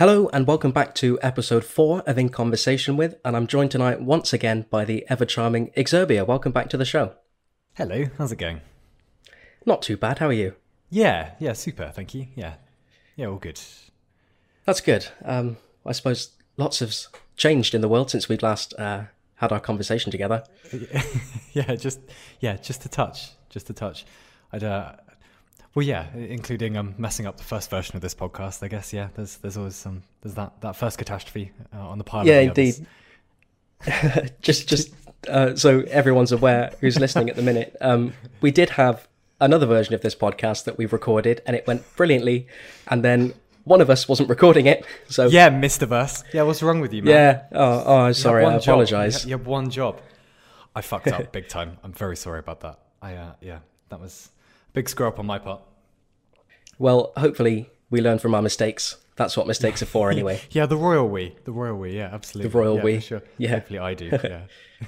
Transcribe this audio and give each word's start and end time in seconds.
Hello 0.00 0.30
and 0.32 0.46
welcome 0.46 0.72
back 0.72 0.94
to 0.94 1.18
episode 1.20 1.62
4 1.62 2.04
of 2.06 2.16
In 2.16 2.30
Conversation 2.30 2.96
With, 2.96 3.16
and 3.22 3.36
I'm 3.36 3.46
joined 3.46 3.70
tonight 3.70 4.00
once 4.00 4.32
again 4.32 4.64
by 4.70 4.86
the 4.86 5.04
ever 5.10 5.26
charming 5.26 5.72
exurb1a. 5.72 6.26
Welcome 6.26 6.52
back 6.52 6.70
to 6.70 6.78
the 6.78 6.86
show. 6.86 7.16
Hello, 7.74 8.06
how's 8.16 8.32
it 8.32 8.36
going? 8.36 8.62
Not 9.66 9.82
too 9.82 9.98
bad, 9.98 10.18
how 10.18 10.28
are 10.28 10.32
you? 10.32 10.54
Yeah, 10.88 11.32
yeah, 11.38 11.52
super, 11.52 11.92
thank 11.94 12.14
you. 12.14 12.28
Yeah, 12.34 12.54
yeah, 13.14 13.26
all 13.26 13.36
good. 13.36 13.60
That's 14.64 14.80
good. 14.80 15.08
Um, 15.22 15.58
I 15.84 15.92
suppose 15.92 16.30
lots 16.56 16.78
has 16.78 17.08
changed 17.36 17.74
in 17.74 17.82
the 17.82 17.88
world 17.88 18.10
since 18.10 18.26
we'd 18.26 18.42
last 18.42 18.72
uh, 18.78 19.02
had 19.34 19.52
our 19.52 19.60
conversation 19.60 20.10
together. 20.10 20.44
yeah, 21.52 21.74
just 21.74 22.00
yeah, 22.40 22.56
just 22.56 22.86
a 22.86 22.88
touch, 22.88 23.32
just 23.50 23.68
a 23.68 23.74
touch. 23.74 24.06
I'd 24.50 24.64
uh, 24.64 24.92
well, 25.74 25.84
yeah, 25.84 26.06
including 26.14 26.76
um, 26.76 26.94
messing 26.98 27.26
up 27.26 27.36
the 27.36 27.44
first 27.44 27.70
version 27.70 27.96
of 27.96 28.02
this 28.02 28.14
podcast. 28.14 28.62
I 28.62 28.68
guess 28.68 28.92
yeah, 28.92 29.08
there's 29.14 29.36
there's 29.36 29.56
always 29.56 29.76
some 29.76 30.02
there's 30.22 30.34
that 30.34 30.60
that 30.62 30.76
first 30.76 30.98
catastrophe 30.98 31.52
uh, 31.74 31.88
on 31.88 31.98
the 31.98 32.04
pile. 32.04 32.26
Yeah, 32.26 32.40
the 32.40 32.46
indeed. 32.48 32.86
just 34.42 34.68
just 34.68 34.92
uh, 35.28 35.54
so 35.54 35.80
everyone's 35.90 36.32
aware 36.32 36.72
who's 36.80 36.98
listening 36.98 37.30
at 37.30 37.36
the 37.36 37.42
minute, 37.42 37.76
um, 37.80 38.12
we 38.40 38.50
did 38.50 38.70
have 38.70 39.08
another 39.40 39.66
version 39.66 39.94
of 39.94 40.00
this 40.02 40.14
podcast 40.14 40.64
that 40.64 40.76
we've 40.76 40.92
recorded, 40.92 41.42
and 41.46 41.56
it 41.56 41.66
went 41.66 41.84
brilliantly, 41.96 42.46
and 42.88 43.04
then 43.04 43.32
one 43.64 43.80
of 43.80 43.90
us 43.90 44.08
wasn't 44.08 44.28
recording 44.28 44.66
it, 44.66 44.84
so 45.08 45.26
Yeah, 45.26 45.50
Mr. 45.50 45.86
Verse. 45.86 46.24
Yeah, 46.32 46.42
what's 46.42 46.62
wrong 46.62 46.80
with 46.80 46.92
you, 46.92 47.02
man? 47.02 47.12
yeah. 47.12 47.42
Oh, 47.52 47.84
oh, 47.86 47.94
I'm 47.94 48.00
You 48.00 48.04
have 48.06 48.16
sorry. 48.16 48.44
I 48.44 48.54
apologise. 48.56 49.14
You 49.14 49.18
have, 49.20 49.28
you 49.28 49.38
have 49.38 49.46
one 49.46 49.70
job. 49.70 50.00
I 50.74 50.80
fucked 50.80 51.08
up 51.08 51.32
big 51.38 51.48
time. 51.48 51.78
I'm 51.82 51.92
very 51.92 52.16
sorry 52.16 52.38
about 52.38 52.60
that. 52.60 52.78
I 53.02 53.14
uh, 53.14 53.32
yeah, 53.40 53.58
that 53.88 54.00
was 54.00 54.30
big 54.72 54.88
screw 54.88 55.08
up 55.08 55.18
on 55.18 55.26
my 55.26 55.38
part. 55.38 55.62
Well, 56.78 57.12
hopefully 57.16 57.70
we 57.90 58.00
learn 58.00 58.18
from 58.18 58.34
our 58.34 58.42
mistakes. 58.42 58.96
That's 59.16 59.36
what 59.36 59.46
mistakes 59.46 59.82
are 59.82 59.86
for, 59.86 60.10
anyway. 60.16 60.40
Yeah, 60.50 60.66
the 60.66 60.76
royal 60.76 61.08
we, 61.08 61.36
the 61.44 61.52
royal 61.52 61.76
we, 61.76 61.96
yeah, 61.96 62.10
absolutely. 62.12 62.50
The 62.50 62.58
royal 62.58 62.76
yeah, 62.76 62.82
we. 62.82 63.00
sure. 63.00 63.22
Yeah. 63.38 63.50
Hopefully, 63.50 63.78
I 63.78 63.94
do. 63.94 64.06
Yeah. 64.06 64.42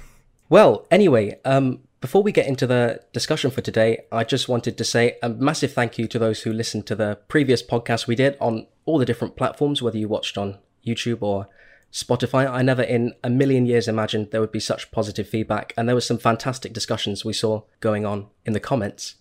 Well, 0.49 0.85
anyway, 0.91 1.39
um, 1.45 1.79
before 1.99 2.21
we 2.21 2.31
get 2.31 2.45
into 2.45 2.67
the 2.67 3.01
discussion 3.11 3.49
for 3.49 3.61
today, 3.61 4.03
I 4.11 4.23
just 4.23 4.47
wanted 4.49 4.77
to 4.77 4.83
say 4.83 5.17
a 5.23 5.29
massive 5.29 5.73
thank 5.73 5.97
you 5.97 6.07
to 6.09 6.19
those 6.19 6.41
who 6.41 6.53
listened 6.53 6.85
to 6.87 6.95
the 6.95 7.17
previous 7.27 7.63
podcast 7.63 8.05
we 8.05 8.15
did 8.15 8.37
on 8.39 8.67
all 8.85 8.99
the 8.99 9.05
different 9.05 9.35
platforms, 9.35 9.81
whether 9.81 9.97
you 9.97 10.07
watched 10.07 10.37
on 10.37 10.59
YouTube 10.85 11.21
or 11.21 11.47
Spotify. 11.91 12.47
I 12.47 12.61
never 12.61 12.83
in 12.83 13.13
a 13.23 13.29
million 13.29 13.65
years 13.65 13.87
imagined 13.87 14.31
there 14.31 14.41
would 14.41 14.51
be 14.51 14.59
such 14.59 14.91
positive 14.91 15.27
feedback, 15.27 15.73
and 15.77 15.87
there 15.87 15.95
was 15.95 16.05
some 16.05 16.17
fantastic 16.17 16.73
discussions 16.73 17.23
we 17.23 17.33
saw 17.33 17.61
going 17.79 18.05
on 18.05 18.27
in 18.45 18.53
the 18.53 18.59
comments. 18.59 19.15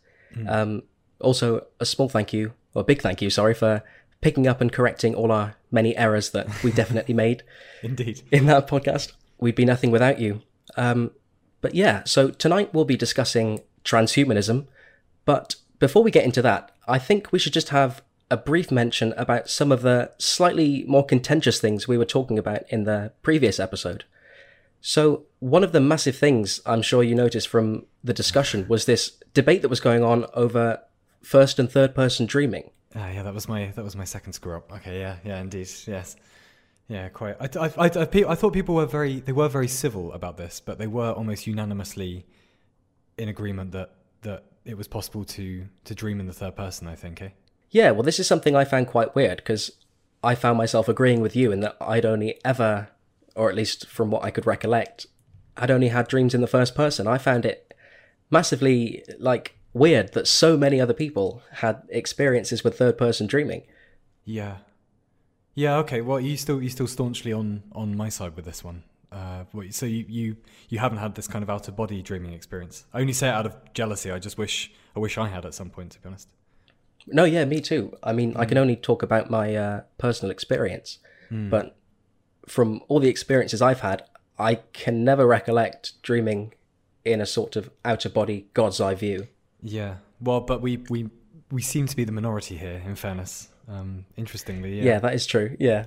Um, 0.49 0.83
also, 1.21 1.67
a 1.81 1.87
small 1.87 2.09
thank 2.09 2.33
you, 2.33 2.53
or 2.75 2.83
a 2.83 2.85
big 2.85 3.01
thank 3.03 3.23
you, 3.23 3.31
sorry, 3.31 3.55
for 3.55 3.83
picking 4.21 4.47
up 4.47 4.61
and 4.61 4.73
correcting 4.73 5.15
all 5.15 5.33
our 5.33 5.57
many 5.71 5.97
errors 5.97 6.31
that 6.31 6.63
we 6.63 6.71
definitely 6.83 7.15
made 7.15 7.43
Indeed. 7.83 8.23
in 8.31 8.47
that 8.47 8.69
podcast. 8.69 9.13
We'd 9.39 9.55
be 9.55 9.65
nothing 9.65 9.91
without 9.91 10.21
you. 10.21 10.43
Um, 10.77 11.11
but 11.61 11.75
yeah, 11.75 12.03
so 12.05 12.31
tonight 12.31 12.73
we'll 12.73 12.85
be 12.85 12.97
discussing 12.97 13.61
transhumanism. 13.85 14.67
But 15.25 15.57
before 15.79 16.03
we 16.03 16.11
get 16.11 16.25
into 16.25 16.43
that, 16.43 16.73
I 16.87 16.99
think 16.99 17.33
we 17.33 17.39
should 17.39 17.53
just 17.53 17.71
have 17.71 18.03
a 18.31 18.37
brief 18.37 18.71
mention 18.71 19.13
about 19.17 19.51
some 19.51 19.71
of 19.71 19.83
the 19.83 20.11
slightly 20.19 20.85
more 20.89 21.05
contentious 21.05 21.61
things 21.61 21.87
we 21.87 21.99
were 21.99 22.05
talking 22.05 22.39
about 22.39 22.63
in 22.71 22.85
the 22.85 23.13
previous 23.23 23.61
episode. 23.61 24.05
So, 24.85 25.27
one 25.39 25.63
of 25.65 25.73
the 25.73 25.81
massive 25.81 26.17
things 26.17 26.61
I'm 26.67 26.83
sure 26.83 27.03
you 27.03 27.15
noticed 27.15 27.49
from 27.49 27.87
the 28.03 28.13
discussion 28.13 28.67
was 28.69 28.85
this 28.85 29.13
debate 29.33 29.63
that 29.63 29.69
was 29.69 29.81
going 29.81 30.03
on 30.03 30.27
over 30.35 30.83
first 31.23 31.59
and 31.59 31.71
third 31.71 31.95
person 31.95 32.27
dreaming. 32.27 32.71
Ah, 32.95 33.09
yeah, 33.09 33.23
that 33.23 33.33
was 33.33 33.49
my 33.49 33.73
that 33.77 33.85
was 33.85 33.97
my 33.97 34.05
second 34.05 34.33
screw 34.35 34.57
up. 34.57 34.71
Okay, 34.73 34.99
yeah, 34.99 35.17
yeah, 35.25 35.41
indeed, 35.41 35.71
yes, 35.87 36.17
yeah, 36.89 37.09
quite. 37.09 37.37
I, 37.41 37.49
I, 37.59 37.67
I, 37.79 37.87
I, 37.87 38.31
I 38.33 38.35
thought 38.35 38.53
people 38.53 38.75
were 38.75 38.87
very 38.87 39.21
they 39.21 39.33
were 39.33 39.49
very 39.49 39.69
civil 39.69 40.13
about 40.13 40.37
this, 40.37 40.61
but 40.61 40.79
they 40.79 40.89
were 40.89 41.13
almost 41.13 41.47
unanimously 41.47 42.27
in 43.17 43.29
agreement 43.29 43.71
that 43.73 43.95
that 44.23 44.45
it 44.65 44.77
was 44.77 44.89
possible 44.89 45.25
to 45.25 45.67
to 45.85 45.95
dream 45.95 46.19
in 46.21 46.27
the 46.27 46.33
third 46.33 46.57
person. 46.57 46.89
I 46.89 46.97
think, 46.97 47.23
eh? 47.23 47.29
Yeah, 47.71 47.93
well, 47.93 48.03
this 48.03 48.19
is 48.19 48.27
something 48.27 48.55
I 48.57 48.65
found 48.65 48.89
quite 48.89 49.15
weird 49.15 49.39
because 49.39 49.71
I 50.23 50.35
found 50.35 50.59
myself 50.59 50.89
agreeing 50.89 51.21
with 51.21 51.35
you 51.35 51.53
in 51.53 51.61
that 51.61 51.77
I'd 51.81 52.05
only 52.05 52.39
ever, 52.45 52.89
or 53.37 53.49
at 53.49 53.57
least 53.57 53.87
from 53.87 54.11
what 54.11 54.25
I 54.25 54.31
could 54.31 54.47
recollect, 54.47 55.07
I'd 55.57 55.71
only 55.71 55.89
had 55.89 56.09
dreams 56.09 56.35
in 56.35 56.41
the 56.41 56.47
first 56.47 56.75
person. 56.75 57.07
I 57.07 57.19
found 57.19 57.45
it 57.45 57.75
massively 58.31 59.05
like 59.19 59.57
weird 59.75 60.13
that 60.15 60.27
so 60.27 60.57
many 60.57 60.81
other 60.81 60.95
people 60.95 61.43
had 61.53 61.83
experiences 61.89 62.63
with 62.65 62.77
third 62.79 62.97
person 62.99 63.27
dreaming. 63.27 63.63
Yeah, 64.25 64.59
yeah. 65.55 65.77
Okay. 65.79 66.01
Well, 66.01 66.21
you 66.21 66.37
still 66.37 66.63
you 66.63 66.69
still 66.69 66.87
staunchly 66.87 67.33
on 67.33 67.63
on 67.73 67.97
my 67.97 68.09
side 68.09 68.37
with 68.37 68.45
this 68.45 68.63
one. 68.65 68.85
Uh, 69.11 69.45
what- 69.53 69.75
so 69.75 69.85
you, 69.85 70.05
you 70.09 70.37
you 70.69 70.79
haven't 70.79 70.99
had 70.99 71.15
this 71.15 71.27
kind 71.29 71.43
of 71.43 71.51
out 71.51 71.69
of 71.69 71.77
body 71.77 72.01
dreaming 72.03 72.33
experience. 72.33 72.85
I 72.95 73.01
only 73.01 73.13
say 73.13 73.29
it 73.29 73.33
out 73.35 73.47
of 73.47 73.57
jealousy. 73.75 74.11
I 74.11 74.19
just 74.19 74.39
wish 74.39 74.73
I 74.97 75.01
wish 75.01 75.19
I 75.19 75.29
had 75.29 75.45
at 75.45 75.55
some 75.55 75.71
point. 75.71 75.93
To 75.93 76.01
be 76.01 76.09
honest. 76.09 76.29
No, 77.09 77.25
yeah, 77.25 77.45
me 77.45 77.61
too. 77.61 77.97
I 78.03 78.13
mean, 78.13 78.35
I 78.37 78.45
can 78.45 78.57
only 78.59 78.77
talk 78.77 79.03
about 79.03 79.29
my 79.29 79.57
uh, 79.57 79.81
personal 79.99 80.31
experience, 80.31 80.99
but 81.31 81.77
from 82.47 82.81
all 82.89 83.01
the 83.01 83.09
experiences 83.09 83.63
I've 83.63 83.81
had, 83.81 84.05
I 84.39 84.57
can 84.73 85.05
never 85.05 85.27
recollect 85.27 86.01
dreaming 86.03 86.53
in 87.05 87.21
a 87.21 87.27
sort 87.27 87.57
of 87.57 87.71
out 87.85 88.05
of 88.05 88.15
body 88.15 88.47
God's 88.55 88.81
eye 88.81 88.95
view. 88.95 89.29
Yeah. 89.63 89.97
Well, 90.21 90.41
but 90.41 90.61
we 90.61 90.79
we 90.89 91.11
we 91.51 91.63
seem 91.63 91.87
to 91.87 91.97
be 91.97 92.05
the 92.05 92.13
minority 92.13 92.57
here. 92.57 92.83
In 92.87 92.95
fairness, 92.97 93.49
um, 93.69 94.05
interestingly, 94.17 94.79
Yeah. 94.79 94.85
yeah. 94.85 94.99
that 95.01 95.15
is 95.15 95.27
true. 95.27 95.57
Yeah. 95.61 95.87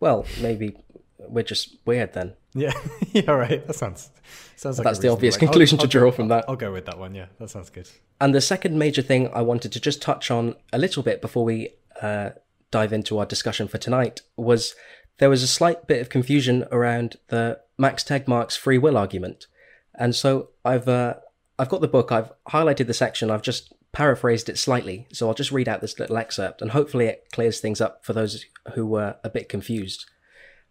Well, 0.00 0.26
maybe 0.40 0.76
we're 1.18 1.44
just 1.44 1.76
weird 1.86 2.12
then. 2.12 2.34
Yeah. 2.54 2.72
yeah. 3.12 3.30
Right. 3.30 3.66
That 3.66 3.74
sounds 3.74 4.10
sounds 4.56 4.78
like 4.78 4.84
That's 4.84 4.98
the 4.98 5.08
obvious 5.08 5.34
I'll- 5.36 5.40
conclusion 5.40 5.78
to 5.78 5.84
I'll- 5.84 5.88
draw 5.90 6.10
from 6.10 6.28
that. 6.28 6.44
I'll 6.48 6.56
go 6.56 6.72
with 6.72 6.86
that 6.86 6.98
one. 6.98 7.14
Yeah. 7.14 7.26
That 7.38 7.50
sounds 7.50 7.70
good. 7.70 7.88
And 8.20 8.34
the 8.34 8.40
second 8.40 8.78
major 8.78 9.02
thing 9.02 9.28
I 9.32 9.42
wanted 9.42 9.72
to 9.72 9.80
just 9.80 10.02
touch 10.02 10.30
on 10.30 10.54
a 10.72 10.78
little 10.78 11.02
bit 11.02 11.20
before 11.20 11.44
we 11.44 11.70
uh, 12.00 12.30
dive 12.70 12.92
into 12.92 13.18
our 13.18 13.26
discussion 13.26 13.68
for 13.68 13.78
tonight 13.78 14.20
was 14.36 14.74
there 15.18 15.30
was 15.30 15.42
a 15.42 15.48
slight 15.48 15.86
bit 15.86 16.00
of 16.00 16.08
confusion 16.08 16.64
around 16.70 17.16
the 17.28 17.60
Max 17.78 18.02
Tegmark's 18.02 18.56
free 18.56 18.78
will 18.78 18.96
argument. 18.96 19.46
And 19.94 20.14
so 20.14 20.50
I've 20.64 20.88
uh, 20.88 21.14
I've 21.58 21.68
got 21.68 21.80
the 21.80 21.88
book. 21.88 22.10
I've 22.10 22.32
highlighted 22.48 22.86
the 22.86 22.94
section. 22.94 23.30
I've 23.30 23.42
just 23.42 23.72
paraphrased 23.92 24.48
it 24.48 24.58
slightly. 24.58 25.06
So 25.12 25.28
I'll 25.28 25.34
just 25.34 25.52
read 25.52 25.68
out 25.68 25.80
this 25.80 25.98
little 25.98 26.16
excerpt, 26.16 26.62
and 26.62 26.70
hopefully 26.70 27.06
it 27.06 27.26
clears 27.32 27.60
things 27.60 27.80
up 27.80 28.04
for 28.04 28.12
those 28.12 28.44
who 28.74 28.86
were 28.86 29.16
a 29.22 29.30
bit 29.30 29.48
confused. 29.48 30.06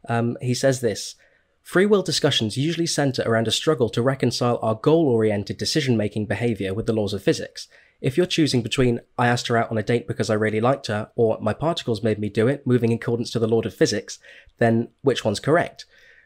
Um, 0.09 0.37
he 0.41 0.53
says 0.53 0.81
this. 0.81 1.15
Free 1.61 1.85
will 1.85 2.01
discussions 2.01 2.57
usually 2.57 2.87
center 2.87 3.21
around 3.25 3.47
a 3.47 3.51
struggle 3.51 3.87
to 3.89 4.01
reconcile 4.01 4.57
our 4.63 4.73
goal 4.73 5.07
oriented 5.07 5.57
decision 5.57 5.95
making 5.95 6.25
behavior 6.25 6.73
with 6.73 6.87
the 6.87 6.93
laws 6.93 7.13
of 7.13 7.21
physics. 7.21 7.67
If 8.01 8.17
you're 8.17 8.25
choosing 8.25 8.63
between 8.63 8.99
I 9.17 9.27
asked 9.27 9.47
her 9.47 9.57
out 9.57 9.69
on 9.69 9.77
a 9.77 9.83
date 9.83 10.07
because 10.07 10.29
I 10.29 10.33
really 10.33 10.59
liked 10.59 10.87
her 10.87 11.11
or 11.15 11.37
my 11.39 11.53
particles 11.53 12.03
made 12.03 12.17
me 12.17 12.29
do 12.29 12.47
it, 12.47 12.65
moving 12.65 12.91
in 12.91 12.97
accordance 12.97 13.29
to 13.31 13.39
the 13.39 13.47
law 13.47 13.61
of 13.61 13.75
physics, 13.75 14.17
then 14.57 14.89
which 15.01 15.23
one's 15.23 15.39
correct? 15.39 15.85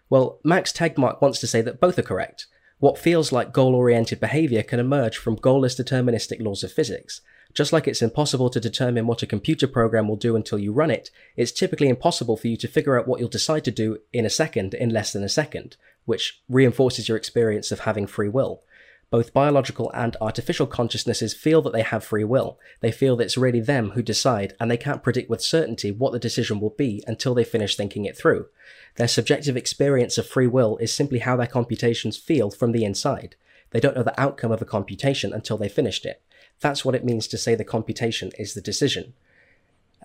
Well, 0.10 0.40
Max 0.44 0.72
Tegmark 0.72 1.22
wants 1.22 1.40
to 1.42 1.48
say 1.48 1.62
that 1.62 1.82
both 1.82 2.00
are 2.00 2.04
correct. 2.04 2.48
What 2.80 2.98
feels 2.98 3.32
like 3.32 3.54
goal 3.54 3.76
oriented 3.76 4.20
behavior 4.20 4.64
can 4.64 4.80
emerge 4.80 5.18
from 5.18 5.38
goalless 5.38 5.80
deterministic 5.80 6.42
laws 6.42 6.64
of 6.64 6.72
physics. 6.72 7.22
Just 7.54 7.72
like 7.72 7.88
it's 7.88 8.02
impossible 8.02 8.50
to 8.50 8.60
determine 8.60 9.08
what 9.08 9.24
a 9.24 9.28
computer 9.28 9.68
program 9.68 10.08
will 10.08 10.18
do 10.18 10.36
until 10.36 10.60
you 10.60 10.74
run 10.74 10.92
it, 10.92 11.10
it's 11.38 11.54
typically 11.54 11.88
impossible 11.88 12.36
for 12.36 12.48
you 12.48 12.58
to 12.58 12.68
figure 12.68 13.00
out 13.00 13.08
what 13.08 13.20
you'll 13.20 13.30
decide 13.30 13.64
to 13.66 13.72
do 13.72 13.98
in 14.12 14.26
a 14.26 14.30
second 14.30 14.74
in 14.74 14.90
less 14.90 15.14
than 15.14 15.24
a 15.24 15.30
second, 15.30 15.78
which 16.04 16.42
reinforces 16.50 17.08
your 17.08 17.18
experience 17.18 17.72
of 17.72 17.82
having 17.82 18.08
free 18.08 18.28
will. 18.30 18.62
Both 19.10 19.34
biological 19.34 19.92
and 19.94 20.18
artificial 20.20 20.68
consciousnesses 20.68 21.34
feel 21.34 21.62
that 21.62 21.74
they 21.74 21.84
have 21.84 22.04
free 22.04 22.24
will. 22.24 22.60
They 22.82 22.92
feel 22.92 23.16
that 23.16 23.26
it's 23.26 23.38
really 23.38 23.62
them 23.62 23.92
who 23.92 24.02
decide, 24.02 24.56
and 24.60 24.70
they 24.70 24.78
can't 24.78 25.04
predict 25.04 25.30
with 25.30 25.42
certainty 25.42 25.92
what 25.92 26.12
the 26.12 26.20
decision 26.20 26.60
will 26.60 26.72
be 26.72 27.04
until 27.08 27.34
they 27.34 27.44
finish 27.44 27.76
thinking 27.76 28.06
it 28.06 28.18
through. 28.18 28.48
Their 28.96 29.08
subjective 29.08 29.56
experience 29.56 30.18
of 30.18 30.28
free 30.28 30.48
will 30.48 30.78
is 30.78 30.94
simply 30.94 31.20
how 31.20 31.36
their 31.36 31.48
computations 31.48 32.18
feel 32.18 32.50
from 32.50 32.72
the 32.72 32.84
inside. 32.84 33.36
They 33.72 33.80
don't 33.80 33.96
know 33.96 34.04
the 34.04 34.20
outcome 34.20 34.52
of 34.52 34.62
a 34.62 34.66
computation 34.66 35.34
until 35.34 35.58
they 35.58 35.70
finished 35.70 36.06
it. 36.06 36.22
That's 36.62 36.86
what 36.86 36.96
it 36.96 37.06
means 37.06 37.28
to 37.28 37.38
say 37.38 37.56
the 37.56 37.64
computation 37.64 38.32
is 38.40 38.54
the 38.54 38.62
decision. 38.62 39.14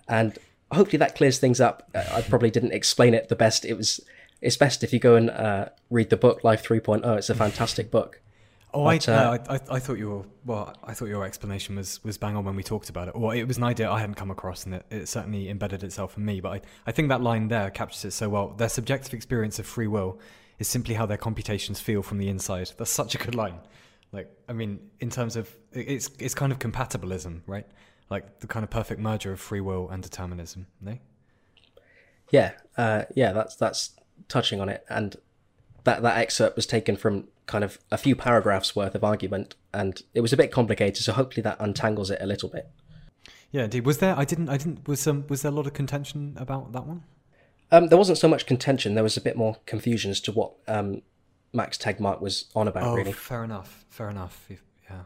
And 0.07 0.37
hopefully 0.71 0.97
that 0.97 1.15
clears 1.15 1.39
things 1.39 1.61
up. 1.61 1.89
Uh, 1.95 2.03
I 2.11 2.21
probably 2.21 2.51
didn't 2.51 2.73
explain 2.73 3.13
it 3.13 3.29
the 3.29 3.35
best. 3.35 3.65
It 3.65 3.75
was 3.75 4.01
it's 4.41 4.57
best 4.57 4.83
if 4.83 4.91
you 4.91 4.99
go 4.99 5.15
and 5.15 5.29
uh, 5.29 5.69
read 5.89 6.09
the 6.09 6.17
book 6.17 6.43
Life 6.43 6.63
3.0. 6.63 7.17
It's 7.17 7.29
a 7.29 7.35
fantastic 7.35 7.91
book. 7.91 8.19
Oh, 8.73 8.85
But, 8.85 9.09
I, 9.09 9.13
uh, 9.13 9.37
I, 9.49 9.55
I, 9.55 9.59
I 9.71 9.79
thought 9.79 9.97
your 9.97 10.25
well, 10.45 10.73
I 10.83 10.93
thought 10.93 11.09
your 11.09 11.25
explanation 11.25 11.75
was 11.75 12.03
was 12.03 12.17
bang 12.17 12.35
on 12.35 12.45
when 12.45 12.55
we 12.55 12.63
talked 12.63 12.89
about 12.89 13.07
it. 13.09 13.15
Well, 13.15 13.31
it 13.31 13.43
was 13.43 13.57
an 13.57 13.63
idea 13.63 13.89
I 13.91 13.99
hadn't 13.99 14.15
come 14.15 14.31
across, 14.31 14.65
and 14.65 14.75
it, 14.75 14.85
it 14.89 15.09
certainly 15.09 15.49
embedded 15.49 15.83
itself 15.83 16.17
in 16.17 16.25
me. 16.25 16.39
But 16.39 16.49
I, 16.49 16.61
I 16.87 16.91
think 16.91 17.09
that 17.09 17.21
line 17.21 17.49
there 17.49 17.69
captures 17.69 18.05
it 18.05 18.11
so 18.11 18.29
well. 18.29 18.49
Their 18.49 18.69
subjective 18.69 19.13
experience 19.13 19.59
of 19.59 19.65
free 19.65 19.87
will 19.87 20.19
is 20.59 20.67
simply 20.67 20.95
how 20.95 21.05
their 21.05 21.17
computations 21.17 21.79
feel 21.79 22.01
from 22.01 22.17
the 22.17 22.29
inside. 22.29 22.71
That's 22.77 22.91
such 22.91 23.15
a 23.15 23.17
good 23.17 23.35
line. 23.35 23.59
Like, 24.11 24.29
I 24.47 24.53
mean, 24.53 24.79
in 24.99 25.09
terms 25.09 25.35
of 25.35 25.49
it's 25.71 26.09
it's 26.19 26.35
kind 26.35 26.51
of 26.51 26.59
compatibilism, 26.59 27.41
right? 27.47 27.67
Like 28.09 28.39
the 28.39 28.47
kind 28.47 28.63
of 28.63 28.69
perfect 28.69 29.01
merger 29.01 29.31
of 29.31 29.39
free 29.39 29.61
will 29.61 29.89
and 29.89 30.03
determinism. 30.03 30.67
No. 30.79 30.97
Yeah, 32.29 32.51
uh, 32.77 33.03
yeah, 33.15 33.33
that's 33.33 33.55
that's 33.55 33.91
touching 34.27 34.61
on 34.61 34.69
it, 34.69 34.85
and 34.89 35.15
that 35.83 36.01
that 36.03 36.17
excerpt 36.17 36.55
was 36.55 36.65
taken 36.65 36.95
from 36.95 37.27
kind 37.51 37.65
of 37.65 37.77
a 37.91 37.97
few 37.97 38.15
paragraphs 38.15 38.75
worth 38.75 38.95
of 38.95 39.03
argument, 39.03 39.55
and 39.73 40.01
it 40.13 40.21
was 40.21 40.31
a 40.31 40.37
bit 40.37 40.51
complicated. 40.51 41.03
So 41.03 41.11
hopefully 41.11 41.43
that 41.43 41.57
untangles 41.59 42.09
it 42.09 42.19
a 42.21 42.25
little 42.25 42.47
bit. 42.47 42.69
Yeah, 43.51 43.65
indeed. 43.65 43.85
Was 43.85 43.97
there? 43.97 44.17
I 44.17 44.23
didn't. 44.23 44.47
I 44.47 44.55
didn't. 44.57 44.87
Was 44.87 45.05
um. 45.05 45.25
Was 45.27 45.41
there 45.41 45.51
a 45.51 45.55
lot 45.55 45.67
of 45.67 45.73
contention 45.73 46.35
about 46.37 46.71
that 46.71 46.85
one? 46.87 47.03
Um, 47.73 47.87
there 47.89 47.97
wasn't 47.97 48.17
so 48.17 48.29
much 48.29 48.45
contention. 48.45 48.95
There 48.95 49.03
was 49.03 49.17
a 49.17 49.21
bit 49.21 49.35
more 49.35 49.57
confusion 49.65 50.11
as 50.11 50.21
to 50.21 50.31
what 50.31 50.53
um, 50.67 51.01
Max 51.53 51.77
Tegmark 51.77 52.21
was 52.21 52.45
on 52.55 52.69
about. 52.69 52.83
Oh, 52.83 52.95
really, 52.95 53.11
fair 53.11 53.43
enough. 53.43 53.85
Fair 53.89 54.09
enough. 54.09 54.47
Yeah. 54.89 55.01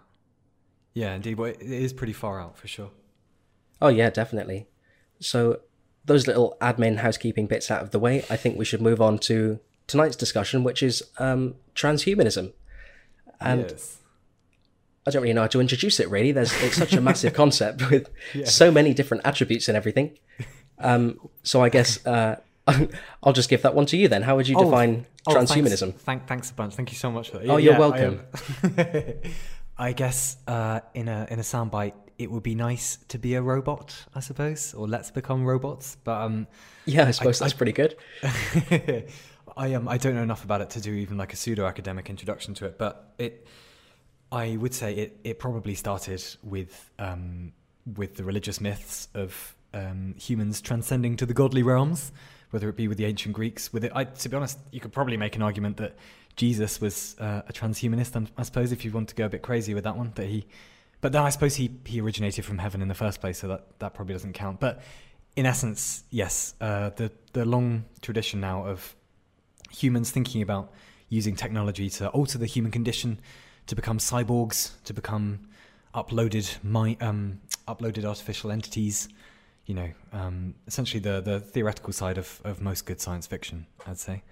Yeah, 0.93 1.15
indeed. 1.15 1.37
Well, 1.37 1.49
it 1.49 1.57
it 1.61 1.81
is 1.87 1.93
pretty 1.93 2.13
far 2.13 2.39
out 2.39 2.57
for 2.57 2.67
sure. 2.67 2.91
oh 3.81 3.87
yeah, 3.89 4.11
definitely. 4.11 4.67
So 5.19 5.61
those 6.05 6.27
little 6.27 6.55
admin 6.61 6.97
housekeeping 6.97 7.47
bits 7.47 7.71
out 7.71 7.81
of 7.81 7.89
the 7.89 7.97
way, 7.99 8.23
I 8.29 8.37
think 8.37 8.59
we 8.59 8.65
should 8.65 8.81
move 8.81 9.01
on 9.01 9.17
to 9.19 9.59
tonight's 9.87 10.15
discussion, 10.15 10.63
which 10.63 10.81
is 10.81 11.03
um, 11.17 11.55
transhumanism. 11.75 12.53
And 13.39 13.61
yes. 13.69 13.97
I 15.07 15.11
don't 15.11 15.21
really 15.21 15.33
know 15.33 15.41
how 15.41 15.47
to 15.47 15.61
introduce 15.61 15.99
it. 15.99 16.09
Really, 16.09 16.31
there's 16.31 16.51
it's 16.63 16.77
such 16.77 16.93
a 16.93 17.01
massive 17.01 17.33
concept 17.41 17.89
with 17.89 18.09
so 18.45 18.71
many 18.71 18.93
different 18.93 19.25
attributes 19.25 19.67
and 19.67 19.77
everything. 19.77 20.17
Um, 20.79 21.19
so 21.43 21.61
I 21.61 21.69
guess 21.69 22.05
uh, 22.05 22.37
I'll 23.23 23.33
just 23.33 23.49
give 23.49 23.61
that 23.61 23.75
one 23.75 23.85
to 23.87 23.97
you 23.97 24.07
then. 24.07 24.23
How 24.23 24.35
would 24.35 24.47
you 24.47 24.57
define 24.57 25.05
oh, 25.27 25.33
transhumanism? 25.33 25.93
Thanks, 25.93 26.03
thank, 26.03 26.27
thanks 26.27 26.51
a 26.51 26.53
bunch. 26.53 26.73
Thank 26.75 26.91
you 26.91 26.97
so 26.97 27.11
much 27.11 27.29
for 27.29 27.37
that. 27.37 27.49
Oh, 27.49 27.57
you're 27.57 27.77
welcome. 27.77 28.21
um, 28.63 29.15
I 29.77 29.91
guess 29.91 30.37
uh, 30.47 30.79
in 30.93 31.07
a 31.07 31.27
in 31.29 31.37
a 31.39 31.43
soundbite, 31.43 31.93
it 32.17 32.31
would 32.31 32.43
be 32.43 32.55
nice 32.55 32.97
to 33.09 33.19
be 33.19 33.35
a 33.35 33.41
robot, 33.41 33.95
I 34.15 34.21
suppose, 34.21 34.73
or 34.73 34.87
let's 34.87 35.11
become 35.11 35.45
robots. 35.45 35.97
But 36.03 36.21
um, 36.21 36.47
Yeah, 36.85 37.07
I 37.07 37.11
suppose 37.11 37.41
I- 37.41 37.45
that's 37.45 37.53
pretty 37.53 37.73
good. 37.73 37.95
I 39.57 39.73
um 39.73 39.87
I 39.87 39.97
don't 39.97 40.15
know 40.15 40.23
enough 40.23 40.43
about 40.43 40.61
it 40.61 40.69
to 40.71 40.81
do 40.81 40.93
even 40.93 41.17
like 41.17 41.33
a 41.33 41.35
pseudo 41.35 41.65
academic 41.65 42.09
introduction 42.09 42.53
to 42.55 42.65
it, 42.65 42.77
but 42.77 43.13
it 43.17 43.47
I 44.31 44.57
would 44.57 44.73
say 44.73 44.95
it 44.95 45.19
it 45.23 45.39
probably 45.39 45.75
started 45.75 46.23
with 46.43 46.91
um 46.99 47.53
with 47.95 48.15
the 48.15 48.23
religious 48.23 48.59
myths 48.59 49.07
of 49.13 49.55
um, 49.75 50.15
humans 50.17 50.61
transcending 50.61 51.17
to 51.17 51.25
the 51.25 51.33
godly 51.33 51.61
realms, 51.61 52.11
whether 52.49 52.69
it 52.69 52.75
be 52.75 52.87
with 52.87 52.97
the 52.97 53.05
ancient 53.05 53.35
Greeks. 53.35 53.71
With 53.71 53.83
it, 53.83 53.91
I, 53.93 54.05
to 54.05 54.29
be 54.29 54.35
honest, 54.35 54.57
you 54.71 54.79
could 54.79 54.93
probably 54.93 55.17
make 55.17 55.35
an 55.35 55.41
argument 55.41 55.77
that 55.77 55.95
Jesus 56.35 56.81
was 56.81 57.15
uh, 57.19 57.41
a 57.47 57.53
transhumanist. 57.53 58.27
I, 58.37 58.43
suppose 58.43 58.71
if 58.71 58.83
you 58.83 58.91
want 58.91 59.09
to 59.09 59.15
go 59.15 59.25
a 59.25 59.29
bit 59.29 59.41
crazy 59.41 59.73
with 59.73 59.83
that 59.83 59.97
one, 59.97 60.13
that 60.15 60.27
he, 60.27 60.45
but 61.01 61.11
then 61.11 61.21
I 61.21 61.29
suppose 61.29 61.55
he 61.55 61.71
he 61.85 62.01
originated 62.01 62.45
from 62.45 62.57
heaven 62.57 62.81
in 62.81 62.87
the 62.87 62.95
first 62.95 63.21
place, 63.21 63.37
so 63.37 63.47
that 63.49 63.79
that 63.79 63.93
probably 63.93 64.13
doesn't 64.13 64.33
count. 64.33 64.59
But 64.59 64.81
in 65.35 65.45
essence, 65.45 66.03
yes, 66.09 66.55
uh, 66.61 66.89
the 66.95 67.11
the 67.33 67.45
long 67.45 67.85
tradition 68.01 68.39
now 68.39 68.65
of 68.65 68.95
humans 69.71 70.11
thinking 70.11 70.41
about 70.41 70.71
using 71.09 71.35
technology 71.35 71.89
to 71.89 72.09
alter 72.09 72.37
the 72.37 72.45
human 72.45 72.71
condition, 72.71 73.19
to 73.67 73.75
become 73.75 73.97
cyborgs, 73.97 74.71
to 74.83 74.93
become 74.93 75.47
uploaded 75.93 76.63
my 76.63 76.97
um, 77.01 77.39
uploaded 77.67 78.05
artificial 78.05 78.51
entities. 78.51 79.09
You 79.65 79.75
know, 79.75 79.89
um, 80.13 80.55
essentially 80.67 80.99
the 80.99 81.21
the 81.21 81.39
theoretical 81.39 81.93
side 81.93 82.17
of 82.17 82.41
of 82.43 82.61
most 82.61 82.85
good 82.85 83.01
science 83.01 83.27
fiction, 83.27 83.65
I'd 83.87 83.99
say. 83.99 84.23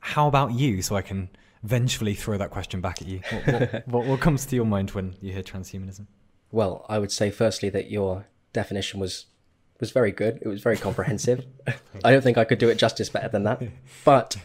How 0.00 0.28
about 0.28 0.52
you? 0.52 0.82
So 0.82 0.94
I 0.94 1.02
can 1.02 1.30
vengefully 1.62 2.14
throw 2.14 2.38
that 2.38 2.50
question 2.50 2.80
back 2.80 3.02
at 3.02 3.08
you. 3.08 3.20
What, 3.30 3.46
what, 3.46 3.88
what, 3.88 4.06
what 4.06 4.20
comes 4.20 4.46
to 4.46 4.56
your 4.56 4.64
mind 4.64 4.90
when 4.90 5.16
you 5.20 5.32
hear 5.32 5.42
transhumanism? 5.42 6.06
Well, 6.52 6.86
I 6.88 6.98
would 6.98 7.10
say 7.10 7.30
firstly 7.30 7.70
that 7.70 7.90
your 7.90 8.26
definition 8.52 9.00
was 9.00 9.26
was 9.80 9.90
very 9.90 10.12
good. 10.12 10.38
It 10.42 10.48
was 10.48 10.62
very 10.62 10.76
comprehensive. 10.76 11.44
I 12.04 12.10
don't 12.10 12.22
think 12.22 12.38
I 12.38 12.44
could 12.44 12.58
do 12.58 12.68
it 12.68 12.76
justice 12.76 13.08
better 13.08 13.28
than 13.28 13.44
that. 13.44 13.62
But 14.04 14.36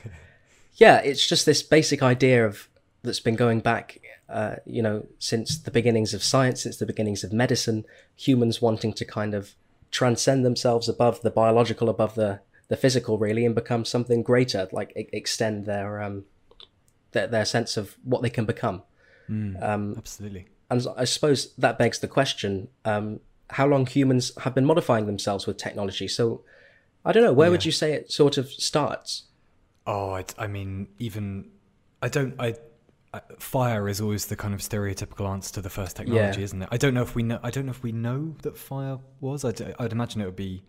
yeah, 0.75 0.97
it's 0.99 1.25
just 1.25 1.45
this 1.45 1.63
basic 1.63 2.01
idea 2.01 2.45
of 2.45 2.67
that's 3.03 3.19
been 3.19 3.35
going 3.35 3.59
back, 3.59 3.99
uh, 4.29 4.55
you 4.65 4.81
know, 4.81 5.07
since 5.19 5.57
the 5.57 5.71
beginnings 5.71 6.13
of 6.13 6.23
science, 6.23 6.63
since 6.63 6.77
the 6.77 6.85
beginnings 6.85 7.23
of 7.23 7.33
medicine. 7.33 7.85
Humans 8.15 8.61
wanting 8.61 8.93
to 8.93 9.05
kind 9.05 9.33
of 9.33 9.55
transcend 9.89 10.45
themselves 10.45 10.87
above 10.87 11.21
the 11.21 11.31
biological, 11.31 11.89
above 11.89 12.15
the 12.15 12.41
the 12.67 12.77
physical, 12.77 13.17
really, 13.17 13.45
and 13.45 13.53
become 13.53 13.83
something 13.83 14.23
greater, 14.23 14.69
like 14.71 14.93
e- 14.95 15.09
extend 15.11 15.65
their 15.65 16.01
um 16.01 16.25
their 17.11 17.27
their 17.27 17.45
sense 17.45 17.77
of 17.77 17.97
what 18.03 18.21
they 18.21 18.29
can 18.29 18.45
become. 18.45 18.83
um 19.61 19.95
Absolutely. 19.97 20.47
And 20.69 20.87
I 20.95 21.03
suppose 21.03 21.53
that 21.57 21.77
begs 21.77 21.99
the 21.99 22.07
question: 22.07 22.69
um, 22.85 23.19
How 23.51 23.67
long 23.67 23.85
humans 23.85 24.31
have 24.39 24.55
been 24.55 24.65
modifying 24.65 25.05
themselves 25.05 25.45
with 25.47 25.57
technology? 25.57 26.07
So, 26.07 26.43
I 27.05 27.11
don't 27.11 27.23
know. 27.23 27.33
Where 27.33 27.51
would 27.51 27.65
you 27.65 27.71
say 27.71 27.93
it 27.93 28.11
sort 28.11 28.37
of 28.37 28.49
starts? 28.49 29.23
Oh, 29.87 30.11
I, 30.11 30.25
I 30.37 30.47
mean, 30.47 30.87
even 30.99 31.49
I 32.01 32.07
don't. 32.09 32.35
I, 32.39 32.55
I 33.13 33.21
fire 33.39 33.89
is 33.89 33.99
always 33.99 34.27
the 34.27 34.35
kind 34.35 34.53
of 34.53 34.61
stereotypical 34.61 35.29
answer 35.29 35.53
to 35.55 35.61
the 35.61 35.69
first 35.69 35.97
technology, 35.97 36.39
Yeah. 36.39 36.43
isn't 36.45 36.61
it? 36.61 36.69
I 36.71 36.77
don't 36.77 36.93
know 36.93 37.01
if 37.01 37.13
we 37.15 37.23
know. 37.23 37.39
I 37.43 37.49
don't 37.49 37.65
know 37.65 37.71
if 37.71 37.83
we 37.83 37.91
know 37.91 38.35
that 38.43 38.57
fire 38.57 38.99
was. 39.19 39.43
I'd, 39.43 39.75
I'd 39.79 39.91
imagine 39.91 40.21
it 40.21 40.25
would 40.25 40.35
be. 40.35 40.63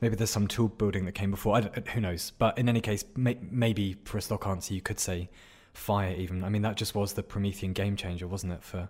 Maybe 0.00 0.16
there's 0.16 0.30
some 0.30 0.46
tool 0.46 0.68
building 0.68 1.04
that 1.06 1.12
came 1.12 1.30
before. 1.30 1.60
Who 1.60 2.00
knows? 2.00 2.32
But 2.38 2.58
in 2.58 2.68
any 2.68 2.80
case, 2.80 3.04
may, 3.16 3.38
maybe 3.40 3.96
for 4.04 4.18
a 4.18 4.20
stock 4.20 4.46
answer, 4.46 4.74
you 4.74 4.82
could 4.82 4.98
say 5.00 5.30
fire. 5.72 6.14
Even 6.14 6.44
I 6.44 6.48
mean, 6.48 6.62
that 6.62 6.76
just 6.76 6.94
was 6.94 7.14
the 7.14 7.22
Promethean 7.22 7.72
game 7.72 7.96
changer, 7.96 8.26
wasn't 8.26 8.52
it? 8.52 8.62
For 8.62 8.88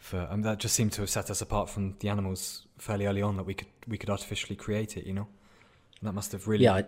for 0.00 0.26
um, 0.30 0.42
that 0.42 0.58
just 0.58 0.74
seemed 0.74 0.92
to 0.94 1.02
have 1.02 1.10
set 1.10 1.30
us 1.30 1.40
apart 1.40 1.70
from 1.70 1.94
the 2.00 2.08
animals 2.08 2.66
fairly 2.78 3.06
early 3.06 3.22
on. 3.22 3.36
That 3.36 3.44
we 3.44 3.54
could 3.54 3.68
we 3.86 3.96
could 3.98 4.10
artificially 4.10 4.56
create 4.56 4.96
it. 4.96 5.06
You 5.06 5.12
know, 5.14 5.28
and 6.00 6.08
that 6.08 6.12
must 6.14 6.32
have 6.32 6.48
really 6.48 6.64
Yeah, 6.64 6.74
I, 6.74 6.84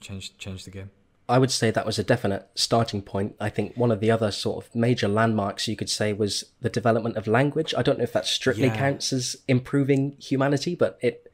changed 0.00 0.38
changed 0.38 0.66
the 0.66 0.70
game. 0.72 0.90
I 1.28 1.38
would 1.38 1.50
say 1.50 1.72
that 1.72 1.84
was 1.84 1.98
a 1.98 2.04
definite 2.04 2.48
starting 2.54 3.02
point. 3.02 3.34
I 3.40 3.48
think 3.50 3.76
one 3.76 3.90
of 3.90 3.98
the 4.00 4.10
other 4.12 4.30
sort 4.30 4.64
of 4.64 4.72
major 4.74 5.08
landmarks 5.08 5.66
you 5.66 5.74
could 5.76 5.90
say 5.90 6.12
was 6.12 6.44
the 6.60 6.70
development 6.70 7.16
of 7.16 7.26
language. 7.26 7.74
I 7.76 7.82
don't 7.82 7.98
know 7.98 8.04
if 8.04 8.12
that 8.12 8.26
strictly 8.26 8.68
Yeah. 8.68 8.76
counts 8.76 9.12
as 9.12 9.36
improving 9.48 10.16
humanity, 10.18 10.74
but 10.74 10.98
it 11.02 11.30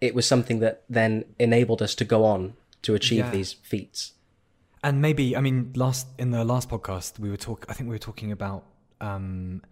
it 0.00 0.14
was 0.14 0.26
something 0.26 0.60
that 0.60 0.82
then 0.88 1.26
enabled 1.38 1.82
us 1.82 1.94
to 1.94 2.04
go 2.06 2.24
on 2.24 2.54
to 2.82 2.94
achieve 2.94 3.26
Yeah. 3.26 3.30
these 3.30 3.52
feats. 3.52 4.14
And 4.82 5.02
maybe 5.02 5.36
I 5.36 5.40
mean 5.42 5.72
last 5.76 6.06
in 6.18 6.30
the 6.30 6.42
last 6.44 6.70
podcast 6.70 7.18
we 7.18 7.28
were 7.30 7.36
talk 7.36 7.66
I 7.68 7.74
think 7.74 7.88
we 7.90 7.94
were 7.94 7.98
talking 8.10 8.32
about 8.32 8.64
um, 9.02 9.62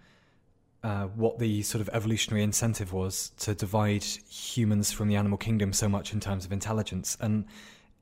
uh, 0.82 1.04
what 1.06 1.38
the 1.38 1.62
sort 1.62 1.80
of 1.82 1.90
evolutionary 1.92 2.42
incentive 2.42 2.92
was 2.92 3.30
to 3.40 3.54
divide 3.54 4.04
humans 4.04 4.92
from 4.92 5.08
the 5.08 5.16
animal 5.16 5.38
kingdom 5.38 5.72
so 5.72 5.88
much 5.88 6.12
in 6.12 6.20
terms 6.20 6.44
of 6.44 6.52
intelligence, 6.52 7.16
and 7.20 7.44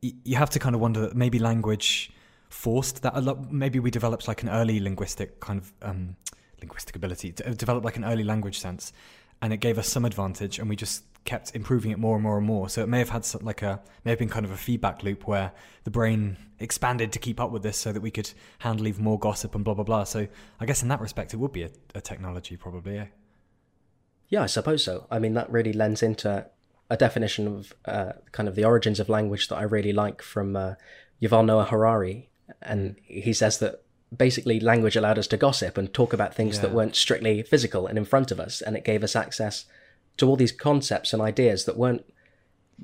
y- 0.02 0.12
you 0.24 0.36
have 0.36 0.50
to 0.50 0.58
kind 0.58 0.74
of 0.74 0.80
wonder 0.80 1.00
that 1.00 1.16
maybe 1.16 1.38
language 1.38 2.12
forced 2.48 3.02
that. 3.02 3.16
A 3.16 3.20
lot, 3.20 3.50
maybe 3.50 3.78
we 3.78 3.90
developed 3.90 4.28
like 4.28 4.42
an 4.42 4.48
early 4.48 4.78
linguistic 4.80 5.40
kind 5.40 5.58
of 5.58 5.72
um, 5.82 6.16
linguistic 6.60 6.96
ability, 6.96 7.32
developed 7.32 7.84
like 7.84 7.96
an 7.96 8.04
early 8.04 8.24
language 8.24 8.58
sense, 8.58 8.92
and 9.40 9.52
it 9.52 9.58
gave 9.58 9.78
us 9.78 9.88
some 9.88 10.04
advantage, 10.04 10.58
and 10.58 10.68
we 10.68 10.76
just 10.76 11.04
kept 11.26 11.54
improving 11.54 11.90
it 11.90 11.98
more 11.98 12.14
and 12.14 12.22
more 12.22 12.38
and 12.38 12.46
more. 12.46 12.68
So 12.68 12.82
it 12.82 12.88
may 12.88 12.98
have 12.98 13.10
had 13.10 13.24
some, 13.24 13.44
like 13.44 13.62
a 13.62 13.80
may 14.04 14.12
have 14.12 14.18
been 14.18 14.30
kind 14.30 14.46
of 14.46 14.52
a 14.52 14.56
feedback 14.56 15.02
loop 15.02 15.26
where 15.26 15.52
the 15.84 15.90
brain 15.90 16.36
expanded 16.58 17.12
to 17.12 17.18
keep 17.18 17.38
up 17.38 17.50
with 17.50 17.62
this, 17.62 17.76
so 17.76 17.92
that 17.92 18.00
we 18.00 18.10
could 18.10 18.30
handle 18.60 18.86
even 18.86 19.04
more 19.04 19.18
gossip 19.18 19.54
and 19.54 19.64
blah 19.64 19.74
blah 19.74 19.84
blah. 19.84 20.04
So 20.04 20.28
I 20.60 20.66
guess 20.66 20.82
in 20.82 20.88
that 20.88 21.00
respect, 21.00 21.34
it 21.34 21.36
would 21.36 21.52
be 21.52 21.64
a, 21.64 21.70
a 21.94 22.00
technology 22.00 22.56
probably. 22.56 22.94
Yeah. 22.94 23.06
Yeah, 24.28 24.42
I 24.42 24.46
suppose 24.46 24.82
so. 24.82 25.06
I 25.10 25.18
mean, 25.18 25.34
that 25.34 25.50
really 25.50 25.72
lends 25.72 26.02
into 26.02 26.46
a 26.88 26.96
definition 26.96 27.46
of 27.46 27.72
uh, 27.84 28.12
kind 28.32 28.48
of 28.48 28.54
the 28.54 28.64
origins 28.64 28.98
of 29.00 29.08
language 29.08 29.48
that 29.48 29.56
I 29.56 29.62
really 29.62 29.92
like 29.92 30.22
from 30.22 30.56
uh, 30.56 30.74
Yuval 31.22 31.44
Noah 31.44 31.64
Harari. 31.66 32.28
And 32.62 32.96
he 33.04 33.32
says 33.32 33.58
that 33.58 33.82
basically 34.16 34.60
language 34.60 34.96
allowed 34.96 35.18
us 35.18 35.26
to 35.28 35.36
gossip 35.36 35.76
and 35.76 35.92
talk 35.92 36.12
about 36.12 36.34
things 36.34 36.60
that 36.60 36.72
weren't 36.72 36.94
strictly 36.94 37.42
physical 37.42 37.86
and 37.86 37.98
in 37.98 38.04
front 38.04 38.30
of 38.30 38.38
us, 38.38 38.62
and 38.62 38.76
it 38.76 38.84
gave 38.84 39.02
us 39.02 39.16
access 39.16 39.64
to 40.16 40.26
all 40.26 40.36
these 40.36 40.52
concepts 40.52 41.12
and 41.12 41.20
ideas 41.22 41.64
that 41.64 41.76
weren't 41.76 42.04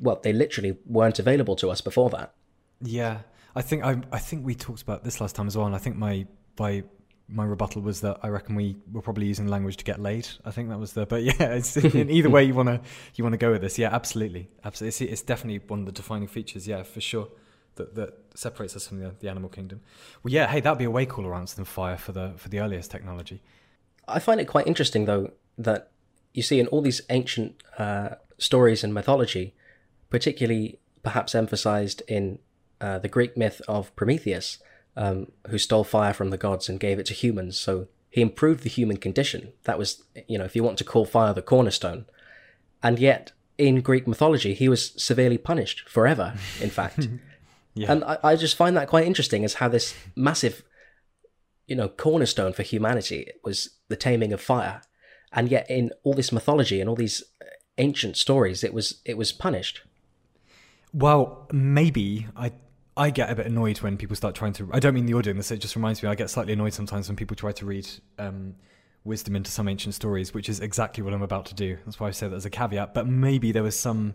well, 0.01 0.21
they 0.23 0.33
literally 0.33 0.79
weren't 0.87 1.19
available 1.19 1.55
to 1.57 1.71
us 1.71 1.81
before 1.81 2.09
that. 2.11 2.33
Yeah, 2.81 3.19
I 3.55 3.62
think 3.62 3.85
I 3.85 4.01
I 4.11 4.19
think 4.19 4.45
we 4.45 4.55
talked 4.55 4.83
about 4.83 5.05
this 5.05 5.21
last 5.21 5.37
time 5.37 5.47
as 5.47 5.57
well, 5.57 5.67
and 5.67 5.75
I 5.75 5.79
think 5.79 5.97
my 5.97 6.27
by 6.57 6.85
my 7.29 7.45
rebuttal 7.45 7.83
was 7.83 8.01
that 8.03 8.19
I 8.23 8.29
reckon 8.29 8.55
we 8.55 8.77
were 8.91 9.01
probably 9.01 9.27
using 9.27 9.47
language 9.47 9.77
to 9.79 9.85
get 9.85 10.01
laid. 10.01 10.29
I 10.45 10.51
think 10.51 10.69
that 10.69 10.79
was 10.79 10.93
the. 10.93 11.07
But 11.07 11.23
yeah, 11.23 11.55
it's, 11.55 11.77
in 11.77 12.11
either 12.11 12.31
way 12.31 12.45
you 12.45 12.55
wanna 12.55 12.81
you 13.15 13.25
wanna 13.25 13.37
go 13.37 13.53
with 13.53 13.62
this. 13.62 13.79
Yeah, 13.79 13.91
absolutely, 13.93 14.49
absolutely. 14.65 14.89
It's, 14.89 15.12
it's 15.12 15.23
definitely 15.23 15.67
one 15.67 15.81
of 15.81 15.87
the 15.87 15.93
defining 15.93 16.29
features. 16.29 16.67
Yeah, 16.67 16.83
for 16.83 17.01
sure. 17.01 17.29
That, 17.77 17.95
that 17.95 18.19
separates 18.35 18.77
us 18.77 18.87
from 18.87 19.01
the, 19.01 19.15
the 19.19 19.31
animal 19.31 19.49
kingdom. 19.49 19.81
Well, 20.23 20.31
yeah, 20.31 20.47
hey, 20.47 20.61
that'd 20.61 20.79
be 20.79 20.85
a 20.85 20.91
way 20.91 21.07
cooler 21.07 21.35
answer 21.35 21.57
than 21.57 21.65
fire 21.65 21.97
for 21.97 22.12
the 22.12 22.35
for 22.37 22.51
the 22.51 22.61
earliest 22.61 22.91
technology. 22.91 23.41
I 24.07 24.19
find 24.19 24.43
it 24.43 24.45
quite 24.45 24.67
interesting, 24.67 25.07
though, 25.07 25.33
that 25.57 25.92
you 26.35 26.43
see 26.43 26.61
in 26.61 26.67
all 26.69 26.83
these 26.83 27.03
ancient 27.11 27.62
uh, 27.79 28.11
stories 28.39 28.83
and 28.85 28.95
mythology, 28.95 29.55
particularly 30.11 30.79
perhaps 31.03 31.35
emphasized 31.35 32.03
in 32.09 32.39
uh, 32.81 32.99
the 32.99 33.09
Greek 33.09 33.37
myth 33.37 33.61
of 33.69 33.95
Prometheus, 33.97 34.59
um, 34.97 35.33
who 35.49 35.59
stole 35.59 35.85
fire 35.85 36.12
from 36.12 36.31
the 36.31 36.37
gods 36.37 36.69
and 36.69 36.81
gave 36.81 36.99
it 36.99 37.07
to 37.07 37.15
humans. 37.15 37.59
So 37.59 37.89
he 38.11 38.21
improved 38.21 38.62
the 38.62 38.69
human 38.69 38.99
condition. 38.99 39.53
That 39.65 39.79
was, 39.79 40.03
you 40.29 40.39
know, 40.39 40.45
if 40.45 40.55
you 40.55 40.62
want 40.62 40.79
to 40.79 40.85
call 40.85 41.05
fire 41.05 41.33
the 41.33 41.43
cornerstone. 41.43 42.07
And 42.83 42.99
yet, 42.99 43.33
in 43.59 43.81
Greek 43.81 44.07
mythology, 44.07 44.55
he 44.55 44.69
was 44.69 44.93
severely 45.03 45.39
punished 45.39 45.89
forever, 45.89 46.35
in 46.61 46.71
fact. 46.79 47.09
And 47.77 48.05
I, 48.05 48.19
I 48.23 48.37
just 48.37 48.57
find 48.57 48.77
that 48.77 48.89
quite 48.89 49.07
interesting 49.07 49.45
as 49.45 49.55
how 49.55 49.69
this 49.69 49.95
massive 50.15 50.62
you 51.67 51.77
know, 51.77 51.89
cornerstone 51.89 52.53
for 52.53 52.62
humanity 52.62 53.31
was 53.45 53.71
the 53.89 53.97
taming 53.97 54.33
of 54.33 54.41
fire, 54.41 54.83
and 55.33 55.51
yet 55.51 55.69
in 55.71 55.91
all 56.03 56.15
this 56.15 56.33
mythology 56.33 56.81
and 56.81 56.89
all 56.89 56.97
these 56.97 57.23
ancient 57.79 58.17
stories, 58.17 58.62
it 58.62 58.75
was 58.75 59.01
it 59.05 59.17
was 59.17 59.33
punished. 59.33 59.83
Well, 60.93 61.49
maybe 61.53 62.27
I 62.37 62.53
I 62.97 63.11
get 63.11 63.31
a 63.31 63.35
bit 63.35 63.47
annoyed 63.47 63.79
when 63.79 63.97
people 63.97 64.17
start 64.17 64.35
trying 64.35 64.53
to. 64.55 64.69
I 64.73 64.79
don't 64.79 64.95
mean 64.95 65.07
the 65.07 65.15
audio 65.15 65.31
in 65.31 65.37
this. 65.39 65.51
It 65.51 65.59
just 65.59 65.77
reminds 65.77 66.03
me. 66.03 66.09
I 66.09 66.15
get 66.15 66.29
slightly 66.29 66.53
annoyed 66.53 66.75
sometimes 66.75 67.09
when 67.09 67.17
people 67.17 67.37
try 67.37 67.53
to 67.53 67.65
read 67.65 67.89
um, 68.19 68.55
wisdom 69.05 69.35
into 69.35 69.51
some 69.51 69.69
ancient 69.69 69.95
stories, 69.95 70.35
which 70.35 70.49
is 70.49 70.61
exactly 70.61 71.03
what 71.03 71.15
I'm 71.15 71.23
about 71.23 71.47
to 71.47 71.55
do. 71.55 71.79
That's 71.87 71.99
why 71.99 72.09
I 72.09 72.11
say 72.11 72.29
that 72.29 72.37
as 72.37 72.45
a 72.45 72.51
caveat. 72.51 72.93
But 72.93 73.07
maybe 73.07 73.51
there 73.51 73.62
was 73.62 73.79
some 73.79 74.15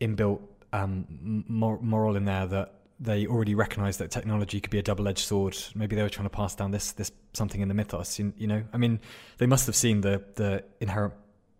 inbuilt 0.00 0.40
um, 0.72 1.44
mor- 1.48 1.80
moral 1.80 2.14
in 2.14 2.24
there 2.24 2.46
that 2.46 2.74
they 3.04 3.26
already 3.26 3.54
recognized 3.54 3.98
that 4.00 4.10
technology 4.10 4.60
could 4.60 4.70
be 4.70 4.78
a 4.78 4.82
double-edged 4.82 5.24
sword. 5.26 5.56
Maybe 5.74 5.94
they 5.94 6.02
were 6.02 6.08
trying 6.08 6.26
to 6.26 6.36
pass 6.36 6.54
down 6.54 6.70
this 6.70 6.92
this 6.92 7.12
something 7.32 7.60
in 7.60 7.68
the 7.68 7.74
mythos. 7.74 8.18
You, 8.18 8.32
you 8.36 8.46
know, 8.46 8.62
I 8.72 8.78
mean, 8.78 9.00
they 9.38 9.46
must 9.46 9.66
have 9.66 9.76
seen 9.76 10.00
the 10.00 10.22
the 10.34 10.64
inherent 10.80 11.14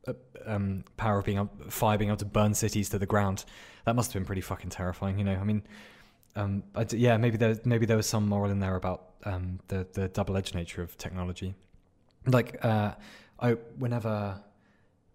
uh, 0.09 0.15
um, 0.47 0.85
power 0.97 1.19
of 1.19 1.25
being 1.25 1.49
fire 1.69 1.99
being 1.99 2.11
able 2.11 2.19
to 2.19 2.25
burn 2.25 2.55
cities 2.55 2.89
to 2.91 2.99
the 2.99 3.07
ground. 3.07 3.45
That 3.85 3.95
must 3.95 4.13
have 4.13 4.21
been 4.21 4.27
pretty 4.27 4.41
fucking 4.41 4.71
terrifying. 4.71 5.19
You 5.19 5.25
know, 5.25 5.37
I 5.37 5.45
mean, 5.45 5.63
um, 6.37 6.63
I 6.75 6.85
d- 6.85 6.97
yeah, 6.97 7.17
maybe 7.19 7.37
there 7.37 7.57
maybe 7.65 7.87
there 7.87 7.97
was 7.97 8.07
some 8.07 8.27
moral 8.29 8.51
in 8.51 8.61
there 8.61 8.77
about 8.77 9.11
um, 9.25 9.61
the 9.69 9.87
the 9.93 10.09
double 10.09 10.37
edged 10.37 10.55
nature 10.55 10.83
of 10.83 10.97
technology. 10.97 11.55
Like, 12.27 12.65
uh, 12.65 12.93
I 13.39 13.53
whenever 13.79 14.43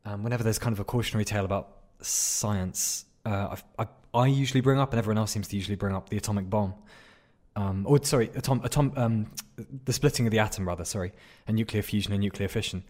um, 0.05 0.23
whenever 0.23 0.43
there's 0.43 0.59
kind 0.59 0.73
of 0.73 0.79
a 0.79 0.85
cautionary 0.85 1.25
tale 1.25 1.45
about 1.45 1.77
science, 2.01 3.05
uh, 3.29 3.55
I, 3.77 3.83
I 3.83 3.87
I 4.11 4.27
usually 4.27 4.61
bring 4.61 4.79
up, 4.79 4.91
and 4.91 4.99
everyone 4.99 5.19
else 5.19 5.31
seems 5.31 5.47
to 5.49 5.55
usually 5.55 5.75
bring 5.75 5.95
up 5.95 6.09
the 6.09 6.17
atomic 6.17 6.49
bomb. 6.49 6.73
Um, 7.55 7.85
or 7.87 8.03
sorry, 8.03 8.31
atom, 8.35 8.61
atom, 8.63 8.93
um, 8.95 9.31
the 9.85 9.93
splitting 9.93 10.25
of 10.25 10.31
the 10.31 10.39
atom, 10.39 10.67
rather. 10.67 10.85
Sorry, 10.85 11.11
and 11.47 11.55
nuclear 11.55 11.83
fusion 11.83 12.11
and 12.13 12.21
nuclear 12.21 12.47
fission. 12.47 12.83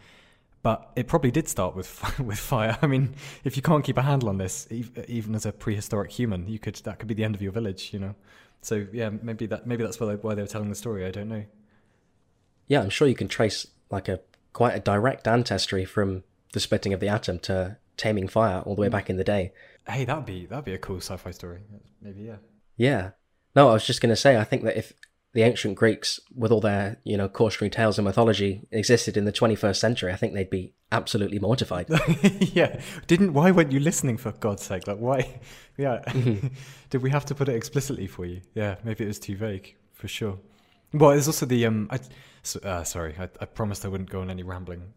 But 0.61 0.91
it 0.95 1.07
probably 1.07 1.31
did 1.31 1.47
start 1.47 1.75
with 1.75 2.19
with 2.19 2.39
fire. 2.39 2.77
I 2.81 2.87
mean, 2.87 3.15
if 3.43 3.57
you 3.57 3.61
can't 3.61 3.83
keep 3.83 3.97
a 3.97 4.01
handle 4.01 4.29
on 4.29 4.37
this, 4.37 4.67
even 5.07 5.35
as 5.35 5.45
a 5.45 5.51
prehistoric 5.51 6.11
human, 6.11 6.47
you 6.47 6.59
could 6.59 6.75
that 6.75 6.99
could 6.99 7.07
be 7.07 7.13
the 7.13 7.23
end 7.23 7.35
of 7.35 7.41
your 7.41 7.51
village, 7.51 7.89
you 7.91 7.99
know. 7.99 8.15
So 8.61 8.85
yeah, 8.93 9.09
maybe 9.09 9.45
that 9.47 9.67
maybe 9.67 9.83
that's 9.83 9.99
why 9.99 10.07
they, 10.07 10.15
why 10.15 10.35
they 10.35 10.41
were 10.41 10.47
telling 10.47 10.69
the 10.69 10.75
story. 10.75 11.05
I 11.05 11.11
don't 11.11 11.29
know. 11.29 11.45
Yeah, 12.67 12.81
I'm 12.81 12.89
sure 12.89 13.07
you 13.07 13.15
can 13.15 13.27
trace 13.27 13.67
like 13.89 14.07
a 14.07 14.21
quite 14.53 14.75
a 14.75 14.79
direct 14.79 15.27
ancestry 15.27 15.85
from 15.85 16.23
the 16.53 16.59
splitting 16.59 16.93
of 16.93 16.99
the 16.99 17.07
atom 17.07 17.39
to 17.39 17.77
taming 17.97 18.27
fire 18.27 18.61
all 18.61 18.75
the 18.75 18.81
way 18.81 18.89
back 18.89 19.09
in 19.09 19.17
the 19.17 19.23
day. 19.23 19.51
Hey, 19.89 20.05
that'd 20.05 20.25
be 20.25 20.45
that'd 20.45 20.65
be 20.65 20.73
a 20.73 20.77
cool 20.77 20.97
sci-fi 20.97 21.31
story. 21.31 21.61
Maybe 22.01 22.21
yeah. 22.21 22.37
Yeah. 22.77 23.11
No, 23.55 23.69
I 23.69 23.73
was 23.73 23.85
just 23.85 24.01
going 24.01 24.11
to 24.11 24.15
say, 24.15 24.37
I 24.37 24.43
think 24.43 24.63
that 24.63 24.77
if 24.77 24.93
the 25.33 25.41
ancient 25.41 25.75
Greeks, 25.75 26.19
with 26.35 26.51
all 26.51 26.61
their, 26.61 26.97
you 27.03 27.17
know, 27.17 27.27
cautionary 27.27 27.69
tales 27.69 27.97
and 27.97 28.05
mythology, 28.05 28.67
existed 28.71 29.17
in 29.17 29.25
the 29.25 29.31
21st 29.31 29.75
century, 29.75 30.11
I 30.11 30.15
think 30.15 30.33
they'd 30.33 30.49
be 30.49 30.73
absolutely 30.91 31.39
mortified. 31.39 31.87
yeah. 32.39 32.79
Didn't 33.07 33.33
why 33.33 33.51
weren't 33.51 33.71
you 33.71 33.79
listening 33.79 34.17
for 34.17 34.31
God's 34.31 34.63
sake? 34.63 34.87
Like 34.87 34.97
why? 34.97 35.39
Yeah. 35.77 36.01
Did 36.89 37.01
we 37.01 37.09
have 37.09 37.23
to 37.27 37.35
put 37.35 37.47
it 37.47 37.55
explicitly 37.55 38.05
for 38.05 38.25
you? 38.25 38.41
Yeah. 38.53 38.75
Maybe 38.83 39.05
it 39.05 39.07
was 39.07 39.17
too 39.17 39.37
vague 39.37 39.77
for 39.93 40.09
sure. 40.09 40.37
Well, 40.91 41.11
there's 41.11 41.27
also 41.27 41.45
the 41.45 41.65
um. 41.65 41.87
I, 41.89 41.99
so, 42.43 42.59
uh, 42.61 42.83
sorry, 42.83 43.15
I, 43.17 43.29
I 43.39 43.45
promised 43.45 43.85
I 43.85 43.87
wouldn't 43.87 44.09
go 44.09 44.19
on 44.19 44.29
any 44.29 44.43
rambling 44.43 44.91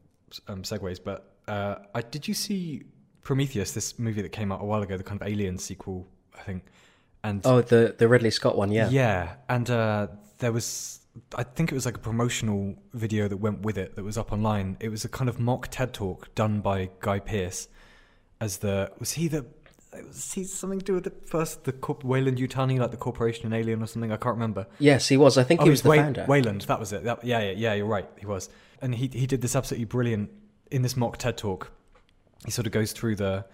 um, 0.48 0.62
segues, 0.64 0.98
but 1.02 1.36
uh, 1.46 1.76
I 1.94 2.00
did 2.00 2.26
you 2.26 2.34
see 2.34 2.82
Prometheus, 3.22 3.72
this 3.72 3.98
movie 3.98 4.22
that 4.22 4.30
came 4.30 4.50
out 4.52 4.60
a 4.60 4.64
while 4.64 4.82
ago, 4.82 4.96
the 4.96 5.04
kind 5.04 5.20
of 5.20 5.26
Alien 5.28 5.58
sequel, 5.58 6.06
I 6.38 6.42
think, 6.42 6.64
and 7.24 7.40
oh, 7.46 7.60
the, 7.62 7.94
the 7.96 8.08
Ridley 8.08 8.30
Scott 8.30 8.56
one, 8.56 8.72
yeah. 8.72 8.88
yeah, 8.90 9.34
and 9.48 9.70
uh, 9.70 10.08
there 10.38 10.50
was, 10.52 11.00
I 11.36 11.44
think 11.44 11.70
it 11.70 11.74
was 11.74 11.86
like 11.86 11.96
a 11.96 12.00
promotional 12.00 12.74
video 12.94 13.28
that 13.28 13.36
went 13.36 13.60
with 13.60 13.78
it 13.78 13.94
that 13.96 14.02
was 14.04 14.18
up 14.18 14.32
online. 14.32 14.76
It 14.80 14.88
was 14.88 15.04
a 15.04 15.08
kind 15.08 15.28
of 15.28 15.38
mock 15.38 15.68
TED 15.68 15.94
talk 15.94 16.34
done 16.34 16.60
by 16.60 16.90
Guy 17.00 17.20
Pearce 17.20 17.68
as 18.40 18.58
the 18.58 18.90
was 18.98 19.12
he 19.12 19.28
the 19.28 19.46
was 20.06 20.32
he 20.32 20.42
something 20.42 20.78
to 20.80 20.84
do 20.84 20.94
with 20.94 21.04
the 21.04 21.12
first 21.26 21.62
the 21.64 21.70
corp- 21.72 22.02
Weyland-Yutani 22.02 22.78
like 22.80 22.90
the 22.90 22.96
corporation 22.96 23.46
in 23.46 23.52
Alien 23.52 23.82
or 23.82 23.86
something? 23.86 24.10
I 24.10 24.16
can't 24.16 24.34
remember. 24.34 24.66
Yes, 24.80 25.06
he 25.08 25.16
was. 25.16 25.36
I 25.38 25.44
think 25.44 25.60
Oh, 25.60 25.64
he 25.64 25.70
was 25.70 25.82
the 25.82 25.90
Way- 25.90 25.98
founder. 25.98 26.24
Wayland, 26.26 26.62
that 26.62 26.80
was 26.80 26.92
it. 26.92 27.04
That, 27.04 27.22
yeah, 27.24 27.40
yeah, 27.40 27.52
yeah, 27.52 27.74
you're 27.74 27.86
right. 27.86 28.08
He 28.18 28.26
was, 28.26 28.48
and 28.80 28.94
he 28.96 29.06
he 29.12 29.26
did 29.28 29.42
this 29.42 29.54
absolutely 29.54 29.84
brilliant 29.84 30.30
in 30.72 30.82
this 30.82 30.96
mock 30.96 31.18
TED 31.18 31.36
talk. 31.36 31.70
He 32.44 32.50
sort 32.50 32.66
of 32.66 32.72
goes 32.72 32.92
through 32.92 33.16
the 33.16 33.44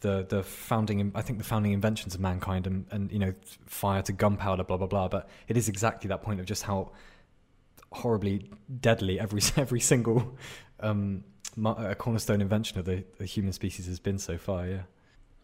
the 0.00 0.26
the 0.28 0.42
founding, 0.42 1.10
I 1.14 1.22
think 1.22 1.38
the 1.38 1.44
founding 1.44 1.72
inventions 1.72 2.14
of 2.14 2.20
mankind, 2.20 2.66
and 2.66 2.86
and 2.90 3.10
you 3.10 3.18
know 3.18 3.34
fire 3.66 4.02
to 4.02 4.12
gunpowder, 4.12 4.64
blah 4.64 4.76
blah 4.76 4.86
blah. 4.86 5.08
But 5.08 5.28
it 5.48 5.56
is 5.56 5.68
exactly 5.68 6.08
that 6.08 6.22
point 6.22 6.40
of 6.40 6.46
just 6.46 6.64
how 6.64 6.92
horribly 7.92 8.50
deadly 8.80 9.18
every 9.18 9.40
every 9.56 9.80
single 9.80 10.36
um, 10.80 11.24
cornerstone 11.98 12.40
invention 12.40 12.78
of 12.78 12.84
the, 12.84 13.04
the 13.18 13.24
human 13.24 13.52
species 13.52 13.86
has 13.86 13.98
been 13.98 14.18
so 14.18 14.36
far. 14.38 14.66
Yeah. 14.66 14.82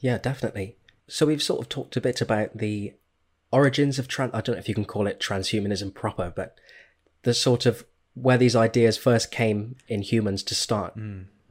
Yeah, 0.00 0.18
definitely. 0.18 0.76
So 1.08 1.26
we've 1.26 1.42
sort 1.42 1.60
of 1.60 1.68
talked 1.68 1.96
a 1.96 2.00
bit 2.00 2.20
about 2.20 2.58
the 2.58 2.94
origins 3.52 3.98
of 3.98 4.08
trans. 4.08 4.34
I 4.34 4.40
don't 4.40 4.56
know 4.56 4.60
if 4.60 4.68
you 4.68 4.74
can 4.74 4.84
call 4.84 5.06
it 5.06 5.20
transhumanism 5.20 5.94
proper, 5.94 6.32
but 6.34 6.58
the 7.22 7.34
sort 7.34 7.66
of 7.66 7.84
where 8.14 8.36
these 8.36 8.56
ideas 8.56 8.98
first 8.98 9.30
came 9.30 9.76
in 9.88 10.02
humans 10.02 10.42
to 10.42 10.54
start 10.54 10.96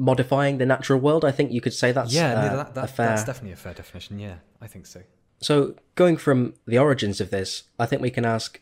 modifying 0.01 0.57
the 0.57 0.65
natural 0.65 0.99
world. 0.99 1.23
I 1.23 1.31
think 1.31 1.51
you 1.51 1.61
could 1.61 1.73
say 1.73 1.91
that's 1.91 2.11
yeah, 2.11 2.31
uh, 2.31 2.55
that, 2.55 2.69
a 2.69 2.73
that, 2.73 2.89
fair. 2.89 3.07
that's 3.09 3.23
definitely 3.23 3.51
a 3.51 3.55
fair 3.55 3.75
definition. 3.75 4.19
Yeah, 4.19 4.37
I 4.59 4.65
think 4.65 4.87
so. 4.87 5.03
So 5.39 5.75
going 5.95 6.17
from 6.17 6.55
the 6.65 6.79
origins 6.79 7.21
of 7.21 7.29
this, 7.29 7.63
I 7.77 7.85
think 7.85 8.01
we 8.01 8.09
can 8.09 8.25
ask, 8.25 8.59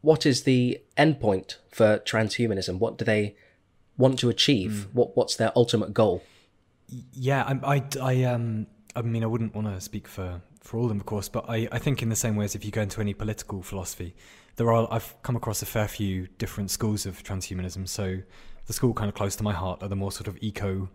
what 0.00 0.26
is 0.26 0.42
the 0.42 0.80
endpoint 0.98 1.58
for 1.70 1.98
transhumanism? 1.98 2.78
What 2.78 2.98
do 2.98 3.04
they 3.04 3.36
want 3.96 4.18
to 4.18 4.28
achieve? 4.28 4.88
Hmm. 4.90 4.98
What 4.98 5.16
what's 5.16 5.36
their 5.36 5.52
ultimate 5.54 5.94
goal? 5.94 6.24
Yeah, 7.12 7.44
I, 7.44 7.76
I, 7.76 7.82
I, 8.02 8.24
um, 8.24 8.66
I 8.94 9.02
mean, 9.02 9.22
I 9.22 9.26
wouldn't 9.26 9.54
want 9.54 9.68
to 9.68 9.80
speak 9.80 10.06
for, 10.06 10.42
for 10.60 10.76
all 10.76 10.84
of 10.84 10.88
them, 10.90 11.00
of 11.00 11.06
course, 11.06 11.28
but 11.28 11.48
I, 11.48 11.68
I 11.72 11.78
think 11.78 12.02
in 12.02 12.08
the 12.08 12.16
same 12.16 12.36
way 12.36 12.44
as 12.44 12.54
if 12.54 12.64
you 12.64 12.70
go 12.70 12.82
into 12.82 13.00
any 13.00 13.14
political 13.14 13.62
philosophy, 13.62 14.14
there 14.56 14.70
are, 14.72 14.86
I've 14.90 15.14
come 15.22 15.36
across 15.36 15.62
a 15.62 15.66
fair 15.66 15.88
few 15.88 16.28
different 16.38 16.70
schools 16.70 17.06
of 17.06 17.22
transhumanism. 17.22 17.88
So 17.88 18.18
the 18.66 18.72
school 18.72 18.94
kind 18.94 19.08
of 19.08 19.14
close 19.14 19.36
to 19.36 19.42
my 19.42 19.52
heart 19.52 19.82
are 19.82 19.88
the 19.88 19.96
more 19.96 20.12
sort 20.12 20.28
of 20.28 20.38
eco, 20.40 20.88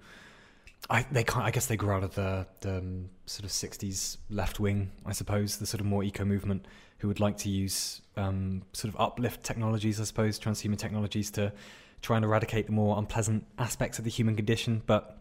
I, 0.90 1.06
they 1.12 1.24
can't, 1.24 1.46
I 1.46 1.52
guess 1.52 1.68
they 1.68 1.78
grew 1.78 1.92
out 1.92 2.04
of 2.04 2.16
the, 2.16 2.48
the 2.62 2.78
um, 2.78 3.10
sort 3.26 3.46
of 3.46 3.52
60s 3.52 4.18
left 4.30 4.60
wing, 4.60 4.92
I 5.06 5.12
suppose, 5.12 5.58
the 5.58 5.66
sort 5.66 5.82
of 5.82 5.88
more 5.88 6.04
eco 6.04 6.26
movement 6.26 6.66
who 7.00 7.08
would 7.08 7.20
like 7.20 7.38
to 7.38 7.50
use 7.50 8.02
um, 8.18 8.64
sort 8.74 8.94
of 8.94 9.00
uplift 9.00 9.44
technologies, 9.44 10.00
I 10.00 10.04
suppose, 10.04 10.40
transhuman 10.40 10.78
technologies 10.78 11.32
to 11.32 11.54
try 12.02 12.16
and 12.16 12.26
eradicate 12.26 12.66
the 12.66 12.72
more 12.72 12.98
unpleasant 12.98 13.46
aspects 13.58 14.00
of 14.00 14.06
the 14.06 14.10
human 14.10 14.36
condition. 14.36 14.82
But 14.86 15.18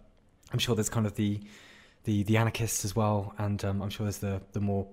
I'm 0.52 0.59
sure 0.59 0.75
there's 0.75 0.88
kind 0.88 1.07
of 1.07 1.14
the 1.14 1.40
the, 2.05 2.23
the 2.23 2.38
anarchists 2.38 2.85
as 2.85 2.97
well, 2.97 3.35
and 3.38 3.62
um, 3.64 3.83
I'm 3.83 3.90
sure 3.90 4.05
there's 4.05 4.19
the 4.19 4.40
the 4.52 4.61
more 4.61 4.87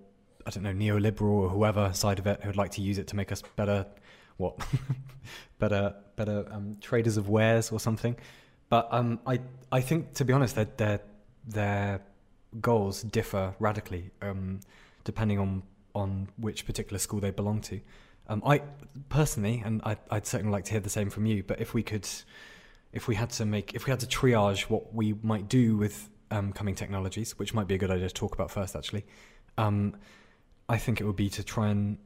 I 0.46 0.50
don't 0.52 0.64
know 0.64 0.74
neoliberal 0.74 1.44
or 1.44 1.50
whoever 1.50 1.92
side 1.94 2.20
of 2.20 2.28
it 2.28 2.42
who 2.42 2.50
would 2.50 2.58
like 2.58 2.72
to 2.72 2.82
use 2.82 2.98
it 2.98 3.08
to 3.08 3.16
make 3.16 3.32
us 3.32 3.42
better, 3.56 3.86
what, 4.38 4.60
better 5.60 5.96
better 6.16 6.46
um, 6.52 6.78
traders 6.82 7.18
of 7.18 7.30
wares 7.30 7.72
or 7.72 7.80
something. 7.80 8.16
But 8.70 8.88
um, 8.92 9.20
I 9.26 9.40
I 9.72 9.82
think 9.82 10.14
to 10.14 10.26
be 10.26 10.34
honest, 10.34 10.56
their 10.56 10.68
their 10.78 11.00
their 11.48 12.02
goals 12.62 13.04
differ 13.04 13.54
radically 13.60 14.12
um, 14.22 14.60
depending 15.04 15.40
on 15.40 15.64
on 15.94 16.28
which 16.38 16.66
particular 16.66 17.00
school 17.00 17.20
they 17.20 17.32
belong 17.32 17.62
to. 17.62 17.80
Um, 18.28 18.42
I 18.46 18.62
personally, 19.10 19.62
and 19.64 19.82
I, 19.84 19.98
I'd 20.10 20.26
certainly 20.26 20.52
like 20.52 20.66
to 20.66 20.72
hear 20.72 20.80
the 20.80 20.90
same 20.90 21.10
from 21.10 21.26
you. 21.26 21.44
But 21.44 21.62
if 21.62 21.74
we 21.74 21.84
could, 21.84 22.08
if 22.92 23.08
we 23.08 23.16
had 23.16 23.30
to 23.32 23.46
make, 23.46 23.74
if 23.74 23.86
we 23.86 23.92
had 23.92 24.00
to 24.02 24.08
triage 24.08 24.64
what 24.64 24.94
we 24.94 25.14
might 25.22 25.48
do 25.48 25.78
with 25.78 26.10
um, 26.32 26.52
coming 26.52 26.76
technologies, 26.76 27.38
which 27.38 27.54
might 27.54 27.68
be 27.68 27.76
a 27.76 27.78
good 27.78 27.92
idea 27.92 28.08
to 28.08 28.14
talk 28.14 28.34
about 28.34 28.52
first, 28.52 28.76
actually, 28.76 29.06
um, 29.58 29.96
I 30.68 30.78
think 30.78 31.00
it 31.00 31.06
would 31.06 31.16
be 31.16 31.30
to 31.30 31.44
try 31.44 31.70
and 31.70 31.98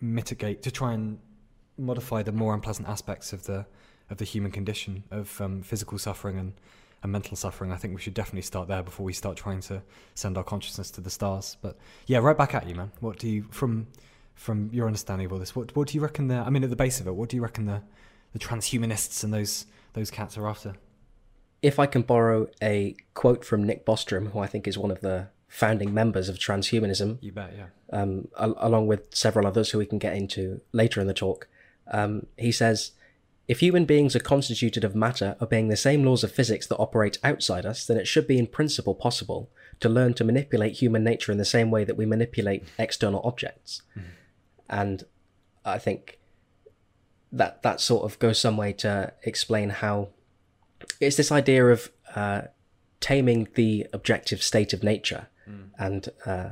mitigate, 0.00 0.62
to 0.62 0.70
try 0.70 0.92
and 0.92 1.18
modify 1.78 2.22
the 2.22 2.32
more 2.32 2.54
unpleasant 2.54 2.88
aspects 2.88 3.32
of 3.32 3.44
the 3.44 3.66
of 4.10 4.16
the 4.18 4.24
human 4.24 4.50
condition 4.50 5.04
of 5.10 5.40
um, 5.40 5.62
physical 5.62 5.96
suffering 5.96 6.36
and, 6.36 6.52
and 7.02 7.12
mental 7.12 7.36
suffering. 7.36 7.70
I 7.70 7.76
think 7.76 7.94
we 7.94 8.00
should 8.00 8.14
definitely 8.14 8.42
start 8.42 8.66
there 8.66 8.82
before 8.82 9.06
we 9.06 9.12
start 9.12 9.36
trying 9.36 9.60
to 9.62 9.82
send 10.16 10.36
our 10.36 10.42
consciousness 10.44 10.90
to 10.92 11.00
the 11.00 11.10
stars. 11.10 11.56
But 11.62 11.76
yeah, 12.06 12.18
right 12.18 12.36
back 12.36 12.54
at 12.54 12.68
you, 12.68 12.74
man. 12.74 12.90
What 13.00 13.18
do 13.18 13.28
you 13.28 13.44
from 13.50 13.86
from 14.34 14.70
your 14.72 14.86
understanding 14.86 15.26
of 15.26 15.32
all 15.32 15.38
this? 15.38 15.54
What 15.54 15.74
what 15.76 15.88
do 15.88 15.94
you 15.94 16.00
reckon? 16.02 16.28
The 16.28 16.36
I 16.36 16.50
mean, 16.50 16.64
at 16.64 16.70
the 16.70 16.76
base 16.76 17.00
of 17.00 17.06
it, 17.06 17.14
what 17.14 17.28
do 17.28 17.36
you 17.36 17.42
reckon 17.42 17.66
the 17.66 17.82
the 18.32 18.38
transhumanists 18.38 19.22
and 19.24 19.32
those 19.32 19.66
those 19.92 20.10
cats 20.10 20.36
are 20.36 20.48
after? 20.48 20.74
If 21.62 21.78
I 21.78 21.86
can 21.86 22.02
borrow 22.02 22.48
a 22.62 22.96
quote 23.12 23.44
from 23.44 23.64
Nick 23.64 23.84
Bostrom, 23.84 24.32
who 24.32 24.38
I 24.38 24.46
think 24.46 24.66
is 24.66 24.78
one 24.78 24.90
of 24.90 25.02
the 25.02 25.28
founding 25.46 25.92
members 25.92 26.28
of 26.28 26.38
transhumanism, 26.38 27.18
You 27.20 27.32
bet, 27.32 27.52
yeah. 27.54 27.66
um, 27.92 28.28
al- 28.38 28.54
along 28.58 28.86
with 28.86 29.14
several 29.14 29.46
others 29.46 29.70
who 29.70 29.78
we 29.78 29.84
can 29.84 29.98
get 29.98 30.16
into 30.16 30.60
later 30.72 31.00
in 31.00 31.06
the 31.06 31.12
talk. 31.12 31.48
Um, 31.90 32.26
he 32.36 32.52
says, 32.52 32.92
If 33.48 33.60
human 33.60 33.84
beings 33.84 34.14
are 34.14 34.20
constituted 34.20 34.84
of 34.84 34.94
matter 34.94 35.36
obeying 35.40 35.68
the 35.68 35.76
same 35.76 36.04
laws 36.04 36.24
of 36.24 36.32
physics 36.32 36.66
that 36.68 36.76
operate 36.76 37.18
outside 37.22 37.66
us, 37.66 37.86
then 37.86 37.96
it 37.96 38.06
should 38.06 38.26
be 38.26 38.38
in 38.38 38.46
principle 38.46 38.94
possible 38.94 39.50
to 39.80 39.88
learn 39.88 40.14
to 40.14 40.24
manipulate 40.24 40.74
human 40.74 41.02
nature 41.02 41.32
in 41.32 41.38
the 41.38 41.44
same 41.44 41.70
way 41.70 41.84
that 41.84 41.96
we 41.96 42.06
manipulate 42.06 42.64
external 42.78 43.22
objects. 43.24 43.82
And 44.68 45.04
I 45.64 45.78
think 45.78 46.18
that 47.32 47.62
that 47.62 47.80
sort 47.80 48.04
of 48.04 48.18
goes 48.18 48.38
some 48.38 48.56
way 48.56 48.72
to 48.72 49.12
explain 49.22 49.70
how 49.70 50.08
it's 51.00 51.16
this 51.16 51.32
idea 51.32 51.66
of 51.66 51.90
uh, 52.14 52.42
taming 53.00 53.48
the 53.54 53.86
objective 53.92 54.42
state 54.42 54.72
of 54.72 54.82
nature 54.82 55.28
and 55.78 56.08
uh, 56.26 56.50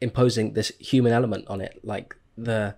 imposing 0.00 0.52
this 0.52 0.72
human 0.78 1.12
element 1.12 1.46
on 1.48 1.60
it. 1.60 1.80
Like 1.82 2.16
the 2.36 2.74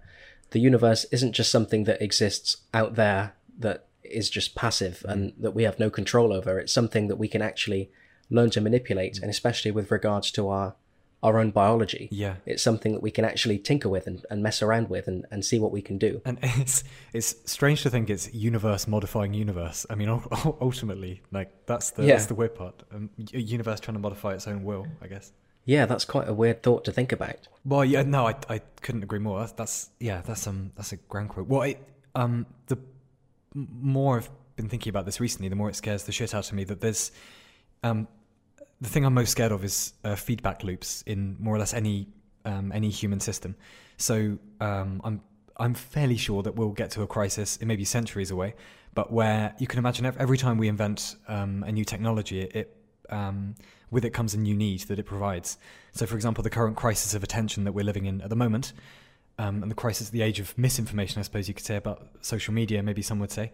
the 0.50 0.60
universe 0.60 1.04
isn't 1.12 1.32
just 1.32 1.50
something 1.50 1.84
that 1.84 2.00
exists 2.02 2.58
out 2.72 2.94
there 2.94 3.34
that 3.58 3.86
is 4.02 4.30
just 4.30 4.54
passive 4.54 5.04
and 5.08 5.32
that 5.38 5.50
we 5.52 5.64
have 5.64 5.78
no 5.78 5.90
control 5.90 6.32
over. 6.32 6.58
It's 6.58 6.72
something 6.72 7.08
that 7.08 7.16
we 7.16 7.28
can 7.28 7.42
actually 7.42 7.90
learn 8.30 8.50
to 8.50 8.60
manipulate, 8.60 9.18
and 9.20 9.30
especially 9.30 9.70
with 9.70 9.90
regards 9.90 10.30
to 10.32 10.48
our 10.48 10.74
our 11.20 11.36
own 11.40 11.50
biology. 11.50 12.08
Yeah. 12.12 12.36
It's 12.46 12.62
something 12.62 12.92
that 12.92 13.02
we 13.02 13.10
can 13.10 13.24
actually 13.24 13.58
tinker 13.58 13.88
with 13.88 14.06
and, 14.06 14.24
and 14.30 14.40
mess 14.40 14.62
around 14.62 14.88
with 14.88 15.08
and, 15.08 15.26
and 15.32 15.44
see 15.44 15.58
what 15.58 15.72
we 15.72 15.82
can 15.82 15.98
do. 15.98 16.22
And 16.24 16.38
it's 16.42 16.84
it's 17.12 17.34
strange 17.44 17.82
to 17.82 17.90
think 17.90 18.08
it's 18.08 18.32
universe 18.32 18.86
modifying 18.86 19.34
universe. 19.34 19.84
I 19.90 19.96
mean, 19.96 20.08
ultimately, 20.60 21.22
like 21.32 21.50
that's 21.66 21.90
the 21.90 22.04
Yeah. 22.04 22.14
that's 22.14 22.26
the 22.26 22.34
weird 22.36 22.54
part. 22.54 22.84
Um, 22.94 23.10
a 23.34 23.38
universe 23.40 23.80
trying 23.80 23.96
to 23.96 24.00
modify 24.00 24.34
its 24.34 24.46
own 24.46 24.62
will, 24.62 24.86
I 25.02 25.08
guess. 25.08 25.32
Yeah, 25.68 25.84
that's 25.84 26.06
quite 26.06 26.26
a 26.26 26.32
weird 26.32 26.62
thought 26.62 26.86
to 26.86 26.92
think 26.92 27.12
about. 27.12 27.46
Well, 27.62 27.84
yeah, 27.84 28.02
no, 28.02 28.26
I, 28.26 28.34
I 28.48 28.60
couldn't 28.80 29.02
agree 29.02 29.18
more. 29.18 29.40
That's, 29.40 29.52
that's 29.52 29.90
yeah, 30.00 30.22
that's 30.22 30.46
um, 30.46 30.72
that's 30.76 30.92
a 30.92 30.96
grand 30.96 31.28
quote. 31.28 31.46
Well, 31.46 31.60
it, 31.60 31.78
um, 32.14 32.46
the 32.68 32.78
more 33.54 34.16
I've 34.16 34.30
been 34.56 34.70
thinking 34.70 34.88
about 34.88 35.04
this 35.04 35.20
recently, 35.20 35.50
the 35.50 35.56
more 35.56 35.68
it 35.68 35.76
scares 35.76 36.04
the 36.04 36.12
shit 36.12 36.34
out 36.34 36.48
of 36.48 36.54
me 36.54 36.64
that 36.64 36.80
there's, 36.80 37.12
um, 37.82 38.08
the 38.80 38.88
thing 38.88 39.04
I'm 39.04 39.12
most 39.12 39.30
scared 39.30 39.52
of 39.52 39.62
is 39.62 39.92
uh, 40.04 40.16
feedback 40.16 40.64
loops 40.64 41.02
in 41.02 41.36
more 41.38 41.54
or 41.54 41.58
less 41.58 41.74
any 41.74 42.08
um, 42.46 42.72
any 42.72 42.88
human 42.88 43.20
system. 43.20 43.54
So 43.98 44.38
um, 44.62 45.02
I'm 45.04 45.20
I'm 45.58 45.74
fairly 45.74 46.16
sure 46.16 46.42
that 46.44 46.54
we'll 46.54 46.70
get 46.70 46.92
to 46.92 47.02
a 47.02 47.06
crisis. 47.06 47.58
It 47.58 47.66
may 47.66 47.76
be 47.76 47.84
centuries 47.84 48.30
away, 48.30 48.54
but 48.94 49.12
where 49.12 49.54
you 49.58 49.66
can 49.66 49.78
imagine 49.78 50.06
every 50.06 50.38
time 50.38 50.56
we 50.56 50.68
invent 50.68 51.16
um, 51.28 51.62
a 51.66 51.72
new 51.72 51.84
technology, 51.84 52.40
it, 52.40 52.56
it 52.56 52.76
um, 53.10 53.54
with 53.90 54.04
it 54.04 54.10
comes 54.10 54.34
a 54.34 54.38
new 54.38 54.54
need 54.54 54.80
that 54.82 54.98
it 54.98 55.04
provides. 55.04 55.58
So, 55.92 56.06
for 56.06 56.14
example, 56.14 56.42
the 56.42 56.50
current 56.50 56.76
crisis 56.76 57.14
of 57.14 57.22
attention 57.22 57.64
that 57.64 57.72
we're 57.72 57.84
living 57.84 58.06
in 58.06 58.20
at 58.20 58.30
the 58.30 58.36
moment, 58.36 58.72
um, 59.38 59.62
and 59.62 59.70
the 59.70 59.74
crisis, 59.74 60.10
the 60.10 60.22
age 60.22 60.40
of 60.40 60.56
misinformation, 60.58 61.20
I 61.20 61.22
suppose 61.22 61.48
you 61.48 61.54
could 61.54 61.64
say 61.64 61.76
about 61.76 62.08
social 62.20 62.52
media. 62.52 62.82
Maybe 62.82 63.02
some 63.02 63.20
would 63.20 63.30
say 63.30 63.52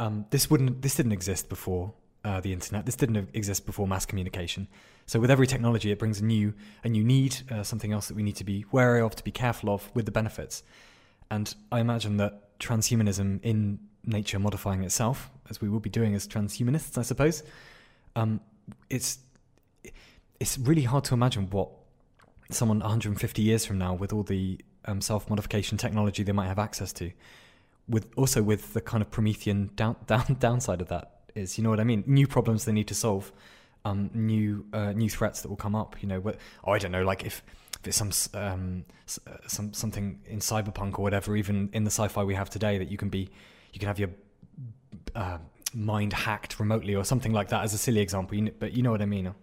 um, 0.00 0.26
this 0.30 0.48
wouldn't, 0.48 0.82
this 0.82 0.94
didn't 0.94 1.12
exist 1.12 1.48
before 1.48 1.92
uh, 2.24 2.40
the 2.40 2.52
internet. 2.52 2.86
This 2.86 2.94
didn't 2.94 3.28
exist 3.34 3.66
before 3.66 3.88
mass 3.88 4.06
communication. 4.06 4.68
So, 5.06 5.18
with 5.18 5.30
every 5.30 5.46
technology, 5.46 5.90
it 5.90 5.98
brings 5.98 6.20
a 6.20 6.24
new, 6.24 6.54
a 6.84 6.88
new 6.88 7.04
need, 7.04 7.36
uh, 7.50 7.62
something 7.62 7.92
else 7.92 8.08
that 8.08 8.14
we 8.14 8.22
need 8.22 8.36
to 8.36 8.44
be 8.44 8.64
wary 8.70 9.00
of, 9.00 9.16
to 9.16 9.24
be 9.24 9.30
careful 9.32 9.70
of, 9.70 9.90
with 9.94 10.04
the 10.04 10.12
benefits. 10.12 10.62
And 11.30 11.54
I 11.72 11.80
imagine 11.80 12.16
that 12.18 12.58
transhumanism 12.58 13.40
in 13.42 13.78
nature 14.04 14.38
modifying 14.38 14.82
itself, 14.84 15.30
as 15.50 15.60
we 15.60 15.68
will 15.68 15.80
be 15.80 15.90
doing 15.90 16.14
as 16.14 16.26
transhumanists, 16.26 16.96
I 16.98 17.02
suppose, 17.02 17.42
um, 18.16 18.40
it's 18.90 19.18
it's 20.40 20.58
really 20.58 20.82
hard 20.82 21.04
to 21.04 21.14
imagine 21.14 21.50
what 21.50 21.70
someone 22.50 22.80
150 22.80 23.42
years 23.42 23.66
from 23.66 23.78
now, 23.78 23.94
with 23.94 24.12
all 24.12 24.22
the 24.22 24.60
um, 24.84 25.00
self 25.00 25.28
modification 25.28 25.78
technology 25.78 26.22
they 26.22 26.32
might 26.32 26.46
have 26.46 26.58
access 26.58 26.92
to, 26.94 27.10
with 27.88 28.06
also 28.16 28.42
with 28.42 28.74
the 28.74 28.80
kind 28.80 29.02
of 29.02 29.10
Promethean 29.10 29.70
down, 29.76 29.96
down 30.06 30.36
downside 30.38 30.80
of 30.80 30.88
that 30.88 31.20
is, 31.34 31.58
you 31.58 31.64
know 31.64 31.70
what 31.70 31.80
I 31.80 31.84
mean? 31.84 32.04
New 32.06 32.26
problems 32.26 32.64
they 32.64 32.72
need 32.72 32.88
to 32.88 32.94
solve, 32.94 33.32
um, 33.84 34.10
new 34.14 34.66
uh, 34.72 34.92
new 34.92 35.10
threats 35.10 35.42
that 35.42 35.48
will 35.48 35.56
come 35.56 35.74
up. 35.74 35.96
You 36.02 36.08
know, 36.08 36.22
oh, 36.64 36.72
I 36.72 36.78
don't 36.78 36.92
know, 36.92 37.04
like 37.04 37.24
if, 37.24 37.42
if 37.80 37.88
it's 37.88 37.96
some 37.96 38.40
um, 38.40 38.84
uh, 39.26 39.36
some 39.46 39.72
something 39.72 40.20
in 40.26 40.38
cyberpunk 40.38 40.98
or 40.98 41.02
whatever, 41.02 41.36
even 41.36 41.68
in 41.72 41.84
the 41.84 41.90
sci-fi 41.90 42.22
we 42.24 42.34
have 42.34 42.50
today, 42.50 42.78
that 42.78 42.90
you 42.90 42.96
can 42.96 43.08
be, 43.08 43.28
you 43.72 43.80
can 43.80 43.88
have 43.88 43.98
your 43.98 44.10
uh, 45.14 45.38
mind 45.74 46.12
hacked 46.12 46.58
remotely 46.60 46.94
or 46.94 47.04
something 47.04 47.32
like 47.32 47.48
that 47.48 47.64
as 47.64 47.74
a 47.74 47.78
silly 47.78 48.00
example. 48.00 48.38
But 48.58 48.72
you 48.72 48.82
know 48.82 48.90
what 48.90 49.02
I 49.02 49.06
mean? 49.06 49.34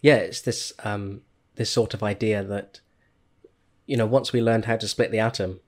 Yeah, 0.00 0.16
it's 0.16 0.40
this 0.40 0.72
um, 0.84 1.22
this 1.56 1.70
sort 1.70 1.94
of 1.94 2.02
idea 2.02 2.42
that 2.42 2.80
you 3.86 3.96
know 3.96 4.06
once 4.06 4.32
we 4.32 4.40
learned 4.40 4.64
how 4.64 4.76
to 4.76 4.88
split 4.88 5.10
the 5.10 5.18
atom, 5.18 5.60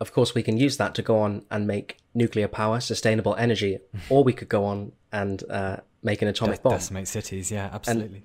of 0.00 0.12
course 0.12 0.34
we 0.34 0.42
can 0.42 0.56
use 0.56 0.76
that 0.76 0.94
to 0.94 1.02
go 1.02 1.18
on 1.18 1.44
and 1.50 1.66
make 1.66 1.98
nuclear 2.14 2.48
power, 2.48 2.80
sustainable 2.80 3.34
energy, 3.36 3.78
or 4.10 4.24
we 4.24 4.32
could 4.32 4.48
go 4.48 4.64
on 4.64 4.92
and 5.12 5.44
uh, 5.50 5.78
make 6.02 6.22
an 6.22 6.28
atomic 6.28 6.56
De- 6.58 6.62
bomb. 6.62 6.72
decimate 6.72 7.08
cities, 7.08 7.50
yeah, 7.50 7.70
absolutely. 7.72 8.22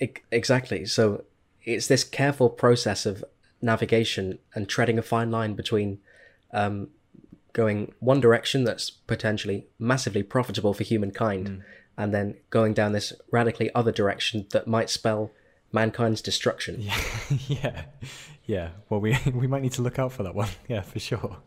E- 0.00 0.08
exactly. 0.30 0.84
So 0.86 1.24
it's 1.64 1.86
this 1.86 2.04
careful 2.04 2.48
process 2.48 3.06
of 3.06 3.24
navigation 3.60 4.38
and 4.54 4.68
treading 4.68 4.98
a 4.98 5.02
fine 5.02 5.30
line 5.30 5.54
between 5.54 5.98
um, 6.52 6.88
going 7.52 7.92
one 7.98 8.20
direction 8.20 8.64
that's 8.64 8.90
potentially 8.90 9.66
massively 9.78 10.22
profitable 10.22 10.72
for 10.72 10.84
humankind, 10.84 11.62
and 11.98 12.14
then 12.14 12.36
going 12.48 12.72
down 12.72 12.92
this 12.92 13.12
radically 13.30 13.74
other 13.74 13.92
direction 13.92 14.46
that 14.52 14.68
might 14.68 14.88
spell 14.88 15.32
mankind's 15.72 16.22
destruction. 16.22 16.80
Yeah, 16.80 17.00
yeah, 17.48 17.82
yeah. 18.46 18.68
Well, 18.88 19.00
we 19.00 19.18
we 19.34 19.48
might 19.48 19.60
need 19.60 19.72
to 19.72 19.82
look 19.82 19.98
out 19.98 20.12
for 20.12 20.22
that 20.22 20.34
one. 20.34 20.48
Yeah, 20.68 20.82
for 20.82 21.00
sure. 21.00 21.38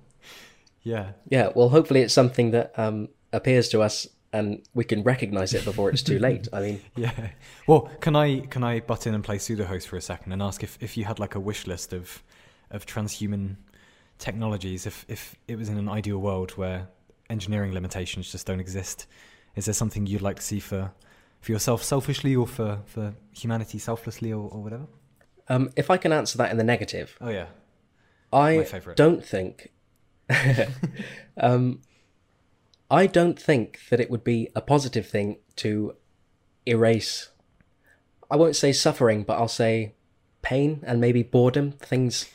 Yeah, 0.84 1.12
Yeah, 1.30 1.52
well, 1.56 1.70
hopefully 1.70 2.02
it's 2.02 2.14
something 2.14 2.52
that 2.52 2.78
um, 2.78 3.10
appears 3.32 3.70
to 3.70 3.82
us 3.82 4.08
and 4.34 4.64
we 4.74 4.84
can 4.84 5.04
recognize 5.04 5.54
it 5.54 5.64
before 5.64 5.90
it's 5.90 6.02
too 6.02 6.18
late. 6.18 6.48
I 6.52 6.62
mean, 6.62 6.82
yeah. 6.96 7.30
Well, 7.68 7.82
can 8.00 8.16
I 8.16 8.42
can 8.42 8.64
I 8.64 8.80
butt 8.80 9.08
in 9.08 9.14
and 9.14 9.24
play 9.24 9.38
pseudo 9.38 9.66
host 9.66 9.88
for 9.88 9.96
a 9.96 10.02
second 10.02 10.32
and 10.34 10.42
ask 10.42 10.64
if, 10.64 10.78
if 10.82 10.98
you 10.98 11.06
had 11.06 11.20
like 11.20 11.36
a 11.36 11.40
wish 11.40 11.68
list 11.68 11.94
of 11.94 12.24
of 12.72 12.86
transhuman 12.86 13.58
technologies? 14.18 14.86
If 14.86 15.06
if 15.08 15.36
it 15.48 15.58
was 15.58 15.70
in 15.70 15.78
an 15.78 15.88
ideal 15.88 16.18
world 16.18 16.52
where 16.52 16.88
engineering 17.30 17.74
limitations 17.74 18.32
just 18.32 18.48
don't 18.48 18.60
exist, 18.60 19.06
is 19.56 19.66
there 19.66 19.74
something 19.74 20.06
you'd 20.06 20.22
like 20.22 20.38
to 20.38 20.42
see 20.42 20.60
for 20.60 20.92
for 21.40 21.52
yourself 21.52 21.84
selfishly 21.84 22.36
or 22.36 22.48
for 22.48 22.80
for 22.86 23.14
humanity 23.32 23.80
selflessly 23.80 24.32
or, 24.32 24.50
or 24.50 24.62
whatever? 24.62 24.88
um, 25.50 25.70
if 25.76 25.90
I 25.90 25.98
can 25.98 26.14
answer 26.14 26.38
that 26.38 26.52
in 26.52 26.58
the 26.58 26.64
negative, 26.64 27.18
Oh 27.20 27.30
yeah. 27.30 27.48
I 28.34 28.66
don't 28.96 29.26
think. 29.26 29.72
um, 31.38 31.82
I 32.90 33.06
don't 33.08 33.38
think 33.38 33.80
that 33.90 34.00
it 34.00 34.10
would 34.10 34.24
be 34.24 34.50
a 34.56 34.62
positive 34.62 35.06
thing 35.08 35.40
to 35.58 35.96
erase. 36.66 37.30
I 38.30 38.38
won't 38.38 38.56
say 38.56 38.72
suffering, 38.72 39.24
but 39.24 39.38
I'll 39.38 39.50
say 39.50 39.96
pain 40.42 40.82
and 40.88 41.02
maybe 41.02 41.24
boredom, 41.24 41.74
things 41.74 42.30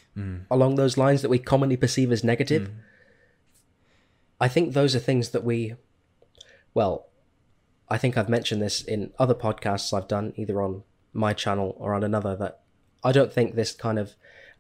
along 0.51 0.75
those 0.77 0.97
lines 0.97 1.23
that 1.23 1.29
we 1.29 1.39
commonly 1.39 1.77
perceive 1.77 2.13
as 2.13 2.23
negative. 2.25 2.71
I 4.41 4.49
think 4.49 4.73
those 4.75 4.95
are 4.95 4.99
things 4.99 5.31
that 5.31 5.45
we, 5.45 5.75
well, 6.75 7.06
I 7.89 7.99
think 7.99 8.17
I've 8.17 8.29
mentioned 8.29 8.61
this 8.61 8.83
in 8.83 9.13
other 9.19 9.35
podcasts 9.35 9.97
I've 9.97 10.09
done, 10.09 10.33
either 10.37 10.61
on 10.61 10.83
my 11.13 11.33
channel 11.33 11.77
or 11.79 11.95
on 11.95 12.03
another, 12.03 12.37
that 12.37 12.61
I 13.05 13.13
don't 13.13 13.33
think 13.33 13.55
this 13.55 13.73
kind 13.73 13.99
of 13.99 14.15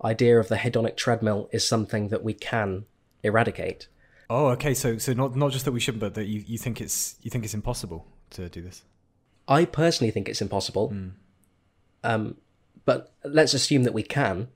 idea 0.04 0.38
of 0.38 0.48
the 0.48 0.56
hedonic 0.56 0.96
treadmill 0.96 1.48
is 1.52 1.66
something 1.66 2.08
that 2.08 2.22
we 2.22 2.34
can 2.34 2.84
eradicate. 3.22 3.88
Oh, 4.28 4.48
okay. 4.48 4.74
So 4.74 4.98
so 4.98 5.12
not 5.12 5.36
not 5.36 5.52
just 5.52 5.64
that 5.64 5.72
we 5.72 5.80
shouldn't, 5.80 6.00
but 6.00 6.14
that 6.14 6.26
you, 6.26 6.44
you 6.46 6.58
think 6.58 6.80
it's 6.80 7.16
you 7.22 7.30
think 7.30 7.44
it's 7.44 7.54
impossible 7.54 8.06
to 8.30 8.48
do 8.48 8.60
this. 8.62 8.82
I 9.48 9.64
personally 9.64 10.10
think 10.10 10.28
it's 10.28 10.42
impossible. 10.42 10.92
Um, 12.02 12.36
but 12.84 13.12
let's 13.24 13.54
assume 13.54 13.84
that 13.84 13.94
we 13.94 14.02
can. 14.02 14.48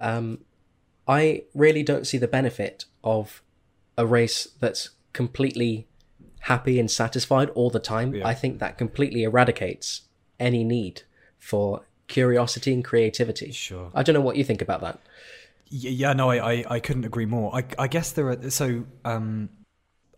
Um, 0.00 0.44
I 1.06 1.44
really 1.54 1.82
don't 1.82 2.06
see 2.06 2.18
the 2.18 2.28
benefit 2.28 2.86
of 3.02 3.42
a 3.96 4.06
race 4.06 4.48
that's 4.60 4.90
completely 5.12 5.86
happy 6.44 6.78
and 6.78 6.90
satisfied 6.90 7.48
all 7.50 7.70
the 7.70 7.78
time. 7.78 8.14
Yeah. 8.14 8.28
I 8.28 8.34
think 8.34 8.58
that 8.58 8.76
completely 8.76 9.22
eradicates 9.22 10.02
any 10.38 10.62
need 10.62 11.02
for 11.38 11.86
curiosity 12.06 12.74
and 12.74 12.84
creativity. 12.84 13.50
Sure. 13.50 13.90
I 13.94 14.02
don't 14.02 14.12
know 14.12 14.20
what 14.20 14.36
you 14.36 14.44
think 14.44 14.60
about 14.60 14.82
that. 14.82 15.00
Yeah, 15.70 16.12
no, 16.12 16.30
I, 16.30 16.52
I, 16.52 16.64
I 16.68 16.80
couldn't 16.80 17.06
agree 17.06 17.24
more. 17.24 17.54
I, 17.56 17.64
I 17.78 17.88
guess 17.88 18.12
there 18.12 18.28
are 18.28 18.50
so 18.50 18.84
um, 19.06 19.48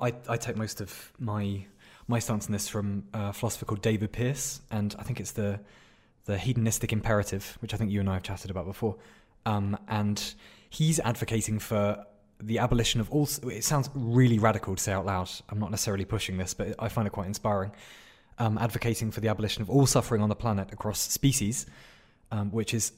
I, 0.01 0.15
I 0.29 0.37
take 0.37 0.57
most 0.57 0.81
of 0.81 1.13
my 1.19 1.65
my 2.09 2.19
stance 2.19 2.47
on 2.47 2.53
this 2.53 2.69
from 2.69 3.05
a 3.13 3.33
philosopher 3.33 3.65
called 3.65 3.83
David 3.83 4.13
Pearce, 4.13 4.61
and 4.71 4.95
I 4.99 5.05
think 5.05 5.21
it's 5.21 5.33
the 5.33 5.61
the 6.25 6.39
hedonistic 6.39 6.93
imperative, 6.93 7.57
which 7.61 7.73
I 7.73 7.77
think 7.77 7.93
you 7.93 8.01
and 8.01 8.11
I 8.11 8.15
have 8.15 8.25
chatted 8.25 8.51
about 8.51 8.67
before. 8.67 8.97
Um, 9.47 9.79
and 9.87 10.35
he's 10.71 10.99
advocating 10.99 11.61
for 11.61 12.05
the 12.41 12.59
abolition 12.59 13.01
of 13.01 13.11
all. 13.11 13.29
It 13.45 13.65
sounds 13.65 13.91
really 13.95 14.39
radical 14.39 14.77
to 14.77 14.83
say 14.83 14.93
out 14.93 15.07
loud. 15.07 15.31
I'm 15.49 15.59
not 15.59 15.71
necessarily 15.71 16.05
pushing 16.05 16.37
this, 16.37 16.55
but 16.55 16.75
I 16.79 16.89
find 16.89 17.07
it 17.07 17.11
quite 17.11 17.27
inspiring. 17.27 17.73
Um, 18.39 18.59
advocating 18.59 19.11
for 19.11 19.21
the 19.21 19.29
abolition 19.29 19.63
of 19.63 19.71
all 19.71 19.87
suffering 19.87 20.21
on 20.21 20.29
the 20.29 20.37
planet 20.37 20.71
across 20.73 21.01
species, 21.01 21.67
um, 22.31 22.51
which 22.51 22.75
is 22.75 22.93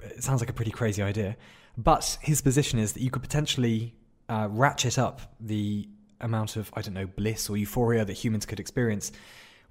it 0.00 0.22
sounds 0.22 0.40
like 0.40 0.50
a 0.50 0.52
pretty 0.52 0.70
crazy 0.70 1.02
idea. 1.02 1.36
But 1.76 2.18
his 2.22 2.40
position 2.40 2.78
is 2.78 2.92
that 2.92 3.02
you 3.02 3.10
could 3.10 3.22
potentially 3.22 3.94
uh, 4.28 4.48
ratchet 4.50 4.98
up 4.98 5.20
the 5.40 5.88
amount 6.20 6.56
of 6.56 6.70
I 6.74 6.82
don't 6.82 6.94
know 6.94 7.06
bliss 7.06 7.50
or 7.50 7.56
euphoria 7.56 8.04
that 8.04 8.12
humans 8.12 8.46
could 8.46 8.60
experience 8.60 9.10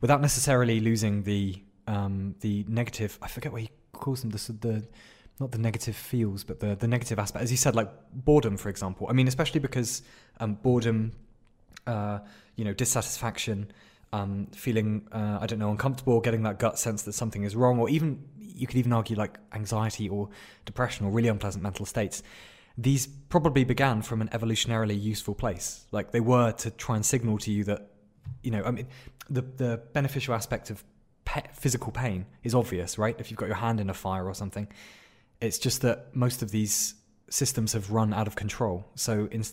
without 0.01 0.21
necessarily 0.21 0.79
losing 0.81 1.23
the 1.23 1.63
um, 1.87 2.35
the 2.41 2.65
negative. 2.67 3.17
I 3.21 3.27
forget 3.27 3.51
what 3.51 3.61
he 3.61 3.69
calls 3.93 4.21
them. 4.21 4.31
The, 4.31 4.53
the 4.59 4.83
not 5.39 5.51
the 5.51 5.57
negative 5.57 5.95
feels, 5.95 6.43
but 6.43 6.59
the 6.59 6.75
the 6.75 6.87
negative 6.87 7.19
aspect. 7.19 7.43
As 7.43 7.51
you 7.51 7.57
said, 7.57 7.75
like 7.75 7.89
boredom, 8.13 8.57
for 8.57 8.69
example. 8.69 9.07
I 9.09 9.13
mean, 9.13 9.27
especially 9.27 9.59
because 9.59 10.01
um, 10.39 10.55
boredom, 10.55 11.13
uh, 11.87 12.19
you 12.55 12.65
know, 12.65 12.73
dissatisfaction, 12.73 13.71
um, 14.11 14.47
feeling 14.53 15.07
uh, 15.11 15.39
I 15.41 15.47
don't 15.47 15.59
know 15.59 15.71
uncomfortable, 15.71 16.19
getting 16.21 16.43
that 16.43 16.59
gut 16.59 16.77
sense 16.77 17.03
that 17.03 17.13
something 17.13 17.43
is 17.43 17.55
wrong, 17.55 17.79
or 17.79 17.89
even 17.89 18.23
you 18.37 18.67
could 18.67 18.77
even 18.77 18.93
argue 18.93 19.15
like 19.15 19.39
anxiety 19.53 20.07
or 20.07 20.29
depression 20.65 21.05
or 21.05 21.11
really 21.11 21.29
unpleasant 21.29 21.63
mental 21.63 21.85
states. 21.85 22.21
These 22.77 23.07
probably 23.07 23.63
began 23.63 24.01
from 24.01 24.21
an 24.21 24.29
evolutionarily 24.29 24.99
useful 24.99 25.35
place. 25.35 25.85
Like 25.91 26.11
they 26.11 26.19
were 26.19 26.51
to 26.53 26.71
try 26.71 26.95
and 26.95 27.05
signal 27.05 27.37
to 27.39 27.51
you 27.51 27.63
that, 27.65 27.89
you 28.41 28.51
know, 28.51 28.63
I 28.63 28.71
mean, 28.71 28.87
the 29.29 29.41
the 29.41 29.81
beneficial 29.93 30.35
aspect 30.35 30.69
of 30.69 30.83
pe- 31.25 31.51
physical 31.53 31.91
pain 31.91 32.25
is 32.43 32.53
obvious, 32.53 32.97
right? 32.97 33.15
If 33.19 33.31
you've 33.31 33.39
got 33.39 33.47
your 33.47 33.55
hand 33.55 33.79
in 33.79 33.89
a 33.89 33.93
fire 33.93 34.25
or 34.25 34.33
something, 34.33 34.67
it's 35.43 35.59
just 35.59 35.81
that 35.81 36.15
most 36.15 36.41
of 36.41 36.51
these 36.51 36.95
systems 37.29 37.73
have 37.73 37.91
run 37.91 38.13
out 38.13 38.27
of 38.27 38.35
control. 38.35 38.85
So 38.95 39.27
in, 39.31 39.43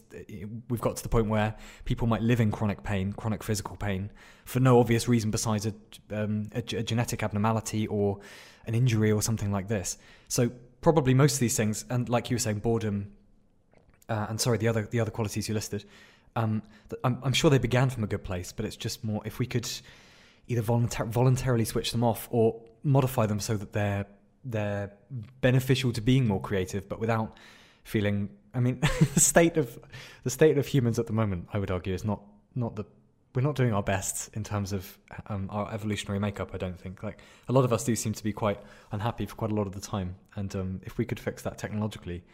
we've 0.68 0.80
got 0.80 0.96
to 0.96 1.02
the 1.02 1.08
point 1.08 1.28
where 1.28 1.56
people 1.84 2.06
might 2.06 2.22
live 2.22 2.40
in 2.40 2.50
chronic 2.50 2.82
pain, 2.82 3.12
chronic 3.12 3.42
physical 3.42 3.76
pain, 3.76 4.10
for 4.44 4.60
no 4.60 4.78
obvious 4.78 5.08
reason 5.08 5.30
besides 5.30 5.66
a, 5.66 5.74
um, 6.12 6.50
a, 6.54 6.58
a 6.58 6.82
genetic 6.82 7.22
abnormality 7.22 7.86
or 7.86 8.20
an 8.66 8.74
injury 8.74 9.10
or 9.10 9.22
something 9.22 9.50
like 9.50 9.68
this. 9.68 9.98
So 10.28 10.50
probably 10.80 11.14
most 11.14 11.34
of 11.34 11.40
these 11.40 11.56
things, 11.56 11.84
and 11.90 12.08
like 12.08 12.30
you 12.30 12.34
were 12.34 12.40
saying, 12.40 12.58
boredom, 12.58 13.12
uh, 14.08 14.26
and 14.28 14.40
sorry, 14.40 14.58
the 14.58 14.68
other 14.68 14.86
the 14.90 15.00
other 15.00 15.10
qualities 15.10 15.48
you 15.48 15.54
listed, 15.54 15.84
um, 16.36 16.62
I'm, 17.02 17.18
I'm 17.22 17.32
sure 17.32 17.50
they 17.50 17.58
began 17.58 17.90
from 17.90 18.04
a 18.04 18.06
good 18.06 18.24
place, 18.24 18.52
but 18.52 18.64
it's 18.64 18.76
just 18.76 19.02
more 19.02 19.22
if 19.24 19.38
we 19.38 19.46
could 19.46 19.68
either 20.48 20.62
voluntar- 20.62 21.06
voluntarily 21.06 21.64
switch 21.64 21.92
them 21.92 22.04
off 22.04 22.28
or 22.30 22.60
modify 22.82 23.26
them 23.26 23.40
so 23.40 23.56
that 23.56 23.72
they're 23.72 24.06
they're 24.44 24.92
beneficial 25.40 25.92
to 25.92 26.00
being 26.00 26.26
more 26.26 26.40
creative, 26.40 26.88
but 26.88 27.00
without 27.00 27.36
feeling. 27.84 28.30
I 28.52 28.60
mean, 28.60 28.80
the 29.14 29.20
state 29.20 29.56
of 29.56 29.78
the 30.24 30.30
state 30.30 30.58
of 30.58 30.66
humans 30.66 30.98
at 30.98 31.06
the 31.06 31.12
moment, 31.12 31.48
I 31.52 31.58
would 31.58 31.70
argue, 31.70 31.94
is 31.94 32.04
not 32.04 32.22
not 32.54 32.76
the 32.76 32.84
we're 33.34 33.42
not 33.42 33.54
doing 33.54 33.72
our 33.72 33.82
best 33.82 34.34
in 34.34 34.42
terms 34.42 34.72
of 34.72 34.98
um, 35.28 35.48
our 35.50 35.72
evolutionary 35.72 36.18
makeup. 36.18 36.50
I 36.52 36.58
don't 36.58 36.78
think 36.78 37.02
like 37.02 37.20
a 37.48 37.52
lot 37.52 37.64
of 37.64 37.72
us 37.72 37.84
do 37.84 37.94
seem 37.94 38.12
to 38.12 38.24
be 38.24 38.32
quite 38.32 38.58
unhappy 38.90 39.24
for 39.26 39.36
quite 39.36 39.52
a 39.52 39.54
lot 39.54 39.66
of 39.66 39.72
the 39.72 39.80
time, 39.80 40.16
and 40.34 40.54
um, 40.56 40.80
if 40.84 40.98
we 40.98 41.04
could 41.04 41.20
fix 41.20 41.42
that 41.42 41.58
technologically, 41.58 42.24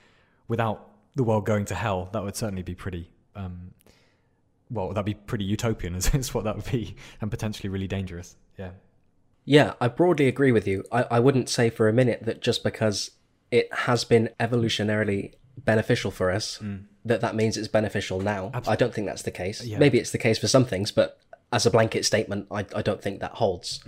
without 0.48 0.90
the 1.14 1.22
world 1.22 1.44
going 1.44 1.64
to 1.66 1.74
hell, 1.74 2.08
that 2.12 2.22
would 2.22 2.36
certainly 2.36 2.62
be 2.62 2.74
pretty. 2.74 3.10
Um, 3.34 3.72
well, 4.70 4.88
that'd 4.88 5.04
be 5.04 5.14
pretty 5.14 5.44
utopian, 5.44 5.94
is, 5.94 6.08
is 6.14 6.34
what 6.34 6.44
that 6.44 6.56
would 6.56 6.70
be, 6.70 6.96
and 7.20 7.30
potentially 7.30 7.68
really 7.68 7.86
dangerous. 7.86 8.36
Yeah. 8.58 8.70
Yeah, 9.48 9.74
I 9.80 9.88
broadly 9.88 10.26
agree 10.26 10.52
with 10.52 10.66
you. 10.66 10.84
I, 10.92 11.04
I 11.04 11.20
wouldn't 11.20 11.48
say 11.48 11.70
for 11.70 11.88
a 11.88 11.92
minute 11.92 12.24
that 12.24 12.42
just 12.42 12.62
because 12.64 13.12
it 13.50 13.72
has 13.72 14.04
been 14.04 14.28
evolutionarily 14.40 15.34
beneficial 15.56 16.10
for 16.10 16.30
us, 16.32 16.60
that 17.04 17.20
that 17.20 17.34
means 17.36 17.56
it's 17.56 17.68
beneficial 17.68 18.20
now. 18.20 18.50
I 18.66 18.74
don't 18.76 18.92
think 18.92 19.06
that's 19.06 19.22
the 19.22 19.30
case. 19.30 19.64
Yeah. 19.64 19.78
Maybe 19.78 19.98
it's 19.98 20.10
the 20.10 20.18
case 20.18 20.36
for 20.38 20.48
some 20.48 20.64
things, 20.66 20.90
but 20.90 21.18
as 21.52 21.64
a 21.64 21.70
blanket 21.70 22.04
statement, 22.04 22.48
I, 22.50 22.66
I 22.74 22.82
don't 22.82 23.00
think 23.00 23.20
that 23.20 23.32
holds. 23.36 23.82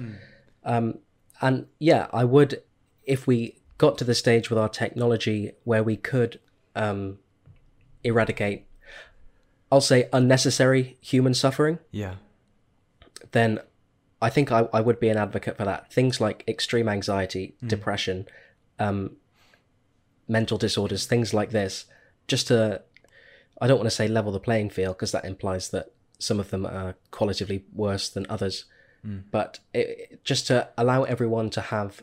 Um, 0.65 0.99
and 1.41 1.67
yeah, 1.81 2.07
I 2.13 2.23
would, 2.25 2.63
if 3.05 3.27
we 3.27 3.59
got 3.79 3.99
to 3.99 4.05
the 4.05 4.15
stage 4.15 4.51
with 4.51 4.59
our 4.61 4.69
technology 4.69 5.53
where 5.65 5.83
we 5.83 5.97
could 5.97 6.39
um, 6.77 7.19
eradicate, 8.05 8.67
I'll 9.73 9.81
say, 9.81 10.09
unnecessary 10.13 10.97
human 11.01 11.35
suffering, 11.35 11.81
Yeah. 11.91 12.15
then 13.33 13.59
I 14.21 14.31
think 14.31 14.51
I, 14.51 14.69
I 14.73 14.81
would 14.81 14.99
be 14.99 15.09
an 15.09 15.17
advocate 15.17 15.57
for 15.57 15.65
that. 15.65 15.93
Things 15.93 16.21
like 16.21 16.45
extreme 16.49 16.89
anxiety, 16.89 17.55
Hmm. 17.61 17.69
depression, 17.69 18.27
um, 18.79 19.17
mental 20.27 20.59
disorders, 20.59 21.07
things 21.07 21.33
like 21.33 21.51
this, 21.51 21.87
just 22.27 22.49
to, 22.49 22.83
I 23.61 23.67
don't 23.67 23.79
want 23.79 23.87
to 23.87 23.95
say 23.95 24.09
level 24.09 24.33
the 24.33 24.41
playing 24.41 24.71
field 24.71 24.97
because 24.97 25.13
that 25.13 25.25
implies 25.25 25.71
that 25.71 25.93
some 26.19 26.41
of 26.41 26.51
them 26.51 26.67
are 26.67 26.97
qualitatively 27.11 27.65
worse 27.73 28.09
than 28.09 28.27
others, 28.29 28.65
Hmm. 29.03 29.19
but 29.31 29.61
it, 29.73 30.23
just 30.25 30.49
to 30.49 30.69
allow 30.77 31.05
everyone 31.05 31.51
to 31.51 31.61
have 31.61 32.03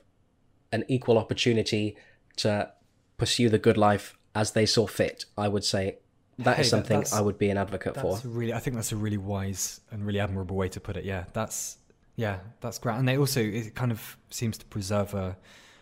an 0.71 0.85
equal 0.87 1.17
opportunity 1.17 1.97
to 2.37 2.71
pursue 3.17 3.49
the 3.49 3.59
good 3.59 3.77
life 3.77 4.17
as 4.33 4.51
they 4.51 4.65
saw 4.65 4.87
fit, 4.87 5.25
I 5.37 5.47
would 5.49 5.63
say 5.65 5.97
that 6.39 6.55
Hey, 6.55 6.61
is 6.63 6.69
something 6.69 6.99
that's- 6.99 7.13
I 7.13 7.21
would 7.21 7.37
be 7.37 7.49
an 7.49 7.57
advocate 7.57 7.95
for. 7.95 8.19
Really, 8.23 8.53
I 8.53 8.59
think 8.59 8.75
that's 8.77 8.91
a 8.93 8.95
really 8.97 9.17
wise 9.17 9.81
and 9.91 10.05
really 10.05 10.19
admirable 10.19 10.55
way 10.55 10.69
to 10.69 10.79
put 10.79 10.95
it. 10.97 11.03
Yeah, 11.05 11.25
that's 11.33 11.77
yeah, 12.15 12.39
that's 12.61 12.79
great. 12.79 12.95
And 12.95 13.07
they 13.07 13.17
also 13.17 13.41
it 13.41 13.75
kind 13.75 13.91
of 13.91 14.17
seems 14.29 14.57
to 14.57 14.65
preserve 14.65 15.13
a, 15.13 15.37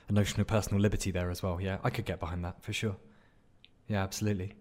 a 0.09 0.11
notion 0.11 0.41
of 0.41 0.47
personal 0.47 0.81
liberty 0.81 1.11
there 1.11 1.29
as 1.29 1.43
well. 1.43 1.59
Yeah, 1.61 1.77
I 1.83 1.89
could 1.89 2.05
get 2.05 2.19
behind 2.19 2.43
that 2.45 2.61
for 2.63 2.73
sure. 2.73 2.95
Yeah, 3.87 4.03
absolutely. 4.03 4.53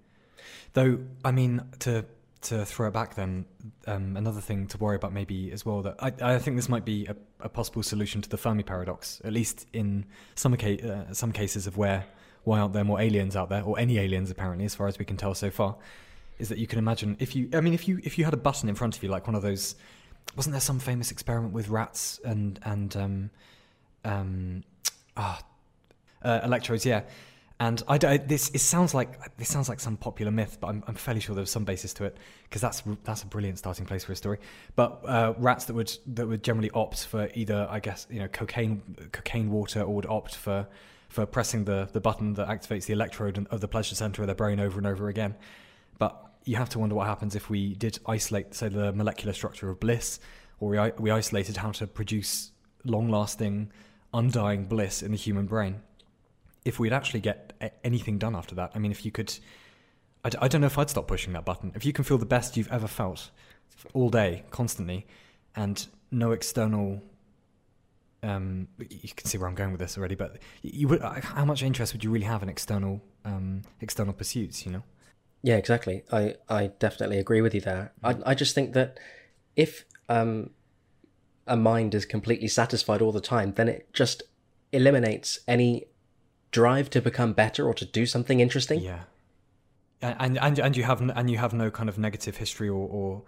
Though, 0.75 0.99
I 1.25 1.33
mean, 1.33 1.63
to 1.81 2.05
to 2.43 2.65
throw 2.65 2.89
it 2.89 2.93
back, 2.93 3.15
then 3.15 3.45
um, 3.87 4.17
another 4.17 4.41
thing 4.41 4.67
to 4.67 4.79
worry 4.79 4.97
about 4.97 5.13
maybe 5.13 5.53
as 5.53 5.65
well 5.65 5.83
that 5.83 5.95
I, 6.01 6.35
I 6.35 6.39
think 6.39 6.57
this 6.57 6.69
might 6.69 6.85
be 6.85 7.07
a, 7.07 7.17
a 7.41 7.49
possible 7.49 7.83
solution 7.83 8.21
to 8.21 8.29
the 8.29 8.37
Fermi 8.37 8.65
paradox, 8.65 9.21
at 9.25 9.33
least 9.33 9.67
in 9.73 10.05
some 10.35 10.55
uh, 10.55 11.13
some 11.13 11.33
cases 11.33 11.67
of 11.67 11.77
where 11.77 12.05
why 12.45 12.59
aren't 12.59 12.73
there 12.73 12.85
more 12.85 13.01
aliens 13.01 13.37
out 13.37 13.49
there 13.49 13.63
or 13.63 13.79
any 13.79 13.99
aliens 13.99 14.31
apparently, 14.31 14.65
as 14.65 14.75
far 14.75 14.89
as 14.89 14.99
we 14.99 15.05
can 15.05 15.17
tell 15.17 15.35
so 15.35 15.51
far, 15.51 15.77
is 16.39 16.49
that 16.49 16.59
you 16.59 16.67
can 16.67 16.79
imagine 16.79 17.17
if 17.21 17.37
you 17.37 17.49
I 17.55 17.61
mean 17.61 17.75
if 17.75 17.87
you 17.87 18.01
if 18.03 18.19
you 18.19 18.25
had 18.25 18.35
a 18.35 18.39
button 18.39 18.69
in 18.69 18.75
front 18.75 18.97
of 18.97 19.03
you 19.03 19.09
like 19.09 19.27
one 19.27 19.37
of 19.37 19.43
those 19.43 19.77
wasn't 20.37 20.53
there 20.53 20.61
some 20.61 20.79
famous 20.79 21.11
experiment 21.11 21.53
with 21.53 21.69
rats 21.69 22.21
and 22.25 22.59
and 22.65 22.97
um 22.97 23.31
um 24.05 24.65
ah 25.17 25.41
uh, 26.25 26.41
electrodes? 26.45 26.87
Yeah. 26.87 27.03
And 27.61 27.81
I, 27.87 27.97
don't- 27.97 28.27
this 28.27 28.51
it 28.51 28.59
sounds 28.59 28.93
like 28.93 29.37
this 29.37 29.49
sounds 29.49 29.69
like 29.69 29.79
some 29.79 29.97
popular 29.97 30.33
myth 30.33 30.59
but 30.61 30.67
I'm, 30.69 30.83
I'm 30.89 30.95
fairly 30.97 31.21
sure 31.21 31.35
there 31.35 31.43
was 31.43 31.51
some 31.51 31.65
basis 31.65 31.93
to 31.95 32.05
it 32.05 32.17
because 32.45 32.61
that's 32.61 32.83
that's 33.05 33.23
a 33.23 33.27
brilliant 33.27 33.59
starting 33.59 33.87
place 33.87 34.05
for 34.05 34.13
a 34.13 34.17
story. 34.17 34.39
But 34.75 35.01
uh, 35.07 35.35
rats 35.39 35.67
that 35.67 35.75
would 35.75 35.93
that 36.15 36.27
would 36.27 36.43
generally 36.43 36.71
opt 36.71 37.05
for 37.07 37.29
either 37.35 37.69
I 37.71 37.79
guess 37.79 38.07
you 38.11 38.19
know 38.19 38.29
cocaine 38.29 38.83
cocaine 39.13 39.51
water 39.51 39.83
or 39.83 39.95
would 39.95 40.07
opt 40.07 40.35
for 40.35 40.67
for 41.09 41.25
pressing 41.27 41.65
the 41.65 41.89
the 41.93 42.01
button 42.01 42.35
that 42.35 42.49
activates 42.49 42.87
the 42.87 42.95
electrode 42.95 43.47
of 43.51 43.61
the 43.61 43.69
pleasure 43.69 43.95
center 43.95 44.23
of 44.23 44.27
their 44.27 44.35
brain 44.35 44.59
over 44.59 44.79
and 44.79 44.87
over 44.87 45.09
again. 45.09 45.37
But 45.99 46.32
you 46.45 46.57
have 46.57 46.69
to 46.71 46.79
wonder 46.79 46.95
what 46.95 47.07
happens 47.07 47.35
if 47.35 47.49
we 47.51 47.75
did 47.75 47.99
isolate, 48.07 48.55
say, 48.55 48.69
the 48.69 48.93
molecular 48.93 49.33
structure 49.33 49.71
of 49.71 49.81
bliss, 49.81 50.19
or 50.61 50.71
we, 50.71 50.93
we 50.99 51.11
isolated 51.11 51.57
how 51.57 51.71
to 51.73 51.87
produce 51.87 52.53
long 52.85 53.09
lasting, 53.09 53.71
undying 54.13 54.67
bliss 54.67 55.03
in 55.03 55.13
the 55.13 55.17
human 55.17 55.47
brain. 55.47 55.81
If 56.65 56.79
we'd 56.79 56.93
actually 56.93 57.21
get 57.21 57.53
anything 57.83 58.19
done 58.19 58.37
after 58.37 58.55
that, 58.57 58.73
I 58.75 58.79
mean, 58.79 58.93
if 58.93 59.05
you 59.05 59.11
could. 59.11 59.37
I, 60.25 60.31
d- 60.31 60.39
I 60.41 60.47
don't 60.47 60.61
know 60.61 60.69
if 60.69 60.79
I'd 60.79 60.91
stop 60.91 61.09
pushing 61.09 61.33
that 61.33 61.45
button. 61.45 61.73
If 61.75 61.85
you 61.85 61.93
can 61.93 62.05
feel 62.05 62.19
the 62.19 62.27
best 62.27 62.57
you've 62.57 62.71
ever 62.71 62.87
felt 62.87 63.31
all 63.93 64.09
day, 64.09 64.45
constantly, 64.51 65.07
and 65.57 65.85
no 66.11 66.31
external. 66.33 67.03
Um, 68.23 68.69
you 68.79 69.09
can 69.17 69.27
see 69.27 69.37
where 69.39 69.49
I'm 69.49 69.57
going 69.57 69.73
with 69.73 69.81
this 69.81 69.99
already, 69.99 70.15
but 70.15 70.39
you 70.63 70.87
would. 70.87 71.03
How 71.03 71.45
much 71.45 71.65
interest 71.65 71.93
would 71.93 72.05
you 72.05 72.11
really 72.11 72.27
have 72.27 72.45
in 72.45 72.49
external, 72.49 73.03
um, 73.25 73.63
external 73.81 74.13
pursuits? 74.13 74.65
You 74.65 74.73
know. 74.73 74.83
Yeah, 75.43 75.57
exactly. 75.57 76.05
I, 76.13 76.37
I 76.49 76.69
definitely 76.79 77.19
agree 77.19 77.41
with 77.41 77.55
you 77.55 77.61
there. 77.61 77.93
I, 78.03 78.17
I 78.27 78.35
just 78.35 78.55
think 78.55 78.75
that 78.75 78.99
if 79.57 79.85
um, 80.09 80.51
a 81.47 81.57
mind 81.57 81.95
is 81.95 82.05
completely 82.05 82.49
satisfied 82.49 83.03
all 83.03 83.13
the 83.13 83.21
time, 83.21 83.55
then 83.55 83.69
it 83.69 83.93
just 83.93 84.23
eliminates 84.73 85.41
any 85.49 85.87
drive 86.53 86.91
to 86.91 87.01
become 87.01 87.33
better 87.33 87.67
or 87.67 87.75
to 87.75 87.85
do 87.85 88.07
something 88.07 88.41
interesting. 88.41 88.81
Yeah. 88.81 89.01
and 90.01 90.39
and 90.39 90.59
and 90.59 90.77
you 90.77 90.85
have 90.85 91.01
and 91.01 91.31
you 91.31 91.39
have 91.39 91.53
no 91.53 91.71
kind 91.71 91.89
of 91.89 91.99
negative 91.99 92.37
history 92.37 92.69
or, 92.69 92.89
or 92.89 93.23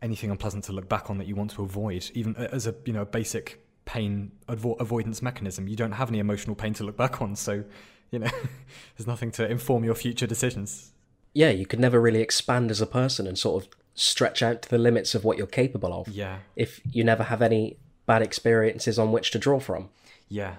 anything 0.00 0.30
unpleasant 0.30 0.64
to 0.64 0.72
look 0.72 0.88
back 0.88 1.10
on 1.10 1.18
that 1.18 1.26
you 1.26 1.36
want 1.36 1.52
to 1.52 1.62
avoid, 1.62 2.10
even 2.14 2.34
as 2.36 2.66
a 2.66 2.74
you 2.84 2.92
know 2.92 3.04
basic 3.04 3.64
pain 3.84 4.32
avo- 4.48 4.78
avoidance 4.80 5.22
mechanism. 5.22 5.68
You 5.68 5.76
don't 5.76 5.92
have 5.92 6.08
any 6.08 6.18
emotional 6.18 6.56
pain 6.56 6.74
to 6.74 6.84
look 6.84 6.96
back 6.96 7.22
on, 7.22 7.36
so 7.36 7.64
you 8.10 8.18
know 8.18 8.30
there's 8.96 9.06
nothing 9.06 9.30
to 9.32 9.48
inform 9.48 9.84
your 9.84 9.94
future 9.94 10.26
decisions. 10.26 10.92
Yeah, 11.34 11.50
you 11.50 11.66
could 11.66 11.80
never 11.80 12.00
really 12.00 12.20
expand 12.20 12.70
as 12.70 12.80
a 12.80 12.86
person 12.86 13.26
and 13.26 13.38
sort 13.38 13.62
of 13.64 13.70
stretch 13.94 14.42
out 14.42 14.62
to 14.62 14.68
the 14.68 14.78
limits 14.78 15.14
of 15.14 15.24
what 15.24 15.36
you're 15.38 15.46
capable 15.46 15.92
of 15.92 16.08
Yeah, 16.08 16.38
if 16.56 16.80
you 16.90 17.04
never 17.04 17.24
have 17.24 17.42
any 17.42 17.76
bad 18.06 18.22
experiences 18.22 18.98
on 18.98 19.12
which 19.12 19.30
to 19.32 19.38
draw 19.38 19.60
from. 19.60 19.88
yeah, 20.28 20.56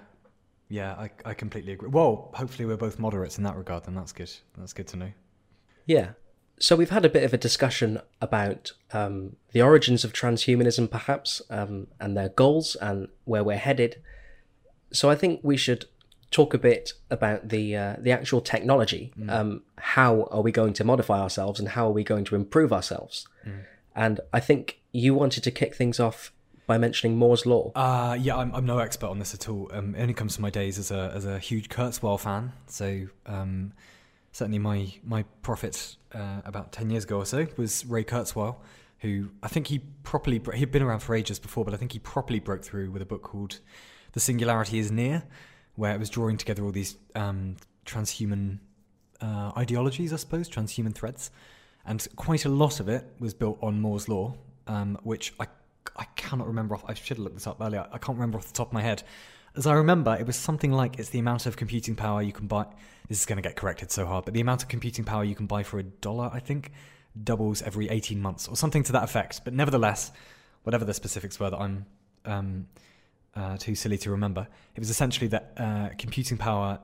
yeah. 0.70 0.94
I 0.94 1.10
I 1.26 1.34
completely 1.34 1.74
agree. 1.74 1.90
Well, 1.90 2.32
hopefully 2.34 2.66
we're 2.66 2.78
both 2.78 2.98
moderates 3.00 3.38
in 3.38 3.44
that 3.44 3.56
regard, 3.56 3.88
and 3.88 3.96
that's 3.98 4.12
good. 4.12 4.32
That's 4.58 4.74
good 4.74 4.88
to 4.90 4.98
know. 4.98 5.12
Yeah. 5.86 6.10
So 6.60 6.76
we've 6.76 6.92
had 6.92 7.04
a 7.04 7.10
bit 7.10 7.24
of 7.24 7.34
a 7.34 7.38
discussion 7.38 8.00
about 8.22 8.72
um, 8.94 9.36
the 9.52 9.62
origins 9.62 10.04
of 10.06 10.14
transhumanism, 10.14 10.90
perhaps, 10.90 11.42
um, 11.50 11.88
and 12.00 12.16
their 12.16 12.30
goals 12.30 12.76
and 12.76 13.10
where 13.26 13.44
we're 13.44 13.58
headed. 13.58 14.02
So 14.94 15.10
I 15.10 15.16
think 15.16 15.42
we 15.44 15.58
should 15.58 15.86
talk 16.34 16.54
a 16.54 16.58
bit 16.58 16.94
about 17.10 17.50
the 17.50 17.76
uh, 17.78 17.96
the 18.00 18.12
actual 18.12 18.42
technology. 18.42 19.14
Um, 19.30 19.62
how 19.78 20.24
are 20.32 20.42
we 20.42 20.52
going 20.52 20.74
to 20.74 20.84
modify 20.84 21.22
ourselves, 21.22 21.60
and 21.60 21.70
how 21.70 21.88
are 21.88 21.92
we 21.92 22.04
going 22.04 22.26
to 22.26 22.36
improve 22.36 22.74
ourselves? 22.74 23.28
And 23.96 24.20
I 24.34 24.40
think 24.40 24.82
you 24.92 25.14
wanted 25.14 25.44
to 25.44 25.52
kick 25.52 25.76
things 25.76 26.00
off 26.00 26.34
by 26.66 26.78
mentioning 26.78 27.18
Moore's 27.18 27.46
law. 27.46 27.72
Uh, 27.76 28.18
yeah, 28.20 28.36
I'm, 28.36 28.54
I'm 28.56 28.66
no 28.66 28.80
expert 28.80 29.08
on 29.08 29.20
this 29.20 29.34
at 29.34 29.48
all. 29.48 29.70
Um, 29.72 29.96
it 29.96 30.02
only 30.02 30.14
comes 30.14 30.36
from 30.36 30.44
my 30.44 30.50
days 30.50 30.80
as 30.80 30.92
a 30.92 31.12
as 31.16 31.26
a 31.26 31.40
huge 31.40 31.70
Kurzweil 31.70 32.20
fan. 32.20 32.54
So 32.68 33.08
um, 33.26 33.74
certainly 34.32 34.60
my 34.60 34.94
my 35.04 35.24
prophet 35.42 35.96
uh, 36.14 36.42
about 36.46 36.72
ten 36.72 36.90
years 36.90 37.04
ago 37.04 37.18
or 37.18 37.26
so 37.26 37.48
was 37.58 37.86
Ray 37.86 38.04
Kurzweil, 38.04 38.56
who 39.00 39.30
I 39.42 39.48
think 39.48 39.68
he 39.68 39.80
properly 40.04 40.42
he'd 40.56 40.72
been 40.72 40.84
around 40.84 41.00
for 41.00 41.16
ages 41.16 41.40
before, 41.40 41.64
but 41.66 41.74
I 41.74 41.78
think 41.78 41.92
he 41.92 42.00
properly 42.00 42.40
broke 42.40 42.64
through 42.64 42.92
with 42.92 43.02
a 43.02 43.06
book 43.06 43.22
called 43.22 43.60
"The 44.14 44.20
Singularity 44.20 44.80
Is 44.80 44.92
Near," 44.92 45.24
where 45.76 45.94
it 45.94 46.00
was 46.00 46.10
drawing 46.10 46.38
together 46.38 46.64
all 46.64 46.72
these 46.72 46.98
um, 47.16 47.56
transhuman 47.86 48.60
uh, 49.22 49.52
ideologies, 49.58 50.14
I 50.14 50.18
suppose, 50.18 50.50
transhuman 50.50 50.94
threads, 50.94 51.32
and 51.86 52.06
quite 52.16 52.46
a 52.46 52.50
lot 52.50 52.80
of 52.80 52.90
it 52.90 53.06
was 53.20 53.34
built 53.34 53.58
on 53.62 53.82
Moore's 53.82 54.08
law, 54.08 54.36
um, 54.68 54.98
which 55.04 55.34
I 55.40 55.48
I 55.96 56.06
cannot 56.16 56.48
remember 56.48 56.76
off. 56.76 56.84
I 56.88 56.94
should 56.94 57.18
have 57.18 57.20
looked 57.20 57.36
this 57.36 57.48
up 57.48 57.58
earlier. 57.62 57.86
I 57.92 57.98
can't 57.98 58.18
remember 58.18 58.38
off 58.38 58.48
the 58.48 58.54
top 58.54 58.68
of 58.68 58.74
my 58.74 58.82
head. 58.82 59.04
As 59.56 59.68
I 59.68 59.74
remember, 59.74 60.16
it 60.16 60.26
was 60.26 60.36
something 60.36 60.72
like 60.72 60.98
it's 60.98 61.10
the 61.10 61.20
amount 61.20 61.46
of 61.46 61.56
computing 61.56 61.96
power 61.96 62.22
you 62.22 62.32
can 62.32 62.48
buy. 62.48 62.66
This 63.08 63.20
is 63.20 63.26
going 63.26 63.38
to 63.38 63.48
get 63.48 63.56
corrected 63.56 63.92
so 63.92 64.06
hard, 64.06 64.26
but 64.26 64.34
the 64.34 64.42
amount 64.42 64.64
of 64.64 64.70
computing 64.70 65.06
power 65.06 65.24
you 65.24 65.36
can 65.36 65.46
buy 65.46 65.62
for 65.62 65.78
a 65.78 65.84
dollar, 65.84 66.32
I 66.34 66.40
think, 66.40 66.72
doubles 67.24 67.62
every 67.62 67.90
18 67.90 68.20
months 68.20 68.48
or 68.48 68.56
something 68.56 68.82
to 68.84 68.92
that 68.94 69.04
effect. 69.04 69.42
But 69.44 69.54
nevertheless, 69.54 70.12
whatever 70.64 70.86
the 70.86 70.94
specifics 70.94 71.40
were 71.40 71.52
that 71.52 71.60
I'm 71.60 71.86
um, 72.26 72.68
uh, 73.36 73.58
too 73.58 73.76
silly 73.76 73.98
to 74.00 74.12
remember, 74.12 74.48
it 74.76 74.80
was 74.80 74.90
essentially 74.90 75.28
that 75.28 75.54
uh, 75.58 75.90
computing 75.98 76.38
power 76.38 76.80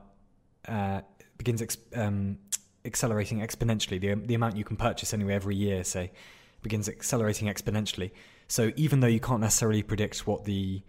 uh, 0.68 1.00
begins 1.38 1.62
ex- 1.62 1.78
um, 1.94 2.38
accelerating 2.84 3.40
exponentially. 3.40 4.00
The, 4.00 4.14
the 4.14 4.34
amount 4.34 4.56
you 4.56 4.64
can 4.64 4.76
purchase 4.76 5.14
anyway 5.14 5.34
every 5.34 5.56
year, 5.56 5.84
say, 5.84 6.12
begins 6.62 6.88
accelerating 6.88 7.48
exponentially. 7.48 8.10
So 8.48 8.72
even 8.76 9.00
though 9.00 9.06
you 9.06 9.20
can't 9.20 9.40
necessarily 9.40 9.82
predict 9.82 10.26
what 10.26 10.44
the 10.44 10.82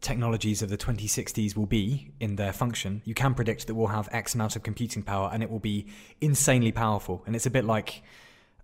technologies 0.00 0.62
of 0.62 0.68
the 0.68 0.78
2060s 0.78 1.56
will 1.56 1.66
be 1.66 2.12
in 2.20 2.36
their 2.36 2.52
function, 2.52 3.02
you 3.04 3.14
can 3.14 3.34
predict 3.34 3.66
that 3.66 3.74
we'll 3.74 3.88
have 3.88 4.08
X 4.12 4.34
amount 4.34 4.56
of 4.56 4.62
computing 4.62 5.02
power 5.02 5.30
and 5.32 5.42
it 5.42 5.50
will 5.50 5.58
be 5.58 5.86
insanely 6.20 6.72
powerful. 6.72 7.22
And 7.26 7.34
it's 7.34 7.46
a 7.46 7.50
bit 7.50 7.64
like, 7.64 8.02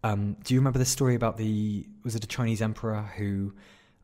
um, 0.03 0.37
do 0.45 0.55
you 0.55 0.61
remember 0.61 0.79
the 0.79 0.85
story 0.85 1.15
about 1.15 1.37
the 1.37 1.87
was 2.05 2.15
it 2.15 2.23
a 2.23 2.29
Chinese 2.29 2.63
emperor 2.63 3.11
who, 3.17 3.55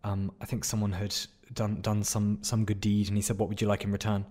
um, 0.05 0.33
I 0.41 0.45
think 0.45 0.65
someone 0.65 0.93
had 0.93 1.15
done 1.55 1.81
done 1.81 2.03
some 2.03 2.39
some 2.43 2.65
good 2.65 2.81
deed 2.81 3.09
and 3.09 3.17
he 3.17 3.23
said, 3.23 3.39
"What 3.39 3.49
would 3.49 3.61
you 3.61 3.69
like 3.69 3.85
in 3.85 3.93
return?" 3.93 4.25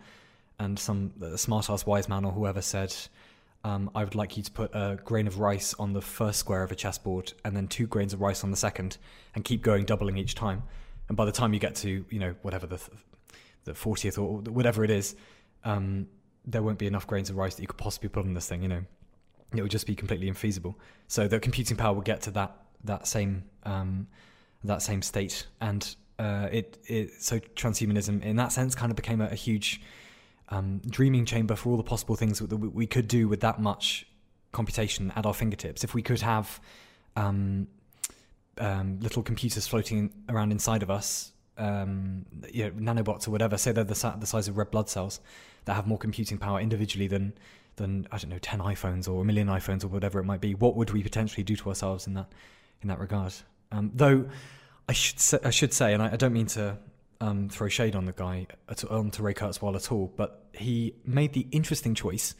And 0.59 0.77
some 0.77 1.13
uh, 1.21 1.37
smart 1.37 1.69
ass 1.69 1.85
wise 1.85 2.09
man 2.09 2.25
or 2.25 2.31
whoever 2.31 2.61
said. 2.61 2.95
Um, 3.65 3.91
I 3.93 4.05
would 4.05 4.15
like 4.15 4.37
you 4.37 4.43
to 4.43 4.51
put 4.51 4.73
a 4.73 4.97
grain 5.03 5.27
of 5.27 5.39
rice 5.39 5.73
on 5.73 5.91
the 5.91 6.01
first 6.01 6.39
square 6.39 6.63
of 6.63 6.71
a 6.71 6.75
chessboard, 6.75 7.33
and 7.43 7.55
then 7.55 7.67
two 7.67 7.87
grains 7.87 8.13
of 8.13 8.21
rice 8.21 8.43
on 8.43 8.51
the 8.51 8.57
second, 8.57 8.97
and 9.35 9.43
keep 9.43 9.61
going, 9.61 9.83
doubling 9.83 10.17
each 10.17 10.33
time. 10.33 10.63
And 11.09 11.17
by 11.17 11.25
the 11.25 11.31
time 11.31 11.53
you 11.53 11.59
get 11.59 11.75
to 11.75 12.05
you 12.09 12.19
know 12.19 12.35
whatever 12.41 12.67
the 12.67 12.79
the 13.65 13.73
fortieth 13.73 14.17
or 14.17 14.39
whatever 14.39 14.83
it 14.83 14.89
is, 14.89 15.15
um, 15.65 16.07
there 16.45 16.63
won't 16.63 16.79
be 16.79 16.87
enough 16.87 17.05
grains 17.05 17.29
of 17.29 17.35
rice 17.35 17.55
that 17.55 17.61
you 17.61 17.67
could 17.67 17.77
possibly 17.77 18.09
put 18.09 18.25
on 18.25 18.33
this 18.33 18.47
thing. 18.47 18.61
You 18.61 18.69
know, 18.69 18.83
it 19.55 19.61
would 19.61 19.71
just 19.71 19.87
be 19.87 19.95
completely 19.95 20.31
infeasible. 20.31 20.75
So 21.07 21.27
the 21.27 21.39
computing 21.39 21.77
power 21.77 21.93
will 21.93 22.01
get 22.01 22.21
to 22.23 22.31
that 22.31 22.55
that 22.85 23.07
same 23.07 23.43
um, 23.63 24.07
that 24.63 24.81
same 24.81 25.01
state, 25.01 25.47
and 25.61 25.95
uh, 26.17 26.49
it, 26.51 26.77
it 26.85 27.21
so 27.21 27.39
transhumanism 27.55 28.21
in 28.23 28.35
that 28.35 28.51
sense 28.51 28.75
kind 28.75 28.91
of 28.91 28.95
became 28.95 29.21
a, 29.21 29.27
a 29.27 29.35
huge 29.35 29.81
um, 30.49 30.81
dreaming 30.89 31.25
chamber 31.25 31.55
for 31.55 31.69
all 31.69 31.77
the 31.77 31.83
possible 31.83 32.15
things 32.15 32.39
that 32.39 32.57
we 32.57 32.85
could 32.85 33.07
do 33.07 33.27
with 33.27 33.39
that 33.41 33.59
much 33.59 34.05
computation 34.51 35.13
at 35.15 35.25
our 35.25 35.33
fingertips. 35.33 35.83
If 35.83 35.93
we 35.93 36.01
could 36.01 36.21
have 36.21 36.59
um, 37.15 37.67
um, 38.57 38.99
little 38.99 39.23
computers 39.23 39.67
floating 39.67 40.11
around 40.27 40.51
inside 40.51 40.83
of 40.83 40.89
us, 40.89 41.31
um, 41.57 42.25
you 42.51 42.65
know, 42.65 42.71
nanobots 42.71 43.27
or 43.27 43.31
whatever, 43.31 43.57
say 43.57 43.71
they're 43.71 43.83
the, 43.83 44.15
the 44.19 44.25
size 44.25 44.47
of 44.47 44.57
red 44.57 44.71
blood 44.71 44.89
cells 44.89 45.19
that 45.65 45.75
have 45.75 45.87
more 45.87 45.97
computing 45.97 46.37
power 46.37 46.59
individually 46.59 47.07
than 47.07 47.33
than 47.75 48.07
I 48.11 48.17
don't 48.17 48.29
know 48.29 48.39
ten 48.39 48.59
iPhones 48.59 49.07
or 49.07 49.21
a 49.21 49.25
million 49.25 49.47
iPhones 49.47 49.83
or 49.83 49.87
whatever 49.87 50.19
it 50.19 50.25
might 50.25 50.41
be. 50.41 50.53
What 50.53 50.75
would 50.75 50.91
we 50.91 51.03
potentially 51.03 51.43
do 51.43 51.55
to 51.55 51.69
ourselves 51.69 52.07
in 52.07 52.13
that 52.15 52.29
in 52.81 52.89
that 52.89 52.99
regard? 52.99 53.33
Um, 53.71 53.91
though 53.93 54.29
I 54.87 54.93
should 54.93 55.19
say, 55.19 55.39
I 55.43 55.51
should 55.51 55.73
say, 55.73 55.93
and 55.93 56.01
I, 56.01 56.13
I 56.13 56.15
don't 56.15 56.33
mean 56.33 56.47
to 56.47 56.77
um, 57.21 57.49
throw 57.49 57.67
shade 57.67 57.95
on 57.95 58.05
the 58.05 58.11
guy 58.11 58.47
at, 58.67 58.83
onto 58.85 59.21
Ray 59.21 59.33
Kurzweil 59.33 59.75
at 59.75 59.91
all, 59.91 60.11
but 60.15 60.45
he 60.53 60.95
made 61.05 61.33
the 61.33 61.47
interesting 61.51 61.93
choice 61.93 62.35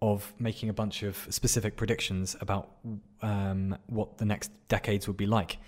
of 0.00 0.32
making 0.38 0.68
a 0.68 0.72
bunch 0.72 1.04
of 1.04 1.16
specific 1.30 1.76
predictions 1.76 2.34
about 2.40 2.72
um, 3.22 3.76
what 3.86 4.18
the 4.18 4.24
next 4.24 4.50
decades 4.68 5.06
would 5.06 5.16
be 5.16 5.26
like. 5.26 5.58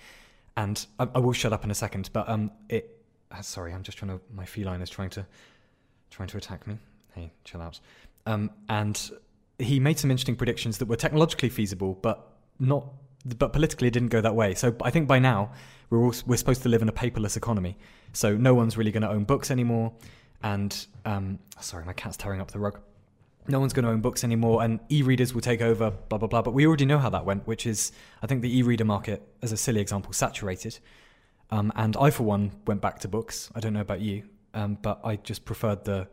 And 0.57 0.85
I, 0.99 1.07
I 1.15 1.19
will 1.19 1.33
shut 1.33 1.53
up 1.53 1.63
in 1.63 1.71
a 1.71 1.75
second, 1.75 2.09
but 2.11 2.27
um, 2.27 2.51
it. 2.69 2.91
Uh, 3.31 3.41
sorry, 3.41 3.73
I'm 3.73 3.83
just 3.83 3.97
trying 3.97 4.11
to. 4.11 4.21
My 4.33 4.45
feline 4.45 4.81
is 4.81 4.89
trying 4.89 5.09
to 5.11 5.25
trying 6.11 6.27
to 6.29 6.37
attack 6.37 6.67
me. 6.67 6.77
Hey, 7.13 7.31
chill 7.43 7.61
out. 7.61 7.79
Um, 8.25 8.51
and 8.67 9.11
he 9.57 9.79
made 9.79 9.99
some 9.99 10.11
interesting 10.11 10.35
predictions 10.35 10.77
that 10.79 10.87
were 10.87 10.95
technologically 10.97 11.49
feasible, 11.49 11.97
but 12.01 12.27
not. 12.59 12.87
But 13.25 13.53
politically, 13.53 13.87
it 13.87 13.91
didn't 13.91 14.09
go 14.09 14.21
that 14.21 14.35
way. 14.35 14.53
So 14.53 14.75
I 14.81 14.91
think 14.91 15.07
by 15.07 15.19
now 15.19 15.51
we're 15.89 16.03
all, 16.03 16.13
we're 16.27 16.37
supposed 16.37 16.61
to 16.63 16.69
live 16.69 16.81
in 16.81 16.89
a 16.89 16.93
paperless 16.93 17.35
economy. 17.35 17.77
So 18.13 18.37
no 18.37 18.53
one's 18.53 18.77
really 18.77 18.91
going 18.91 19.03
to 19.03 19.09
own 19.09 19.23
books 19.23 19.49
anymore. 19.49 19.93
And 20.43 20.85
um, 21.05 21.39
sorry, 21.59 21.85
my 21.85 21.93
cat's 21.93 22.17
tearing 22.17 22.39
up 22.39 22.51
the 22.51 22.59
rug 22.59 22.79
no 23.47 23.59
one's 23.59 23.73
going 23.73 23.85
to 23.85 23.91
own 23.91 24.01
books 24.01 24.23
anymore 24.23 24.63
and 24.63 24.79
e-readers 24.89 25.33
will 25.33 25.41
take 25.41 25.61
over 25.61 25.91
blah 25.91 26.17
blah 26.17 26.27
blah 26.27 26.41
but 26.41 26.53
we 26.53 26.65
already 26.65 26.85
know 26.85 26.97
how 26.97 27.09
that 27.09 27.25
went 27.25 27.45
which 27.47 27.65
is 27.65 27.91
i 28.23 28.27
think 28.27 28.41
the 28.41 28.57
e-reader 28.57 28.85
market 28.85 29.21
as 29.41 29.51
a 29.51 29.57
silly 29.57 29.81
example 29.81 30.11
saturated 30.13 30.79
um, 31.51 31.71
and 31.75 31.95
i 31.97 32.09
for 32.09 32.23
one 32.23 32.51
went 32.65 32.81
back 32.81 32.99
to 32.99 33.07
books 33.07 33.51
i 33.55 33.59
don't 33.59 33.73
know 33.73 33.81
about 33.81 34.01
you 34.01 34.23
um, 34.53 34.77
but 34.81 34.99
i 35.03 35.15
just 35.17 35.45
preferred 35.45 35.83
the 35.85 36.07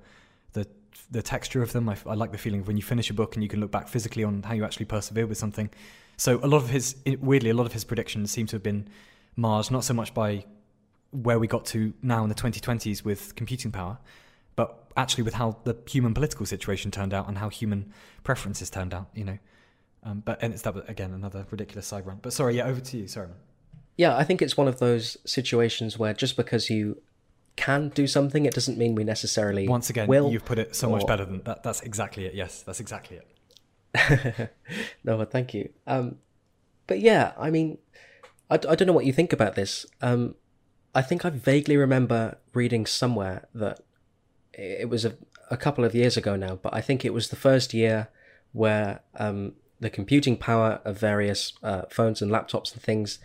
the 0.52 0.66
the 1.10 1.22
texture 1.22 1.62
of 1.62 1.72
them 1.72 1.88
I, 1.88 1.96
I 2.06 2.14
like 2.14 2.32
the 2.32 2.38
feeling 2.38 2.60
of 2.60 2.66
when 2.66 2.76
you 2.76 2.82
finish 2.82 3.08
a 3.08 3.14
book 3.14 3.34
and 3.34 3.42
you 3.42 3.48
can 3.48 3.60
look 3.60 3.70
back 3.70 3.88
physically 3.88 4.24
on 4.24 4.42
how 4.42 4.54
you 4.54 4.64
actually 4.64 4.86
persevered 4.86 5.28
with 5.28 5.38
something 5.38 5.70
so 6.22 6.30
a 6.42 6.48
lot 6.52 6.58
of 6.58 6.68
his 6.70 6.96
weirdly 7.20 7.50
a 7.50 7.54
lot 7.54 7.66
of 7.66 7.72
his 7.72 7.84
predictions 7.84 8.30
seem 8.30 8.46
to 8.46 8.56
have 8.56 8.62
been 8.62 8.88
marred 9.36 9.70
not 9.70 9.84
so 9.84 9.94
much 9.94 10.10
by 10.14 10.44
where 11.10 11.38
we 11.38 11.46
got 11.46 11.64
to 11.66 11.92
now 12.02 12.22
in 12.24 12.28
the 12.28 12.34
2020s 12.34 13.04
with 13.04 13.34
computing 13.34 13.70
power 13.70 13.98
but 14.56 14.82
actually 14.96 15.24
with 15.24 15.34
how 15.34 15.56
the 15.64 15.76
human 15.88 16.14
political 16.14 16.46
situation 16.46 16.90
turned 16.90 17.14
out 17.14 17.28
and 17.28 17.38
how 17.38 17.48
human 17.48 17.92
preferences 18.22 18.70
turned 18.70 18.92
out, 18.94 19.08
you 19.14 19.24
know. 19.24 19.38
Um, 20.04 20.22
but 20.24 20.42
and 20.42 20.52
it's 20.52 20.62
that 20.62 20.74
again 20.88 21.12
another 21.12 21.46
ridiculous 21.50 21.86
side 21.86 22.06
run. 22.06 22.18
But 22.20 22.32
sorry, 22.32 22.56
yeah, 22.56 22.66
over 22.66 22.80
to 22.80 22.96
you. 22.96 23.06
Sorry. 23.06 23.28
Yeah, 23.96 24.16
I 24.16 24.24
think 24.24 24.42
it's 24.42 24.56
one 24.56 24.68
of 24.68 24.78
those 24.78 25.16
situations 25.24 25.98
where 25.98 26.12
just 26.12 26.36
because 26.36 26.70
you 26.70 27.00
can 27.56 27.90
do 27.90 28.06
something, 28.06 28.46
it 28.46 28.54
doesn't 28.54 28.78
mean 28.78 28.94
we 28.94 29.04
necessarily 29.04 29.68
Once 29.68 29.90
again, 29.90 30.08
will. 30.08 30.32
you've 30.32 30.44
put 30.44 30.58
it 30.58 30.74
so 30.74 30.90
much 30.90 31.06
better 31.06 31.24
than 31.24 31.42
that. 31.44 31.62
That's 31.62 31.82
exactly 31.82 32.24
it. 32.24 32.34
Yes, 32.34 32.62
that's 32.62 32.80
exactly 32.80 33.18
it. 33.18 33.31
no, 35.04 35.18
but 35.18 35.30
thank 35.30 35.54
you. 35.54 35.70
Um, 35.86 36.16
but 36.86 37.00
yeah, 37.00 37.32
I 37.38 37.50
mean, 37.50 37.78
I, 38.50 38.54
I 38.54 38.74
don't 38.74 38.86
know 38.86 38.92
what 38.92 39.06
you 39.06 39.12
think 39.12 39.32
about 39.32 39.54
this. 39.54 39.86
Um, 40.00 40.34
I 40.94 41.02
think 41.02 41.24
I 41.24 41.30
vaguely 41.30 41.76
remember 41.76 42.38
reading 42.52 42.86
somewhere 42.86 43.48
that 43.54 43.80
it 44.52 44.88
was 44.88 45.04
a, 45.04 45.16
a 45.50 45.56
couple 45.56 45.84
of 45.84 45.94
years 45.94 46.16
ago 46.16 46.36
now, 46.36 46.56
but 46.56 46.74
I 46.74 46.80
think 46.80 47.04
it 47.04 47.14
was 47.14 47.28
the 47.28 47.36
first 47.36 47.72
year 47.72 48.08
where 48.52 49.00
um, 49.16 49.54
the 49.80 49.90
computing 49.90 50.36
power 50.36 50.80
of 50.84 50.98
various 50.98 51.54
uh, 51.62 51.82
phones 51.90 52.20
and 52.20 52.30
laptops 52.30 52.72
and 52.72 52.82
things 52.82 53.18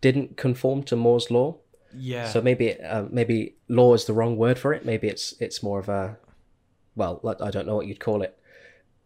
didn't 0.00 0.36
conform 0.36 0.82
to 0.84 0.96
Moore's 0.96 1.30
law. 1.30 1.56
Yeah. 1.96 2.28
So 2.28 2.42
maybe 2.42 2.66
it, 2.68 2.80
uh, 2.84 3.06
maybe 3.10 3.54
law 3.68 3.94
is 3.94 4.04
the 4.04 4.12
wrong 4.12 4.36
word 4.36 4.58
for 4.58 4.72
it. 4.74 4.84
Maybe 4.84 5.08
it's 5.08 5.34
it's 5.40 5.62
more 5.62 5.78
of 5.78 5.88
a 5.88 6.18
well, 6.96 7.20
I 7.40 7.50
don't 7.50 7.66
know 7.66 7.76
what 7.76 7.86
you'd 7.86 8.00
call 8.00 8.22
it, 8.22 8.38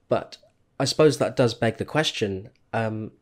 but 0.09 0.39
I 0.81 0.85
suppose 0.85 1.19
that 1.19 1.37
does 1.37 1.55
beg 1.55 1.79
the 1.79 1.85
question: 1.85 2.51
um, 2.73 3.13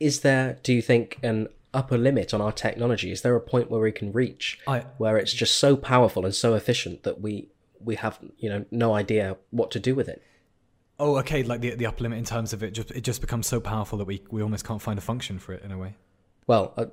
Is 0.00 0.20
there, 0.20 0.58
do 0.62 0.72
you 0.72 0.82
think, 0.82 1.18
an 1.22 1.48
upper 1.74 1.98
limit 1.98 2.34
on 2.34 2.40
our 2.40 2.52
technology? 2.52 3.10
Is 3.12 3.22
there 3.22 3.36
a 3.36 3.40
point 3.40 3.70
where 3.70 3.80
we 3.80 3.92
can 3.92 4.12
reach 4.12 4.60
I- 4.66 4.86
where 4.98 5.16
it's 5.16 5.32
just 5.32 5.54
so 5.56 5.76
powerful 5.76 6.24
and 6.24 6.34
so 6.34 6.54
efficient 6.54 7.02
that 7.04 7.20
we 7.20 7.48
we 7.84 7.96
have 7.96 8.18
you 8.38 8.48
know 8.48 8.64
no 8.70 8.94
idea 8.94 9.36
what 9.50 9.70
to 9.72 9.80
do 9.80 9.94
with 9.94 10.08
it? 10.08 10.22
Oh, 10.98 11.16
okay. 11.18 11.42
Like 11.42 11.60
the 11.60 11.74
the 11.74 11.86
upper 11.86 12.02
limit 12.02 12.18
in 12.18 12.24
terms 12.24 12.52
of 12.52 12.62
it, 12.62 12.72
just 12.72 12.90
it 12.92 13.02
just 13.02 13.20
becomes 13.20 13.46
so 13.46 13.60
powerful 13.60 13.98
that 13.98 14.04
we 14.04 14.22
we 14.30 14.42
almost 14.42 14.64
can't 14.64 14.82
find 14.82 14.98
a 14.98 15.02
function 15.02 15.38
for 15.38 15.52
it 15.52 15.62
in 15.62 15.72
a 15.72 15.78
way. 15.78 15.96
Well, 16.46 16.74
uh, 16.76 16.86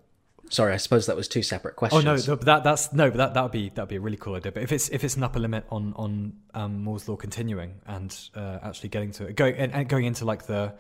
sorry, 0.50 0.74
I 0.74 0.78
suppose 0.78 1.06
that 1.06 1.16
was 1.16 1.28
two 1.28 1.42
separate 1.44 1.74
Oh 1.76 1.78
questions. 1.78 2.28
no, 2.28 2.36
no, 2.36 2.42
that 2.44 2.64
that's 2.64 2.92
no, 2.94 3.10
but 3.10 3.18
that 3.18 3.34
that 3.36 3.44
would 3.44 3.52
be 3.52 3.70
that 3.70 3.82
would 3.84 3.90
be 3.90 3.96
a 3.96 4.02
really 4.02 4.18
cool 4.18 4.36
idea. 4.36 4.52
But 4.52 4.64
if 4.64 4.72
it's 4.72 4.90
if 4.90 5.04
it's 5.04 5.16
an 5.16 5.24
upper 5.24 5.40
limit 5.40 5.66
on 5.70 5.94
on 5.96 6.34
um, 6.54 6.84
Moore's 6.84 7.08
law 7.08 7.16
continuing 7.16 7.76
and 7.88 8.16
uh, 8.36 8.60
actually 8.62 8.90
getting 8.90 9.12
to 9.14 9.26
it, 9.28 9.36
going 9.36 9.56
and, 9.56 9.72
and 9.72 9.88
going 9.88 10.06
into 10.06 10.26
like 10.26 10.46
the 10.46 10.74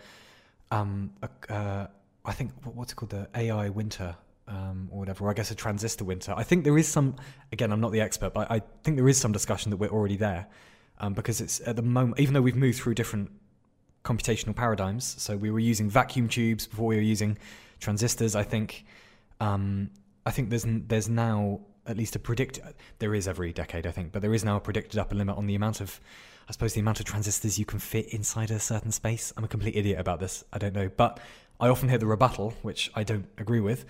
um 0.72 1.12
uh, 1.24 1.54
uh, 1.54 1.88
I 2.26 2.34
think 2.34 2.52
what's 2.64 2.92
it 2.92 2.96
called 2.96 3.12
the 3.12 3.28
AI 3.36 3.70
winter 3.70 4.16
um, 4.48 4.90
or 4.92 5.00
whatever, 5.00 5.26
or 5.26 5.30
I 5.30 5.34
guess 5.34 5.52
a 5.52 5.56
transistor 5.56 6.04
winter. 6.04 6.34
I 6.36 6.44
think 6.44 6.64
there 6.64 6.78
is 6.78 6.88
some. 6.88 7.16
Again, 7.52 7.72
I'm 7.72 7.80
not 7.82 7.92
the 7.92 8.02
expert, 8.02 8.34
but 8.34 8.52
I 8.52 8.62
think 8.84 8.98
there 8.98 9.08
is 9.08 9.20
some 9.20 9.32
discussion 9.32 9.70
that 9.72 9.78
we're 9.78 9.90
already 9.90 10.18
there 10.18 10.48
um, 11.00 11.14
because 11.14 11.40
it's 11.42 11.62
at 11.68 11.76
the 11.76 11.82
moment, 11.82 12.20
even 12.20 12.34
though 12.34 12.42
we've 12.42 12.56
moved 12.56 12.80
through 12.80 12.96
different 12.96 13.32
computational 14.04 14.56
paradigms. 14.56 15.16
So 15.20 15.38
we 15.38 15.52
were 15.52 15.60
using 15.60 15.90
vacuum 15.90 16.28
tubes 16.28 16.68
before 16.68 16.88
we 16.88 16.96
were 16.96 17.02
using 17.02 17.38
transistors. 17.80 18.36
I 18.36 18.44
think 18.44 18.86
um, 19.40 19.90
I 20.26 20.32
think 20.32 20.50
there's 20.50 20.66
there's 20.68 21.10
now 21.10 21.62
at 21.86 21.98
least 21.98 22.16
a 22.16 22.20
predict. 22.20 22.60
There 23.00 23.16
is 23.16 23.28
every 23.28 23.52
decade, 23.52 23.88
I 23.88 23.92
think, 23.92 24.12
but 24.12 24.22
there 24.22 24.34
is 24.34 24.44
now 24.44 24.58
a 24.58 24.60
predicted 24.60 25.00
upper 25.00 25.16
limit 25.16 25.38
on 25.38 25.48
the 25.48 25.56
amount 25.56 25.82
of, 25.82 26.00
I 26.48 26.52
suppose, 26.52 26.74
the 26.74 26.82
amount 26.82 27.00
of 27.00 27.06
transistors 27.06 27.58
you 27.58 27.66
can 27.66 27.80
fit 27.80 28.08
inside 28.14 28.52
a 28.52 28.60
certain 28.60 28.92
space. 28.92 29.34
I'm 29.36 29.44
a 29.44 29.48
complete 29.48 29.76
idiot 29.76 30.00
about 30.00 30.20
this. 30.20 30.44
I 30.54 30.60
don't 30.60 30.76
know, 30.76 30.90
but 30.96 31.20
I 31.60 31.68
often 31.68 31.90
hear 31.90 31.98
the 31.98 32.06
rebuttal, 32.06 32.54
which 32.62 32.92
I 32.96 33.04
don't 33.04 33.26
agree 33.38 33.60
with, 33.60 33.86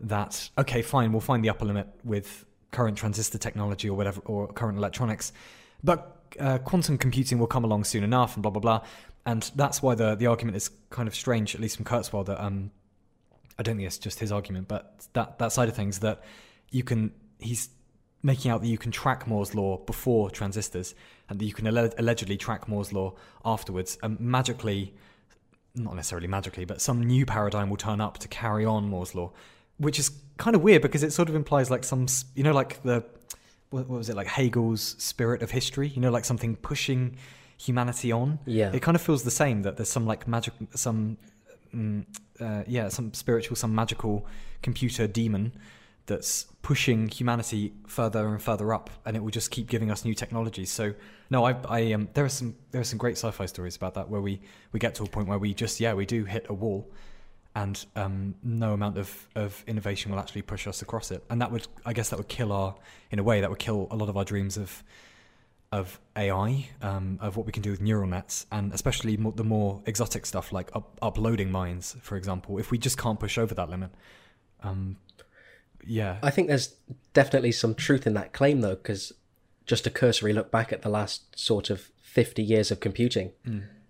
that 0.00 0.48
okay, 0.56 0.82
fine, 0.82 1.12
we'll 1.12 1.20
find 1.20 1.44
the 1.44 1.50
upper 1.50 1.64
limit 1.64 1.88
with 2.04 2.44
current 2.70 2.96
transistor 2.96 3.38
technology 3.38 3.88
or 3.88 3.96
whatever, 3.96 4.20
or 4.24 4.46
current 4.46 4.78
electronics, 4.78 5.32
but 5.82 6.16
uh, 6.38 6.58
quantum 6.58 6.96
computing 6.96 7.38
will 7.38 7.48
come 7.48 7.64
along 7.64 7.84
soon 7.84 8.04
enough, 8.04 8.36
and 8.36 8.42
blah 8.42 8.50
blah 8.50 8.60
blah. 8.60 8.80
And 9.26 9.50
that's 9.56 9.82
why 9.82 9.94
the 9.94 10.14
the 10.14 10.26
argument 10.26 10.56
is 10.56 10.70
kind 10.90 11.08
of 11.08 11.14
strange, 11.14 11.54
at 11.54 11.60
least 11.60 11.76
from 11.76 11.84
Kurzweil, 11.84 12.24
that 12.26 12.42
um, 12.42 12.70
I 13.60 13.62
don't 13.62 13.76
think 13.76 13.86
it's 13.86 13.98
just 13.98 14.18
his 14.18 14.32
argument, 14.32 14.68
but 14.68 15.06
that 15.12 15.38
that 15.38 15.52
side 15.52 15.68
of 15.68 15.76
things 15.76 15.98
that 15.98 16.22
you 16.70 16.82
can 16.82 17.12
he's 17.38 17.68
making 18.22 18.50
out 18.50 18.62
that 18.62 18.68
you 18.68 18.78
can 18.78 18.90
track 18.90 19.26
Moore's 19.26 19.54
law 19.54 19.76
before 19.76 20.30
transistors, 20.30 20.94
and 21.28 21.38
that 21.38 21.44
you 21.44 21.52
can 21.52 21.66
alle- 21.66 21.92
allegedly 21.98 22.38
track 22.38 22.68
Moore's 22.68 22.90
law 22.90 23.14
afterwards, 23.44 23.98
and 24.02 24.18
magically, 24.18 24.94
not 25.74 25.94
necessarily 25.94 26.26
magically, 26.26 26.64
but 26.64 26.80
some 26.80 27.02
new 27.02 27.26
paradigm 27.26 27.68
will 27.68 27.76
turn 27.76 28.00
up 28.00 28.16
to 28.18 28.28
carry 28.28 28.64
on 28.64 28.88
Moore's 28.88 29.14
law, 29.14 29.30
which 29.76 29.98
is 29.98 30.10
kind 30.38 30.56
of 30.56 30.62
weird 30.62 30.80
because 30.80 31.02
it 31.02 31.12
sort 31.12 31.28
of 31.28 31.34
implies 31.34 31.70
like 31.70 31.84
some 31.84 32.06
you 32.34 32.42
know, 32.42 32.52
like 32.52 32.82
the 32.82 33.04
what, 33.68 33.86
what 33.88 33.98
was 33.98 34.08
it 34.08 34.16
like 34.16 34.26
Hegel's 34.26 34.96
spirit 34.98 35.42
of 35.42 35.50
history, 35.50 35.88
you 35.88 36.00
know, 36.00 36.10
like 36.10 36.24
something 36.24 36.56
pushing 36.56 37.18
humanity 37.58 38.10
on. 38.10 38.38
Yeah. 38.46 38.72
it 38.72 38.80
kind 38.80 38.94
of 38.94 39.02
feels 39.02 39.22
the 39.22 39.30
same 39.30 39.62
that 39.62 39.76
there's 39.76 39.90
some 39.90 40.06
like 40.06 40.26
magic, 40.26 40.54
some 40.74 41.18
mm, 41.74 42.04
uh, 42.40 42.64
yeah, 42.66 42.88
some 42.88 43.12
spiritual, 43.14 43.56
some 43.56 43.74
magical 43.74 44.26
computer 44.62 45.06
demon 45.06 45.52
that's 46.06 46.46
pushing 46.62 47.08
humanity 47.08 47.72
further 47.86 48.28
and 48.28 48.42
further 48.42 48.74
up, 48.74 48.90
and 49.04 49.16
it 49.16 49.20
will 49.22 49.30
just 49.30 49.50
keep 49.50 49.68
giving 49.68 49.90
us 49.90 50.04
new 50.04 50.14
technologies. 50.14 50.70
So, 50.70 50.94
no, 51.30 51.44
I, 51.44 51.54
I 51.68 51.92
um, 51.92 52.08
there 52.14 52.24
are 52.24 52.30
some 52.30 52.56
there 52.72 52.80
are 52.80 52.84
some 52.84 52.98
great 52.98 53.16
sci-fi 53.16 53.46
stories 53.46 53.76
about 53.76 53.94
that 53.94 54.08
where 54.08 54.20
we 54.20 54.40
we 54.72 54.80
get 54.80 54.94
to 54.96 55.04
a 55.04 55.06
point 55.06 55.28
where 55.28 55.38
we 55.38 55.54
just 55.54 55.80
yeah 55.80 55.94
we 55.94 56.06
do 56.06 56.24
hit 56.24 56.46
a 56.48 56.54
wall, 56.54 56.90
and 57.54 57.84
um, 57.96 58.34
no 58.42 58.72
amount 58.72 58.98
of 58.98 59.28
of 59.34 59.62
innovation 59.66 60.10
will 60.10 60.18
actually 60.18 60.42
push 60.42 60.66
us 60.66 60.82
across 60.82 61.10
it, 61.10 61.22
and 61.30 61.40
that 61.40 61.52
would 61.52 61.66
I 61.86 61.92
guess 61.92 62.10
that 62.10 62.16
would 62.16 62.28
kill 62.28 62.52
our 62.52 62.74
in 63.10 63.18
a 63.18 63.22
way 63.22 63.40
that 63.40 63.48
would 63.48 63.60
kill 63.60 63.86
a 63.90 63.96
lot 63.96 64.08
of 64.08 64.16
our 64.16 64.24
dreams 64.24 64.56
of 64.56 64.82
of 65.72 66.00
AI, 66.16 66.68
um, 66.82 67.18
of 67.20 67.36
what 67.36 67.46
we 67.46 67.52
can 67.52 67.62
do 67.62 67.70
with 67.70 67.80
neural 67.80 68.08
nets, 68.08 68.46
and 68.50 68.72
especially 68.72 69.16
mo- 69.16 69.30
the 69.30 69.44
more 69.44 69.82
exotic 69.86 70.26
stuff 70.26 70.52
like 70.52 70.68
up- 70.74 70.98
uploading 71.00 71.50
minds, 71.50 71.96
for 72.02 72.16
example. 72.16 72.58
If 72.58 72.70
we 72.72 72.78
just 72.78 72.98
can't 72.98 73.20
push 73.20 73.38
over 73.38 73.54
that 73.54 73.70
limit, 73.70 73.90
um, 74.62 74.96
yeah, 75.86 76.18
I 76.22 76.30
think 76.30 76.48
there's 76.48 76.74
definitely 77.14 77.52
some 77.52 77.74
truth 77.74 78.06
in 78.06 78.14
that 78.14 78.32
claim, 78.32 78.60
though, 78.62 78.74
because 78.74 79.12
just 79.64 79.86
a 79.86 79.90
cursory 79.90 80.32
look 80.32 80.50
back 80.50 80.72
at 80.72 80.82
the 80.82 80.88
last 80.88 81.38
sort 81.38 81.70
of 81.70 81.90
50 82.02 82.42
years 82.42 82.72
of 82.72 82.80
computing, 82.80 83.30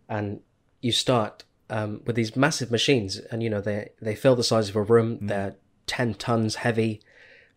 and 0.09 0.41
you 0.83 0.93
start 0.93 1.45
um, 1.71 2.03
with 2.05 2.15
these 2.15 2.37
massive 2.37 2.71
machines, 2.71 3.17
and 3.17 3.43
you 3.43 3.49
know 3.49 3.63
they 3.63 3.89
they 4.03 4.15
fill 4.15 4.37
the 4.37 4.45
size 4.45 4.69
of 4.69 4.77
a 4.77 4.83
room. 4.83 5.19
They're 5.23 5.57
10 5.87 6.15
tons 6.15 6.57
heavy, 6.57 7.01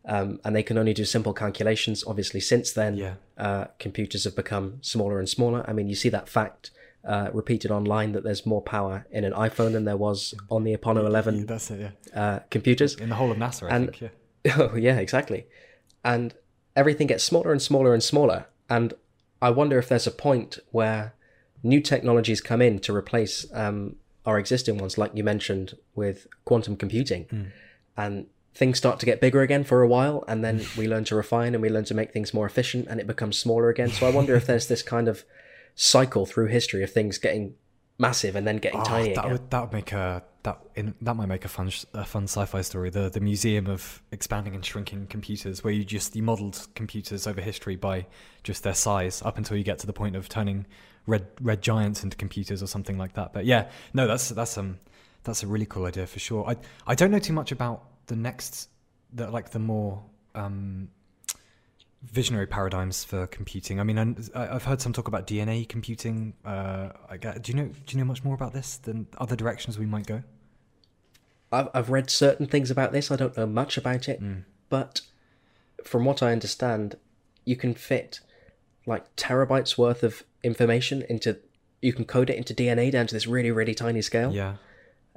um, 0.05 0.39
and 0.43 0.55
they 0.55 0.63
can 0.63 0.77
only 0.77 0.93
do 0.93 1.05
simple 1.05 1.33
calculations. 1.33 2.03
Obviously, 2.05 2.39
since 2.39 2.71
then, 2.71 2.97
Yeah. 2.97 3.13
uh, 3.37 3.65
computers 3.79 4.23
have 4.25 4.35
become 4.35 4.79
smaller 4.81 5.19
and 5.19 5.27
smaller. 5.29 5.63
I 5.67 5.73
mean, 5.73 5.87
you 5.89 5.95
see 5.95 6.09
that 6.09 6.27
fact. 6.29 6.71
Uh, 7.05 7.29
repeated 7.33 7.69
online 7.69 8.13
that 8.13 8.23
there's 8.23 8.45
more 8.45 8.61
power 8.61 9.05
in 9.11 9.25
an 9.25 9.33
iPhone 9.33 9.73
than 9.73 9.83
there 9.83 9.97
was 9.97 10.33
on 10.49 10.63
the 10.63 10.71
Apollo 10.71 11.05
11 11.05 11.45
that's 11.47 11.69
it. 11.69 11.81
Yeah, 11.81 11.91
uh, 12.21 12.39
computers. 12.49 12.95
in 12.95 13.09
the 13.09 13.15
whole 13.15 13.29
of 13.29 13.37
NASA, 13.37 13.69
I 13.69 13.75
And- 13.75 13.93
think. 13.93 14.09
Yeah, 14.45 14.55
Oh 14.71 14.75
yeah, 14.77 14.97
exactly. 14.99 15.45
And 16.05 16.33
everything 16.77 17.07
gets 17.07 17.21
smaller 17.25 17.51
and 17.51 17.61
smaller 17.61 17.93
and 17.93 18.01
smaller. 18.01 18.45
And 18.69 18.93
I 19.41 19.49
wonder 19.49 19.77
if 19.77 19.89
there's 19.89 20.07
a 20.07 20.11
point 20.11 20.59
where 20.71 21.13
new 21.61 21.81
technologies 21.81 22.39
come 22.39 22.61
in 22.61 22.79
to 22.79 22.95
replace 22.95 23.45
um, 23.51 23.97
our 24.25 24.39
existing 24.39 24.77
ones, 24.77 24.97
like 24.97 25.11
you 25.13 25.25
mentioned 25.25 25.75
with 25.95 26.27
quantum 26.45 26.77
computing, 26.77 27.51
and 27.97 28.27
things 28.55 28.77
start 28.77 28.99
to 28.99 29.05
get 29.05 29.19
bigger 29.19 29.41
again 29.41 29.63
for 29.63 29.81
a 29.81 29.87
while, 29.87 30.23
and 30.27 30.43
then 30.43 30.65
we 30.77 30.87
learn 30.87 31.03
to 31.05 31.15
refine 31.15 31.53
and 31.55 31.61
we 31.61 31.69
learn 31.69 31.85
to 31.85 31.93
make 31.93 32.11
things 32.11 32.33
more 32.33 32.45
efficient, 32.45 32.87
and 32.87 32.99
it 32.99 33.07
becomes 33.07 33.37
smaller 33.37 33.69
again. 33.69 33.89
So 33.91 34.05
I 34.07 34.11
wonder 34.11 34.35
if 34.35 34.45
there's 34.45 34.67
this 34.67 34.81
kind 34.83 35.07
of 35.07 35.23
cycle 35.75 36.25
through 36.25 36.47
history 36.47 36.83
of 36.83 36.91
things 36.91 37.17
getting 37.17 37.55
massive 37.97 38.35
and 38.35 38.45
then 38.47 38.57
getting 38.57 38.79
Oh, 38.79 38.83
tiny 38.85 39.13
that 39.13 39.19
again. 39.19 39.31
would 39.31 39.49
that 39.51 39.61
would 39.61 39.73
make 39.73 39.91
a 39.91 40.23
that 40.43 40.59
in, 40.75 40.93
that 41.01 41.15
might 41.15 41.27
make 41.27 41.45
a 41.45 41.47
fun 41.47 41.71
a 41.93 42.03
fun 42.03 42.23
sci-fi 42.23 42.61
story. 42.61 42.89
The 42.89 43.09
the 43.09 43.19
museum 43.19 43.67
of 43.67 44.01
expanding 44.11 44.53
and 44.55 44.63
shrinking 44.65 45.07
computers, 45.07 45.63
where 45.63 45.73
you 45.73 45.83
just 45.83 46.15
you 46.15 46.21
modelled 46.23 46.67
computers 46.75 47.25
over 47.27 47.41
history 47.41 47.75
by 47.75 48.05
just 48.43 48.63
their 48.63 48.73
size, 48.73 49.21
up 49.23 49.37
until 49.37 49.57
you 49.57 49.63
get 49.63 49.79
to 49.79 49.87
the 49.87 49.93
point 49.93 50.15
of 50.15 50.27
turning 50.29 50.65
red 51.07 51.27
red 51.41 51.61
giants 51.61 52.03
into 52.03 52.17
computers 52.17 52.61
or 52.61 52.67
something 52.67 52.97
like 52.97 53.13
that. 53.13 53.33
But 53.33 53.45
yeah, 53.45 53.69
no, 53.93 54.05
that's 54.05 54.29
that's 54.29 54.57
um 54.57 54.79
that's 55.23 55.41
a 55.43 55.47
really 55.47 55.65
cool 55.65 55.85
idea 55.85 56.05
for 56.05 56.19
sure. 56.19 56.45
I 56.47 56.57
I 56.85 56.95
don't 56.95 57.09
know 57.11 57.19
too 57.19 57.33
much 57.33 57.51
about 57.51 57.83
the 58.07 58.15
next 58.15 58.69
the 59.13 59.29
like 59.29 59.49
the 59.51 59.59
more 59.59 60.03
um 60.35 60.89
visionary 62.03 62.45
paradigms 62.47 63.03
for 63.03 63.27
computing. 63.27 63.79
I 63.79 63.83
mean, 63.83 63.97
I- 64.35 64.55
I've 64.55 64.65
heard 64.65 64.81
some 64.81 64.91
talk 64.91 65.07
about 65.07 65.25
DNA 65.25 65.67
computing. 65.69 66.33
Uh, 66.43 66.89
do 67.41 67.51
you 67.51 67.53
know? 67.53 67.65
Do 67.67 67.91
you 67.91 67.97
know 67.99 68.03
much 68.05 68.23
more 68.23 68.35
about 68.35 68.51
this 68.53 68.77
than 68.77 69.07
other 69.17 69.35
directions 69.37 69.79
we 69.79 69.85
might 69.85 70.05
go? 70.05 70.21
I've, 71.51 71.69
I've 71.73 71.89
read 71.89 72.09
certain 72.09 72.45
things 72.47 72.69
about 72.71 72.91
this. 72.91 73.09
I 73.11 73.15
don't 73.15 73.37
know 73.37 73.45
much 73.45 73.77
about 73.77 74.09
it, 74.09 74.21
but 74.69 75.01
from 75.83 76.03
what 76.03 76.21
I 76.21 76.31
understand, 76.31 76.95
you 77.45 77.55
can 77.55 77.73
fit 77.73 78.19
like 78.85 79.15
terabytes 79.15 79.77
worth 79.77 80.03
of 80.03 80.23
information 80.43 81.03
into. 81.09 81.37
You 81.81 81.93
can 81.93 82.05
code 82.05 82.29
it 82.29 82.37
into 82.37 82.53
DNA 82.53 82.91
down 82.91 83.07
to 83.07 83.13
this 83.13 83.27
really, 83.27 83.51
really 83.51 83.75
tiny 83.75 84.01
scale. 84.01 84.31
Yeah, 84.33 84.55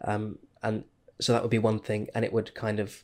Um, 0.02 0.38
and 0.64 0.82
so 1.20 1.32
that 1.32 1.42
would 1.42 1.50
be 1.50 1.58
one 1.58 1.78
thing, 1.78 2.08
and 2.14 2.24
it 2.24 2.32
would 2.32 2.54
kind 2.54 2.78
of 2.80 3.02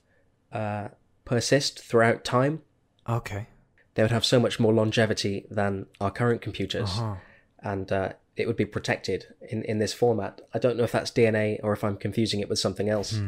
uh, 0.53 0.89
persist 1.25 1.81
throughout 1.81 2.25
time. 2.25 2.63
okay. 3.09 3.47
They 3.95 4.03
would 4.03 4.11
have 4.13 4.25
so 4.25 4.41
much 4.41 4.59
more 4.59 4.73
longevity 4.73 5.47
than 5.51 5.85
our 6.01 6.11
current 6.11 6.41
computers, 6.41 6.89
Uh-huh. 6.99 7.17
and 7.63 7.93
uh, 7.93 8.13
it 8.37 8.47
would 8.47 8.57
be 8.57 8.65
protected 8.65 9.27
in, 9.51 9.63
in 9.65 9.79
this 9.81 9.93
format. 9.93 10.41
I 10.55 10.59
don't 10.59 10.79
know 10.79 10.85
if 10.85 10.93
that's 10.93 11.11
DNA 11.11 11.61
or 11.63 11.75
if 11.75 11.85
I'm 11.85 11.99
confusing 11.99 12.41
it 12.41 12.49
with 12.49 12.59
something 12.59 12.89
else. 12.89 13.21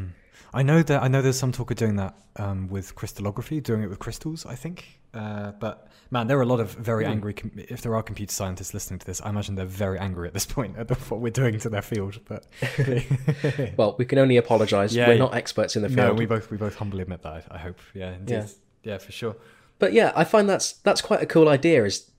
I 0.54 0.62
know 0.62 0.82
that 0.82 1.02
I 1.02 1.08
know 1.08 1.20
there's 1.20 1.38
some 1.38 1.52
talk 1.52 1.70
of 1.70 1.76
doing 1.76 1.96
that 1.96 2.14
um, 2.36 2.68
with 2.68 2.94
crystallography, 2.94 3.60
doing 3.60 3.82
it 3.82 3.88
with 3.90 3.98
crystals. 3.98 4.46
I 4.46 4.54
think, 4.54 5.00
uh, 5.12 5.52
but 5.52 5.88
man, 6.10 6.28
there 6.28 6.38
are 6.38 6.42
a 6.42 6.46
lot 6.46 6.60
of 6.60 6.70
very 6.72 7.04
angry. 7.04 7.34
Com- 7.34 7.50
if 7.56 7.82
there 7.82 7.94
are 7.94 8.02
computer 8.02 8.32
scientists 8.32 8.72
listening 8.72 9.00
to 9.00 9.06
this, 9.06 9.20
I 9.22 9.30
imagine 9.30 9.56
they're 9.56 9.66
very 9.66 9.98
angry 9.98 10.28
at 10.28 10.34
this 10.34 10.46
point 10.56 10.76
at 10.78 10.88
what 11.10 11.20
we're 11.20 11.30
doing 11.30 11.58
to 11.58 11.68
their 11.68 11.82
field. 11.82 12.20
But 12.26 12.46
Well, 13.76 13.96
we 13.98 14.04
can 14.04 14.18
only 14.18 14.36
apologise. 14.36 14.94
Yeah, 14.94 15.08
We're 15.08 15.18
not 15.18 15.34
experts 15.34 15.76
in 15.76 15.82
the 15.82 15.88
field. 15.88 16.08
no, 16.08 16.14
we 16.14 16.26
both 16.26 16.50
we 16.50 16.56
both 16.56 16.76
humbly 16.76 17.02
admit 17.02 17.22
that. 17.22 17.46
I, 17.50 17.56
I 17.56 17.58
hope. 17.58 17.80
Yeah, 17.92 18.14
indeed. 18.14 18.34
Yeah. 18.34 18.46
yeah, 18.84 18.98
for 18.98 19.12
sure. 19.12 19.36
But 19.78 19.92
yeah, 19.92 20.12
I 20.14 20.24
find 20.24 20.48
that's 20.48 20.72
that's 20.72 21.00
quite 21.02 21.20
a 21.20 21.26
cool 21.26 21.48
idea. 21.48 21.84
Is 21.84 22.10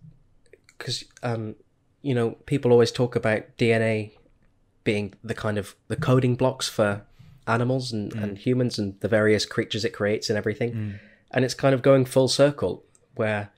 because 0.77 1.05
um, 1.23 1.55
you 2.01 2.13
know 2.13 2.31
people 2.45 2.71
always 2.71 2.91
talk 2.91 3.15
about 3.15 3.57
DNA 3.57 4.11
being 4.83 5.13
the 5.23 5.33
kind 5.33 5.57
of 5.57 5.75
the 5.87 5.95
coding 5.95 6.35
blocks 6.35 6.67
for 6.67 7.05
animals 7.47 7.91
and, 7.91 8.13
and 8.13 8.37
humans 8.37 8.79
and 8.79 8.99
the 9.01 9.07
various 9.07 9.45
creatures 9.45 9.85
it 9.85 9.91
creates 9.91 10.29
and 10.29 10.37
everything, 10.37 10.99
and 11.31 11.45
it's 11.45 11.53
kind 11.53 11.73
of 11.75 11.81
going 11.81 12.05
full 12.05 12.27
circle 12.27 12.83
where 13.15 13.51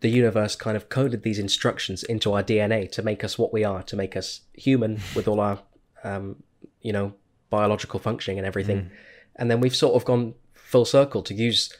the 0.00 0.08
universe 0.08 0.56
kind 0.56 0.76
of 0.76 0.88
coded 0.88 1.22
these 1.22 1.38
instructions 1.38 2.02
into 2.02 2.32
our 2.32 2.42
DNA 2.42 2.90
to 2.90 3.02
make 3.02 3.22
us 3.24 3.38
what 3.38 3.52
we 3.52 3.62
are, 3.64 3.82
to 3.84 3.96
make 3.96 4.16
us 4.16 4.40
human 4.54 5.00
with 5.16 5.28
all 5.28 5.40
our, 5.40 5.60
um, 6.04 6.42
you 6.80 6.92
know, 6.92 7.14
biological 7.50 8.00
functioning 8.00 8.38
and 8.38 8.46
everything. 8.46 8.90
And 9.36 9.50
then 9.50 9.60
we've 9.60 9.76
sort 9.76 9.94
of 9.94 10.04
gone 10.04 10.34
full 10.54 10.84
circle 10.84 11.22
to 11.22 11.34
use 11.34 11.72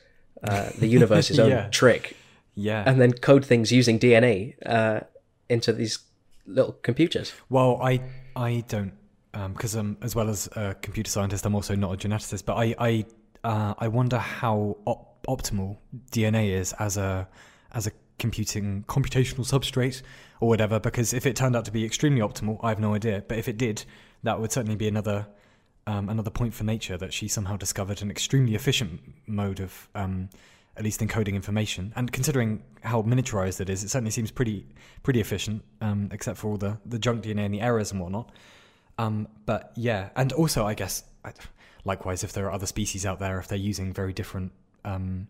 uh, 0.44 0.70
the 0.78 0.86
universe's 0.98 1.38
own 1.38 1.50
Yeah. 1.50 1.68
trick 1.70 2.16
Yeah. 2.55 2.84
and 2.86 3.00
then 3.00 3.12
code 3.12 3.44
things 3.44 3.72
using 3.72 3.98
DNA 3.98 4.55
uh, 4.64 5.00
into 5.48 5.72
these 5.72 5.98
little 6.46 6.72
computers. 6.82 7.32
Well, 7.48 7.80
I 7.82 8.00
I 8.36 8.64
don't 8.68 8.92
because 9.32 9.76
um, 9.76 9.96
as 10.02 10.14
well 10.14 10.28
as 10.28 10.48
a 10.56 10.74
computer 10.82 11.10
scientist, 11.10 11.46
I'm 11.46 11.54
also 11.54 11.74
not 11.74 11.92
a 11.92 12.08
geneticist. 12.08 12.44
But 12.44 12.56
I 12.56 12.74
I 12.78 13.04
uh, 13.44 13.74
I 13.78 13.88
wonder 13.88 14.18
how 14.18 14.76
op- 14.84 15.26
optimal 15.26 15.78
DNA 16.10 16.50
is 16.50 16.72
as 16.74 16.96
a 16.96 17.28
as 17.72 17.86
a 17.86 17.92
computing 18.18 18.84
computational 18.88 19.46
substrate 19.46 20.02
or 20.40 20.48
whatever. 20.48 20.78
Because 20.78 21.12
if 21.12 21.26
it 21.26 21.34
turned 21.36 21.56
out 21.56 21.64
to 21.64 21.72
be 21.72 21.84
extremely 21.84 22.20
optimal, 22.20 22.58
I 22.62 22.68
have 22.68 22.80
no 22.80 22.94
idea. 22.94 23.24
But 23.26 23.38
if 23.38 23.48
it 23.48 23.56
did, 23.56 23.84
that 24.22 24.40
would 24.40 24.52
certainly 24.52 24.76
be 24.76 24.88
another 24.88 25.26
um, 25.86 26.08
another 26.08 26.30
point 26.30 26.54
for 26.54 26.64
nature 26.64 26.96
that 26.96 27.12
she 27.12 27.28
somehow 27.28 27.56
discovered 27.56 28.02
an 28.02 28.10
extremely 28.10 28.54
efficient 28.54 29.00
mode 29.26 29.60
of 29.60 29.88
um, 29.94 30.28
at 30.76 30.84
least 30.84 31.00
encoding 31.00 31.34
information. 31.34 31.92
And 31.96 32.12
considering 32.12 32.62
how 32.82 33.02
miniaturized 33.02 33.60
it 33.60 33.68
is, 33.68 33.82
it 33.82 33.88
certainly 33.88 34.10
seems 34.10 34.30
pretty 34.30 34.66
pretty 35.02 35.20
efficient, 35.20 35.62
um, 35.80 36.08
except 36.12 36.38
for 36.38 36.48
all 36.48 36.56
the, 36.56 36.78
the 36.86 36.98
junk 36.98 37.24
DNA 37.24 37.44
and 37.44 37.54
the 37.54 37.60
errors 37.60 37.92
and 37.92 38.00
whatnot. 38.00 38.30
Um, 38.99 39.28
but 39.47 39.72
yeah, 39.74 40.11
and 40.16 40.32
also 40.32 40.66
I 40.66 40.74
guess 40.74 41.05
likewise, 41.84 42.24
if 42.24 42.32
there 42.32 42.47
are 42.47 42.53
other 42.53 42.66
species 42.66 43.07
out 43.07 43.18
there, 43.18 43.38
if 43.38 43.49
they're 43.49 43.59
using 43.59 43.93
very 43.93 44.12
different 44.12 44.53
um, 44.84 45.28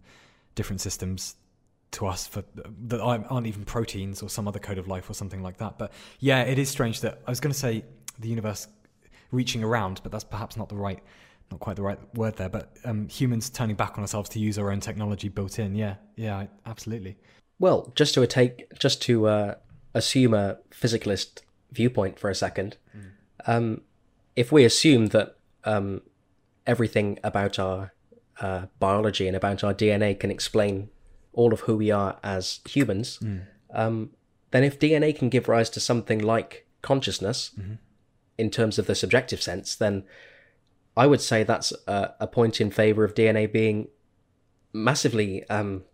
different 0.54 0.80
systems 0.80 1.36
to 1.92 2.06
us 2.06 2.26
for 2.26 2.42
that 2.86 3.00
aren't 3.00 3.30
aren't 3.30 3.46
even 3.46 3.64
proteins 3.64 4.22
or 4.22 4.28
some 4.28 4.48
other 4.48 4.58
code 4.58 4.78
of 4.78 4.88
life 4.88 5.08
or 5.08 5.14
something 5.14 5.42
like 5.42 5.58
that. 5.58 5.78
But 5.78 5.92
yeah, 6.20 6.42
it 6.42 6.58
is 6.58 6.68
strange 6.68 7.00
that 7.02 7.20
I 7.26 7.30
was 7.30 7.40
going 7.40 7.52
to 7.52 7.58
say 7.58 7.84
the 8.18 8.28
universe 8.28 8.68
reaching 9.30 9.62
around, 9.62 10.00
but 10.02 10.12
that's 10.12 10.24
perhaps 10.24 10.56
not 10.56 10.68
the 10.68 10.76
right, 10.76 11.00
not 11.50 11.60
quite 11.60 11.76
the 11.76 11.82
right 11.82 11.98
word 12.14 12.36
there. 12.36 12.48
But 12.48 12.76
um, 12.84 13.08
humans 13.08 13.50
turning 13.50 13.76
back 13.76 13.96
on 13.96 14.00
ourselves 14.00 14.28
to 14.30 14.38
use 14.38 14.58
our 14.58 14.70
own 14.70 14.80
technology 14.80 15.28
built 15.28 15.58
in. 15.58 15.74
Yeah, 15.74 15.96
yeah, 16.16 16.46
absolutely. 16.66 17.16
Well, 17.58 17.92
just 17.94 18.14
to 18.14 18.26
take, 18.26 18.78
just 18.78 19.02
to 19.02 19.26
uh, 19.26 19.54
assume 19.94 20.34
a 20.34 20.58
physicalist 20.70 21.42
viewpoint 21.70 22.18
for 22.18 22.28
a 22.28 22.34
second, 22.34 22.76
um, 23.46 23.82
if 24.36 24.52
we 24.52 24.64
assume 24.64 25.06
that 25.06 25.36
um, 25.64 26.02
everything 26.66 27.18
about 27.22 27.58
our 27.58 27.92
uh, 28.40 28.66
biology 28.78 29.26
and 29.26 29.36
about 29.36 29.62
our 29.62 29.74
DNA 29.74 30.18
can 30.18 30.30
explain 30.30 30.88
all 31.32 31.52
of 31.52 31.60
who 31.60 31.76
we 31.76 31.90
are 31.90 32.18
as 32.22 32.60
humans, 32.68 33.18
um, 33.72 34.10
then 34.50 34.64
if 34.64 34.78
DNA 34.78 35.16
can 35.16 35.28
give 35.28 35.48
rise 35.48 35.70
to 35.70 35.80
something 35.80 36.18
like 36.18 36.66
consciousness 36.82 37.52
in 38.38 38.50
terms 38.50 38.78
of 38.78 38.86
the 38.86 38.94
subjective 38.94 39.42
sense, 39.42 39.74
then 39.74 40.04
I 40.96 41.06
would 41.06 41.20
say 41.20 41.42
that's 41.42 41.72
a, 41.86 42.14
a 42.20 42.26
point 42.26 42.60
in 42.60 42.70
favor 42.70 43.04
of 43.04 43.14
DNA 43.14 43.50
being 43.50 43.88
massively 44.72 45.48
um, 45.48 45.84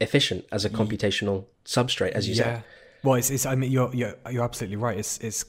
efficient 0.00 0.44
as 0.50 0.64
a 0.64 0.70
computational 0.70 1.46
substrate, 1.64 2.12
as 2.12 2.28
you 2.28 2.34
yeah. 2.34 2.42
said. 2.42 2.64
Well, 3.02 3.14
it's, 3.16 3.30
it's 3.30 3.46
I 3.46 3.54
mean, 3.54 3.70
you're, 3.70 3.94
you're 3.94 4.14
you're 4.30 4.44
absolutely 4.44 4.76
right. 4.76 4.98
It's 4.98 5.18
it's 5.18 5.44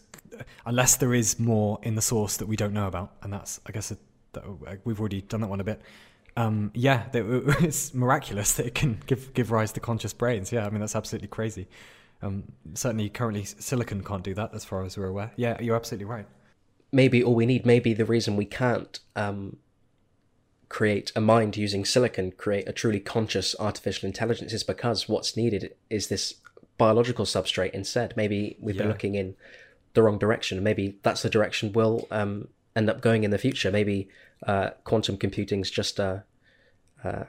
unless 0.65 0.97
there 0.97 1.13
is 1.13 1.39
more 1.39 1.79
in 1.83 1.95
the 1.95 2.01
source 2.01 2.37
that 2.37 2.47
we 2.47 2.55
don't 2.55 2.73
know 2.73 2.87
about, 2.87 3.13
and 3.21 3.31
that's 3.33 3.59
I 3.65 3.71
guess 3.71 3.91
a, 3.91 3.97
that, 4.33 4.43
we've 4.85 4.99
already 4.99 5.21
done 5.21 5.41
that 5.41 5.47
one 5.47 5.59
a 5.59 5.63
bit. 5.63 5.81
Um, 6.37 6.71
yeah, 6.73 7.07
that- 7.11 7.55
it's 7.61 7.93
miraculous 7.93 8.53
that 8.53 8.65
it 8.65 8.75
can 8.75 8.99
give 9.05 9.33
give 9.33 9.51
rise 9.51 9.71
to 9.73 9.79
conscious 9.79 10.13
brains. 10.13 10.51
Yeah, 10.51 10.65
I 10.65 10.69
mean 10.69 10.79
that's 10.81 10.95
absolutely 10.95 11.27
crazy. 11.27 11.67
Um, 12.21 12.43
certainly, 12.73 13.09
currently 13.09 13.45
silicon 13.45 14.03
can't 14.03 14.23
do 14.23 14.33
that, 14.33 14.53
as 14.53 14.65
far 14.65 14.83
as 14.83 14.97
we're 14.97 15.07
aware. 15.07 15.31
Yeah, 15.35 15.61
you're 15.61 15.75
absolutely 15.75 16.05
right. 16.05 16.25
Maybe 16.91 17.23
all 17.23 17.35
we 17.35 17.45
need, 17.45 17.65
maybe 17.65 17.93
the 17.93 18.05
reason 18.05 18.35
we 18.35 18.45
can't 18.45 18.99
um, 19.15 19.57
create 20.69 21.11
a 21.15 21.21
mind 21.21 21.57
using 21.57 21.83
silicon, 21.85 22.31
create 22.31 22.67
a 22.67 22.73
truly 22.73 22.99
conscious 22.99 23.55
artificial 23.59 24.07
intelligence, 24.07 24.53
is 24.53 24.63
because 24.63 25.09
what's 25.09 25.35
needed 25.35 25.75
is 25.89 26.07
this 26.07 26.35
biological 26.77 27.25
substrate 27.25 27.71
instead. 27.71 28.15
Maybe 28.17 28.57
we've 28.59 28.77
been 28.77 28.87
looking 28.87 29.15
in 29.15 29.35
the 29.95 30.03
wrong 30.03 30.17
direction. 30.17 30.61
Maybe 30.63 30.97
that's 31.03 31.21
the 31.23 31.29
direction 31.29 31.73
we'll 31.73 32.07
um, 32.11 32.49
end 32.75 32.89
up 32.89 33.01
going 33.01 33.23
in 33.23 33.31
the 33.31 33.37
future. 33.37 33.71
Maybe 33.71 34.09
uh, 34.45 34.71
quantum 34.83 35.17
computing's 35.17 35.71
just 35.71 35.99
uh, 35.99 36.19
uh, 37.03 37.25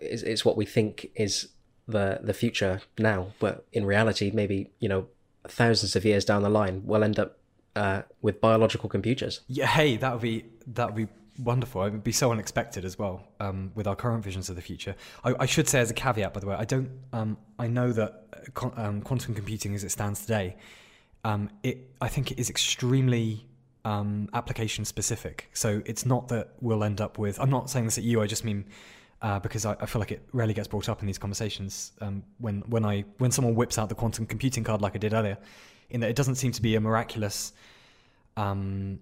is, 0.00 0.22
is 0.22 0.44
what 0.44 0.56
we 0.56 0.66
think 0.66 1.10
is 1.14 1.48
the 1.86 2.20
the 2.22 2.34
future 2.34 2.82
now, 2.98 3.28
but 3.38 3.66
in 3.72 3.86
reality, 3.86 4.30
maybe 4.32 4.70
you 4.80 4.88
know, 4.88 5.06
thousands 5.46 5.96
of 5.96 6.04
years 6.04 6.24
down 6.24 6.42
the 6.42 6.50
line, 6.50 6.82
we'll 6.84 7.04
end 7.04 7.18
up 7.18 7.38
uh, 7.76 8.02
with 8.20 8.40
biological 8.40 8.88
computers. 8.88 9.40
Yeah, 9.48 9.66
hey, 9.66 9.96
that 9.96 10.12
would 10.12 10.22
be 10.22 10.44
that 10.66 10.86
would 10.86 11.06
be 11.06 11.12
wonderful. 11.42 11.82
It 11.84 11.92
would 11.92 12.04
be 12.04 12.12
so 12.12 12.32
unexpected 12.32 12.84
as 12.84 12.98
well 12.98 13.22
um, 13.40 13.72
with 13.74 13.86
our 13.86 13.96
current 13.96 14.24
visions 14.24 14.48
of 14.48 14.56
the 14.56 14.62
future. 14.62 14.94
I, 15.24 15.34
I 15.40 15.46
should 15.46 15.68
say 15.68 15.80
as 15.80 15.90
a 15.90 15.94
caveat, 15.94 16.34
by 16.34 16.40
the 16.40 16.46
way, 16.46 16.56
I 16.56 16.64
don't. 16.64 16.90
Um, 17.12 17.38
I 17.58 17.68
know 17.68 17.92
that 17.92 18.24
uh, 18.62 18.70
um, 18.76 19.00
quantum 19.02 19.34
computing, 19.34 19.74
as 19.74 19.84
it 19.84 19.90
stands 19.90 20.20
today, 20.20 20.56
um, 21.24 21.50
it 21.62 21.90
I 22.00 22.08
think 22.08 22.30
it 22.32 22.38
is 22.38 22.50
extremely 22.50 23.46
um, 23.84 24.28
application 24.34 24.84
specific. 24.84 25.48
So 25.52 25.82
it's 25.84 26.04
not 26.06 26.28
that 26.28 26.50
we'll 26.60 26.84
end 26.84 27.00
up 27.00 27.18
with. 27.18 27.40
I'm 27.40 27.50
not 27.50 27.70
saying 27.70 27.86
this 27.86 27.98
at 27.98 28.04
you. 28.04 28.20
I 28.20 28.26
just 28.26 28.44
mean. 28.44 28.64
Uh, 29.20 29.40
because 29.40 29.66
I, 29.66 29.74
I 29.80 29.86
feel 29.86 29.98
like 29.98 30.12
it 30.12 30.22
rarely 30.32 30.54
gets 30.54 30.68
brought 30.68 30.88
up 30.88 31.00
in 31.00 31.08
these 31.08 31.18
conversations 31.18 31.90
um, 32.00 32.22
when 32.38 32.60
when 32.68 32.84
I 32.84 33.04
when 33.18 33.32
someone 33.32 33.56
whips 33.56 33.76
out 33.76 33.88
the 33.88 33.96
quantum 33.96 34.26
computing 34.26 34.62
card 34.62 34.80
like 34.80 34.94
I 34.94 34.98
did 34.98 35.12
earlier, 35.12 35.36
in 35.90 35.98
that 36.02 36.10
it 36.10 36.14
doesn't 36.14 36.36
seem 36.36 36.52
to 36.52 36.62
be 36.62 36.76
a 36.76 36.80
miraculous 36.80 37.52
um, 38.36 39.00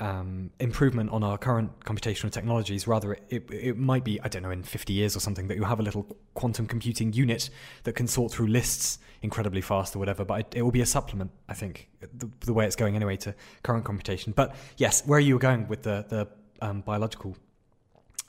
um, 0.00 0.50
improvement 0.58 1.10
on 1.10 1.22
our 1.22 1.38
current 1.38 1.70
computational 1.80 2.30
technologies. 2.30 2.86
Rather, 2.86 3.16
it, 3.30 3.50
it, 3.50 3.78
might 3.78 4.04
be, 4.04 4.20
I 4.22 4.28
don't 4.28 4.42
know, 4.42 4.50
in 4.50 4.62
50 4.62 4.92
years 4.92 5.16
or 5.16 5.20
something, 5.20 5.46
that 5.48 5.56
you 5.56 5.64
have 5.64 5.80
a 5.80 5.82
little 5.82 6.16
quantum 6.34 6.66
computing 6.66 7.12
unit 7.12 7.50
that 7.84 7.94
can 7.94 8.06
sort 8.06 8.32
through 8.32 8.48
lists 8.48 8.98
incredibly 9.22 9.60
fast 9.60 9.94
or 9.94 9.98
whatever. 9.98 10.24
But 10.24 10.40
it, 10.40 10.54
it 10.56 10.62
will 10.62 10.72
be 10.72 10.80
a 10.80 10.86
supplement, 10.86 11.30
I 11.48 11.54
think, 11.54 11.88
the, 12.00 12.28
the 12.40 12.52
way 12.52 12.66
it's 12.66 12.76
going 12.76 12.96
anyway 12.96 13.16
to 13.18 13.34
current 13.62 13.84
computation. 13.84 14.32
But 14.32 14.54
yes, 14.76 15.06
where 15.06 15.20
you 15.20 15.34
were 15.34 15.40
going 15.40 15.68
with 15.68 15.82
the, 15.82 16.04
the 16.08 16.28
um, 16.60 16.80
biological 16.80 17.36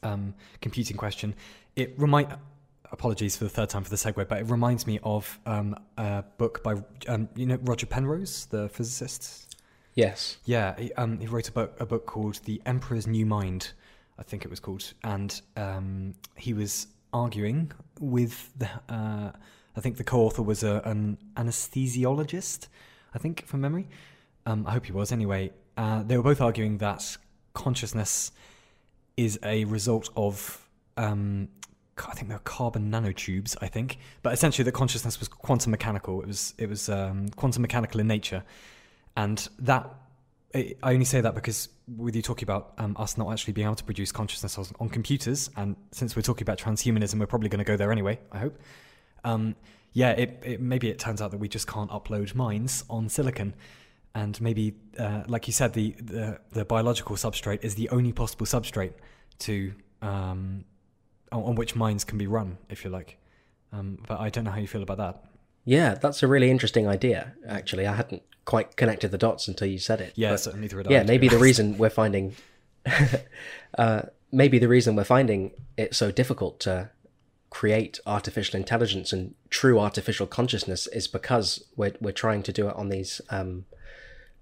um, 0.03 0.35
computing 0.61 0.97
question, 0.97 1.35
it 1.75 1.93
remind. 1.97 2.35
Apologies 2.91 3.35
for 3.35 3.43
the 3.43 3.49
third 3.49 3.67
time 3.67 3.83
for 3.83 3.89
the 3.89 3.95
segue, 3.97 4.25
but 4.27 4.37
it 4.37 4.43
reminds 4.43 4.87
me 4.87 4.99
of 5.03 5.39
um, 5.45 5.75
a 5.97 6.23
book 6.37 6.63
by 6.63 6.75
um, 7.07 7.27
you 7.35 7.45
know 7.45 7.57
Roger 7.63 7.87
Penrose, 7.87 8.45
the 8.45 8.69
physicist. 8.69 9.44
Yes. 9.95 10.37
Yeah, 10.43 10.77
he, 10.77 10.93
um, 10.93 11.19
he 11.19 11.27
wrote 11.27 11.47
a 11.47 11.51
book, 11.51 11.75
a 11.79 11.85
book 11.85 12.05
called 12.05 12.41
The 12.43 12.61
Emperor's 12.65 13.07
New 13.07 13.25
Mind, 13.25 13.71
I 14.19 14.23
think 14.23 14.43
it 14.43 14.49
was 14.49 14.59
called, 14.59 14.93
and 15.03 15.41
um, 15.55 16.13
he 16.35 16.53
was 16.53 16.87
arguing 17.13 17.71
with 17.99 18.51
the, 18.57 18.69
uh, 18.89 19.31
I 19.75 19.81
think 19.81 19.95
the 19.95 20.03
co-author 20.03 20.41
was 20.41 20.63
a, 20.63 20.81
an 20.83 21.17
anesthesiologist, 21.37 22.67
I 23.13 23.19
think 23.19 23.45
from 23.45 23.61
memory. 23.61 23.87
Um, 24.45 24.67
I 24.67 24.73
hope 24.73 24.85
he 24.85 24.91
was. 24.91 25.11
Anyway, 25.11 25.51
uh, 25.77 26.03
they 26.03 26.17
were 26.17 26.23
both 26.23 26.41
arguing 26.41 26.77
that 26.79 27.17
consciousness 27.53 28.31
is 29.17 29.39
a 29.43 29.63
result 29.65 30.09
of 30.15 30.67
um, 30.97 31.47
I 31.97 32.13
think 32.13 32.27
they 32.27 32.35
were 32.35 32.39
carbon 32.39 32.91
nanotubes. 32.91 33.55
I 33.61 33.67
think, 33.67 33.97
but 34.21 34.33
essentially, 34.33 34.63
that 34.65 34.73
consciousness 34.73 35.19
was 35.19 35.29
quantum 35.29 35.71
mechanical. 35.71 36.21
It 36.21 36.27
was 36.27 36.53
it 36.57 36.69
was 36.69 36.89
um, 36.89 37.29
quantum 37.29 37.61
mechanical 37.61 37.99
in 37.99 38.07
nature, 38.07 38.43
and 39.15 39.47
that 39.59 39.93
I 40.55 40.93
only 40.93 41.05
say 41.05 41.21
that 41.21 41.35
because 41.35 41.69
with 41.97 42.15
you 42.15 42.21
talking 42.21 42.45
about 42.45 42.73
um, 42.77 42.95
us 42.97 43.17
not 43.17 43.31
actually 43.31 43.53
being 43.53 43.65
able 43.65 43.75
to 43.75 43.83
produce 43.83 44.11
consciousness 44.11 44.57
on, 44.57 44.65
on 44.79 44.89
computers, 44.89 45.49
and 45.57 45.75
since 45.91 46.15
we're 46.15 46.21
talking 46.21 46.43
about 46.43 46.57
transhumanism, 46.57 47.19
we're 47.19 47.27
probably 47.27 47.49
going 47.49 47.59
to 47.59 47.65
go 47.65 47.75
there 47.75 47.91
anyway. 47.91 48.19
I 48.31 48.39
hope. 48.39 48.59
Um, 49.23 49.55
yeah, 49.93 50.11
it, 50.11 50.41
it 50.43 50.61
maybe 50.61 50.89
it 50.89 50.99
turns 50.99 51.21
out 51.21 51.31
that 51.31 51.39
we 51.39 51.49
just 51.49 51.67
can't 51.67 51.89
upload 51.91 52.35
minds 52.35 52.83
on 52.89 53.09
silicon, 53.09 53.53
and 54.13 54.39
maybe, 54.39 54.75
uh, 54.97 55.23
like 55.27 55.47
you 55.47 55.53
said, 55.53 55.73
the, 55.73 55.95
the 56.01 56.39
the 56.51 56.65
biological 56.65 57.15
substrate 57.15 57.63
is 57.63 57.75
the 57.75 57.89
only 57.89 58.13
possible 58.13 58.45
substrate 58.45 58.93
to 59.39 59.73
um, 60.01 60.63
on, 61.31 61.43
on 61.43 61.55
which 61.55 61.75
minds 61.75 62.03
can 62.03 62.17
be 62.17 62.27
run, 62.27 62.57
if 62.69 62.83
you 62.83 62.89
like. 62.89 63.17
Um, 63.73 63.99
but 64.07 64.19
I 64.19 64.29
don't 64.29 64.45
know 64.45 64.51
how 64.51 64.59
you 64.59 64.67
feel 64.67 64.83
about 64.83 64.97
that. 64.97 65.23
Yeah, 65.65 65.95
that's 65.95 66.21
a 66.23 66.27
really 66.27 66.51
interesting 66.51 66.87
idea. 66.87 67.33
Actually, 67.47 67.87
I 67.87 67.95
hadn't 67.95 68.21
quite 68.45 68.75
connected 68.75 69.09
the 69.09 69.17
dots 69.17 69.47
until 69.47 69.67
you 69.67 69.79
said 69.79 69.99
it. 69.99 70.13
Yeah, 70.15 70.35
so 70.35 70.51
neither 70.51 70.77
had 70.77 70.87
I, 70.87 70.91
yeah, 70.91 71.03
maybe 71.03 71.27
the 71.27 71.39
reason 71.39 71.77
we're 71.77 71.89
finding, 71.89 72.35
uh, 73.77 74.03
maybe 74.31 74.59
the 74.59 74.67
reason 74.67 74.95
we're 74.95 75.03
finding 75.03 75.51
it 75.75 75.95
so 75.95 76.11
difficult 76.11 76.59
to 76.61 76.91
create 77.49 77.99
artificial 78.05 78.59
intelligence 78.59 79.11
and 79.11 79.33
true 79.49 79.79
artificial 79.79 80.27
consciousness 80.27 80.87
is 80.87 81.07
because 81.07 81.63
we're 81.75 81.93
we're 81.99 82.11
trying 82.11 82.43
to 82.43 82.51
do 82.51 82.67
it 82.67 82.75
on 82.75 82.89
these 82.89 83.19
um, 83.29 83.65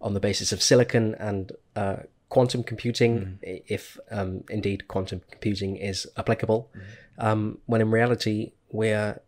on 0.02 0.14
the 0.14 0.20
basis 0.20 0.52
of 0.52 0.62
silicon 0.62 1.16
and 1.16 1.54
uh, 1.76 1.98
quantum 2.30 2.64
computing, 2.64 3.40
i 3.48 3.62
if 3.68 3.98
um, 4.12 4.44
indeed 4.50 4.88
quantum 4.88 5.22
computing 5.32 5.78
is 5.78 6.08
applicable. 6.18 6.70
Um, 7.20 7.60
when 7.68 7.80
in 7.80 7.92
reality 7.92 8.54
we're 8.72 9.22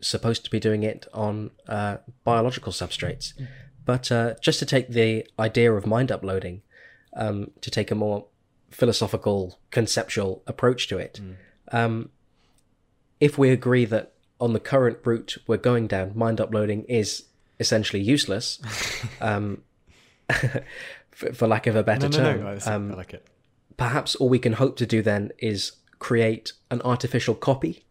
supposed 0.00 0.44
to 0.44 0.50
be 0.50 0.60
doing 0.60 0.82
it 0.82 1.06
on 1.12 1.50
uh, 1.68 1.98
biological 2.24 2.72
substrates. 2.72 3.32
But 3.84 4.12
uh, 4.12 4.34
just 4.42 4.58
to 4.58 4.66
take 4.66 4.88
the 4.88 5.26
idea 5.38 5.72
of 5.72 5.86
mind 5.86 6.12
uploading, 6.12 6.62
um, 7.16 7.50
to 7.62 7.70
take 7.70 7.90
a 7.90 7.94
more 7.94 8.26
philosophical, 8.70 9.58
conceptual 9.70 10.42
approach 10.46 10.88
to 10.88 10.98
it, 10.98 11.20
um, 11.72 12.10
if 13.20 13.38
we 13.38 13.50
agree 13.50 13.84
that 13.86 14.12
on 14.40 14.52
the 14.52 14.60
current 14.60 14.98
route 15.04 15.36
we're 15.46 15.56
going 15.56 15.86
down, 15.86 16.12
mind 16.14 16.40
uploading 16.40 16.84
is 16.84 17.24
essentially 17.58 18.00
useless, 18.02 18.60
um, 19.20 19.62
for, 21.10 21.32
for 21.32 21.46
lack 21.48 21.66
of 21.66 21.74
a 21.76 21.82
better 21.82 22.08
No, 22.08 22.18
no, 22.18 22.24
term, 22.24 22.40
no. 22.42 22.48
I, 22.50 22.58
see- 22.58 22.70
um, 22.70 22.92
I 22.92 22.94
like 22.96 23.14
it. 23.14 23.26
perhaps 23.76 24.14
all 24.16 24.28
we 24.28 24.38
can 24.38 24.52
hope 24.54 24.76
to 24.76 24.86
do 24.86 25.02
then 25.02 25.32
is 25.38 25.72
create 25.98 26.52
an 26.70 26.80
artificial 26.82 27.34
copy. 27.34 27.84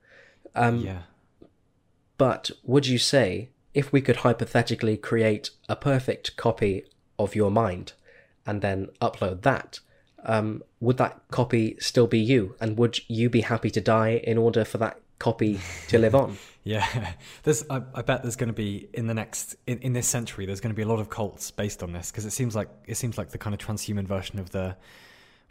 Um, 0.55 0.78
yeah. 0.80 0.99
But 2.18 2.51
would 2.63 2.88
you 2.88 2.97
say 2.97 3.49
if 3.74 3.91
we 3.91 4.01
could 4.01 4.18
hypothetically 4.18 4.97
create 4.97 5.51
a 5.70 5.76
perfect 5.76 6.36
copy 6.36 6.86
of 7.20 7.36
your 7.36 7.51
mind 7.51 7.93
and 8.45 8.61
then 8.61 8.88
upload 9.01 9.41
that, 9.43 9.80
um, 10.24 10.63
would 10.80 10.97
that 10.97 11.22
copy 11.32 11.78
still 11.80 12.07
be 12.07 12.20
you? 12.20 12.55
And 12.59 12.78
would 12.78 12.99
you 13.07 13.30
be 13.30 13.41
happy 13.41 13.70
to 13.72 13.82
die 13.82 14.22
in 14.24 14.38
order 14.38 14.65
for 14.65 14.78
that 14.80 14.99
copy 15.20 15.59
to 15.89 15.97
live 15.97 16.15
on? 16.15 16.38
Yeah, 16.68 17.13
there's. 17.43 17.63
I, 17.70 17.82
I 17.95 18.01
bet 18.01 18.24
there's 18.24 18.36
going 18.36 18.49
to 18.49 18.53
be 18.53 18.89
in 18.93 19.07
the 19.07 19.13
next 19.13 19.55
in, 19.68 19.80
in 19.80 19.93
this 19.93 20.05
century. 20.05 20.45
There's 20.45 20.59
going 20.59 20.74
to 20.74 20.76
be 20.76 20.82
a 20.82 20.88
lot 20.88 20.99
of 20.99 21.09
cults 21.09 21.49
based 21.49 21.82
on 21.82 21.93
this 21.93 22.11
because 22.11 22.26
it 22.26 22.32
seems 22.32 22.57
like 22.57 22.68
it 22.86 22.95
seems 22.95 23.18
like 23.18 23.30
the 23.30 23.38
kind 23.38 23.53
of 23.53 23.61
transhuman 23.61 24.05
version 24.05 24.38
of 24.38 24.49
the 24.49 24.76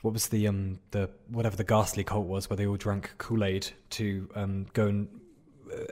what 0.03 0.13
was 0.13 0.29
the 0.29 0.47
um 0.47 0.79
the 0.91 1.09
whatever 1.29 1.57
the 1.57 1.65
ghastly 1.65 2.05
cult 2.05 2.27
was 2.27 2.51
where 2.51 2.57
they 2.59 2.67
all 2.67 2.77
drank 2.77 3.15
Kool 3.17 3.45
Aid 3.45 3.67
to 3.91 4.29
um 4.35 4.67
go 4.75 4.89
and 4.89 5.09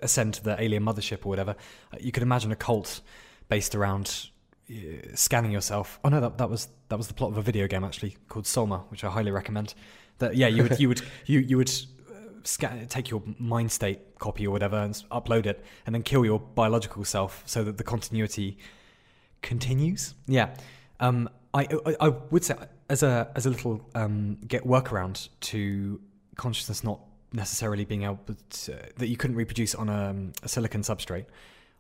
ascend 0.03 0.35
to 0.35 0.45
the 0.45 0.61
alien 0.63 0.85
mothership 0.85 1.25
or 1.25 1.29
whatever. 1.29 1.57
Uh, 1.93 1.99
You 2.01 2.13
could 2.13 2.23
imagine 2.23 2.53
a 2.53 2.57
cult 2.57 3.01
based 3.49 3.75
around 3.75 4.31
uh, 4.71 4.75
scanning 5.15 5.51
yourself. 5.53 5.99
Oh 6.05 6.09
no, 6.09 6.21
that 6.21 6.39
that 6.39 6.51
was 6.51 6.69
that 6.89 6.97
was 6.97 7.09
the 7.09 7.15
plot 7.15 7.31
of 7.33 7.39
a 7.39 7.43
video 7.43 7.67
game 7.67 7.85
actually 7.85 8.17
called 8.29 8.47
Soma, 8.47 8.85
which 8.89 9.05
I 9.05 9.11
highly 9.11 9.31
recommend. 9.31 9.75
That 10.19 10.37
yeah, 10.37 10.49
you 10.49 10.63
would 10.63 10.81
you 10.81 10.89
would 10.89 11.03
you 11.27 11.41
you 11.41 11.57
would 11.57 11.71
uh, 11.71 12.15
scan 12.45 12.87
take 12.89 13.11
your 13.11 13.23
mind 13.39 13.73
state 13.73 14.19
copy 14.19 14.47
or 14.47 14.51
whatever 14.51 14.77
and 14.77 14.95
upload 15.11 15.47
it, 15.47 15.65
and 15.87 15.95
then 15.95 16.03
kill 16.03 16.25
your 16.25 16.39
biological 16.39 17.05
self 17.05 17.43
so 17.47 17.65
that 17.65 17.77
the 17.77 17.85
continuity 17.85 18.59
continues. 19.43 20.15
Yeah, 20.27 20.55
um, 21.01 21.29
I, 21.53 21.69
I 21.87 21.97
I 22.01 22.09
would 22.09 22.45
say 22.45 22.55
as 22.89 23.03
a 23.03 23.31
as 23.35 23.47
a 23.47 23.51
little 23.51 23.89
um, 23.95 24.39
get 24.47 24.65
workaround 24.65 25.29
to 25.41 26.01
consciousness 26.37 26.83
not 26.83 27.01
necessarily 27.35 27.85
being 27.85 28.05
able 28.05 28.21
to, 28.51 28.79
that 28.97 29.09
you 29.09 29.17
couldn't 29.17 29.37
reproduce 29.37 29.75
on 29.75 29.89
a, 29.89 30.11
um, 30.11 30.33
a 30.43 30.49
silicon 30.49 30.83
substrate 30.83 31.27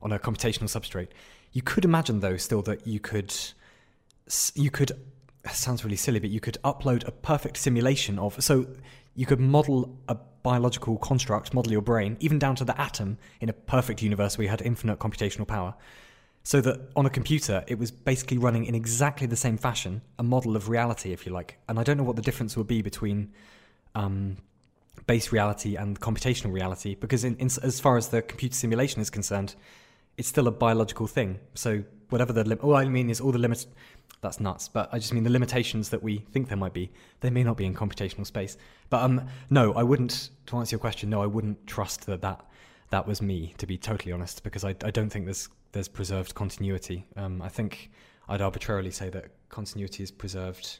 on 0.03 0.13
a 0.13 0.19
computational 0.19 0.65
substrate. 0.65 1.09
You 1.53 1.63
could 1.63 1.85
imagine 1.85 2.21
though 2.21 2.37
still 2.37 2.63
that 2.63 2.87
you 2.87 3.01
could 3.01 3.35
you 4.55 4.71
could 4.71 4.93
sounds 5.53 5.85
really 5.85 5.97
silly, 5.97 6.19
but 6.19 6.31
you 6.31 6.41
could 6.41 6.59
upload 6.65 7.07
a 7.07 7.13
perfect 7.13 7.57
simulation 7.57 8.19
of 8.19 8.43
so 8.43 8.67
you 9.15 9.27
could 9.27 9.41
model 9.41 9.97
a 10.09 10.17
biological 10.43 10.99
construct, 10.99 11.55
model 11.55 11.73
your 11.73 11.83
brain, 11.83 12.17
even 12.21 12.39
down 12.39 12.57
to 12.57 12.65
the 12.65 12.79
atom 12.81 13.17
in 13.41 13.49
a 13.49 13.53
perfect 13.53 14.03
universe 14.03 14.37
where 14.37 14.45
you 14.45 14.49
had 14.49 14.63
infinite 14.63 14.99
computational 14.99 15.47
power. 15.47 15.75
So 16.43 16.61
that 16.61 16.91
on 16.95 17.07
a 17.07 17.11
computer, 17.11 17.65
it 17.67 17.79
was 17.79 17.91
basically 17.91 18.37
running 18.37 18.67
in 18.67 18.75
exactly 18.75 19.27
the 19.27 19.37
same 19.37 19.57
fashion, 19.57 20.03
a 20.19 20.23
model 20.23 20.57
of 20.57 20.69
reality, 20.69 21.13
if 21.13 21.25
you 21.25 21.33
like. 21.33 21.59
And 21.69 21.79
I 21.79 21.85
don't 21.85 21.97
know 21.97 22.05
what 22.05 22.17
the 22.17 22.23
difference 22.23 22.55
would 22.57 22.67
be 22.67 22.83
between 22.83 23.33
um, 23.95 24.37
base 25.07 25.33
reality 25.33 25.77
and 25.77 26.01
computational 26.01 26.53
reality, 26.53 26.95
because 26.95 27.25
in, 27.25 27.37
in, 27.37 27.47
as 27.63 27.81
far 27.81 27.97
as 27.97 28.09
the 28.09 28.23
computer 28.23 28.55
simulation 28.55 29.01
is 29.01 29.11
concerned, 29.11 29.55
it's 30.17 30.29
still 30.29 30.47
a 30.47 30.51
biological 30.51 31.07
thing. 31.07 31.39
So 31.55 31.85
whatever 32.11 32.33
the 32.33 32.45
lim- 32.45 32.61
all 32.63 32.77
I 32.77 32.85
mean 32.85 33.11
is 33.11 33.21
all 33.21 33.33
the 33.33 33.39
limits. 33.39 33.67
That's 34.21 34.41
nuts. 34.41 34.69
But 34.69 34.89
I 34.93 34.99
just 34.99 35.13
mean 35.13 35.25
the 35.25 35.31
limitations 35.31 35.91
that 35.91 36.03
we 36.03 36.19
think 36.33 36.49
there 36.49 36.57
might 36.57 36.73
be. 36.73 36.91
They 37.21 37.31
may 37.31 37.43
not 37.43 37.57
be 37.57 37.67
in 37.67 37.75
computational 37.75 38.27
space. 38.27 38.57
But 38.89 39.03
um, 39.03 39.27
no, 39.51 39.75
I 39.75 39.83
wouldn't. 39.83 40.31
To 40.47 40.57
answer 40.57 40.75
your 40.75 40.81
question, 40.81 41.11
no, 41.11 41.23
I 41.23 41.27
wouldn't 41.27 41.67
trust 41.67 42.07
that 42.07 42.23
that 42.23 42.47
that 42.91 43.07
was 43.07 43.21
me. 43.21 43.55
To 43.59 43.67
be 43.67 43.77
totally 43.77 44.13
honest, 44.13 44.43
because 44.43 44.65
I, 44.65 44.71
I 44.83 44.91
don't 44.91 45.11
think 45.11 45.27
there's 45.27 45.49
there's 45.73 45.89
preserved 45.89 46.35
continuity. 46.35 47.05
Um, 47.17 47.43
I 47.43 47.49
think 47.49 47.91
I'd 48.29 48.41
arbitrarily 48.41 48.93
say 48.93 49.11
that 49.11 49.27
continuity 49.51 50.03
is 50.03 50.11
preserved 50.11 50.79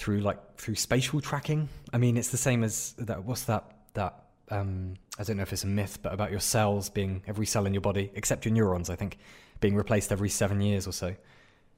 through 0.00 0.20
like 0.20 0.56
through 0.56 0.76
spatial 0.76 1.20
tracking. 1.20 1.68
I 1.92 1.98
mean, 1.98 2.16
it's 2.16 2.30
the 2.30 2.38
same 2.38 2.64
as 2.64 2.94
that. 2.98 3.22
What's 3.22 3.44
that? 3.44 3.64
That 3.92 4.14
um, 4.50 4.94
I 5.18 5.24
don't 5.24 5.36
know 5.36 5.42
if 5.42 5.52
it's 5.52 5.64
a 5.64 5.66
myth, 5.66 5.98
but 6.02 6.14
about 6.14 6.30
your 6.30 6.40
cells 6.40 6.88
being 6.88 7.22
every 7.26 7.44
cell 7.44 7.66
in 7.66 7.74
your 7.74 7.82
body, 7.82 8.10
except 8.14 8.46
your 8.46 8.54
neurons, 8.54 8.88
I 8.88 8.96
think, 8.96 9.18
being 9.60 9.76
replaced 9.76 10.10
every 10.10 10.30
seven 10.30 10.62
years 10.62 10.86
or 10.86 10.92
so. 10.92 11.14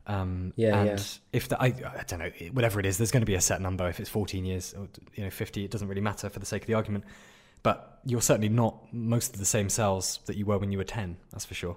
Um, 0.06 0.52
Yeah, 0.54 0.78
and 0.78 0.88
yeah. 0.88 1.04
if 1.32 1.48
the, 1.48 1.60
I, 1.60 1.66
I 1.66 2.04
don't 2.06 2.20
know, 2.20 2.30
whatever 2.52 2.78
it 2.78 2.86
is, 2.86 2.96
there's 2.96 3.10
going 3.10 3.22
to 3.22 3.26
be 3.26 3.34
a 3.34 3.40
set 3.40 3.60
number. 3.60 3.88
If 3.88 3.98
it's 3.98 4.08
14 4.08 4.44
years 4.44 4.72
or 4.72 4.86
you 5.14 5.24
know 5.24 5.30
50, 5.30 5.64
it 5.64 5.72
doesn't 5.72 5.88
really 5.88 6.00
matter 6.00 6.30
for 6.30 6.38
the 6.38 6.46
sake 6.46 6.62
of 6.62 6.68
the 6.68 6.74
argument. 6.74 7.04
But 7.64 7.98
you're 8.04 8.22
certainly 8.22 8.48
not 8.48 8.92
most 8.92 9.34
of 9.34 9.40
the 9.40 9.46
same 9.46 9.68
cells 9.68 10.20
that 10.26 10.36
you 10.36 10.46
were 10.46 10.58
when 10.58 10.70
you 10.70 10.78
were 10.78 10.84
10. 10.84 11.16
That's 11.32 11.44
for 11.44 11.54
sure. 11.54 11.76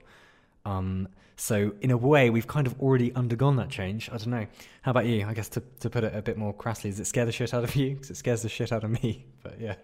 Um, 0.64 1.08
so 1.38 1.74
in 1.82 1.92
a 1.92 1.98
way, 1.98 2.30
we've 2.30 2.48
kind 2.48 2.66
of 2.68 2.80
already 2.82 3.14
undergone 3.14 3.56
that 3.58 3.70
change. 3.70 4.10
I 4.10 4.18
don't 4.18 4.28
know. 4.28 4.48
How 4.84 4.92
about 4.92 5.06
you? 5.06 5.26
I 5.28 5.34
guess 5.34 5.50
to, 5.50 5.64
to 5.82 5.90
put 5.90 6.04
it 6.04 6.16
a 6.16 6.22
bit 6.22 6.38
more 6.38 6.54
crassly, 6.54 6.90
does 6.90 7.00
it 7.00 7.06
scare 7.08 7.26
the 7.26 7.32
shit 7.32 7.54
out 7.54 7.64
of 7.64 7.76
you? 7.76 7.92
Because 7.96 8.10
it 8.12 8.18
scares 8.18 8.42
the 8.42 8.50
shit 8.50 8.72
out 8.72 8.84
of 8.84 8.92
me. 8.92 9.26
But 9.44 9.60
yeah. 9.60 9.76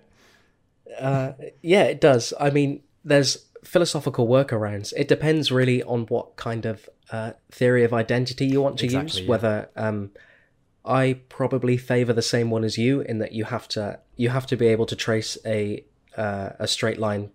Uh, 0.99 1.33
yeah, 1.61 1.83
it 1.83 2.01
does. 2.01 2.33
I 2.39 2.49
mean, 2.49 2.81
there's 3.05 3.45
philosophical 3.63 4.27
workarounds. 4.27 4.93
It 4.97 5.07
depends 5.07 5.51
really 5.51 5.83
on 5.83 6.05
what 6.07 6.35
kind 6.35 6.65
of 6.65 6.89
uh, 7.11 7.33
theory 7.51 7.83
of 7.83 7.93
identity 7.93 8.45
you 8.47 8.61
want 8.61 8.79
to 8.79 8.85
Exactly, 8.85 9.19
use. 9.21 9.21
yeah. 9.21 9.29
Whether 9.29 9.69
um, 9.75 10.11
I 10.83 11.19
probably 11.29 11.77
favor 11.77 12.13
the 12.13 12.21
same 12.21 12.49
one 12.49 12.63
as 12.63 12.77
you 12.77 13.01
in 13.01 13.19
that 13.19 13.33
you 13.33 13.45
have 13.45 13.67
to 13.69 13.99
you 14.15 14.29
have 14.29 14.47
to 14.47 14.55
be 14.57 14.67
able 14.67 14.85
to 14.87 14.95
trace 14.95 15.37
a 15.45 15.83
uh, 16.17 16.49
a 16.59 16.67
straight 16.67 16.97
line 16.99 17.31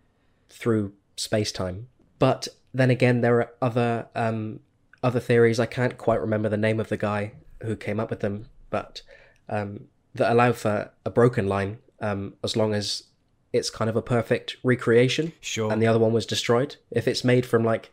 through 0.49 0.93
space 1.17 1.53
time. 1.53 1.89
But 2.19 2.49
then 2.77 2.91
again, 2.91 3.21
there 3.21 3.41
are 3.41 3.51
other 3.63 4.09
um, 4.15 4.61
other 5.03 5.21
theories. 5.21 5.59
I 5.59 5.67
can't 5.67 5.97
quite 5.97 6.21
remember 6.21 6.49
the 6.49 6.57
name 6.57 6.81
of 6.81 6.89
the 6.89 6.97
guy 6.97 7.33
who 7.63 7.77
came 7.77 7.99
up 7.99 8.11
with 8.11 8.21
them, 8.21 8.47
but 8.71 9.03
um, 9.49 9.87
that 10.15 10.33
allow 10.33 10.53
for 10.53 10.91
a 11.05 11.11
broken 11.11 11.49
line 11.49 11.79
um, 12.01 12.35
as 12.43 12.57
long 12.57 12.75
as 12.75 13.05
it's 13.53 13.71
kind 13.71 13.89
of 13.89 13.97
a 13.97 14.03
perfect 14.03 14.57
recreation. 14.63 15.33
Sure. 15.41 15.73
And 15.73 15.81
the 15.81 15.87
other 15.87 15.99
one 15.99 16.13
was 16.13 16.27
destroyed. 16.27 16.77
If 16.91 17.09
it's 17.09 17.25
made 17.25 17.47
from 17.47 17.65
like, 17.65 17.91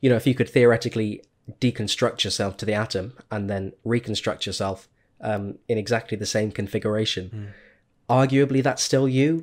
you 0.00 0.10
know, 0.10 0.16
if 0.16 0.26
you 0.26 0.34
could 0.34 0.50
theoretically 0.50 1.22
deconstruct 1.60 2.24
yourself 2.24 2.56
to 2.58 2.66
the 2.66 2.74
atom 2.74 3.16
and 3.30 3.48
then 3.48 3.72
reconstruct 3.84 4.46
yourself 4.46 4.88
um, 5.20 5.58
in 5.68 5.78
exactly 5.78 6.18
the 6.18 6.26
same 6.26 6.50
configuration, 6.52 7.52
arguably 8.10 8.62
that's 8.62 8.82
still 8.82 9.08
you. 9.08 9.42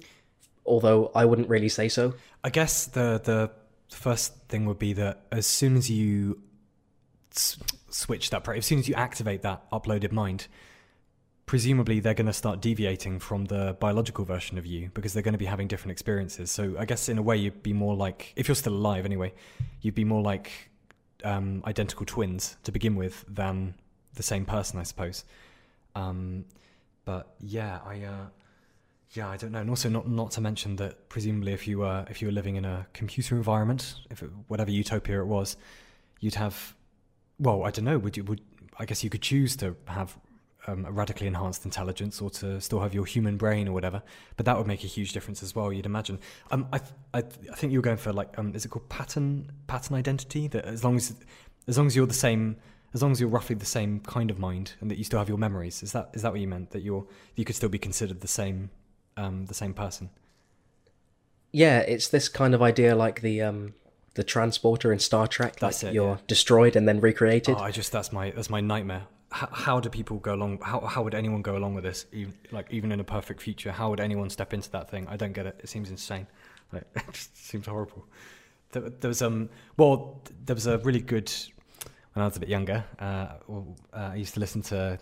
Although 0.65 1.11
I 1.13 1.25
wouldn't 1.25 1.49
really 1.49 1.69
say 1.69 1.89
so. 1.89 2.13
I 2.43 2.49
guess 2.49 2.85
the 2.85 3.19
the 3.23 3.51
first 3.95 4.35
thing 4.49 4.65
would 4.65 4.79
be 4.79 4.93
that 4.93 5.25
as 5.31 5.47
soon 5.47 5.75
as 5.77 5.89
you 5.89 6.41
s- 7.31 7.57
switch 7.89 8.29
that, 8.31 8.47
as 8.47 8.65
soon 8.65 8.79
as 8.79 8.87
you 8.87 8.95
activate 8.95 9.41
that 9.41 9.69
uploaded 9.71 10.11
mind, 10.11 10.47
presumably 11.45 11.99
they're 11.99 12.13
going 12.13 12.27
to 12.27 12.33
start 12.33 12.61
deviating 12.61 13.19
from 13.19 13.45
the 13.45 13.75
biological 13.79 14.25
version 14.25 14.57
of 14.57 14.65
you 14.65 14.89
because 14.93 15.13
they're 15.13 15.23
going 15.23 15.33
to 15.33 15.39
be 15.39 15.45
having 15.45 15.67
different 15.67 15.91
experiences. 15.91 16.49
So 16.51 16.75
I 16.79 16.85
guess 16.85 17.09
in 17.09 17.17
a 17.17 17.21
way 17.21 17.37
you'd 17.37 17.63
be 17.63 17.73
more 17.73 17.95
like, 17.95 18.33
if 18.35 18.47
you're 18.47 18.55
still 18.55 18.73
alive 18.73 19.05
anyway, 19.05 19.33
you'd 19.81 19.95
be 19.95 20.05
more 20.05 20.21
like 20.21 20.51
um, 21.23 21.63
identical 21.65 22.05
twins 22.05 22.57
to 22.63 22.71
begin 22.71 22.95
with 22.95 23.25
than 23.27 23.75
the 24.15 24.23
same 24.23 24.45
person, 24.45 24.79
I 24.79 24.83
suppose. 24.83 25.25
Um, 25.95 26.45
but 27.05 27.35
yeah, 27.39 27.79
I. 27.85 28.03
Uh, 28.03 28.25
yeah, 29.13 29.29
I 29.29 29.37
don't 29.37 29.51
know, 29.51 29.59
and 29.59 29.69
also 29.69 29.89
not 29.89 30.09
not 30.09 30.31
to 30.31 30.41
mention 30.41 30.75
that 30.77 31.07
presumably 31.07 31.53
if 31.53 31.67
you 31.67 31.79
were 31.79 32.05
if 32.09 32.21
you 32.21 32.27
were 32.27 32.31
living 32.31 32.55
in 32.55 32.65
a 32.65 32.87
computer 32.93 33.35
environment, 33.35 33.95
if 34.09 34.23
it, 34.23 34.29
whatever 34.47 34.71
utopia 34.71 35.21
it 35.21 35.27
was, 35.27 35.55
you'd 36.19 36.35
have, 36.35 36.75
well, 37.39 37.63
I 37.63 37.69
don't 37.69 37.85
know, 37.85 37.99
would 37.99 38.17
you 38.17 38.23
would 38.23 38.41
I 38.79 38.85
guess 38.85 39.03
you 39.03 39.11
could 39.11 39.21
choose 39.21 39.55
to 39.57 39.75
have 39.85 40.17
um, 40.65 40.85
a 40.85 40.91
radically 40.91 41.27
enhanced 41.27 41.63
intelligence 41.63 42.21
or 42.21 42.31
to 42.31 42.59
still 42.59 42.79
have 42.79 42.93
your 42.95 43.05
human 43.05 43.37
brain 43.37 43.67
or 43.67 43.73
whatever, 43.73 44.01
but 44.35 44.47
that 44.47 44.57
would 44.57 44.65
make 44.65 44.83
a 44.83 44.87
huge 44.87 45.13
difference 45.13 45.43
as 45.43 45.53
well. 45.55 45.71
You'd 45.71 45.85
imagine. 45.85 46.19
Um, 46.49 46.67
I 46.73 46.79
th- 46.79 46.91
I, 47.13 47.21
th- 47.21 47.51
I 47.51 47.55
think 47.55 47.71
you 47.71 47.79
were 47.79 47.83
going 47.83 47.97
for 47.97 48.13
like 48.13 48.37
um, 48.39 48.55
is 48.55 48.65
it 48.65 48.69
called 48.69 48.89
pattern 48.89 49.51
pattern 49.67 49.95
identity? 49.95 50.47
That 50.47 50.65
as 50.65 50.83
long 50.83 50.95
as 50.95 51.15
as 51.67 51.77
long 51.77 51.85
as 51.87 51.95
you're 51.95 52.07
the 52.07 52.13
same. 52.13 52.57
As 52.95 53.01
long 53.01 53.11
as 53.11 53.19
you're 53.19 53.27
roughly 53.27 53.55
the 53.55 53.65
same 53.65 54.01
kind 54.01 54.29
of 54.29 54.37
mind 54.37 54.73
and 54.79 54.91
that 54.91 54.99
you 54.99 55.03
still 55.03 55.17
have 55.17 55.27
your 55.27 55.39
memories, 55.39 55.81
is 55.81 55.93
that 55.93 56.11
is 56.13 56.21
that 56.21 56.31
what 56.31 56.39
you 56.39 56.47
meant? 56.47 56.69
That 56.69 56.83
you're 56.83 57.07
you 57.35 57.43
could 57.43 57.55
still 57.55 57.67
be 57.67 57.79
considered 57.79 58.21
the 58.21 58.27
same 58.27 58.69
um, 59.17 59.45
the 59.45 59.53
same 59.53 59.73
person. 59.73 60.09
Yeah, 61.51 61.79
it's 61.79 62.07
this 62.07 62.29
kind 62.29 62.53
of 62.55 62.61
idea 62.61 62.95
like 62.95 63.21
the 63.21 63.41
um, 63.41 63.73
the 64.15 64.23
transporter 64.23 64.91
in 64.91 64.99
Star 64.99 65.27
Trek. 65.27 65.57
That's 65.59 65.83
like 65.83 65.91
it, 65.91 65.95
You're 65.95 66.15
yeah. 66.15 66.17
destroyed 66.27 66.75
and 66.75 66.87
then 66.87 66.99
recreated. 66.99 67.55
Oh, 67.57 67.61
I 67.61 67.71
just 67.71 67.91
that's 67.91 68.11
my 68.11 68.31
that's 68.31 68.49
my 68.49 68.61
nightmare. 68.61 69.03
how, 69.31 69.49
how 69.51 69.79
do 69.79 69.89
people 69.89 70.17
go 70.17 70.33
along? 70.33 70.59
How 70.61 70.79
how 70.81 71.03
would 71.03 71.15
anyone 71.15 71.41
go 71.41 71.55
along 71.57 71.75
with 71.75 71.83
this? 71.83 72.05
Even, 72.11 72.33
like 72.51 72.67
even 72.71 72.91
in 72.91 72.99
a 72.99 73.03
perfect 73.03 73.41
future, 73.41 73.71
how 73.71 73.89
would 73.89 73.99
anyone 73.99 74.29
step 74.29 74.53
into 74.53 74.69
that 74.71 74.89
thing? 74.89 75.07
I 75.07 75.17
don't 75.17 75.33
get 75.33 75.45
it. 75.45 75.59
It 75.63 75.69
seems 75.69 75.89
insane. 75.89 76.27
Like, 76.71 76.83
it 76.95 77.03
just 77.11 77.35
seems 77.37 77.67
horrible. 77.67 78.05
There, 78.71 78.89
there 78.89 79.07
was 79.09 79.21
um 79.21 79.49
well 79.77 80.21
there 80.45 80.55
was 80.55 80.67
a 80.67 80.79
really 80.79 81.01
good 81.01 81.31
when 82.13 82.23
I 82.23 82.27
was 82.27 82.37
a 82.37 82.39
bit 82.39 82.49
younger. 82.49 82.83
Uh, 82.99 83.27
uh, 83.51 83.61
I 83.93 84.15
used 84.15 84.33
to 84.35 84.39
listen 84.39 84.61
to. 84.63 84.99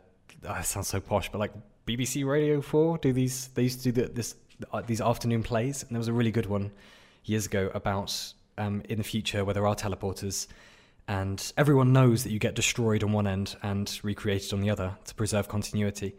Oh, 0.48 0.56
it 0.56 0.66
sounds 0.66 0.88
so 0.88 1.00
posh, 1.00 1.32
but 1.32 1.40
like 1.40 1.54
BBC 1.88 2.26
Radio 2.26 2.62
Four 2.62 2.98
do 2.98 3.12
these. 3.14 3.48
They 3.50 3.64
used 3.64 3.82
to 3.84 3.92
do 3.92 4.02
the, 4.04 4.10
this 4.10 4.36
uh, 4.72 4.82
these 4.82 5.02
afternoon 5.02 5.44
plays, 5.44 5.84
and 5.84 5.92
there 5.92 6.00
was 6.00 6.08
a 6.08 6.14
really 6.14 6.32
good 6.32 6.46
one 6.46 6.72
years 7.26 7.46
ago 7.46 7.72
about 7.74 8.34
um, 8.58 8.84
in 8.90 8.98
the 8.98 9.04
future 9.04 9.44
where 9.44 9.54
there 9.54 9.66
are 9.68 9.76
teleporters, 9.76 10.48
and 11.08 11.52
everyone 11.58 11.94
knows 11.94 12.24
that 12.24 12.32
you 12.32 12.40
get 12.40 12.56
destroyed 12.56 13.04
on 13.04 13.12
one 13.12 13.28
end 13.28 13.56
and 13.64 14.00
recreated 14.04 14.54
on 14.54 14.62
the 14.62 14.70
other 14.70 14.96
to 15.06 15.16
preserve 15.16 15.48
continuity. 15.48 16.16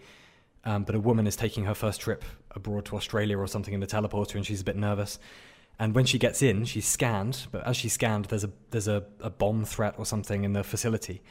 Um, 0.64 0.84
but 0.84 0.94
a 0.94 1.00
woman 1.00 1.26
is 1.26 1.34
taking 1.34 1.64
her 1.64 1.74
first 1.74 2.00
trip 2.00 2.24
abroad 2.52 2.84
to 2.86 2.96
Australia 2.96 3.36
or 3.36 3.48
something 3.48 3.74
in 3.74 3.80
the 3.80 3.86
teleporter, 3.86 4.36
and 4.36 4.46
she's 4.46 4.60
a 4.60 4.64
bit 4.64 4.76
nervous. 4.76 5.18
And 5.78 5.94
when 5.94 6.04
she 6.04 6.18
gets 6.18 6.42
in, 6.42 6.64
she's 6.64 6.86
scanned. 6.86 7.46
But 7.50 7.66
as 7.66 7.76
she's 7.76 7.92
scanned, 7.92 8.26
there's 8.26 8.44
a 8.44 8.50
there's 8.70 8.88
a, 8.88 9.04
a 9.20 9.30
bomb 9.30 9.64
threat 9.64 9.94
or 9.98 10.06
something 10.06 10.44
in 10.44 10.52
the 10.52 10.62
facility, 10.62 11.22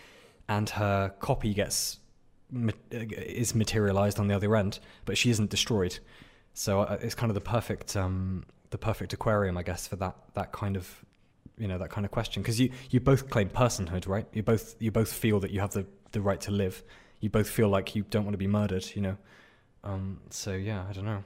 and 0.49 0.69
her 0.71 1.13
copy 1.19 1.53
gets 1.53 1.99
is 2.91 3.55
materialized 3.55 4.19
on 4.19 4.27
the 4.27 4.35
other 4.35 4.55
end, 4.55 4.79
but 5.05 5.17
she 5.17 5.29
isn't 5.29 5.49
destroyed. 5.49 5.99
So 6.53 6.81
uh, 6.81 6.97
it's 7.01 7.15
kind 7.15 7.29
of 7.29 7.35
the 7.35 7.41
perfect 7.41 7.95
um, 7.95 8.45
the 8.69 8.77
perfect 8.77 9.13
aquarium, 9.13 9.57
I 9.57 9.63
guess, 9.63 9.87
for 9.87 9.95
that 9.97 10.15
that 10.33 10.51
kind 10.51 10.75
of 10.75 11.05
you 11.57 11.67
know 11.67 11.77
that 11.77 11.89
kind 11.89 12.05
of 12.05 12.11
question 12.11 12.41
because 12.41 12.59
you 12.59 12.71
you 12.89 12.99
both 12.99 13.29
claim 13.29 13.49
personhood, 13.49 14.07
right? 14.07 14.25
You 14.33 14.43
both 14.43 14.75
you 14.79 14.91
both 14.91 15.11
feel 15.11 15.39
that 15.39 15.51
you 15.51 15.59
have 15.59 15.71
the 15.71 15.85
the 16.11 16.21
right 16.21 16.41
to 16.41 16.51
live. 16.51 16.83
You 17.19 17.29
both 17.29 17.49
feel 17.49 17.69
like 17.69 17.95
you 17.95 18.03
don't 18.09 18.23
want 18.23 18.33
to 18.33 18.39
be 18.39 18.47
murdered, 18.47 18.85
you 18.95 19.01
know. 19.01 19.17
Um, 19.83 20.21
so 20.29 20.53
yeah, 20.53 20.85
I 20.89 20.93
don't 20.93 21.05
know. 21.05 21.23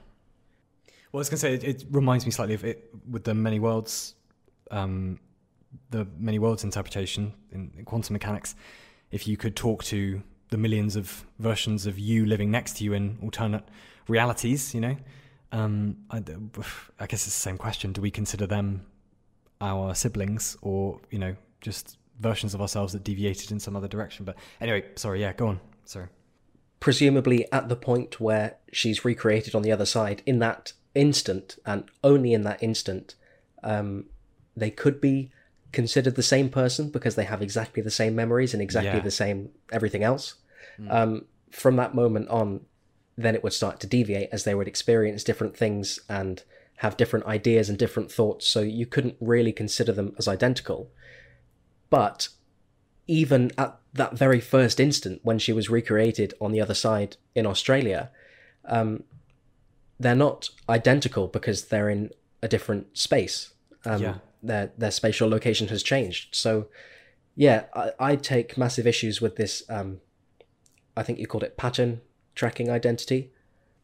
Well, 1.12 1.20
I 1.20 1.22
was 1.22 1.28
gonna 1.28 1.38
say 1.38 1.54
it, 1.54 1.64
it 1.64 1.84
reminds 1.90 2.26
me 2.26 2.32
slightly 2.32 2.54
of 2.54 2.64
it 2.64 2.90
with 3.10 3.24
the 3.24 3.34
many 3.34 3.58
worlds, 3.58 4.14
um, 4.70 5.18
the 5.90 6.06
many 6.18 6.38
worlds 6.38 6.64
interpretation 6.64 7.32
in, 7.50 7.72
in 7.78 7.84
quantum 7.84 8.12
mechanics. 8.12 8.54
If 9.10 9.26
you 9.26 9.36
could 9.36 9.56
talk 9.56 9.84
to 9.84 10.22
the 10.50 10.56
millions 10.56 10.96
of 10.96 11.26
versions 11.38 11.86
of 11.86 11.98
you 11.98 12.26
living 12.26 12.50
next 12.50 12.76
to 12.76 12.84
you 12.84 12.92
in 12.92 13.18
alternate 13.22 13.64
realities, 14.08 14.74
you 14.74 14.80
know, 14.80 14.96
um, 15.52 15.96
I, 16.10 16.18
I, 17.00 17.06
guess 17.06 17.26
it's 17.26 17.36
the 17.36 17.42
same 17.42 17.58
question. 17.58 17.92
Do 17.92 18.00
we 18.00 18.10
consider 18.10 18.46
them 18.46 18.86
our 19.60 19.94
siblings 19.94 20.56
or, 20.62 21.00
you 21.10 21.18
know, 21.18 21.36
just 21.60 21.98
versions 22.20 22.54
of 22.54 22.60
ourselves 22.60 22.92
that 22.92 23.04
deviated 23.04 23.50
in 23.50 23.60
some 23.60 23.76
other 23.76 23.88
direction? 23.88 24.24
But 24.24 24.36
anyway, 24.60 24.84
sorry, 24.96 25.20
yeah, 25.20 25.32
go 25.32 25.48
on. 25.48 25.60
Sorry. 25.84 26.08
Presumably 26.80 27.50
at 27.52 27.68
the 27.68 27.76
point 27.76 28.20
where 28.20 28.56
she's 28.72 29.04
recreated 29.04 29.54
on 29.54 29.62
the 29.62 29.72
other 29.72 29.86
side, 29.86 30.22
in 30.26 30.38
that 30.40 30.72
instant, 30.94 31.58
and 31.64 31.84
only 32.04 32.32
in 32.32 32.42
that 32.42 32.62
instant, 32.62 33.14
um, 33.62 34.06
they 34.56 34.70
could 34.70 35.00
be 35.00 35.30
considered 35.76 36.14
the 36.14 36.22
same 36.22 36.48
person 36.48 36.88
because 36.88 37.16
they 37.16 37.24
have 37.24 37.42
exactly 37.42 37.82
the 37.82 37.90
same 37.90 38.16
memories 38.16 38.54
and 38.54 38.62
exactly 38.62 38.96
yeah. 38.96 39.00
the 39.00 39.10
same 39.10 39.50
everything 39.70 40.02
else. 40.02 40.36
Mm. 40.80 40.90
Um, 40.90 41.24
from 41.50 41.76
that 41.76 41.94
moment 41.94 42.30
on, 42.30 42.62
then 43.18 43.34
it 43.34 43.44
would 43.44 43.52
start 43.52 43.78
to 43.80 43.86
deviate 43.86 44.30
as 44.32 44.44
they 44.44 44.54
would 44.54 44.66
experience 44.66 45.22
different 45.22 45.54
things 45.54 46.00
and 46.08 46.42
have 46.76 46.96
different 46.96 47.26
ideas 47.26 47.68
and 47.68 47.78
different 47.78 48.10
thoughts. 48.10 48.46
So 48.46 48.60
you 48.60 48.86
couldn't 48.86 49.16
really 49.20 49.52
consider 49.52 49.92
them 49.92 50.14
as 50.16 50.26
identical. 50.26 50.90
But 51.90 52.28
even 53.06 53.52
at 53.58 53.76
that 53.92 54.16
very 54.16 54.40
first 54.40 54.80
instant, 54.80 55.20
when 55.24 55.38
she 55.38 55.52
was 55.52 55.68
recreated 55.68 56.32
on 56.40 56.52
the 56.52 56.60
other 56.62 56.74
side 56.74 57.18
in 57.34 57.44
Australia, 57.44 58.10
um, 58.64 59.04
they're 60.00 60.14
not 60.14 60.48
identical 60.70 61.26
because 61.26 61.66
they're 61.66 61.90
in 61.90 62.10
a 62.42 62.48
different 62.48 62.96
space. 62.96 63.52
Um, 63.84 64.02
yeah. 64.02 64.14
Their 64.46 64.72
their 64.76 64.90
spatial 64.90 65.28
location 65.28 65.68
has 65.68 65.82
changed. 65.82 66.34
So, 66.34 66.68
yeah, 67.34 67.64
I, 67.74 67.92
I 67.98 68.16
take 68.16 68.56
massive 68.56 68.86
issues 68.86 69.20
with 69.20 69.36
this. 69.36 69.62
Um, 69.68 70.00
I 70.96 71.02
think 71.02 71.18
you 71.18 71.26
called 71.26 71.44
it 71.44 71.56
pattern 71.56 72.00
tracking 72.34 72.70
identity. 72.70 73.32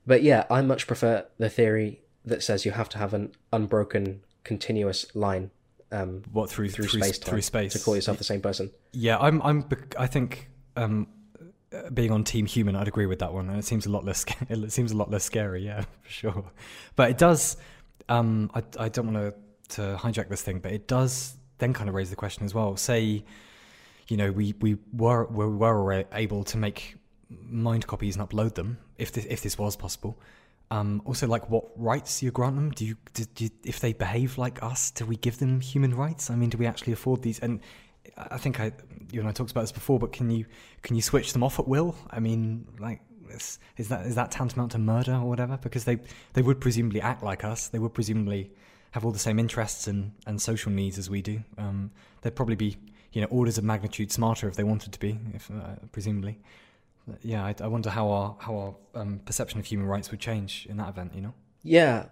But 0.06 0.22
yeah, 0.22 0.44
I 0.50 0.62
much 0.62 0.86
prefer 0.86 1.26
the 1.38 1.48
theory 1.48 2.02
that 2.24 2.42
says 2.42 2.64
you 2.64 2.72
have 2.72 2.88
to 2.90 2.98
have 2.98 3.14
an 3.14 3.32
unbroken, 3.52 4.22
continuous 4.44 5.06
line. 5.14 5.50
Um, 5.90 6.22
what 6.32 6.48
through 6.48 6.70
through, 6.70 6.86
through 6.86 7.02
space 7.02 7.18
through 7.18 7.42
space 7.42 7.72
to 7.74 7.78
call 7.78 7.94
yourself 7.96 8.18
the 8.18 8.24
same 8.24 8.40
person? 8.40 8.70
Yeah, 8.92 9.18
I'm. 9.18 9.42
I'm. 9.42 9.68
I 9.98 10.06
think 10.06 10.48
um, 10.76 11.06
being 11.92 12.10
on 12.10 12.24
Team 12.24 12.46
Human, 12.46 12.76
I'd 12.76 12.88
agree 12.88 13.06
with 13.06 13.18
that 13.18 13.32
one, 13.32 13.48
and 13.50 13.58
it 13.58 13.64
seems 13.64 13.86
a 13.86 13.90
lot 13.90 14.04
less. 14.04 14.24
It 14.48 14.72
seems 14.72 14.92
a 14.92 14.96
lot 14.96 15.10
less 15.10 15.24
scary. 15.24 15.64
Yeah, 15.64 15.82
for 16.02 16.10
sure. 16.10 16.44
But 16.96 17.10
it 17.10 17.18
does. 17.18 17.56
Um, 18.08 18.50
I. 18.54 18.62
I 18.78 18.88
don't 18.88 19.12
want 19.12 19.18
to 19.18 19.34
to 19.70 19.98
hijack 20.00 20.28
this 20.28 20.42
thing, 20.42 20.58
but 20.58 20.72
it 20.72 20.86
does 20.86 21.36
then 21.58 21.72
kind 21.72 21.88
of 21.88 21.94
raise 21.94 22.10
the 22.10 22.16
question 22.16 22.44
as 22.44 22.54
well. 22.54 22.76
Say, 22.76 23.24
you 24.08 24.16
know, 24.16 24.32
we 24.32 24.54
we 24.60 24.76
were 24.92 25.26
we 25.26 25.46
were 25.46 26.04
able 26.12 26.44
to 26.44 26.58
make 26.58 26.96
mind 27.28 27.86
copies 27.86 28.16
and 28.16 28.28
upload 28.28 28.54
them 28.54 28.78
if 28.98 29.12
this, 29.12 29.24
if 29.26 29.42
this 29.42 29.58
was 29.58 29.76
possible. 29.76 30.18
Um, 30.70 31.02
also, 31.04 31.26
like 31.26 31.50
what 31.50 31.64
rights 31.76 32.22
you 32.22 32.30
grant 32.30 32.56
them? 32.56 32.70
Do 32.70 32.86
you, 32.86 32.96
do, 33.12 33.24
do 33.34 33.44
you, 33.44 33.50
if 33.64 33.80
they 33.80 33.92
behave 33.92 34.38
like 34.38 34.62
us, 34.62 34.90
do 34.90 35.04
we 35.04 35.16
give 35.16 35.38
them 35.38 35.60
human 35.60 35.94
rights? 35.94 36.30
I 36.30 36.34
mean, 36.34 36.48
do 36.48 36.56
we 36.56 36.66
actually 36.66 36.94
afford 36.94 37.20
these? 37.20 37.38
And 37.40 37.60
I 38.16 38.38
think 38.38 38.58
I, 38.58 38.72
you 39.10 39.20
and 39.20 39.28
I 39.28 39.32
talked 39.32 39.50
about 39.50 39.62
this 39.62 39.72
before, 39.72 39.98
but 39.98 40.12
can 40.12 40.30
you 40.30 40.46
can 40.80 40.96
you 40.96 41.02
switch 41.02 41.32
them 41.34 41.42
off 41.42 41.58
at 41.58 41.68
will? 41.68 41.94
I 42.10 42.20
mean, 42.20 42.66
like, 42.78 43.02
is, 43.28 43.58
is 43.76 43.88
that 43.88 44.06
is 44.06 44.14
that 44.14 44.30
tantamount 44.30 44.72
to 44.72 44.78
murder 44.78 45.14
or 45.14 45.28
whatever? 45.28 45.58
Because 45.58 45.84
they 45.84 45.98
they 46.32 46.42
would 46.42 46.60
presumably 46.60 47.02
act 47.02 47.22
like 47.22 47.44
us. 47.44 47.68
They 47.68 47.78
would 47.78 47.92
presumably 47.92 48.52
have 48.92 49.04
all 49.04 49.12
the 49.12 49.18
same 49.18 49.38
interests 49.38 49.86
and, 49.86 50.12
and 50.26 50.40
social 50.40 50.72
needs 50.72 50.98
as 50.98 51.10
we 51.10 51.22
do. 51.22 51.42
Um, 51.58 51.90
they'd 52.22 52.36
probably 52.36 52.56
be 52.56 52.76
you 53.12 53.20
know 53.20 53.26
orders 53.28 53.58
of 53.58 53.64
magnitude 53.64 54.10
smarter 54.10 54.48
if 54.48 54.56
they 54.56 54.64
wanted 54.64 54.92
to 54.92 55.00
be, 55.00 55.18
if 55.34 55.50
uh, 55.50 55.76
presumably 55.90 56.38
yeah, 57.22 57.44
I, 57.44 57.54
I, 57.60 57.66
wonder 57.66 57.90
how 57.90 58.08
our 58.10 58.36
how 58.38 58.56
our 58.56 59.00
um, 59.00 59.20
perception 59.24 59.58
of 59.58 59.66
human 59.66 59.86
rights 59.86 60.10
would 60.10 60.20
change 60.20 60.66
in 60.68 60.76
that 60.76 60.88
event. 60.88 61.14
You 61.14 61.22
know? 61.22 61.34
Yeah. 61.62 62.06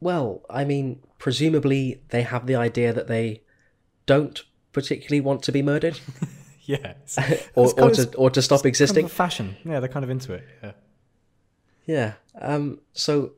Well, 0.00 0.42
I 0.48 0.64
mean, 0.64 1.00
presumably 1.18 2.02
they 2.08 2.22
have 2.22 2.46
the 2.46 2.56
idea 2.56 2.92
that 2.92 3.06
they 3.06 3.42
don't 4.06 4.42
particularly 4.72 5.20
want 5.20 5.42
to 5.44 5.52
be 5.52 5.62
murdered. 5.62 5.98
yeah. 6.64 6.94
or, 7.54 7.72
or 7.80 7.90
to 7.90 8.14
or 8.16 8.30
to 8.30 8.42
stop 8.42 8.66
existing. 8.66 9.04
Kind 9.04 9.10
of 9.10 9.16
fashion. 9.16 9.56
Yeah, 9.64 9.80
they're 9.80 9.88
kind 9.88 10.04
of 10.04 10.10
into 10.10 10.34
it. 10.34 10.46
Yeah. 10.62 10.72
Yeah. 11.86 12.12
Um. 12.40 12.80
So. 12.92 13.32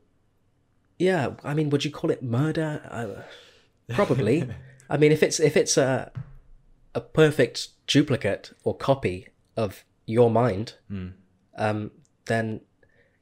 Yeah. 1.03 1.33
I 1.43 1.53
mean, 1.53 1.69
would 1.69 1.83
you 1.83 1.91
call 1.91 2.09
it 2.11 2.23
murder? 2.23 2.81
Uh, 2.89 3.93
probably. 3.93 4.47
I 4.89 4.97
mean, 4.97 5.11
if 5.11 5.21
it's 5.21 5.39
if 5.39 5.57
it's 5.57 5.77
a 5.77 6.11
a 6.95 7.01
perfect 7.01 7.69
duplicate 7.87 8.51
or 8.63 8.75
copy 8.77 9.27
of 9.57 9.83
your 10.05 10.29
mind, 10.29 10.75
mm. 10.89 11.13
um, 11.57 11.91
then 12.25 12.61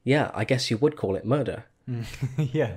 yeah, 0.04 0.30
I 0.34 0.44
guess 0.44 0.70
you 0.70 0.76
would 0.78 0.96
call 0.96 1.16
it 1.16 1.24
murder. 1.24 1.64
yeah. 2.36 2.76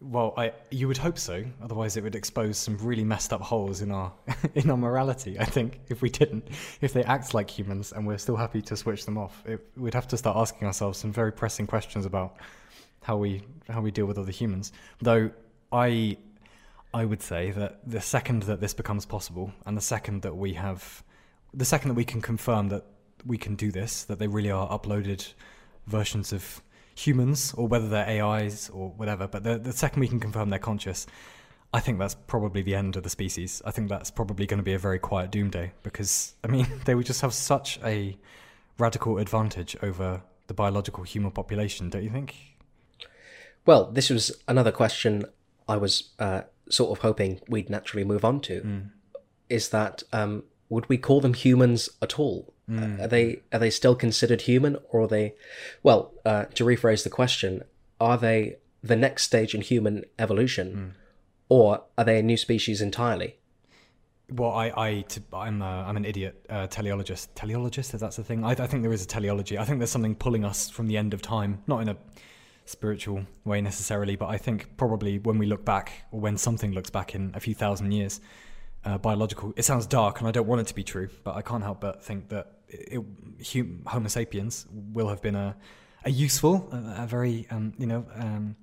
Well, 0.00 0.34
I 0.36 0.52
you 0.70 0.86
would 0.86 0.98
hope 0.98 1.18
so. 1.18 1.44
Otherwise, 1.62 1.96
it 1.96 2.02
would 2.02 2.14
expose 2.14 2.58
some 2.58 2.76
really 2.78 3.04
messed 3.04 3.32
up 3.32 3.40
holes 3.40 3.80
in 3.80 3.90
our 3.90 4.12
in 4.54 4.70
our 4.70 4.76
morality. 4.76 5.40
I 5.40 5.44
think 5.44 5.80
if 5.88 6.02
we 6.02 6.10
didn't, 6.10 6.46
if 6.80 6.92
they 6.92 7.02
act 7.04 7.34
like 7.34 7.50
humans 7.50 7.92
and 7.92 8.06
we're 8.06 8.18
still 8.18 8.36
happy 8.36 8.62
to 8.62 8.76
switch 8.76 9.06
them 9.06 9.18
off, 9.18 9.42
it, 9.44 9.66
we'd 9.76 9.94
have 9.94 10.06
to 10.08 10.16
start 10.16 10.36
asking 10.36 10.66
ourselves 10.68 10.98
some 10.98 11.12
very 11.12 11.32
pressing 11.32 11.66
questions 11.66 12.06
about 12.06 12.36
how 13.04 13.18
we 13.18 13.42
how 13.68 13.80
we 13.80 13.90
deal 13.90 14.06
with 14.06 14.18
other 14.18 14.32
humans. 14.32 14.72
Though 15.00 15.30
I 15.70 16.16
I 16.92 17.04
would 17.04 17.22
say 17.22 17.50
that 17.50 17.80
the 17.86 18.00
second 18.00 18.44
that 18.44 18.60
this 18.60 18.74
becomes 18.74 19.04
possible, 19.04 19.52
and 19.66 19.76
the 19.76 19.82
second 19.82 20.22
that 20.22 20.36
we 20.36 20.54
have, 20.54 21.02
the 21.52 21.64
second 21.64 21.90
that 21.90 21.94
we 21.94 22.04
can 22.04 22.20
confirm 22.20 22.68
that 22.70 22.84
we 23.26 23.36
can 23.36 23.56
do 23.56 23.70
this, 23.70 24.04
that 24.04 24.18
they 24.18 24.26
really 24.26 24.50
are 24.50 24.68
uploaded 24.68 25.32
versions 25.86 26.32
of 26.32 26.62
humans, 26.94 27.52
or 27.56 27.68
whether 27.68 27.88
they're 27.88 28.24
AIs 28.24 28.70
or 28.70 28.90
whatever. 28.90 29.26
But 29.28 29.44
the, 29.44 29.58
the 29.58 29.72
second 29.72 30.00
we 30.00 30.08
can 30.08 30.20
confirm 30.20 30.48
they're 30.50 30.58
conscious, 30.58 31.06
I 31.74 31.80
think 31.80 31.98
that's 31.98 32.14
probably 32.14 32.62
the 32.62 32.74
end 32.74 32.96
of 32.96 33.02
the 33.02 33.10
species. 33.10 33.60
I 33.66 33.70
think 33.70 33.88
that's 33.88 34.10
probably 34.10 34.46
going 34.46 34.58
to 34.58 34.64
be 34.64 34.74
a 34.74 34.78
very 34.78 34.98
quiet 34.98 35.30
doomsday 35.30 35.72
because, 35.82 36.34
I 36.42 36.46
mean, 36.46 36.66
they 36.86 36.94
would 36.94 37.06
just 37.06 37.20
have 37.20 37.34
such 37.34 37.78
a 37.84 38.16
radical 38.78 39.18
advantage 39.18 39.76
over 39.82 40.22
the 40.46 40.54
biological 40.54 41.04
human 41.04 41.32
population, 41.32 41.90
don't 41.90 42.04
you 42.04 42.10
think? 42.10 42.53
Well, 43.66 43.90
this 43.90 44.10
was 44.10 44.32
another 44.46 44.72
question 44.72 45.24
I 45.68 45.76
was 45.76 46.10
uh, 46.18 46.42
sort 46.68 46.96
of 46.96 47.02
hoping 47.02 47.40
we'd 47.48 47.70
naturally 47.70 48.04
move 48.04 48.24
on 48.24 48.40
to. 48.42 48.60
Mm. 48.60 48.90
Is 49.48 49.70
that 49.70 50.02
um, 50.12 50.44
would 50.68 50.88
we 50.88 50.98
call 50.98 51.20
them 51.20 51.34
humans 51.34 51.88
at 52.02 52.18
all? 52.18 52.52
Mm. 52.68 53.00
Are 53.00 53.08
they 53.08 53.42
are 53.52 53.58
they 53.58 53.70
still 53.70 53.94
considered 53.94 54.42
human, 54.42 54.76
or 54.90 55.02
are 55.02 55.08
they? 55.08 55.34
Well, 55.82 56.12
uh, 56.24 56.44
to 56.54 56.64
rephrase 56.64 57.04
the 57.04 57.10
question, 57.10 57.62
are 58.00 58.16
they 58.16 58.56
the 58.82 58.96
next 58.96 59.24
stage 59.24 59.54
in 59.54 59.60
human 59.60 60.04
evolution, 60.18 60.74
mm. 60.74 61.00
or 61.48 61.84
are 61.98 62.04
they 62.04 62.18
a 62.18 62.22
new 62.22 62.36
species 62.36 62.80
entirely? 62.80 63.36
well, 64.30 64.52
I, 64.52 64.72
I, 64.76 65.00
to, 65.08 65.22
I'm, 65.32 65.60
uh, 65.60 65.66
I'm 65.66 65.96
an 65.96 66.04
idiot 66.04 66.44
uh, 66.48 66.66
teleologist. 66.66 67.28
Teleologist, 67.34 67.94
if 67.94 68.00
that's 68.00 68.16
the 68.16 68.24
thing. 68.24 68.44
I, 68.44 68.50
I 68.50 68.66
think 68.66 68.82
there 68.82 68.92
is 68.92 69.04
a 69.04 69.06
teleology. 69.06 69.58
I 69.58 69.64
think 69.64 69.78
there's 69.78 69.90
something 69.90 70.14
pulling 70.14 70.44
us 70.44 70.70
from 70.70 70.86
the 70.86 70.96
end 70.96 71.14
of 71.14 71.22
time, 71.22 71.62
not 71.66 71.82
in 71.82 71.88
a 71.90 71.96
spiritual 72.64 73.26
way 73.44 73.60
necessarily, 73.60 74.16
but 74.16 74.26
I 74.26 74.38
think 74.38 74.76
probably 74.76 75.18
when 75.18 75.38
we 75.38 75.46
look 75.46 75.64
back, 75.64 76.04
or 76.10 76.20
when 76.20 76.36
something 76.36 76.72
looks 76.72 76.90
back 76.90 77.14
in 77.14 77.32
a 77.34 77.40
few 77.40 77.54
thousand 77.54 77.92
years, 77.92 78.20
uh, 78.84 78.98
biological. 78.98 79.52
It 79.56 79.64
sounds 79.64 79.86
dark, 79.86 80.20
and 80.20 80.28
I 80.28 80.30
don't 80.30 80.46
want 80.46 80.60
it 80.60 80.66
to 80.68 80.74
be 80.74 80.84
true, 80.84 81.08
but 81.24 81.36
I 81.36 81.42
can't 81.42 81.62
help 81.62 81.80
but 81.80 82.04
think 82.04 82.28
that 82.28 82.52
it, 82.68 83.02
Homo 83.86 84.08
sapiens 84.08 84.66
will 84.70 85.08
have 85.08 85.22
been 85.22 85.34
a, 85.34 85.56
a 86.04 86.10
useful, 86.10 86.68
a, 86.72 87.02
a 87.02 87.06
very, 87.06 87.46
um, 87.50 87.72
you 87.78 87.86
know. 87.86 88.04
Um, 88.14 88.56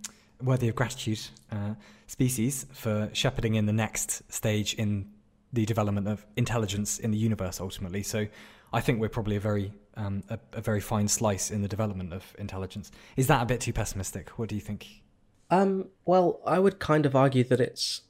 worthy 0.43 0.67
of 0.67 0.75
gratitude 0.75 1.19
uh, 1.51 1.75
species 2.07 2.65
for 2.73 3.09
shepherding 3.13 3.55
in 3.55 3.65
the 3.65 3.73
next 3.73 4.21
stage 4.31 4.73
in 4.75 5.07
the 5.53 5.65
development 5.65 6.07
of 6.07 6.25
intelligence 6.35 6.99
in 6.99 7.11
the 7.11 7.17
universe 7.17 7.59
ultimately. 7.59 8.03
So 8.03 8.27
I 8.73 8.81
think 8.81 8.99
we're 8.99 9.09
probably 9.09 9.35
a 9.35 9.39
very 9.39 9.71
um, 9.95 10.23
a, 10.29 10.39
a, 10.53 10.61
very 10.61 10.79
fine 10.79 11.07
slice 11.07 11.51
in 11.51 11.61
the 11.61 11.67
development 11.67 12.13
of 12.13 12.35
intelligence. 12.39 12.91
Is 13.17 13.27
that 13.27 13.41
a 13.41 13.45
bit 13.45 13.61
too 13.61 13.73
pessimistic? 13.73 14.29
What 14.31 14.49
do 14.49 14.55
you 14.55 14.61
think? 14.61 15.01
Um, 15.49 15.89
well, 16.05 16.39
I 16.45 16.59
would 16.59 16.79
kind 16.79 17.05
of 17.05 17.15
argue 17.15 17.43
that 17.45 17.59
it's 17.59 18.01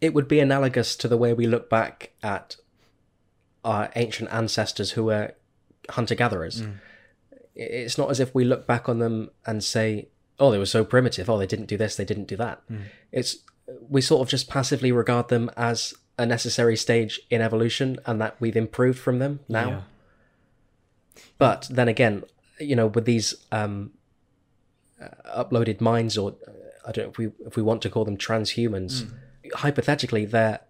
it 0.00 0.14
would 0.14 0.28
be 0.28 0.40
analogous 0.40 0.96
to 0.96 1.08
the 1.08 1.16
way 1.16 1.32
we 1.32 1.46
look 1.46 1.68
back 1.68 2.12
at 2.22 2.56
our 3.64 3.90
ancient 3.96 4.32
ancestors 4.32 4.92
who 4.92 5.04
were 5.04 5.34
hunter 5.90 6.14
gatherers. 6.14 6.62
Mm. 6.62 6.74
It's 7.54 7.98
not 7.98 8.10
as 8.10 8.20
if 8.20 8.34
we 8.34 8.44
look 8.44 8.66
back 8.66 8.88
on 8.88 8.98
them 8.98 9.30
and 9.44 9.62
say, 9.62 10.08
"Oh, 10.38 10.50
they 10.50 10.58
were 10.58 10.66
so 10.66 10.84
primitive. 10.84 11.28
Oh, 11.28 11.38
they 11.38 11.46
didn't 11.46 11.66
do 11.66 11.76
this. 11.76 11.96
They 11.96 12.04
didn't 12.04 12.28
do 12.28 12.36
that." 12.36 12.62
Mm. 12.70 12.82
It's 13.12 13.38
we 13.88 14.00
sort 14.00 14.22
of 14.22 14.28
just 14.28 14.48
passively 14.48 14.92
regard 14.92 15.28
them 15.28 15.50
as 15.56 15.94
a 16.18 16.24
necessary 16.24 16.76
stage 16.76 17.20
in 17.30 17.42
evolution 17.42 17.98
and 18.06 18.20
that 18.20 18.40
we've 18.40 18.56
improved 18.56 18.98
from 18.98 19.18
them 19.18 19.40
now. 19.48 19.68
Yeah. 19.68 19.80
But 21.38 21.68
then 21.70 21.88
again, 21.88 22.24
you 22.58 22.76
know, 22.76 22.86
with 22.86 23.04
these 23.04 23.34
um, 23.52 23.92
uh, 25.00 25.44
uploaded 25.44 25.80
minds, 25.80 26.16
or 26.16 26.36
uh, 26.46 26.52
I 26.86 26.92
don't 26.92 27.04
know 27.04 27.10
if 27.10 27.18
we 27.18 27.30
if 27.46 27.56
we 27.56 27.62
want 27.62 27.82
to 27.82 27.90
call 27.90 28.04
them 28.04 28.16
transhumans, 28.16 29.02
mm. 29.02 29.12
hypothetically, 29.54 30.24
they're 30.24 30.60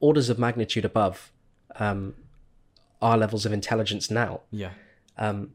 orders 0.00 0.28
of 0.28 0.38
magnitude 0.38 0.84
above 0.84 1.32
um, 1.76 2.14
our 3.00 3.16
levels 3.16 3.46
of 3.46 3.52
intelligence 3.52 4.10
now. 4.10 4.40
Yeah. 4.50 4.70
Um, 5.16 5.52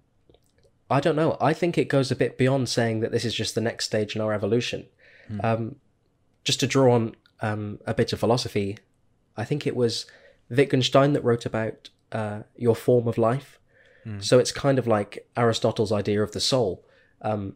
I 0.89 0.99
don't 0.99 1.15
know. 1.15 1.37
I 1.41 1.53
think 1.53 1.77
it 1.77 1.89
goes 1.89 2.11
a 2.11 2.15
bit 2.15 2.37
beyond 2.37 2.69
saying 2.69 3.01
that 3.01 3.11
this 3.11 3.25
is 3.25 3.33
just 3.33 3.55
the 3.55 3.61
next 3.61 3.85
stage 3.85 4.15
in 4.15 4.21
our 4.21 4.33
evolution. 4.33 4.87
Mm. 5.29 5.43
Um, 5.43 5.75
just 6.43 6.59
to 6.61 6.67
draw 6.67 6.93
on 6.93 7.15
um, 7.41 7.79
a 7.85 7.93
bit 7.93 8.13
of 8.13 8.19
philosophy, 8.19 8.77
I 9.35 9.43
think 9.43 9.67
it 9.67 9.75
was 9.75 10.05
Wittgenstein 10.49 11.13
that 11.13 11.23
wrote 11.23 11.45
about 11.45 11.89
uh, 12.11 12.43
your 12.55 12.75
form 12.75 13.07
of 13.07 13.17
life. 13.17 13.59
Mm. 14.07 14.23
So 14.23 14.39
it's 14.39 14.51
kind 14.51 14.79
of 14.79 14.87
like 14.87 15.27
Aristotle's 15.35 15.91
idea 15.91 16.23
of 16.23 16.31
the 16.31 16.39
soul, 16.39 16.85
um, 17.21 17.55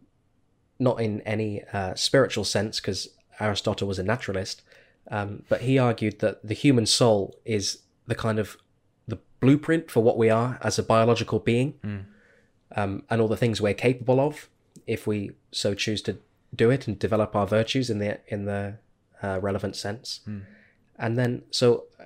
not 0.79 0.99
in 0.99 1.21
any 1.21 1.63
uh, 1.73 1.95
spiritual 1.95 2.43
sense, 2.43 2.79
because 2.79 3.09
Aristotle 3.39 3.87
was 3.87 3.99
a 3.99 4.03
naturalist, 4.03 4.61
um, 5.09 5.43
but 5.49 5.61
he 5.61 5.79
argued 5.79 6.19
that 6.19 6.45
the 6.45 6.53
human 6.53 6.85
soul 6.85 7.35
is 7.45 7.79
the 8.07 8.15
kind 8.15 8.39
of 8.39 8.57
the 9.07 9.19
blueprint 9.39 9.89
for 9.89 10.03
what 10.03 10.17
we 10.17 10.29
are 10.29 10.59
as 10.61 10.77
a 10.77 10.83
biological 10.83 11.39
being, 11.39 11.73
mm. 11.83 12.03
um, 12.75 13.03
and 13.09 13.21
all 13.21 13.27
the 13.27 13.37
things 13.37 13.61
we're 13.61 13.73
capable 13.73 14.19
of, 14.19 14.49
if 14.85 15.07
we 15.07 15.31
so 15.51 15.73
choose 15.73 16.01
to 16.01 16.17
do 16.53 16.69
it 16.69 16.87
and 16.87 16.99
develop 16.99 17.35
our 17.35 17.47
virtues 17.47 17.89
in 17.89 17.99
the 17.99 18.19
in 18.27 18.45
the 18.45 18.75
uh, 19.23 19.39
relevant 19.41 19.75
sense. 19.75 20.21
Mm. 20.27 20.41
And 20.97 21.17
then, 21.17 21.43
so 21.51 21.85
uh, 21.99 22.03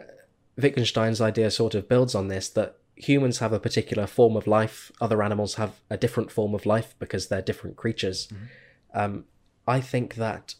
Wittgenstein's 0.58 1.20
idea 1.20 1.52
sort 1.52 1.76
of 1.76 1.90
builds 1.90 2.16
on 2.16 2.28
this 2.28 2.50
that 2.50 2.78
humans 2.96 3.40
have 3.40 3.54
a 3.54 3.60
particular 3.60 4.08
form 4.08 4.36
of 4.36 4.48
life, 4.48 4.92
other 5.02 5.22
animals 5.22 5.56
have 5.56 5.80
a 5.90 5.98
different 5.98 6.32
form 6.32 6.54
of 6.54 6.66
life 6.66 6.96
because 7.00 7.28
they're 7.28 7.42
different 7.42 7.76
creatures. 7.76 8.28
Mm-hmm. 8.28 9.00
Um, 9.00 9.26
I 9.68 9.82
think 9.82 10.16
that 10.16 10.56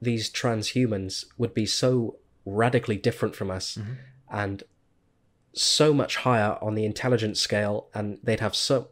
these 0.00 0.30
transhumans 0.30 1.24
would 1.38 1.54
be 1.54 1.66
so 1.66 2.16
radically 2.44 2.96
different 2.96 3.34
from 3.34 3.50
us 3.50 3.76
mm-hmm. 3.76 3.92
and 4.30 4.62
so 5.54 5.94
much 5.94 6.16
higher 6.16 6.58
on 6.60 6.74
the 6.74 6.84
intelligence 6.84 7.40
scale, 7.40 7.88
and 7.94 8.18
they'd 8.22 8.40
have 8.40 8.54
so 8.54 8.88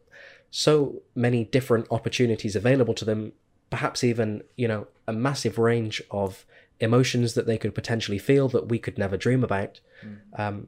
so 0.51 1.03
many 1.15 1.45
different 1.45 1.87
opportunities 1.91 2.55
available 2.55 2.93
to 2.93 3.07
them 3.07 3.33
perhaps 3.71 4.05
even 4.05 4.43
you 4.57 4.69
know 4.69 4.87
a 5.09 5.13
massive 5.13 5.59
range 5.59 6.03
of 6.11 6.45
emotions 6.79 7.35
that 7.35 7.47
they 7.47 7.57
could 7.57 7.75
potentially 7.75 8.19
feel 8.19 8.49
that 8.49 8.69
we 8.69 8.79
could 8.79 8.99
never 8.99 9.17
dream 9.17 9.45
about, 9.45 9.81
mm. 10.05 10.19
um, 10.39 10.67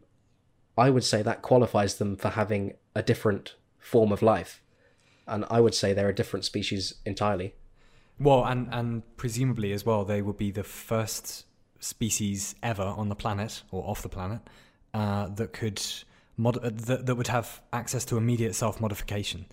I 0.77 0.91
would 0.91 1.05
say 1.05 1.22
that 1.22 1.43
qualifies 1.43 1.97
them 1.97 2.16
for 2.16 2.31
having 2.31 2.75
a 2.95 3.03
different 3.03 3.55
form 3.79 4.12
of 4.12 4.22
life. 4.22 4.62
And 5.27 5.45
I 5.49 5.61
would 5.61 5.75
say 5.75 5.93
they're 5.93 6.09
a 6.09 6.14
different 6.14 6.45
species 6.45 6.95
entirely. 7.07 7.55
Well, 8.18 8.45
and, 8.45 8.68
and 8.72 9.16
presumably 9.16 9.72
as 9.72 9.87
well, 9.87 10.05
they 10.05 10.22
would 10.22 10.37
be 10.37 10.51
the 10.51 10.64
first 10.64 11.47
species 11.81 12.55
ever 12.62 12.83
on 12.83 13.09
the 13.09 13.14
planet 13.14 13.62
or 13.70 13.85
off 13.89 14.03
the 14.03 14.09
planet 14.09 14.41
uh, 14.93 15.29
that 15.29 15.53
could 15.53 15.83
mod- 16.37 16.59
uh, 16.59 16.70
that, 16.72 17.07
that 17.07 17.14
would 17.14 17.29
have 17.29 17.61
access 17.72 18.05
to 18.07 18.16
immediate 18.16 18.55
self 18.55 18.81
modification. 18.81 19.47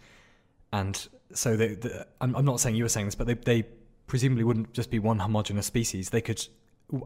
And 0.73 1.07
so 1.33 1.55
they, 1.55 1.75
the, 1.75 2.07
I'm, 2.19 2.35
I'm 2.35 2.45
not 2.45 2.59
saying 2.59 2.75
you 2.75 2.83
were 2.83 2.89
saying 2.89 3.07
this, 3.07 3.15
but 3.15 3.27
they, 3.27 3.33
they 3.33 3.67
presumably 4.07 4.43
wouldn't 4.43 4.73
just 4.73 4.89
be 4.89 4.99
one 4.99 5.19
homogenous 5.19 5.65
species. 5.65 6.09
They 6.09 6.21
could, 6.21 6.45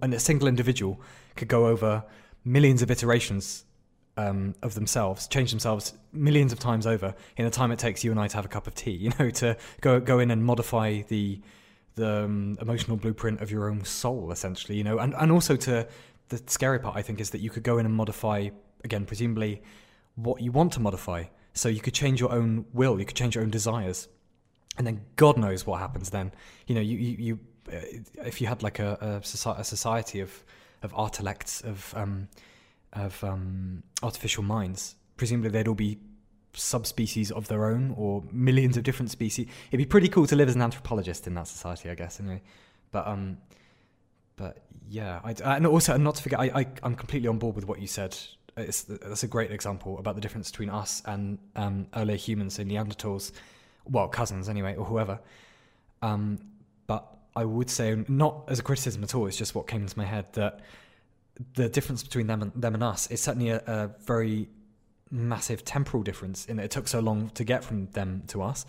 and 0.02 0.14
a 0.14 0.20
single 0.20 0.48
individual 0.48 1.02
could 1.36 1.48
go 1.48 1.68
over 1.68 2.04
millions 2.44 2.82
of 2.82 2.92
iterations 2.92 3.66
um, 4.18 4.56
of 4.62 4.76
themselves, 4.76 5.28
change 5.28 5.52
themselves 5.52 5.94
millions 6.14 6.54
of 6.54 6.60
times 6.60 6.88
over 6.88 7.14
in 7.38 7.46
the 7.46 7.52
time 7.52 7.72
it 7.72 7.80
takes 7.80 8.04
you 8.04 8.12
and 8.12 8.20
I 8.20 8.28
to 8.28 8.36
have 8.36 8.46
a 8.46 8.50
cup 8.50 8.68
of 8.68 8.76
tea. 8.76 8.92
You 9.06 9.12
know, 9.20 9.30
to 9.30 9.58
go 9.82 10.00
go 10.00 10.20
in 10.20 10.32
and 10.32 10.44
modify 10.44 11.02
the 11.08 11.42
the 11.96 12.26
um, 12.26 12.58
emotional 12.62 12.98
blueprint 12.98 13.42
of 13.42 13.52
your 13.52 13.70
own 13.70 13.84
soul, 13.86 14.32
essentially. 14.32 14.78
You 14.78 14.84
know, 14.84 15.00
and 15.00 15.14
and 15.16 15.32
also 15.32 15.56
to 15.56 15.88
the 16.30 16.42
scary 16.48 16.80
part, 16.80 16.96
I 16.96 17.02
think, 17.02 17.20
is 17.20 17.30
that 17.32 17.42
you 17.42 17.50
could 17.50 17.64
go 17.64 17.78
in 17.78 17.86
and 17.86 17.94
modify 17.94 18.50
again, 18.84 19.06
presumably, 19.06 19.62
what 20.16 20.42
you 20.42 20.52
want 20.52 20.74
to 20.74 20.80
modify. 20.80 21.26
So 21.54 21.70
you 21.70 21.80
could 21.80 21.94
change 21.94 22.20
your 22.20 22.32
own 22.32 22.66
will, 22.74 23.00
you 23.00 23.06
could 23.06 23.16
change 23.16 23.36
your 23.36 23.44
own 23.44 23.50
desires 23.50 24.10
and 24.78 24.86
then 24.86 25.02
God 25.16 25.38
knows 25.38 25.66
what 25.66 25.80
happens 25.80 26.10
then. 26.10 26.32
You 26.68 26.76
know, 26.76 26.82
you 26.82 26.98
you, 26.98 27.18
you 27.18 27.40
uh, 27.72 28.26
if 28.26 28.42
you 28.42 28.48
had 28.48 28.64
like 28.64 28.80
a, 28.80 29.22
a, 29.22 29.64
society 29.64 30.20
of 30.20 30.44
of 30.84 30.94
artilects 30.94 31.62
of 31.62 31.94
um, 31.96 32.28
of 32.96 33.24
um, 33.24 33.84
artificial 34.04 34.44
minds, 34.44 34.96
presumably 35.18 35.50
they'd 35.50 35.68
all 35.68 35.76
be 35.76 36.00
subspecies 36.54 37.32
of 37.32 37.48
their 37.48 37.66
own 37.66 37.94
or 37.98 38.24
millions 38.32 38.78
of 38.78 38.84
different 38.84 39.12
species. 39.12 39.48
It'd 39.70 39.78
be 39.78 39.86
pretty 39.86 40.08
cool 40.08 40.26
to 40.28 40.36
live 40.36 40.48
as 40.48 40.56
an 40.56 40.62
anthropologist 40.62 41.28
in 41.28 41.34
that 41.36 41.48
society, 41.48 41.90
I 41.90 41.96
guess. 41.96 42.20
Anyway, 42.20 42.42
but 42.92 43.08
um, 43.08 43.38
but 44.36 44.64
yeah, 44.88 45.20
I, 45.24 45.36
and 45.56 45.68
also 45.68 45.98
not 45.98 46.16
to 46.16 46.24
forget, 46.24 46.40
I, 46.40 46.46
I 46.46 46.68
I'm 46.84 46.96
completely 46.96 47.28
on 47.28 47.38
board 47.38 47.56
with 47.56 47.68
what 47.68 47.82
you 47.82 47.88
said. 47.88 48.18
It's, 48.58 48.84
that's 48.84 49.24
a 49.24 49.28
great 49.28 49.52
example 49.52 50.00
about 50.00 50.16
the 50.16 50.22
difference 50.22 50.50
between 50.50 50.70
us 50.70 51.02
and 51.06 51.40
um, 51.58 51.88
earlier 51.94 52.16
humans, 52.16 52.54
so 52.54 52.64
Neanderthals 52.64 53.34
well, 53.86 54.08
cousins 54.08 54.50
anyway, 54.50 54.76
or 54.76 54.86
whoever. 54.86 55.20
Um, 56.02 56.40
but 56.88 57.06
I 57.36 57.46
would 57.46 57.70
say, 57.70 58.04
not 58.08 58.46
as 58.48 58.60
a 58.60 58.64
criticism 58.64 59.04
at 59.04 59.14
all, 59.14 59.28
it's 59.28 59.38
just 59.38 59.56
what 59.56 59.68
came 59.68 59.82
into 59.82 59.98
my 59.98 60.06
head 60.06 60.32
that 60.34 60.62
the 61.56 61.70
difference 61.70 62.04
between 62.04 62.28
them 62.28 62.42
and 62.42 62.52
them 62.56 62.74
and 62.74 62.84
us 62.84 63.10
is 63.12 63.22
certainly 63.22 63.50
a, 63.50 63.62
a 63.68 63.92
very 64.06 64.50
massive 65.12 65.64
temporal 65.64 66.04
difference 66.04 66.46
in 66.46 66.58
that 66.58 66.66
it 66.66 66.72
took 66.72 66.88
so 66.88 67.00
long 67.00 67.30
to 67.32 67.44
get 67.44 67.64
from 67.64 67.88
them 67.92 68.24
to 68.28 68.42
us. 68.42 68.66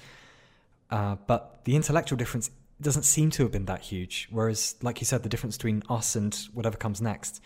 Uh, 0.91 1.17
but 1.27 1.65
the 1.65 1.75
intellectual 1.75 2.17
difference 2.17 2.51
doesn't 2.81 3.05
seem 3.05 3.31
to 3.31 3.43
have 3.43 3.53
been 3.53 3.65
that 3.67 3.81
huge. 3.81 4.29
Whereas, 4.31 4.77
like 4.83 5.01
you 5.01 5.07
said, 5.07 5.23
the 5.23 5.29
difference 5.29 5.57
between 5.57 5.83
us 5.89 6.15
and 6.15 6.35
whatever 6.53 6.77
comes 6.77 7.01
next, 7.01 7.41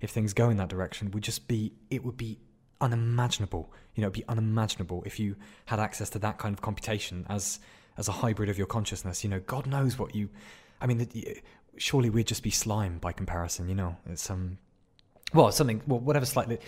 if 0.00 0.10
things 0.10 0.32
go 0.32 0.50
in 0.50 0.56
that 0.56 0.68
direction, 0.68 1.10
would 1.12 1.22
just 1.22 1.46
be 1.48 1.72
it 1.90 2.04
would 2.04 2.16
be 2.16 2.38
unimaginable. 2.80 3.72
You 3.94 4.02
know, 4.02 4.08
it'd 4.08 4.14
be 4.14 4.28
unimaginable 4.28 5.02
if 5.06 5.20
you 5.20 5.36
had 5.66 5.78
access 5.78 6.10
to 6.10 6.18
that 6.20 6.38
kind 6.38 6.52
of 6.52 6.60
computation 6.60 7.26
as 7.28 7.60
as 7.96 8.08
a 8.08 8.12
hybrid 8.12 8.48
of 8.48 8.58
your 8.58 8.66
consciousness. 8.66 9.22
You 9.22 9.30
know, 9.30 9.40
God 9.40 9.66
knows 9.66 9.98
what 9.98 10.14
you. 10.14 10.28
I 10.80 10.86
mean, 10.86 11.06
surely 11.76 12.10
we'd 12.10 12.26
just 12.26 12.42
be 12.42 12.50
slime 12.50 12.98
by 12.98 13.12
comparison. 13.12 13.68
You 13.68 13.74
know, 13.74 13.96
it's 14.06 14.30
um, 14.30 14.58
well, 15.34 15.50
something, 15.52 15.82
well, 15.86 16.00
whatever, 16.00 16.26
slightly 16.26 16.58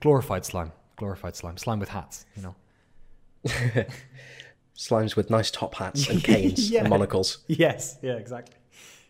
glorified 0.00 0.44
slime, 0.44 0.72
glorified 0.96 1.36
slime, 1.36 1.56
slime 1.56 1.78
with 1.78 1.88
hats. 1.88 2.26
You 2.36 2.42
know. 2.42 2.54
Slimes 4.76 5.16
with 5.16 5.28
nice 5.28 5.50
top 5.50 5.74
hats 5.74 6.08
and 6.08 6.22
canes 6.24 6.70
yeah. 6.70 6.80
and 6.80 6.88
monocles. 6.88 7.38
Yes, 7.48 7.98
yeah, 8.00 8.12
exactly. 8.12 8.54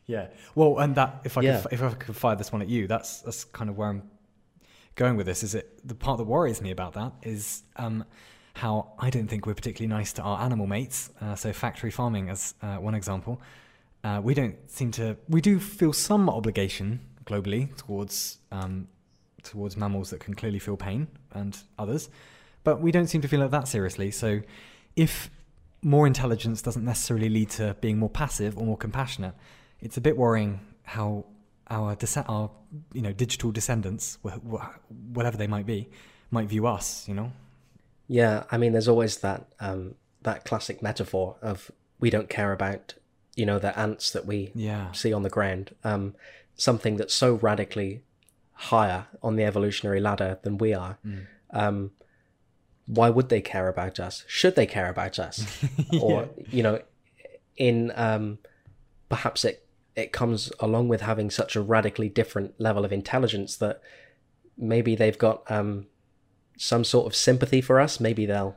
Yeah. 0.07 0.29
Well, 0.55 0.79
and 0.79 0.95
that 0.95 1.21
if 1.25 1.37
I 1.37 1.43
yeah. 1.43 1.61
could, 1.61 1.73
if 1.73 1.83
I 1.83 1.91
could 1.91 2.17
fire 2.17 2.37
this 2.37 2.51
one 2.51 2.63
at 2.63 2.69
you, 2.69 2.87
that's 2.87 3.21
that's 3.21 3.45
kind 3.45 3.69
of 3.69 3.77
where 3.77 3.89
I'm 3.89 4.03
going 4.95 5.17
with 5.17 5.27
this 5.27 5.45
is 5.45 5.55
it 5.55 5.79
the 5.87 5.95
part 5.95 6.19
that 6.19 6.25
worries 6.25 6.61
me 6.61 6.73
about 6.73 6.95
that 6.95 7.13
is 7.23 7.63
um, 7.77 8.05
how 8.55 8.93
I 8.99 9.11
don't 9.11 9.29
think 9.29 9.47
we're 9.47 9.55
particularly 9.55 9.89
nice 9.89 10.13
to 10.15 10.23
our 10.23 10.41
animal 10.41 10.67
mates. 10.67 11.11
Uh, 11.21 11.35
so 11.35 11.53
factory 11.53 11.91
farming 11.91 12.31
as 12.31 12.55
uh, 12.63 12.77
one 12.77 12.95
example. 12.95 13.41
Uh, 14.05 14.21
we 14.23 14.35
don't 14.35 14.57
seem 14.71 14.91
to. 14.93 15.17
We 15.29 15.41
do 15.41 15.59
feel 15.59 15.93
some 15.93 16.29
obligation 16.29 17.01
globally 17.25 17.77
towards 17.77 18.39
um, 18.53 18.89
towards 19.43 19.77
mammals 19.77 20.11
that 20.11 20.21
can 20.21 20.35
clearly 20.35 20.59
feel 20.59 20.77
pain 20.77 21.09
and 21.33 21.57
others, 21.79 22.09
but 22.65 22.81
we 22.81 22.93
don't 22.93 23.09
seem 23.09 23.21
to 23.23 23.29
feel 23.29 23.43
it 23.43 23.51
that 23.51 23.69
seriously. 23.69 24.11
So, 24.11 24.41
if 24.97 25.31
more 25.83 26.07
intelligence 26.07 26.63
doesn't 26.63 26.85
necessarily 26.85 27.29
lead 27.29 27.51
to 27.51 27.77
being 27.81 27.99
more 27.99 28.11
passive 28.11 28.57
or 28.57 28.65
more 28.65 28.77
compassionate, 28.77 29.35
it's 29.81 29.97
a 29.97 30.01
bit 30.01 30.17
worrying 30.17 30.61
how 30.85 31.25
our 31.71 31.97
our 32.27 32.51
you 32.93 33.03
know, 33.03 33.13
digital 33.13 33.51
descendants, 33.51 34.19
wh- 34.25 34.39
wh- 34.51 35.17
whatever 35.17 35.37
they 35.37 35.47
might 35.47 35.67
be, 35.67 35.89
might 36.31 36.49
view 36.49 36.67
us. 36.67 37.07
You 37.09 37.15
know. 37.15 37.33
Yeah, 38.07 38.45
I 38.51 38.57
mean, 38.57 38.73
there's 38.73 38.89
always 38.89 39.19
that 39.19 39.49
um, 39.61 39.95
that 40.23 40.45
classic 40.45 40.83
metaphor 40.83 41.37
of 41.43 41.71
we 42.01 42.11
don't 42.11 42.29
care 42.29 42.53
about, 42.53 42.95
you 43.39 43.47
know, 43.47 43.59
the 43.59 43.73
ants 43.79 44.11
that 44.11 44.27
we 44.27 44.51
Yeah. 44.55 44.91
see 44.93 45.13
on 45.13 45.23
the 45.23 45.31
ground. 45.31 45.75
Um, 45.85 46.15
something 46.57 46.97
that's 46.97 47.15
so 47.15 47.35
radically 47.37 48.03
higher 48.53 49.07
on 49.23 49.37
the 49.37 49.45
evolutionary 49.45 50.01
ladder 50.01 50.39
than 50.43 50.59
we 50.59 50.75
are. 50.75 50.99
Um, 51.51 51.93
why 52.87 53.11
would 53.11 53.29
they 53.29 53.41
care 53.41 53.69
about 53.69 54.01
us? 54.01 54.25
Should 54.27 54.57
they 54.57 54.67
care 54.67 54.89
about 54.91 55.19
us? 55.19 55.37
Or 56.03 56.29
you 56.51 56.63
know, 56.65 56.81
in 57.57 57.93
um, 57.95 58.39
perhaps 59.09 59.45
it 59.45 59.65
it 59.95 60.13
comes 60.13 60.51
along 60.61 60.89
with 60.89 61.01
having 61.03 61.31
such 61.31 61.55
a 61.57 61.61
radically 61.61 62.09
different 62.09 62.61
level 62.61 62.85
of 62.85 62.93
intelligence 62.93 63.57
that 63.57 63.81
maybe 64.57 64.95
they've 64.97 65.19
got 65.19 65.49
um, 65.51 65.87
some 66.57 66.83
sort 66.85 67.07
of 67.07 67.15
sympathy 67.15 67.61
for 67.61 67.79
us. 67.81 68.01
Maybe 68.01 68.27
they'll 68.27 68.57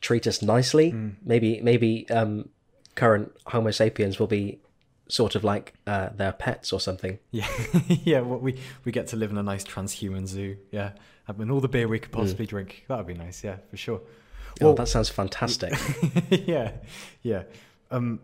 treat 0.00 0.26
us 0.26 0.42
nicely. 0.42 0.92
Maybe 1.24 1.60
maybe 1.60 2.08
um, 2.10 2.48
current 2.94 3.32
Homo 3.46 3.70
sapiens 3.70 4.18
will 4.18 4.26
be 4.26 4.60
sort 5.08 5.34
of 5.34 5.44
like 5.44 5.74
uh, 5.86 6.08
their 6.14 6.32
pets 6.32 6.72
or 6.72 6.80
something. 6.80 7.18
Yeah, 7.30 7.48
yeah. 7.88 8.20
Well, 8.20 8.38
we 8.38 8.58
we 8.84 8.92
get 8.92 9.08
to 9.08 9.16
live 9.16 9.30
in 9.30 9.38
a 9.38 9.42
nice 9.42 9.64
transhuman 9.64 10.26
zoo. 10.26 10.56
Yeah, 10.70 10.92
having 11.26 11.50
all 11.50 11.60
the 11.60 11.68
beer 11.68 11.88
we 11.88 11.98
could 11.98 12.12
possibly 12.12 12.46
drink. 12.46 12.84
That 12.88 12.98
would 12.98 13.06
be 13.06 13.14
nice. 13.14 13.42
Yeah, 13.42 13.56
for 13.70 13.76
sure. 13.76 14.00
oh, 14.60 14.74
that 14.74 14.88
sounds 14.88 15.08
fantastic. 15.08 15.72
yeah, 16.30 16.72
yeah. 17.22 17.42
Um, 17.90 18.20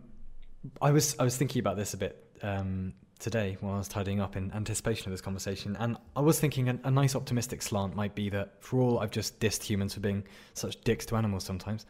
I 0.81 0.93
was 0.93 1.17
I 1.19 1.25
was 1.25 1.37
thinking 1.37 1.61
about 1.61 1.77
this 1.77 1.95
a 1.95 1.97
bit 1.97 2.25
um, 2.43 2.93
today 3.19 3.57
while 3.61 3.75
I 3.75 3.79
was 3.79 3.89
tidying 3.89 4.21
up 4.21 4.37
in 4.37 4.53
anticipation 4.53 5.07
of 5.07 5.13
this 5.13 5.21
conversation, 5.21 5.77
and 5.81 5.97
I 6.15 6.21
was 6.21 6.39
thinking 6.39 6.69
a, 6.69 6.79
a 6.85 6.91
nice 6.91 7.17
optimistic 7.17 7.63
slant 7.63 7.97
might 7.97 8.15
be 8.15 8.31
that 8.31 8.63
for 8.63 8.81
all 8.81 9.01
I've 9.01 9.11
just 9.11 9.41
dissed 9.41 9.63
humans 9.65 9.95
for 9.95 10.01
being 10.01 10.25
such 10.55 10.81
dicks 10.83 11.05
to 11.07 11.17
animals 11.17 11.45
sometimes, 11.45 11.85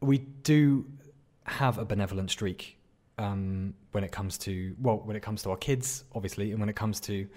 we 0.00 0.18
do 0.18 0.84
have 1.44 1.78
a 1.78 1.84
benevolent 1.84 2.30
streak 2.30 2.78
um, 3.18 3.74
when 3.92 4.04
it 4.04 4.12
comes 4.12 4.38
to 4.38 4.74
well, 4.80 5.00
when 5.04 5.16
it 5.16 5.22
comes 5.22 5.42
to 5.42 5.50
our 5.50 5.56
kids, 5.56 6.04
obviously, 6.14 6.50
and 6.50 6.60
when 6.60 6.68
it 6.68 6.76
comes 6.76 7.00
to 7.00 7.28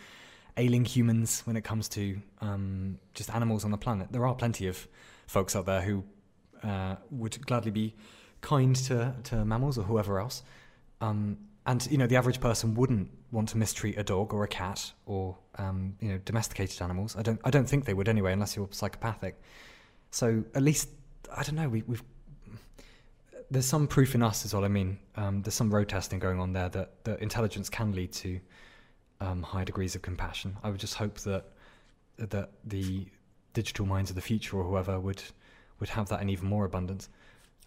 ailing 0.58 0.86
humans, 0.86 1.41
when 1.45 1.55
it 1.55 1.64
comes 1.64 1.88
to 1.89 2.20
um, 2.41 2.97
just 3.14 3.30
animals 3.30 3.64
on 3.64 3.72
the 3.72 3.78
planet. 3.78 4.08
There 4.12 4.26
are 4.26 4.36
plenty 4.36 4.68
of 4.68 4.88
folks 5.28 5.55
out 5.55 5.66
there 5.66 5.82
who 5.82 6.03
uh, 6.64 6.95
would 7.12 7.45
gladly 7.45 7.72
be 7.72 7.93
kind 8.41 8.76
to, 8.76 9.14
to 9.26 9.45
mammals 9.45 9.78
or 9.78 9.84
whoever 9.84 10.20
else. 10.20 10.43
Um, 11.01 11.38
and 11.66 11.86
you 11.91 11.97
know, 11.97 12.08
the 12.08 12.16
average 12.16 12.39
person 12.39 12.74
wouldn't 12.74 13.10
want 13.32 13.49
to 13.49 13.58
mistreat 13.58 13.97
a 13.97 14.03
dog 14.03 14.34
or 14.34 14.43
a 14.43 14.47
cat 14.47 14.91
or 15.05 15.38
um, 15.58 15.95
you 15.99 16.10
know 16.10 16.18
domesticated 16.24 16.82
animals. 16.82 17.16
I 17.16 17.22
don't 17.22 17.39
I 17.43 17.49
don't 17.49 17.68
think 17.68 17.86
they 17.86 17.93
would 17.93 18.08
anyway, 18.08 18.32
unless 18.32 18.55
you're 18.55 18.70
psychopathic. 18.72 19.39
So 20.12 20.43
at 20.55 20.64
least 20.64 20.89
I 21.36 21.43
don't 21.43 21.55
know. 21.55 21.68
We, 21.68 21.84
we've 21.86 22.03
there's 23.50 23.66
some 23.66 23.88
proof 23.88 24.16
in 24.16 24.24
us, 24.24 24.45
is 24.45 24.54
all 24.54 24.66
I 24.66 24.68
mean. 24.68 25.00
Um, 25.16 25.41
there's 25.41 25.54
some 25.54 25.74
road 25.74 25.89
testing 25.89 26.20
going 26.20 26.39
on 26.39 26.54
there 26.54 26.70
that, 26.70 27.04
that 27.06 27.22
intelligence 27.22 27.70
can 27.70 27.93
lead 27.93 28.12
to 28.14 28.39
um, 29.22 29.41
high 29.41 29.64
degrees 29.64 29.95
of 29.95 30.02
compassion. 30.02 30.58
I 30.64 30.70
would 30.70 30.80
just 30.80 30.95
hope 30.95 31.20
that 31.22 31.45
that 32.18 32.50
the 32.66 33.06
digital 33.54 33.86
minds 33.86 34.10
of 34.10 34.16
the 34.16 34.22
future 34.22 34.58
or 34.58 34.64
whoever 34.64 35.00
would 35.00 35.22
would 35.80 35.89
have 35.89 36.10
that 36.10 36.22
in 36.22 36.30
even 36.30 36.48
more 36.48 36.66
abundance 36.66 37.10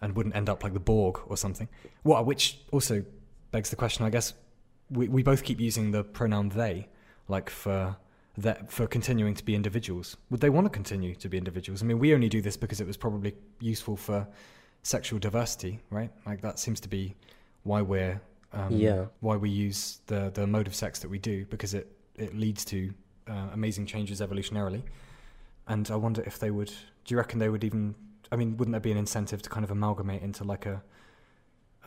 and 0.01 0.15
wouldn't 0.15 0.35
end 0.35 0.49
up 0.49 0.63
like 0.63 0.73
the 0.73 0.79
Borg 0.79 1.19
or 1.27 1.37
something. 1.37 1.67
What 2.03 2.25
which 2.25 2.59
also 2.71 3.03
begs 3.51 3.69
the 3.69 3.75
question, 3.75 4.05
I 4.05 4.09
guess. 4.09 4.33
We 4.89 5.07
we 5.07 5.23
both 5.23 5.43
keep 5.43 5.59
using 5.59 5.91
the 5.91 6.03
pronoun 6.03 6.49
they, 6.49 6.89
like 7.27 7.49
for 7.49 7.95
that 8.37 8.71
for 8.71 8.87
continuing 8.87 9.33
to 9.35 9.43
be 9.43 9.55
individuals. 9.55 10.17
Would 10.29 10.41
they 10.41 10.49
want 10.49 10.65
to 10.65 10.69
continue 10.69 11.15
to 11.15 11.29
be 11.29 11.37
individuals? 11.37 11.81
I 11.81 11.85
mean, 11.85 11.99
we 11.99 12.13
only 12.13 12.29
do 12.29 12.41
this 12.41 12.57
because 12.57 12.81
it 12.81 12.87
was 12.87 12.97
probably 12.97 13.33
useful 13.59 13.95
for 13.97 14.27
sexual 14.83 15.19
diversity, 15.19 15.79
right? 15.89 16.11
Like 16.25 16.41
that 16.41 16.59
seems 16.59 16.79
to 16.81 16.89
be 16.89 17.15
why 17.63 17.81
we're 17.81 18.21
um, 18.53 18.71
Yeah. 18.75 19.05
why 19.21 19.37
we 19.37 19.49
use 19.49 20.01
the 20.07 20.29
the 20.33 20.45
mode 20.47 20.67
of 20.67 20.75
sex 20.75 20.99
that 20.99 21.09
we 21.09 21.19
do 21.19 21.45
because 21.45 21.73
it 21.73 21.87
it 22.15 22.35
leads 22.35 22.65
to 22.65 22.93
uh, 23.27 23.49
amazing 23.53 23.85
changes 23.85 24.19
evolutionarily. 24.21 24.83
And 25.67 25.89
I 25.91 25.95
wonder 25.95 26.21
if 26.25 26.39
they 26.39 26.51
would. 26.51 26.67
Do 27.05 27.13
you 27.13 27.17
reckon 27.17 27.39
they 27.39 27.49
would 27.49 27.63
even? 27.63 27.95
I 28.31 28.35
mean, 28.35 28.57
wouldn't 28.57 28.73
there 28.73 28.81
be 28.81 28.91
an 28.91 28.97
incentive 28.97 29.41
to 29.43 29.49
kind 29.49 29.63
of 29.63 29.71
amalgamate 29.71 30.21
into 30.21 30.43
like 30.43 30.65
a 30.65 30.81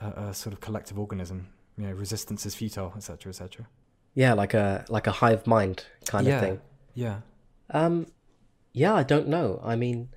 a, 0.00 0.06
a 0.28 0.34
sort 0.34 0.52
of 0.52 0.60
collective 0.60 0.98
organism? 0.98 1.48
You 1.76 1.88
know, 1.88 1.92
resistance 1.92 2.46
is 2.46 2.54
futile, 2.54 2.92
etc., 2.96 3.30
etc. 3.30 3.66
yeah, 4.14 4.32
like 4.32 4.54
a 4.54 4.84
like 4.88 5.06
a 5.08 5.10
hive 5.12 5.46
mind 5.46 5.84
kind 6.06 6.26
yeah, 6.26 6.34
of 6.36 6.40
thing. 6.40 6.60
yeah, 6.94 7.20
Um, 7.70 8.06
yeah, 8.72 8.94
I 8.94 9.02
don't 9.02 9.26
know. 9.28 9.60
I 9.64 9.74
mean, 9.76 10.08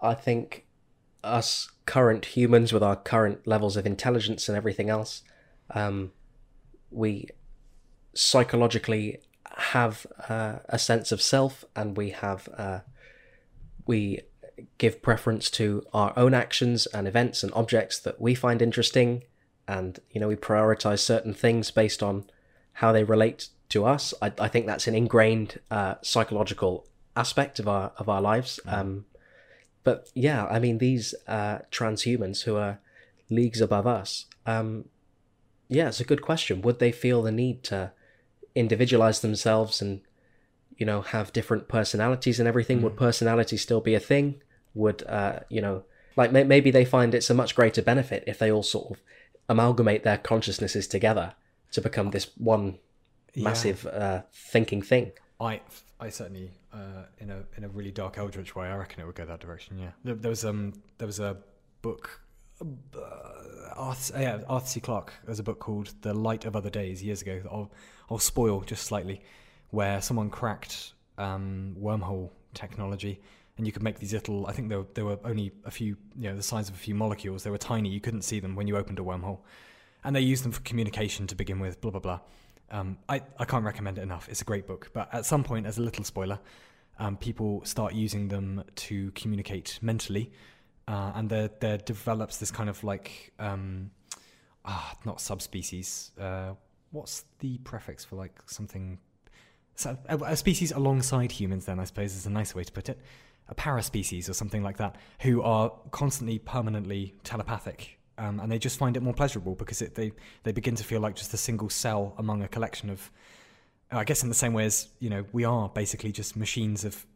I 0.00 0.14
think 0.14 0.65
us 1.26 1.70
current 1.86 2.24
humans 2.26 2.72
with 2.72 2.82
our 2.82 2.96
current 2.96 3.46
levels 3.46 3.76
of 3.76 3.86
intelligence 3.86 4.48
and 4.48 4.56
everything 4.56 4.90
else, 4.90 5.22
um, 5.74 6.12
we 6.90 7.28
psychologically 8.14 9.18
have 9.56 10.06
uh, 10.28 10.58
a 10.68 10.78
sense 10.78 11.12
of 11.12 11.22
self, 11.22 11.64
and 11.74 11.96
we 11.96 12.10
have 12.10 12.48
uh, 12.56 12.80
we 13.86 14.20
give 14.78 15.02
preference 15.02 15.50
to 15.50 15.82
our 15.92 16.12
own 16.16 16.34
actions 16.34 16.86
and 16.86 17.06
events 17.06 17.42
and 17.42 17.52
objects 17.54 17.98
that 17.98 18.20
we 18.20 18.34
find 18.34 18.60
interesting, 18.60 19.24
and 19.66 20.00
you 20.10 20.20
know 20.20 20.28
we 20.28 20.36
prioritize 20.36 21.00
certain 21.00 21.34
things 21.34 21.70
based 21.70 22.02
on 22.02 22.24
how 22.74 22.92
they 22.92 23.04
relate 23.04 23.48
to 23.68 23.84
us. 23.84 24.12
I, 24.20 24.32
I 24.38 24.48
think 24.48 24.66
that's 24.66 24.86
an 24.86 24.94
ingrained 24.94 25.60
uh, 25.70 25.94
psychological 26.02 26.86
aspect 27.16 27.58
of 27.58 27.68
our 27.68 27.92
of 27.96 28.08
our 28.08 28.20
lives. 28.20 28.60
Um, 28.66 29.06
but 29.86 30.10
yeah, 30.14 30.46
I 30.46 30.58
mean 30.58 30.78
these 30.78 31.14
uh, 31.28 31.60
transhumans 31.70 32.42
who 32.42 32.56
are 32.56 32.80
leagues 33.30 33.60
above 33.60 33.86
us. 33.86 34.26
Um, 34.44 34.86
yeah, 35.68 35.86
it's 35.86 36.00
a 36.00 36.04
good 36.04 36.22
question. 36.22 36.60
Would 36.62 36.80
they 36.80 36.90
feel 36.90 37.22
the 37.22 37.30
need 37.30 37.62
to 37.64 37.92
individualize 38.56 39.20
themselves 39.20 39.80
and 39.80 40.00
you 40.76 40.84
know 40.84 41.02
have 41.02 41.32
different 41.32 41.68
personalities 41.68 42.40
and 42.40 42.48
everything? 42.48 42.82
Would 42.82 42.96
personality 42.96 43.56
still 43.56 43.80
be 43.80 43.94
a 43.94 44.00
thing? 44.00 44.42
Would 44.74 45.06
uh, 45.06 45.40
you 45.48 45.60
know 45.60 45.84
like 46.16 46.32
may- 46.32 46.42
maybe 46.42 46.72
they 46.72 46.84
find 46.84 47.14
it's 47.14 47.30
a 47.30 47.34
much 47.34 47.54
greater 47.54 47.80
benefit 47.80 48.24
if 48.26 48.40
they 48.40 48.50
all 48.50 48.64
sort 48.64 48.90
of 48.90 49.02
amalgamate 49.48 50.02
their 50.02 50.18
consciousnesses 50.18 50.88
together 50.88 51.34
to 51.70 51.80
become 51.80 52.10
this 52.10 52.32
one 52.36 52.78
massive 53.36 53.86
uh, 53.86 54.22
thinking 54.32 54.82
thing. 54.82 55.12
I 55.40 55.60
I 56.00 56.08
certainly 56.08 56.50
uh, 56.72 57.04
in 57.18 57.30
a 57.30 57.42
in 57.56 57.64
a 57.64 57.68
really 57.68 57.90
dark 57.90 58.18
eldritch 58.18 58.56
way. 58.56 58.68
I 58.68 58.76
reckon 58.76 59.00
it 59.00 59.06
would 59.06 59.14
go 59.14 59.26
that 59.26 59.40
direction. 59.40 59.78
Yeah, 59.78 59.90
there, 60.04 60.14
there 60.14 60.30
was 60.30 60.44
um 60.44 60.72
there 60.98 61.06
was 61.06 61.20
a 61.20 61.36
book. 61.82 62.20
Uh, 62.60 63.74
Arthur, 63.76 64.18
yeah, 64.18 64.38
Arthur 64.48 64.66
C. 64.66 64.80
Clarke. 64.80 65.12
There's 65.26 65.38
a 65.38 65.42
book 65.42 65.58
called 65.58 65.92
The 66.00 66.14
Light 66.14 66.46
of 66.46 66.56
Other 66.56 66.70
Days 66.70 67.02
years 67.02 67.20
ago. 67.20 67.42
I'll 67.50 67.70
I'll 68.10 68.18
spoil 68.18 68.62
just 68.62 68.84
slightly, 68.84 69.20
where 69.70 70.00
someone 70.00 70.30
cracked 70.30 70.94
um, 71.18 71.76
wormhole 71.78 72.30
technology, 72.54 73.20
and 73.58 73.66
you 73.66 73.72
could 73.72 73.82
make 73.82 73.98
these 73.98 74.14
little. 74.14 74.46
I 74.46 74.52
think 74.52 74.70
there 74.70 74.78
were, 74.78 74.86
there 74.94 75.04
were 75.04 75.18
only 75.24 75.52
a 75.66 75.70
few, 75.70 75.98
you 76.16 76.30
know, 76.30 76.36
the 76.36 76.42
size 76.42 76.70
of 76.70 76.74
a 76.74 76.78
few 76.78 76.94
molecules. 76.94 77.42
They 77.42 77.50
were 77.50 77.58
tiny. 77.58 77.90
You 77.90 78.00
couldn't 78.00 78.22
see 78.22 78.40
them 78.40 78.56
when 78.56 78.66
you 78.66 78.76
opened 78.78 78.98
a 78.98 79.02
wormhole, 79.02 79.40
and 80.02 80.16
they 80.16 80.20
used 80.20 80.42
them 80.42 80.52
for 80.52 80.62
communication 80.62 81.26
to 81.26 81.34
begin 81.34 81.60
with. 81.60 81.82
Blah 81.82 81.90
blah 81.90 82.00
blah. 82.00 82.20
Um, 82.70 82.98
I, 83.08 83.22
I 83.38 83.44
can't 83.44 83.64
recommend 83.64 83.98
it 83.98 84.02
enough. 84.02 84.28
It's 84.28 84.42
a 84.42 84.44
great 84.44 84.66
book. 84.66 84.90
But 84.92 85.12
at 85.14 85.24
some 85.24 85.44
point, 85.44 85.66
as 85.66 85.78
a 85.78 85.82
little 85.82 86.04
spoiler, 86.04 86.38
um, 86.98 87.16
people 87.16 87.64
start 87.64 87.94
using 87.94 88.28
them 88.28 88.64
to 88.76 89.10
communicate 89.12 89.78
mentally. 89.82 90.32
Uh, 90.88 91.12
and 91.14 91.28
there, 91.28 91.50
there 91.60 91.78
develops 91.78 92.38
this 92.38 92.50
kind 92.50 92.68
of 92.68 92.82
like, 92.84 93.32
um, 93.38 93.90
ah, 94.64 94.94
not 95.04 95.20
subspecies. 95.20 96.12
Uh, 96.18 96.52
what's 96.92 97.24
the 97.40 97.58
prefix 97.58 98.04
for 98.04 98.16
like 98.16 98.32
something? 98.46 98.98
So 99.74 99.98
a, 100.08 100.16
a 100.18 100.36
species 100.36 100.72
alongside 100.72 101.32
humans, 101.32 101.66
then, 101.66 101.80
I 101.80 101.84
suppose, 101.84 102.14
is 102.14 102.26
a 102.26 102.30
nice 102.30 102.54
way 102.54 102.64
to 102.64 102.72
put 102.72 102.88
it. 102.88 102.98
A 103.48 103.54
paraspecies 103.54 104.28
or 104.28 104.32
something 104.32 104.62
like 104.62 104.78
that, 104.78 104.96
who 105.20 105.40
are 105.42 105.72
constantly, 105.92 106.38
permanently 106.38 107.14
telepathic 107.22 107.95
um, 108.18 108.40
and 108.40 108.50
they 108.50 108.58
just 108.58 108.78
find 108.78 108.96
it 108.96 109.02
more 109.02 109.14
pleasurable 109.14 109.54
because 109.54 109.82
it, 109.82 109.94
they 109.94 110.12
they 110.42 110.52
begin 110.52 110.74
to 110.76 110.84
feel 110.84 111.00
like 111.00 111.14
just 111.14 111.34
a 111.34 111.36
single 111.36 111.68
cell 111.68 112.14
among 112.18 112.42
a 112.42 112.48
collection 112.48 112.90
of. 112.90 113.10
I 113.88 114.02
guess 114.02 114.24
in 114.24 114.28
the 114.28 114.34
same 114.34 114.52
way 114.52 114.64
as 114.64 114.88
you 114.98 115.08
know 115.08 115.24
we 115.32 115.44
are 115.44 115.68
basically 115.68 116.10
just 116.10 116.36
machines 116.36 116.84
of 116.84 117.06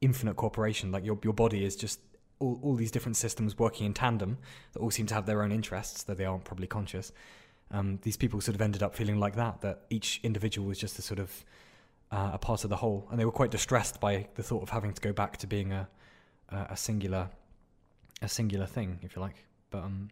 infinite 0.00 0.36
cooperation. 0.36 0.92
Like 0.92 1.04
your 1.04 1.18
your 1.22 1.32
body 1.32 1.64
is 1.64 1.74
just 1.74 2.00
all, 2.38 2.58
all 2.62 2.74
these 2.74 2.90
different 2.90 3.16
systems 3.16 3.58
working 3.58 3.86
in 3.86 3.94
tandem 3.94 4.38
that 4.72 4.80
all 4.80 4.90
seem 4.90 5.06
to 5.06 5.14
have 5.14 5.26
their 5.26 5.42
own 5.42 5.52
interests, 5.52 6.02
though 6.02 6.14
they 6.14 6.26
aren't 6.26 6.44
probably 6.44 6.66
conscious. 6.66 7.12
Um, 7.70 7.98
these 8.02 8.16
people 8.16 8.40
sort 8.40 8.54
of 8.54 8.60
ended 8.60 8.82
up 8.82 8.94
feeling 8.94 9.18
like 9.18 9.36
that. 9.36 9.60
That 9.62 9.84
each 9.90 10.20
individual 10.22 10.68
was 10.68 10.78
just 10.78 10.98
a 10.98 11.02
sort 11.02 11.18
of 11.18 11.44
uh, 12.10 12.30
a 12.34 12.38
part 12.38 12.64
of 12.64 12.70
the 12.70 12.76
whole, 12.76 13.06
and 13.10 13.18
they 13.18 13.24
were 13.24 13.32
quite 13.32 13.50
distressed 13.50 14.00
by 14.00 14.26
the 14.34 14.42
thought 14.42 14.62
of 14.62 14.70
having 14.70 14.92
to 14.92 15.00
go 15.00 15.12
back 15.12 15.36
to 15.38 15.46
being 15.46 15.72
a 15.72 15.88
a, 16.50 16.76
singular 16.76 17.28
a 18.22 18.28
singular 18.28 18.66
thing, 18.66 18.98
if 19.02 19.16
you 19.16 19.22
like. 19.22 19.44
But 19.70 19.84
um, 19.84 20.08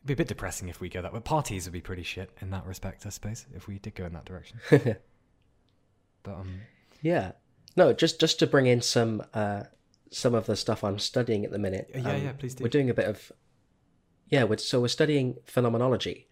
it'd 0.00 0.06
be 0.06 0.12
a 0.14 0.16
bit 0.16 0.28
depressing 0.28 0.68
if 0.68 0.80
we 0.80 0.88
go 0.88 1.02
that 1.02 1.12
way. 1.12 1.20
Parties 1.20 1.66
would 1.66 1.72
be 1.72 1.80
pretty 1.80 2.02
shit 2.02 2.30
in 2.40 2.50
that 2.50 2.66
respect, 2.66 3.06
I 3.06 3.10
suppose, 3.10 3.46
if 3.54 3.66
we 3.68 3.78
did 3.78 3.94
go 3.94 4.04
in 4.06 4.12
that 4.14 4.24
direction. 4.24 4.58
but 6.22 6.32
um, 6.34 6.60
Yeah. 7.02 7.32
No, 7.76 7.92
just 7.92 8.18
just 8.18 8.38
to 8.40 8.46
bring 8.46 8.66
in 8.66 8.80
some 8.82 9.22
uh, 9.32 9.64
some 10.10 10.34
of 10.34 10.46
the 10.46 10.56
stuff 10.56 10.82
I'm 10.82 10.98
studying 10.98 11.44
at 11.44 11.52
the 11.52 11.58
minute. 11.58 11.88
Yeah, 11.94 12.10
um, 12.10 12.22
yeah, 12.22 12.32
please 12.32 12.54
do. 12.54 12.64
We're 12.64 12.68
doing 12.68 12.90
a 12.90 12.94
bit 12.94 13.06
of 13.06 13.30
yeah. 14.28 14.42
We're, 14.44 14.58
so 14.58 14.80
we're 14.80 14.88
studying 14.88 15.36
phenomenology, 15.44 16.26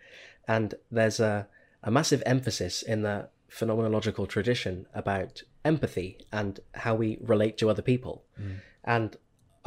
and 0.48 0.74
there's 0.90 1.20
a 1.20 1.46
a 1.84 1.92
massive 1.92 2.24
emphasis 2.26 2.82
in 2.82 3.02
the 3.02 3.28
phenomenological 3.50 4.28
tradition 4.28 4.86
about 4.94 5.42
empathy 5.64 6.18
and 6.32 6.58
how 6.74 6.96
we 6.96 7.18
relate 7.20 7.56
to 7.58 7.70
other 7.70 7.82
people, 7.82 8.24
Mm. 8.40 8.56
and 8.84 9.16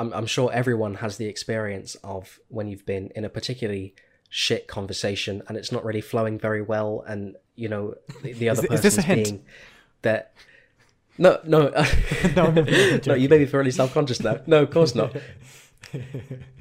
I'm 0.02 0.12
I'm 0.14 0.26
sure 0.26 0.52
everyone 0.52 0.95
has 0.95 1.18
the 1.18 1.28
experience 1.28 1.95
of 2.04 2.39
when 2.47 2.68
you've 2.68 2.86
been 2.86 3.12
in 3.16 3.24
a 3.24 3.30
particularly 3.30 3.93
shit 4.30 4.68
conversation 4.68 5.43
and 5.47 5.56
it's 5.58 5.72
not 5.72 5.86
really 5.86 6.02
flowing 6.02 6.39
very 6.39 6.62
well, 6.62 7.04
and 7.08 7.36
you 7.56 7.70
know 7.70 7.93
the, 8.24 8.34
the 8.34 8.49
other 8.49 8.66
is 8.72 8.82
this 8.82 8.97
a 8.97 9.04
hint? 9.04 9.24
being 9.24 9.43
that. 10.02 10.34
No, 11.18 11.39
no, 11.45 11.70
No, 12.36 12.49
no. 13.06 13.14
You 13.14 13.30
may 13.30 13.38
be 13.38 13.45
really 13.45 13.70
self-conscious 13.70 14.22
now. 14.22 14.39
No, 14.47 14.64
of 14.64 14.72
course 14.72 14.95
not. 14.95 15.16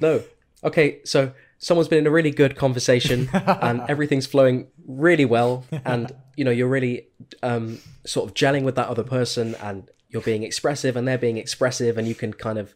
No. 0.00 0.22
Okay, 0.64 1.00
so 1.04 1.32
someone's 1.58 1.88
been 1.88 2.00
in 2.00 2.06
a 2.06 2.10
really 2.10 2.32
good 2.32 2.56
conversation 2.56 3.30
and 3.32 3.80
everything's 3.88 4.26
flowing 4.26 4.66
really 4.86 5.24
well, 5.24 5.64
and 5.84 6.12
you 6.36 6.44
know 6.44 6.50
you're 6.50 6.68
really 6.68 7.06
um, 7.42 7.78
sort 8.04 8.28
of 8.28 8.34
gelling 8.34 8.64
with 8.64 8.74
that 8.74 8.88
other 8.88 9.04
person, 9.04 9.54
and 9.62 9.88
you're 10.10 10.28
being 10.32 10.42
expressive, 10.42 10.96
and 10.96 11.08
they're 11.08 11.24
being 11.28 11.38
expressive, 11.38 11.96
and 11.96 12.06
you 12.06 12.14
can 12.14 12.32
kind 12.32 12.58
of 12.58 12.74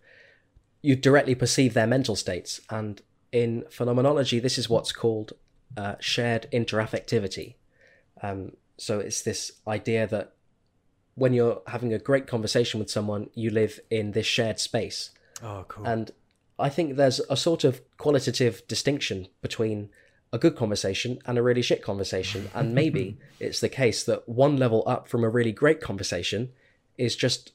you 0.85 0.95
directly 0.95 1.35
perceive 1.35 1.72
their 1.72 1.87
mental 1.87 2.14
states. 2.14 2.61
And 2.68 3.01
in 3.32 3.64
phenomenology, 3.70 4.39
this 4.39 4.59
is 4.59 4.68
what's 4.68 4.93
called 4.93 5.32
uh, 5.78 5.95
shared 5.99 6.47
interaffectivity. 6.53 7.55
Um, 8.22 8.53
so 8.76 8.99
it's 8.99 9.22
this 9.22 9.53
idea 9.66 10.07
that 10.07 10.35
when 11.14 11.32
you're 11.32 11.62
having 11.68 11.95
a 11.95 11.99
great 11.99 12.26
conversation 12.26 12.78
with 12.80 12.91
someone, 12.91 13.30
you 13.32 13.49
live 13.49 13.80
in 13.91 14.12
this 14.12 14.26
shared 14.26 14.61
space. 14.61 15.11
oh, 15.43 15.64
cool. 15.68 15.87
And 15.87 16.11
I 16.59 16.68
think 16.68 16.97
there's 16.97 17.20
a 17.30 17.37
sort 17.37 17.64
of 17.64 17.80
qualitative 17.97 18.68
distinction 18.68 19.28
between 19.41 19.89
a 20.35 20.39
good 20.39 20.55
conversation 20.55 21.18
and 21.24 21.39
a 21.39 21.43
really 21.43 21.62
shit 21.62 21.80
conversation. 21.80 22.51
And 22.53 22.74
maybe 22.74 23.16
it's 23.41 23.61
the 23.61 23.70
case 23.70 24.05
that 24.05 24.28
one 24.28 24.59
level 24.59 24.82
up 24.87 25.09
from 25.09 25.24
a 25.24 25.30
really 25.30 25.53
great 25.53 25.80
conversation 25.80 26.53
is 26.99 27.16
just 27.16 27.53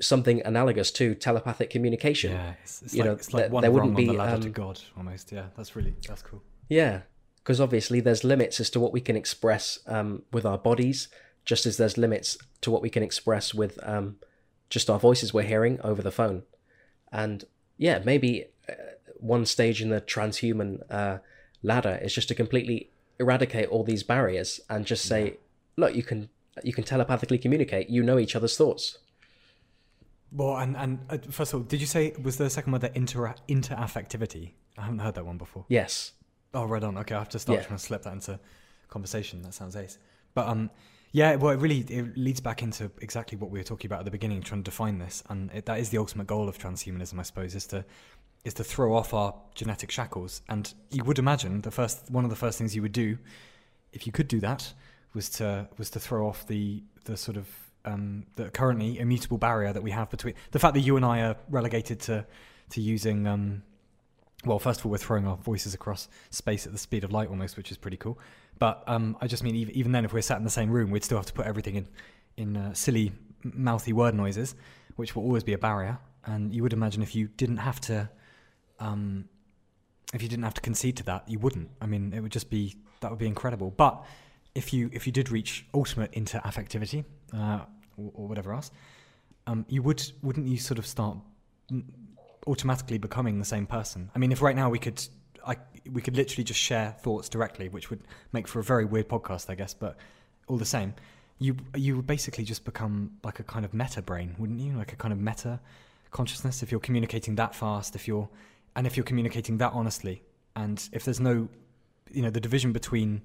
something 0.00 0.42
analogous 0.44 0.90
to 0.92 1.14
telepathic 1.14 1.70
communication. 1.70 2.32
yeah, 2.32 2.54
it's, 2.62 2.82
it's 2.82 2.94
you 2.94 3.00
like, 3.00 3.06
know, 3.06 3.12
it's 3.14 3.32
like 3.34 3.42
there- 3.44 3.50
one 3.50 3.62
there 3.62 3.70
wouldn't 3.70 3.90
on 3.90 3.96
the 3.96 4.10
be, 4.12 4.16
ladder 4.16 4.40
to 4.42 4.46
um, 4.48 4.52
God, 4.52 4.80
almost. 4.96 5.32
Yeah, 5.32 5.46
that's 5.56 5.76
really 5.76 5.94
that's 6.06 6.22
cool. 6.22 6.42
Yeah, 6.68 7.02
because 7.42 7.60
obviously 7.60 8.00
there's 8.00 8.24
limits 8.24 8.60
as 8.60 8.70
to 8.70 8.80
what 8.80 8.92
we 8.92 9.00
can 9.00 9.16
express 9.16 9.78
um, 9.86 10.22
with 10.32 10.44
our 10.46 10.58
bodies, 10.58 11.08
just 11.44 11.66
as 11.66 11.76
there's 11.76 11.98
limits 11.98 12.38
to 12.60 12.70
what 12.70 12.82
we 12.82 12.90
can 12.90 13.02
express 13.02 13.52
with 13.54 13.78
um, 13.82 14.16
just 14.68 14.88
our 14.88 14.98
voices 14.98 15.34
we're 15.34 15.42
hearing 15.42 15.80
over 15.82 16.02
the 16.02 16.12
phone. 16.12 16.42
And 17.12 17.44
yeah, 17.76 18.00
maybe 18.04 18.46
uh, 18.68 18.74
one 19.16 19.44
stage 19.46 19.82
in 19.82 19.90
the 19.90 20.00
transhuman 20.00 20.80
uh, 20.90 21.18
ladder 21.62 21.98
is 22.02 22.14
just 22.14 22.28
to 22.28 22.34
completely 22.34 22.90
eradicate 23.18 23.68
all 23.68 23.84
these 23.84 24.02
barriers 24.02 24.60
and 24.70 24.86
just 24.86 25.04
say, 25.04 25.36
look, 25.76 25.94
you 25.94 26.02
can 26.02 26.28
you 26.62 26.72
can 26.72 26.84
telepathically 26.84 27.38
communicate. 27.38 27.88
You 27.90 28.02
know 28.02 28.18
each 28.18 28.36
other's 28.36 28.56
thoughts. 28.56 28.98
Well, 30.32 30.56
and 30.58 30.76
and 30.76 31.00
uh, 31.10 31.18
first 31.30 31.52
of 31.52 31.60
all, 31.60 31.64
did 31.64 31.80
you 31.80 31.86
say 31.86 32.14
was 32.22 32.36
the 32.36 32.48
second 32.50 32.72
one 32.72 32.80
the 32.80 32.96
inter 32.96 33.34
interaffectivity? 33.48 34.52
I 34.78 34.82
haven't 34.82 35.00
heard 35.00 35.14
that 35.14 35.26
one 35.26 35.38
before. 35.38 35.64
Yes. 35.68 36.12
Oh, 36.54 36.64
right 36.64 36.82
on. 36.82 36.98
Okay, 36.98 37.14
I 37.14 37.18
have 37.18 37.28
to 37.30 37.38
start 37.38 37.58
Yeah. 37.60 37.64
trying 37.66 37.78
to 37.78 37.84
slip 37.84 38.02
that 38.02 38.12
into 38.12 38.38
conversation. 38.88 39.42
That 39.42 39.54
sounds 39.54 39.76
ace. 39.76 39.98
But 40.34 40.48
um, 40.48 40.70
yeah. 41.12 41.34
Well, 41.36 41.52
it 41.52 41.58
really 41.60 41.80
it 41.80 42.16
leads 42.16 42.40
back 42.40 42.62
into 42.62 42.90
exactly 43.00 43.36
what 43.38 43.50
we 43.50 43.58
were 43.58 43.64
talking 43.64 43.88
about 43.88 44.00
at 44.00 44.04
the 44.04 44.10
beginning, 44.10 44.42
trying 44.42 44.62
to 44.62 44.70
define 44.70 44.98
this, 44.98 45.22
and 45.28 45.50
it, 45.52 45.66
that 45.66 45.78
is 45.80 45.90
the 45.90 45.98
ultimate 45.98 46.26
goal 46.26 46.48
of 46.48 46.58
transhumanism, 46.58 47.18
I 47.18 47.22
suppose, 47.22 47.54
is 47.54 47.66
to 47.68 47.84
is 48.44 48.54
to 48.54 48.64
throw 48.64 48.96
off 48.96 49.12
our 49.12 49.34
genetic 49.54 49.90
shackles. 49.90 50.42
And 50.48 50.72
you 50.90 51.04
would 51.04 51.18
imagine 51.18 51.60
the 51.60 51.70
first 51.70 52.10
one 52.10 52.24
of 52.24 52.30
the 52.30 52.36
first 52.36 52.56
things 52.58 52.74
you 52.74 52.82
would 52.82 52.92
do, 52.92 53.18
if 53.92 54.06
you 54.06 54.12
could 54.12 54.28
do 54.28 54.40
that, 54.40 54.72
was 55.12 55.28
to 55.30 55.68
was 55.78 55.90
to 55.90 56.00
throw 56.00 56.26
off 56.28 56.46
the 56.46 56.82
the 57.04 57.16
sort 57.16 57.36
of 57.36 57.48
um, 57.84 58.26
the 58.36 58.50
currently 58.50 58.98
immutable 58.98 59.38
barrier 59.38 59.72
that 59.72 59.82
we 59.82 59.90
have 59.90 60.10
between 60.10 60.34
the 60.50 60.58
fact 60.58 60.74
that 60.74 60.80
you 60.80 60.96
and 60.96 61.04
I 61.04 61.20
are 61.22 61.36
relegated 61.48 62.00
to 62.00 62.26
to 62.70 62.80
using 62.80 63.26
um, 63.26 63.62
well, 64.44 64.58
first 64.58 64.80
of 64.80 64.86
all, 64.86 64.92
we're 64.92 64.98
throwing 64.98 65.26
our 65.26 65.36
voices 65.36 65.74
across 65.74 66.08
space 66.30 66.66
at 66.66 66.72
the 66.72 66.78
speed 66.78 67.04
of 67.04 67.12
light 67.12 67.28
almost, 67.28 67.56
which 67.56 67.70
is 67.70 67.76
pretty 67.76 67.96
cool. 67.96 68.18
But 68.58 68.82
um, 68.86 69.16
I 69.20 69.26
just 69.26 69.42
mean, 69.42 69.54
even, 69.54 69.92
then, 69.92 70.04
if 70.04 70.12
we're 70.12 70.22
sat 70.22 70.38
in 70.38 70.44
the 70.44 70.50
same 70.50 70.70
room, 70.70 70.90
we'd 70.90 71.04
still 71.04 71.18
have 71.18 71.26
to 71.26 71.32
put 71.32 71.46
everything 71.46 71.76
in 71.76 71.88
in 72.36 72.56
uh, 72.56 72.72
silly, 72.72 73.12
mouthy 73.42 73.92
word 73.92 74.14
noises, 74.14 74.54
which 74.96 75.14
will 75.14 75.24
always 75.24 75.44
be 75.44 75.52
a 75.52 75.58
barrier. 75.58 75.98
And 76.24 76.54
you 76.54 76.62
would 76.62 76.72
imagine 76.72 77.02
if 77.02 77.14
you 77.14 77.28
didn't 77.36 77.58
have 77.58 77.80
to, 77.82 78.08
um, 78.78 79.28
if 80.14 80.22
you 80.22 80.28
didn't 80.28 80.44
have 80.44 80.54
to 80.54 80.60
concede 80.60 80.96
to 80.98 81.02
that, 81.04 81.28
you 81.28 81.38
wouldn't. 81.38 81.68
I 81.80 81.86
mean, 81.86 82.12
it 82.14 82.20
would 82.20 82.32
just 82.32 82.48
be 82.48 82.76
that 83.00 83.10
would 83.10 83.18
be 83.18 83.26
incredible. 83.26 83.72
But 83.76 84.04
if 84.54 84.72
you 84.72 84.90
if 84.92 85.06
you 85.06 85.12
did 85.12 85.30
reach 85.30 85.66
ultimate 85.74 86.12
interaffectivity 86.12 87.04
uh, 87.34 87.60
or, 87.96 88.12
or 88.14 88.28
whatever 88.28 88.52
else, 88.52 88.70
um, 89.46 89.64
you 89.68 89.82
would 89.82 90.02
wouldn't 90.22 90.46
you 90.46 90.58
sort 90.58 90.78
of 90.78 90.86
start 90.86 91.16
automatically 92.46 92.98
becoming 92.98 93.38
the 93.38 93.44
same 93.44 93.66
person. 93.66 94.10
I 94.14 94.18
mean, 94.18 94.32
if 94.32 94.42
right 94.42 94.56
now 94.56 94.70
we 94.70 94.78
could, 94.78 95.02
I 95.46 95.56
we 95.90 96.02
could 96.02 96.16
literally 96.16 96.44
just 96.44 96.60
share 96.60 96.96
thoughts 97.00 97.28
directly, 97.28 97.68
which 97.68 97.90
would 97.90 98.00
make 98.32 98.48
for 98.48 98.60
a 98.60 98.62
very 98.62 98.84
weird 98.84 99.08
podcast, 99.08 99.50
I 99.50 99.54
guess. 99.54 99.74
But 99.74 99.96
all 100.46 100.56
the 100.56 100.64
same, 100.64 100.94
you 101.38 101.56
you 101.74 101.96
would 101.96 102.06
basically 102.06 102.44
just 102.44 102.64
become 102.64 103.12
like 103.24 103.40
a 103.40 103.44
kind 103.44 103.64
of 103.64 103.74
meta 103.74 104.02
brain, 104.02 104.34
wouldn't 104.38 104.60
you? 104.60 104.72
Like 104.76 104.92
a 104.92 104.96
kind 104.96 105.12
of 105.12 105.20
meta 105.20 105.60
consciousness. 106.10 106.62
If 106.62 106.70
you're 106.70 106.80
communicating 106.80 107.36
that 107.36 107.54
fast, 107.54 107.94
if 107.94 108.08
you're 108.08 108.28
and 108.76 108.86
if 108.86 108.96
you're 108.96 109.04
communicating 109.04 109.58
that 109.58 109.72
honestly, 109.72 110.22
and 110.56 110.88
if 110.92 111.04
there's 111.04 111.20
no, 111.20 111.48
you 112.12 112.22
know, 112.22 112.30
the 112.30 112.40
division 112.40 112.72
between, 112.72 113.22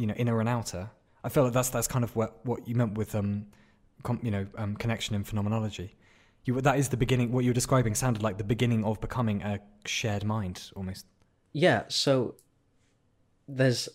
you 0.00 0.06
know, 0.06 0.14
inner 0.14 0.40
and 0.40 0.48
outer. 0.48 0.90
I 1.22 1.28
feel 1.28 1.44
like 1.44 1.52
that's 1.52 1.68
that's 1.68 1.86
kind 1.86 2.04
of 2.04 2.16
what 2.16 2.44
what 2.44 2.66
you 2.66 2.74
meant 2.74 2.96
with 2.96 3.14
um, 3.14 3.46
com, 4.02 4.18
you 4.22 4.30
know, 4.30 4.46
um, 4.56 4.74
connection 4.76 5.14
in 5.14 5.24
phenomenology. 5.24 5.94
You, 6.46 6.58
that 6.62 6.78
is 6.78 6.88
the 6.88 6.96
beginning. 6.96 7.32
What 7.32 7.44
you 7.44 7.50
were 7.50 7.54
describing 7.54 7.94
sounded 7.94 8.22
like 8.22 8.38
the 8.38 8.44
beginning 8.44 8.82
of 8.84 9.00
becoming 9.00 9.42
a 9.42 9.60
shared 9.84 10.24
mind, 10.24 10.70
almost. 10.74 11.04
Yeah, 11.52 11.82
so 11.88 12.36
there's 13.46 13.88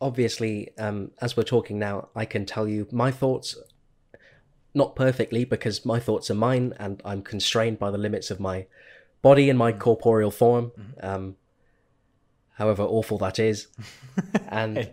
obviously, 0.00 0.76
um, 0.78 1.12
as 1.22 1.36
we're 1.36 1.42
talking 1.42 1.78
now, 1.78 2.08
I 2.14 2.26
can 2.26 2.44
tell 2.44 2.68
you 2.68 2.86
my 2.92 3.10
thoughts, 3.10 3.56
not 4.74 4.94
perfectly, 4.94 5.44
because 5.44 5.86
my 5.86 6.00
thoughts 6.00 6.30
are 6.30 6.34
mine 6.34 6.74
and 6.78 7.00
I'm 7.04 7.22
constrained 7.22 7.78
by 7.78 7.90
the 7.90 7.98
limits 7.98 8.30
of 8.30 8.40
my 8.40 8.66
body 9.22 9.48
and 9.48 9.58
my 9.58 9.72
corporeal 9.72 10.30
form, 10.30 10.72
um, 11.00 11.36
however 12.54 12.82
awful 12.82 13.16
that 13.18 13.38
is. 13.38 13.68
And, 14.48 14.90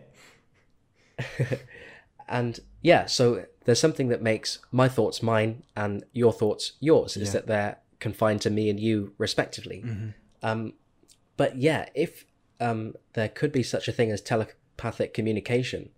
and 2.28 2.60
yeah, 2.82 3.06
so 3.06 3.46
there's 3.66 3.80
something 3.80 4.10
that 4.10 4.22
makes 4.22 4.60
my 4.72 4.88
thoughts 4.88 5.22
mine 5.22 5.64
and 5.76 6.04
your 6.14 6.34
thoughts 6.34 6.74
yours, 6.80 7.18
is 7.18 7.34
that 7.34 7.48
they're 7.48 7.78
confined 8.00 8.42
to 8.42 8.50
me 8.50 8.70
and 8.70 8.80
you 8.80 9.14
respectively. 9.18 9.84
Um, 10.44 10.74
but 11.36 11.58
yeah, 11.58 11.90
if 11.94 12.26
um, 12.60 12.96
there 13.14 13.30
could 13.30 13.52
be 13.52 13.64
such 13.64 13.88
a 13.88 13.92
thing 13.92 14.12
as 14.12 14.22
telepathic 14.22 15.14
communication, 15.14 15.90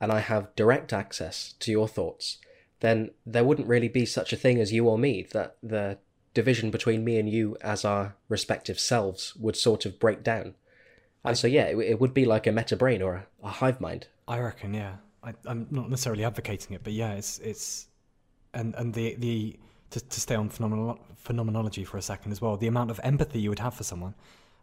and 0.00 0.12
I 0.12 0.20
have 0.20 0.54
direct 0.56 0.92
access 0.92 1.54
to 1.60 1.70
your 1.70 1.88
thoughts, 1.88 2.38
then 2.80 3.10
there 3.24 3.44
wouldn't 3.44 3.68
really 3.68 3.88
be 3.88 4.04
such 4.04 4.32
a 4.32 4.36
thing 4.36 4.60
as 4.60 4.72
you 4.72 4.86
or 4.88 4.98
me. 4.98 5.26
That 5.32 5.56
the 5.62 5.98
division 6.34 6.70
between 6.70 7.02
me 7.02 7.18
and 7.18 7.28
you 7.28 7.56
as 7.62 7.84
our 7.84 8.14
respective 8.28 8.78
selves 8.78 9.34
would 9.36 9.56
sort 9.56 9.86
of 9.86 9.98
break 9.98 10.22
down. 10.22 10.54
And 11.26 11.38
so 11.38 11.46
yeah, 11.46 11.64
it, 11.64 11.78
it 11.78 12.00
would 12.00 12.14
be 12.14 12.24
like 12.24 12.46
a 12.46 12.52
meta 12.52 12.76
brain 12.76 13.02
or 13.02 13.14
a, 13.14 13.26
a 13.42 13.48
hive 13.48 13.80
mind. 13.80 14.06
I 14.28 14.38
reckon, 14.38 14.74
yeah. 14.74 14.96
I, 15.22 15.34
I'm 15.44 15.66
not 15.70 15.90
necessarily 15.90 16.24
advocating 16.24 16.74
it, 16.74 16.84
but 16.84 16.92
yeah, 16.92 17.12
it's 17.12 17.38
it's, 17.40 17.88
and 18.54 18.74
and 18.76 18.94
the 18.94 19.16
the 19.16 19.58
to, 19.90 20.00
to 20.00 20.20
stay 20.20 20.34
on 20.34 20.50
phenomenolo- 20.50 20.98
phenomenology 21.16 21.84
for 21.84 21.96
a 21.96 22.02
second 22.02 22.32
as 22.32 22.40
well. 22.40 22.56
The 22.56 22.68
amount 22.68 22.90
of 22.90 23.00
empathy 23.02 23.40
you 23.40 23.50
would 23.50 23.58
have 23.58 23.74
for 23.74 23.84
someone. 23.84 24.14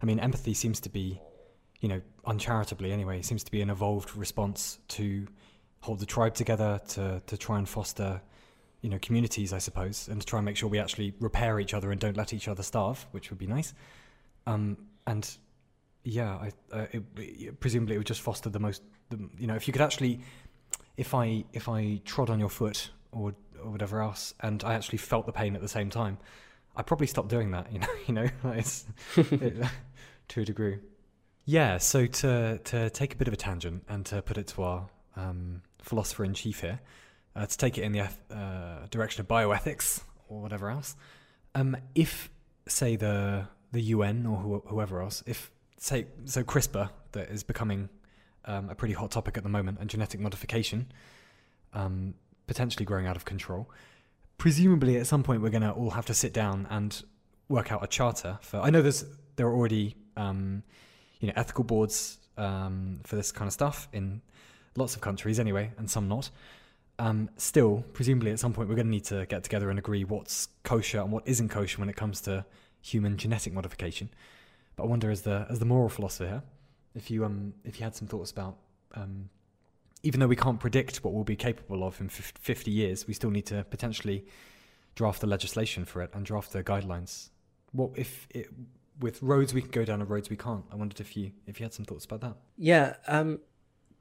I 0.02 0.06
mean, 0.06 0.20
empathy 0.20 0.54
seems 0.54 0.80
to 0.82 0.90
be, 0.90 1.20
you 1.82 1.90
know, 1.90 2.02
uncharitably 2.26 2.92
anyway, 2.92 3.22
seems 3.22 3.44
to 3.44 3.52
be 3.52 3.62
an 3.62 3.70
evolved 3.70 4.16
response 4.16 4.80
to 4.90 5.28
hold 5.82 6.00
the 6.00 6.06
tribe 6.06 6.34
together, 6.34 6.80
to 6.90 7.22
to 7.26 7.38
try 7.38 7.58
and 7.58 7.68
foster, 7.68 8.22
you 8.82 8.90
know, 8.90 9.00
communities, 9.00 9.52
I 9.52 9.60
suppose, 9.60 10.08
and 10.08 10.22
to 10.22 10.26
try 10.26 10.40
and 10.40 10.46
make 10.46 10.56
sure 10.56 10.70
we 10.70 10.80
actually 10.80 11.14
repair 11.20 11.60
each 11.60 11.74
other 11.74 11.92
and 11.92 12.00
don't 12.00 12.16
let 12.16 12.34
each 12.34 12.48
other 12.48 12.64
starve, 12.64 13.06
which 13.12 13.30
would 13.30 13.40
be 13.40 13.48
nice. 13.48 13.74
Um, 14.48 14.78
and 15.08 15.30
yeah, 16.04 16.36
I, 16.36 16.52
uh, 16.72 16.86
it, 16.92 17.04
it, 17.18 17.60
presumably 17.60 17.96
it 17.96 17.98
would 18.00 18.08
just 18.08 18.22
foster 18.22 18.50
the 18.50 18.60
most, 18.60 18.82
the, 19.10 19.30
you 19.38 19.48
know, 19.48 19.56
if 19.56 19.68
you 19.68 19.74
could 19.74 19.82
actually, 19.82 20.20
if 20.98 21.14
I 21.14 21.46
if 21.54 21.70
I 21.70 22.02
trod 22.06 22.30
on 22.30 22.40
your 22.40 22.50
foot 22.50 22.90
or 23.12 23.34
or 23.64 23.72
whatever 23.72 24.02
else, 24.02 24.34
and 24.42 24.64
I 24.64 24.74
actually 24.74 24.98
felt 24.98 25.26
the 25.26 25.32
pain 25.32 25.56
at 25.56 25.62
the 25.62 25.68
same 25.68 25.90
time, 25.90 26.18
I 26.76 26.82
probably 26.82 27.08
stopped 27.08 27.30
doing 27.30 27.52
that. 27.52 27.68
You 27.74 27.80
know, 27.80 27.88
you 28.08 28.14
know, 28.14 28.30
it's, 28.56 28.86
it, 29.16 29.66
to 30.30 30.42
a 30.42 30.46
degree. 30.46 30.80
Yeah. 31.46 31.78
So 31.78 32.06
to 32.06 32.60
to 32.60 32.90
take 32.90 33.14
a 33.14 33.18
bit 33.18 33.28
of 33.28 33.34
a 33.34 33.38
tangent 33.38 33.84
and 33.88 34.06
to 34.08 34.22
put 34.22 34.38
it 34.38 34.48
to 34.48 34.64
our 34.64 34.90
um, 35.16 35.62
philosopher 35.82 36.26
in 36.26 36.34
chief 36.34 36.62
here, 36.62 36.80
uh, 37.36 37.46
to 37.46 37.58
take 37.58 37.78
it 37.78 37.84
in 37.84 37.94
the 37.94 38.02
uh, 38.32 38.88
direction 38.90 39.22
of 39.22 39.28
bioethics 39.28 40.02
or 40.28 40.42
whatever 40.42 40.70
else. 40.70 40.96
Um, 41.56 41.78
if 41.96 42.30
say 42.68 42.96
the 42.96 43.48
the 43.72 43.82
UN 43.82 44.26
or 44.26 44.38
who, 44.38 44.64
whoever 44.68 45.02
else, 45.02 45.24
if 45.26 45.52
say 45.84 46.08
so 46.26 46.44
CRISPR 46.44 46.90
that 47.12 47.30
is 47.30 47.44
becoming 47.44 47.90
um, 48.46 48.70
a 48.70 48.76
pretty 48.76 48.94
hot 48.94 49.12
topic 49.12 49.38
at 49.38 49.44
the 49.44 49.50
moment, 49.50 49.80
and 49.80 49.90
genetic 49.90 50.20
modification 50.20 50.88
um, 51.74 52.14
potentially 52.48 52.86
growing 52.86 53.06
out 53.06 53.16
of 53.16 53.26
control. 53.26 53.70
Presumably, 54.38 54.98
at 54.98 55.08
some 55.08 55.24
point, 55.24 55.42
we're 55.42 55.50
going 55.50 55.64
to 55.64 55.72
all 55.72 55.92
have 55.92 56.06
to 56.08 56.14
sit 56.14 56.34
down 56.34 56.68
and 56.70 57.04
work 57.50 57.72
out 57.72 57.84
a 57.84 57.88
charter 57.88 58.40
for. 58.42 58.58
I 58.58 58.70
know 58.70 58.82
there's 58.82 59.06
there 59.36 59.48
are 59.48 59.54
already 59.54 59.96
um, 60.16 60.64
you 61.20 61.28
know 61.28 61.34
ethical 61.36 61.64
boards 61.64 62.18
um, 62.38 63.00
for 63.04 63.16
this 63.16 63.32
kind 63.32 63.48
of 63.48 63.54
stuff 63.54 63.88
in 63.92 64.22
lots 64.76 64.96
of 64.96 65.02
countries 65.02 65.40
anyway, 65.40 65.72
and 65.78 65.90
some 65.90 66.08
not. 66.08 66.30
Um, 67.00 67.30
still, 67.38 67.84
presumably, 67.92 68.32
at 68.32 68.40
some 68.40 68.54
point, 68.54 68.70
we're 68.70 68.76
going 68.76 68.88
to 68.88 68.92
need 68.92 69.06
to 69.06 69.26
get 69.26 69.44
together 69.44 69.70
and 69.70 69.80
agree 69.80 70.04
what's 70.04 70.48
kosher 70.64 71.00
and 71.00 71.12
what 71.12 71.28
isn't 71.28 71.50
kosher 71.50 71.80
when 71.80 71.90
it 71.90 71.96
comes 71.96 72.22
to 72.22 72.46
human 72.82 73.18
genetic 73.18 73.52
modification. 73.52 74.10
But 74.76 74.84
I 74.84 74.88
wonder, 74.88 75.12
as 75.12 75.22
the 75.22 75.46
as 75.50 75.60
the 75.60 75.66
moral 75.66 75.90
philosopher 75.90 76.28
here, 76.28 76.44
if 76.96 77.12
you 77.12 77.26
um 77.26 77.54
if 77.64 77.80
you 77.80 77.84
had 77.84 77.96
some 77.96 78.08
thoughts 78.08 78.32
about 78.32 78.58
um, 78.96 79.30
even 80.04 80.20
though 80.20 80.28
we 80.28 80.36
can't 80.36 80.60
predict 80.60 80.98
what 80.98 81.14
we'll 81.14 81.24
be 81.24 81.36
capable 81.36 81.84
of 81.84 82.00
in 82.02 82.10
50 82.10 82.70
years, 82.70 83.08
we 83.08 83.14
still 83.14 83.32
need 83.32 83.46
to 83.48 83.64
potentially 83.64 84.26
draft 84.96 85.22
the 85.22 85.28
legislation 85.28 85.86
for 85.86 86.02
it 86.02 86.12
and 86.14 86.26
draft 86.26 86.52
the 86.52 86.64
guidelines. 86.64 87.30
What 87.72 87.92
if 87.96 88.28
it, 88.30 88.50
with 89.00 89.24
roads 89.24 89.54
we 89.54 89.62
can 89.62 89.72
go 89.72 89.86
down 89.86 90.02
and 90.02 90.10
roads 90.10 90.30
we 90.30 90.36
can't? 90.36 90.66
I 90.72 90.76
wondered 90.76 91.00
if 91.00 91.18
you 91.18 91.32
if 91.48 91.60
you 91.60 91.64
had 91.64 91.74
some 91.74 91.86
thoughts 91.86 92.06
about 92.06 92.22
that. 92.22 92.36
Yeah, 92.58 92.96
um, 93.08 93.40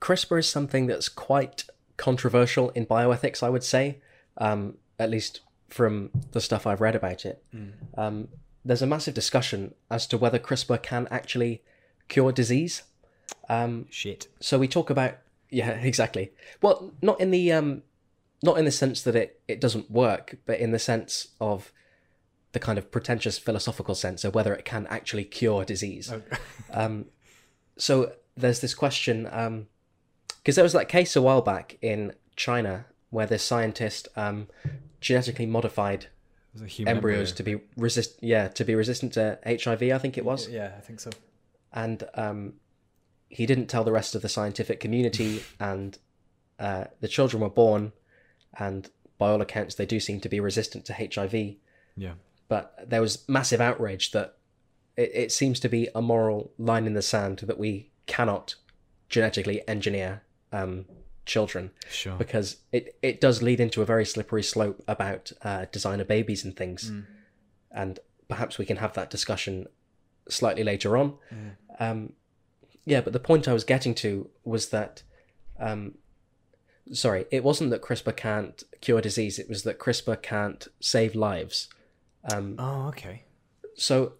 CRISPR 0.00 0.40
is 0.40 0.48
something 0.48 0.86
that's 0.86 1.08
quite 1.08 1.64
controversial 1.96 2.70
in 2.70 2.84
bioethics. 2.84 3.42
I 3.42 3.48
would 3.48 3.64
say, 3.64 4.00
um, 4.38 4.74
at 4.98 5.08
least 5.08 5.40
from 5.68 6.10
the 6.32 6.40
stuff 6.40 6.66
I've 6.66 6.80
read 6.80 6.96
about 6.96 7.24
it. 7.24 7.42
Mm. 7.54 7.72
Um, 7.96 8.28
there's 8.64 8.82
a 8.82 8.86
massive 8.86 9.14
discussion 9.14 9.74
as 9.90 10.06
to 10.08 10.18
whether 10.18 10.38
CRISPR 10.38 10.82
can 10.82 11.08
actually 11.10 11.62
cure 12.08 12.32
disease. 12.32 12.82
Um, 13.48 13.86
Shit. 13.90 14.28
So 14.40 14.58
we 14.58 14.68
talk 14.68 14.90
about 14.90 15.18
yeah, 15.50 15.70
exactly. 15.82 16.32
Well, 16.60 16.92
not 17.02 17.20
in 17.20 17.30
the 17.30 17.52
um, 17.52 17.82
not 18.42 18.58
in 18.58 18.64
the 18.64 18.70
sense 18.70 19.02
that 19.02 19.16
it 19.16 19.40
it 19.48 19.60
doesn't 19.60 19.90
work, 19.90 20.36
but 20.46 20.58
in 20.58 20.72
the 20.72 20.78
sense 20.78 21.28
of 21.40 21.72
the 22.52 22.60
kind 22.60 22.78
of 22.78 22.90
pretentious 22.90 23.38
philosophical 23.38 23.94
sense 23.94 24.24
of 24.24 24.34
whether 24.34 24.54
it 24.54 24.64
can 24.64 24.86
actually 24.88 25.24
cure 25.24 25.64
disease. 25.64 26.12
Okay. 26.12 26.36
um, 26.72 27.06
so 27.76 28.12
there's 28.36 28.60
this 28.60 28.74
question 28.74 29.24
because 29.24 29.46
um, 29.46 29.66
there 30.44 30.62
was 30.62 30.74
that 30.74 30.88
case 30.88 31.16
a 31.16 31.22
while 31.22 31.40
back 31.40 31.78
in 31.80 32.12
China 32.36 32.86
where 33.10 33.26
this 33.26 33.42
scientist 33.42 34.08
um, 34.16 34.48
genetically 35.00 35.46
modified 35.46 36.06
embryos 36.60 36.86
embryo. 36.86 37.24
to 37.24 37.42
be 37.42 37.60
resist 37.76 38.18
yeah 38.20 38.48
to 38.48 38.64
be 38.64 38.74
resistant 38.74 39.12
to 39.14 39.38
HIV. 39.44 39.82
I 39.82 39.98
think 39.98 40.18
it 40.18 40.24
was. 40.24 40.48
Yeah, 40.48 40.72
I 40.76 40.80
think 40.80 41.00
so. 41.00 41.10
And 41.72 42.04
um, 42.14 42.54
he 43.28 43.46
didn't 43.46 43.66
tell 43.68 43.84
the 43.84 43.92
rest 43.92 44.14
of 44.14 44.22
the 44.22 44.28
scientific 44.28 44.78
community, 44.78 45.42
and 45.60 45.98
uh, 46.58 46.84
the 47.00 47.08
children 47.08 47.42
were 47.42 47.50
born, 47.50 47.92
and 48.58 48.90
by 49.18 49.30
all 49.30 49.40
accounts, 49.40 49.74
they 49.74 49.86
do 49.86 50.00
seem 50.00 50.20
to 50.20 50.28
be 50.28 50.40
resistant 50.40 50.84
to 50.86 50.94
HIV. 50.94 51.56
Yeah. 51.96 52.14
But 52.48 52.90
there 52.90 53.00
was 53.00 53.26
massive 53.28 53.60
outrage 53.60 54.10
that 54.10 54.36
it, 54.96 55.10
it 55.14 55.32
seems 55.32 55.60
to 55.60 55.68
be 55.68 55.88
a 55.94 56.02
moral 56.02 56.52
line 56.58 56.86
in 56.86 56.94
the 56.94 57.02
sand 57.02 57.38
that 57.38 57.58
we 57.58 57.90
cannot 58.06 58.56
genetically 59.08 59.66
engineer 59.68 60.22
um, 60.52 60.86
children. 61.24 61.70
Sure. 61.90 62.16
Because 62.16 62.56
it, 62.72 62.96
it 63.02 63.20
does 63.20 63.42
lead 63.42 63.60
into 63.60 63.82
a 63.82 63.84
very 63.84 64.04
slippery 64.04 64.42
slope 64.42 64.82
about 64.88 65.32
uh, 65.42 65.66
designer 65.72 66.04
babies 66.04 66.44
and 66.44 66.56
things. 66.56 66.90
Mm. 66.90 67.06
And 67.70 67.98
perhaps 68.28 68.58
we 68.58 68.64
can 68.64 68.78
have 68.78 68.94
that 68.94 69.10
discussion 69.10 69.66
slightly 70.28 70.64
later 70.64 70.96
on. 70.96 71.14
Mm. 71.32 71.50
Um, 71.80 72.12
yeah, 72.84 73.00
but 73.00 73.12
the 73.12 73.20
point 73.20 73.48
I 73.48 73.52
was 73.52 73.64
getting 73.64 73.94
to 73.96 74.28
was 74.44 74.68
that, 74.70 75.02
um, 75.58 75.94
sorry, 76.92 77.26
it 77.30 77.44
wasn't 77.44 77.70
that 77.70 77.82
CRISPR 77.82 78.16
can't 78.16 78.62
cure 78.80 79.00
disease. 79.00 79.38
It 79.38 79.48
was 79.48 79.62
that 79.62 79.78
CRISPR 79.78 80.20
can't 80.20 80.66
save 80.80 81.14
lives. 81.14 81.68
Um, 82.32 82.56
oh, 82.58 82.88
okay. 82.88 83.24
So 83.76 84.14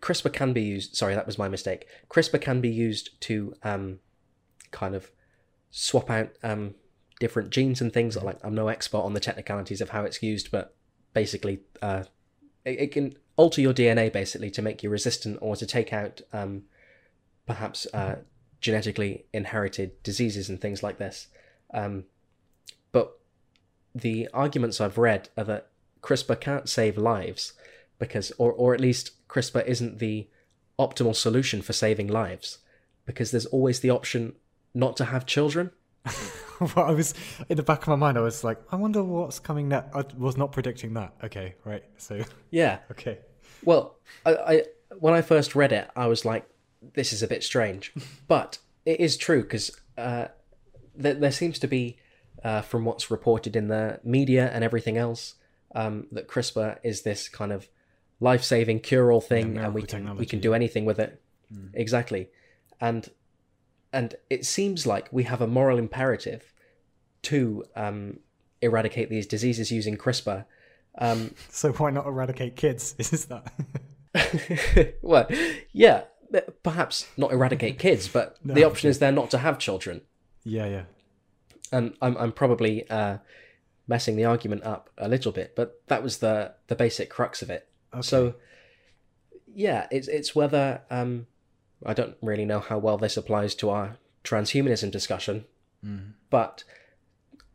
CRISPR 0.00 0.32
can 0.32 0.52
be 0.52 0.62
used. 0.62 0.96
Sorry, 0.96 1.14
that 1.14 1.26
was 1.26 1.38
my 1.38 1.48
mistake. 1.48 1.86
CRISPR 2.08 2.40
can 2.40 2.60
be 2.60 2.68
used 2.70 3.20
to 3.22 3.54
um, 3.62 4.00
kind 4.70 4.94
of 4.94 5.10
swap 5.70 6.10
out 6.10 6.30
um, 6.42 6.74
different 7.18 7.50
genes 7.50 7.80
and 7.80 7.92
things. 7.92 8.16
Like 8.16 8.38
I'm 8.42 8.54
no 8.54 8.68
expert 8.68 8.98
on 8.98 9.14
the 9.14 9.20
technicalities 9.20 9.80
of 9.80 9.90
how 9.90 10.04
it's 10.04 10.22
used, 10.22 10.50
but 10.50 10.74
basically, 11.12 11.60
uh, 11.82 12.04
it, 12.64 12.80
it, 12.80 12.92
can 12.92 13.14
alter 13.36 13.60
your 13.60 13.72
DNA 13.72 14.12
basically 14.12 14.50
to 14.50 14.62
make 14.62 14.82
you 14.82 14.90
resistant 14.90 15.38
or 15.40 15.56
to 15.56 15.66
take 15.66 15.92
out 15.92 16.20
um, 16.32 16.62
perhaps 17.46 17.86
uh, 17.94 18.16
genetically 18.60 19.24
inherited 19.32 20.02
diseases 20.02 20.48
and 20.48 20.60
things 20.60 20.82
like 20.82 20.98
this. 20.98 21.28
Um, 21.72 22.04
but 22.92 23.18
the 23.94 24.28
arguments 24.34 24.80
I've 24.80 24.98
read 24.98 25.28
are 25.36 25.44
that 25.44 25.68
CRISPR 26.02 26.40
can't 26.40 26.68
save 26.68 26.96
lives 26.98 27.52
because, 27.98 28.32
or, 28.38 28.52
or 28.52 28.74
at 28.74 28.80
least 28.80 29.26
CRISPR 29.28 29.66
isn't 29.66 29.98
the 29.98 30.28
optimal 30.78 31.14
solution 31.14 31.60
for 31.60 31.72
saving 31.72 32.08
lives 32.08 32.58
because 33.04 33.30
there's 33.30 33.46
always 33.46 33.80
the 33.80 33.90
option 33.90 34.34
not 34.74 34.96
to 34.98 35.04
have 35.06 35.26
children. 35.26 35.70
well, 36.60 36.86
I 36.86 36.92
was 36.92 37.14
in 37.48 37.56
the 37.56 37.62
back 37.62 37.82
of 37.82 37.88
my 37.88 37.96
mind. 37.96 38.16
I 38.16 38.22
was 38.22 38.42
like, 38.44 38.58
I 38.72 38.76
wonder 38.76 39.02
what's 39.02 39.38
coming 39.38 39.68
next. 39.68 39.94
I 39.94 40.04
was 40.16 40.36
not 40.36 40.52
predicting 40.52 40.94
that. 40.94 41.14
Okay, 41.24 41.54
right. 41.64 41.84
So 41.98 42.22
yeah. 42.50 42.78
Okay. 42.90 43.18
Well, 43.62 43.96
I, 44.24 44.34
I 44.34 44.64
when 44.98 45.14
I 45.14 45.22
first 45.22 45.54
read 45.54 45.72
it, 45.72 45.90
I 45.94 46.06
was 46.06 46.24
like, 46.24 46.46
this 46.94 47.12
is 47.12 47.22
a 47.22 47.28
bit 47.28 47.42
strange, 47.42 47.92
but 48.26 48.58
it 48.86 49.00
is 49.00 49.16
true 49.16 49.42
because 49.42 49.70
uh, 49.98 50.26
th- 51.00 51.18
there 51.18 51.30
seems 51.30 51.58
to 51.58 51.66
be, 51.66 51.98
uh, 52.42 52.62
from 52.62 52.84
what's 52.84 53.10
reported 53.10 53.54
in 53.56 53.68
the 53.68 54.00
media 54.02 54.50
and 54.52 54.64
everything 54.64 54.96
else, 54.96 55.34
um, 55.74 56.06
that 56.12 56.26
CRISPR 56.26 56.78
is 56.82 57.02
this 57.02 57.28
kind 57.28 57.52
of 57.52 57.68
life-saving 58.18 58.80
cure-all 58.80 59.20
thing, 59.20 59.56
yeah, 59.56 59.66
and 59.66 59.74
we 59.74 59.82
can 59.82 60.16
we 60.16 60.26
can 60.26 60.40
do 60.40 60.54
anything 60.54 60.84
with 60.84 60.98
it. 60.98 61.20
Mm. 61.54 61.70
Exactly, 61.74 62.28
and 62.80 63.08
and 63.92 64.14
it 64.28 64.46
seems 64.46 64.86
like 64.86 65.08
we 65.10 65.24
have 65.24 65.40
a 65.40 65.46
moral 65.46 65.78
imperative 65.78 66.52
to 67.22 67.64
um, 67.76 68.20
eradicate 68.62 69.10
these 69.10 69.26
diseases 69.26 69.70
using 69.70 69.96
CRISPR. 69.96 70.44
Um, 70.98 71.34
so 71.48 71.72
why 71.72 71.90
not 71.90 72.06
eradicate 72.06 72.56
kids? 72.56 72.94
Is 72.98 73.26
that? 73.26 74.94
well, 75.02 75.28
yeah, 75.72 76.04
perhaps 76.62 77.06
not 77.16 77.32
eradicate 77.32 77.78
kids, 77.78 78.08
but 78.08 78.36
no, 78.44 78.54
the 78.54 78.64
option 78.64 78.90
is 78.90 78.98
there 78.98 79.12
not 79.12 79.30
to 79.30 79.38
have 79.38 79.58
children. 79.58 80.00
Yeah, 80.42 80.66
yeah. 80.66 80.82
And 81.70 81.94
I'm 82.02 82.16
I'm 82.16 82.32
probably 82.32 82.90
uh, 82.90 83.18
messing 83.86 84.16
the 84.16 84.24
argument 84.24 84.64
up 84.64 84.90
a 84.98 85.08
little 85.08 85.30
bit, 85.30 85.54
but 85.54 85.80
that 85.86 86.02
was 86.02 86.18
the 86.18 86.54
the 86.66 86.74
basic 86.74 87.08
crux 87.08 87.40
of 87.40 87.50
it. 87.50 87.68
Okay. 87.94 88.02
So 88.02 88.34
yeah, 89.54 89.86
it's 89.92 90.08
it's 90.08 90.34
whether 90.34 90.82
um, 90.90 91.26
I 91.84 91.94
don't 91.94 92.16
really 92.20 92.44
know 92.44 92.60
how 92.60 92.78
well 92.78 92.98
this 92.98 93.16
applies 93.16 93.54
to 93.56 93.70
our 93.70 93.96
transhumanism 94.24 94.90
discussion, 94.90 95.44
mm. 95.84 96.12
but 96.28 96.64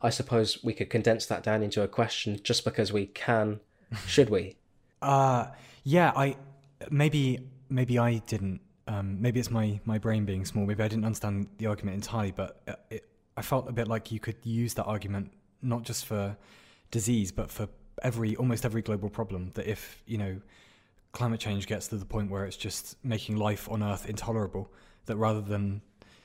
I 0.01 0.09
suppose 0.09 0.63
we 0.63 0.73
could 0.73 0.89
condense 0.89 1.25
that 1.27 1.43
down 1.43 1.63
into 1.63 1.81
a 1.81 1.87
question: 1.87 2.39
just 2.43 2.63
because 2.63 2.91
we 2.91 3.07
can, 3.07 3.59
should 4.07 4.29
we? 4.29 4.55
Uh 5.01 5.47
yeah, 5.83 6.11
I 6.15 6.37
maybe 6.89 7.47
maybe 7.69 7.99
I 7.99 8.17
didn't 8.27 8.61
um, 8.87 9.21
maybe 9.21 9.39
it's 9.39 9.49
my, 9.49 9.79
my 9.85 9.97
brain 9.97 10.25
being 10.25 10.45
small. 10.45 10.65
Maybe 10.65 10.83
I 10.83 10.87
didn't 10.87 11.05
understand 11.05 11.47
the 11.57 11.65
argument 11.67 11.95
entirely, 11.95 12.31
but 12.31 12.61
uh, 12.67 12.73
it, 12.89 13.07
I 13.35 13.41
felt 13.41 13.67
a 13.67 13.71
bit 13.71 13.87
like 13.87 14.11
you 14.11 14.19
could 14.19 14.37
use 14.43 14.75
that 14.75 14.83
argument 14.83 15.31
not 15.61 15.83
just 15.83 16.05
for 16.05 16.37
disease, 16.91 17.31
but 17.31 17.49
for 17.49 17.67
every 18.03 18.35
almost 18.35 18.65
every 18.65 18.81
global 18.81 19.09
problem. 19.09 19.51
That 19.55 19.67
if 19.67 20.03
you 20.05 20.17
know 20.17 20.41
climate 21.15 21.39
change 21.39 21.65
gets 21.65 21.87
to 21.87 21.95
the 21.95 22.05
point 22.05 22.29
where 22.29 22.45
it's 22.45 22.57
just 22.57 23.03
making 23.03 23.37
life 23.37 23.67
on 23.71 23.81
Earth 23.81 24.07
intolerable, 24.07 24.71
that 25.05 25.15
rather 25.15 25.41
than 25.41 25.81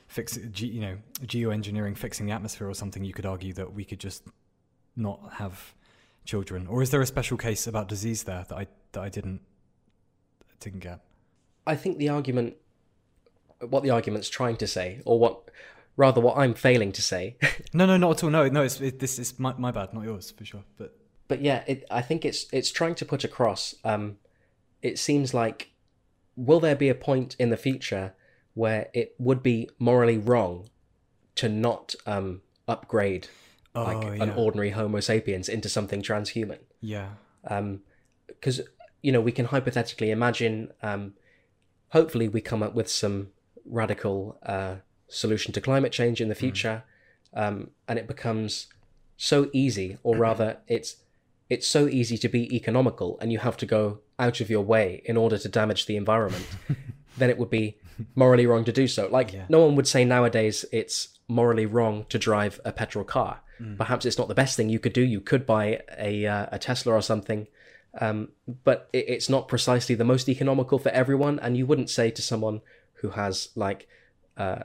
fix 0.08 0.36
you 0.56 0.80
know 0.80 0.98
geoengineering 1.22 1.96
fixing 1.96 2.26
the 2.26 2.32
atmosphere 2.32 2.68
or 2.68 2.74
something, 2.74 3.04
you 3.04 3.12
could 3.12 3.24
argue 3.24 3.52
that 3.54 3.72
we 3.72 3.84
could 3.84 4.00
just 4.00 4.24
not 4.96 5.20
have 5.34 5.74
children. 6.24 6.66
Or 6.66 6.82
is 6.82 6.90
there 6.90 7.00
a 7.00 7.06
special 7.06 7.38
case 7.38 7.66
about 7.66 7.88
disease 7.88 8.24
there 8.24 8.44
that 8.48 8.56
I 8.56 8.66
that 8.92 9.00
I 9.00 9.08
didn't 9.08 9.40
didn't 10.58 10.80
get? 10.80 11.00
I 11.66 11.76
think 11.76 11.98
the 11.98 12.08
argument, 12.08 12.56
what 13.60 13.82
the 13.82 13.90
argument's 13.90 14.28
trying 14.28 14.56
to 14.56 14.66
say, 14.66 15.00
or 15.04 15.18
what 15.18 15.50
rather 15.96 16.20
what 16.20 16.36
I'm 16.36 16.54
failing 16.54 16.92
to 16.92 17.02
say. 17.02 17.36
No, 17.72 17.86
no, 17.86 17.96
not 17.96 18.16
at 18.16 18.24
all. 18.24 18.30
No, 18.30 18.48
no, 18.48 18.62
it's 18.62 18.80
it, 18.80 18.98
this 18.98 19.16
is 19.20 19.38
my, 19.38 19.54
my 19.56 19.70
bad, 19.70 19.94
not 19.94 20.02
yours 20.02 20.32
for 20.32 20.44
sure. 20.44 20.64
But 20.76 20.96
but 21.28 21.40
yeah, 21.40 21.62
it, 21.68 21.84
I 21.88 22.02
think 22.02 22.24
it's 22.24 22.46
it's 22.52 22.72
trying 22.72 22.96
to 22.96 23.04
put 23.04 23.22
across. 23.22 23.76
Um, 23.84 24.16
it 24.82 24.98
seems 24.98 25.34
like 25.34 25.70
will 26.36 26.60
there 26.60 26.76
be 26.76 26.88
a 26.88 26.94
point 26.94 27.36
in 27.38 27.50
the 27.50 27.56
future 27.56 28.14
where 28.54 28.88
it 28.94 29.14
would 29.18 29.42
be 29.42 29.68
morally 29.78 30.16
wrong 30.18 30.68
to 31.36 31.48
not 31.48 31.94
um, 32.06 32.40
upgrade 32.66 33.28
like 33.74 33.96
Oh, 34.04 34.08
an 34.24 34.30
ordinary 34.30 34.70
Homo 34.70 35.00
sapiens 35.00 35.48
into 35.48 35.68
something 35.68 36.02
transhuman? 36.02 36.58
yeah, 36.80 37.10
Because 38.26 38.60
you 39.02 39.12
know 39.12 39.20
we 39.20 39.32
can 39.32 39.46
hypothetically 39.46 40.10
imagine. 40.10 40.72
Um, 40.82 41.14
hopefully, 41.90 42.28
we 42.28 42.40
come 42.40 42.62
up 42.62 42.74
with 42.74 42.88
some 42.90 43.28
radical 43.64 44.38
uh, 44.44 44.76
solution 45.08 45.52
to 45.52 45.60
climate 45.60 45.92
change 45.92 46.20
in 46.20 46.28
the 46.28 46.34
future, 46.34 46.82
um, 47.34 47.70
and 47.88 47.98
it 47.98 48.06
becomes 48.08 48.66
so 49.16 49.48
easy, 49.52 49.98
or 50.02 50.16
rather, 50.16 50.58
it's 50.66 50.96
it's 51.48 51.66
so 51.66 51.86
easy 51.88 52.16
to 52.18 52.28
be 52.28 52.54
economical, 52.54 53.18
and 53.20 53.30
you 53.32 53.38
have 53.38 53.56
to 53.58 53.66
go 53.66 54.00
out 54.20 54.40
of 54.40 54.48
your 54.50 54.62
way 54.62 55.02
in 55.04 55.16
order 55.16 55.36
to 55.38 55.48
damage 55.48 55.86
the 55.86 55.96
environment. 55.96 56.46
then 57.18 57.30
it 57.30 57.38
would 57.38 57.50
be 57.50 57.76
morally 58.14 58.46
wrong 58.46 58.64
to 58.64 58.72
do 58.72 58.86
so. 58.86 59.08
Like 59.08 59.32
Yeah. 59.32 59.46
no 59.48 59.60
one 59.66 59.74
would 59.76 59.88
say 59.88 60.04
nowadays 60.04 60.64
it's 60.72 61.18
morally 61.28 61.66
wrong 61.66 62.06
to 62.08 62.18
drive 62.18 62.60
a 62.64 62.72
petrol 62.72 63.04
car. 63.04 63.40
Mm. 63.60 63.76
Perhaps 63.76 64.06
it's 64.06 64.18
not 64.18 64.28
the 64.28 64.34
best 64.34 64.56
thing 64.56 64.68
you 64.70 64.78
could 64.78 64.92
do. 64.92 65.02
You 65.02 65.20
could 65.20 65.44
buy 65.46 65.80
a 65.98 66.26
uh, 66.26 66.46
a 66.52 66.58
Tesla 66.58 66.94
or 66.94 67.02
something, 67.02 67.46
um, 68.00 68.28
but 68.64 68.88
it, 68.92 69.04
it's 69.08 69.28
not 69.28 69.48
precisely 69.48 69.94
the 69.94 70.04
most 70.04 70.28
economical 70.28 70.78
for 70.78 70.88
everyone. 70.90 71.38
And 71.40 71.56
you 71.58 71.66
wouldn't 71.66 71.90
say 71.90 72.10
to 72.10 72.22
someone 72.22 72.62
who 73.00 73.10
has 73.10 73.50
like 73.54 73.86
uh, 74.36 74.60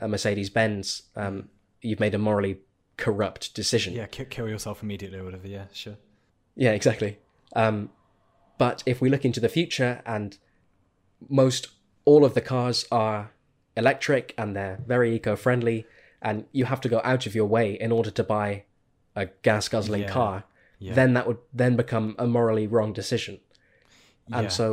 a 0.00 0.08
Mercedes 0.08 0.50
Benz, 0.50 1.02
um, 1.14 1.48
you've 1.80 2.00
made 2.00 2.14
a 2.14 2.18
morally 2.18 2.58
corrupt 2.96 3.54
decision. 3.54 3.94
yeah, 3.94 4.06
kill, 4.06 4.26
kill 4.26 4.48
yourself 4.48 4.82
immediately 4.82 5.18
or 5.18 5.24
whatever. 5.24 5.46
Yeah, 5.46 5.66
sure. 5.72 5.96
Yeah, 6.56 6.72
exactly. 6.72 7.18
Um, 7.54 7.90
but 8.60 8.82
if 8.84 9.00
we 9.00 9.08
look 9.08 9.24
into 9.24 9.40
the 9.40 9.48
future 9.48 10.02
and 10.04 10.36
most 11.30 11.68
all 12.04 12.22
of 12.26 12.34
the 12.34 12.40
cars 12.52 12.78
are 12.92 13.30
electric 13.74 14.34
and 14.36 14.54
they're 14.54 14.78
very 14.86 15.14
eco-friendly 15.16 15.86
and 16.20 16.44
you 16.52 16.66
have 16.66 16.80
to 16.82 16.88
go 16.94 17.00
out 17.02 17.24
of 17.26 17.34
your 17.34 17.46
way 17.46 17.72
in 17.84 17.90
order 17.90 18.10
to 18.10 18.22
buy 18.22 18.64
a 19.16 19.24
gas 19.48 19.66
guzzling 19.68 20.02
Yeah, 20.02 20.08
car 20.18 20.44
yeah. 20.78 20.92
then 20.92 21.14
that 21.14 21.26
would 21.26 21.38
then 21.62 21.74
become 21.76 22.14
a 22.18 22.26
morally 22.26 22.66
wrong 22.66 22.92
decision 22.92 23.40
Yeah. 24.28 24.38
and 24.40 24.52
so 24.52 24.66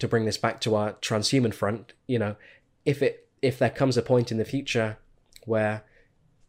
to 0.00 0.06
bring 0.06 0.26
this 0.26 0.36
back 0.46 0.60
to 0.64 0.74
our 0.74 0.92
transhuman 1.06 1.54
front 1.54 1.94
you 2.06 2.18
know 2.18 2.36
if 2.84 2.98
it 3.02 3.26
if 3.40 3.58
there 3.58 3.70
comes 3.80 3.96
a 3.96 4.02
point 4.02 4.30
in 4.32 4.36
the 4.36 4.44
future 4.44 4.98
where 5.46 5.82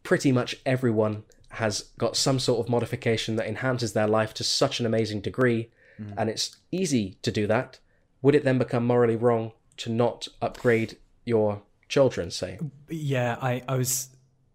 pretty 0.02 0.30
much 0.30 0.50
everyone 0.66 1.24
has 1.62 1.74
got 2.04 2.16
some 2.26 2.38
sort 2.38 2.60
of 2.60 2.70
modification 2.76 3.36
that 3.36 3.46
enhances 3.46 3.94
their 3.94 4.06
life 4.18 4.32
to 4.34 4.44
such 4.44 4.78
an 4.80 4.84
amazing 4.86 5.20
degree 5.22 5.70
Mm. 6.00 6.14
and 6.16 6.30
it's 6.30 6.56
easy 6.70 7.18
to 7.22 7.30
do 7.30 7.46
that 7.46 7.78
would 8.22 8.34
it 8.34 8.44
then 8.44 8.58
become 8.58 8.86
morally 8.86 9.16
wrong 9.16 9.52
to 9.76 9.90
not 9.90 10.28
upgrade 10.40 10.96
your 11.24 11.62
children 11.88 12.30
say 12.30 12.58
Yeah, 12.88 13.36
I, 13.40 13.62
I 13.68 13.76
was 13.76 14.08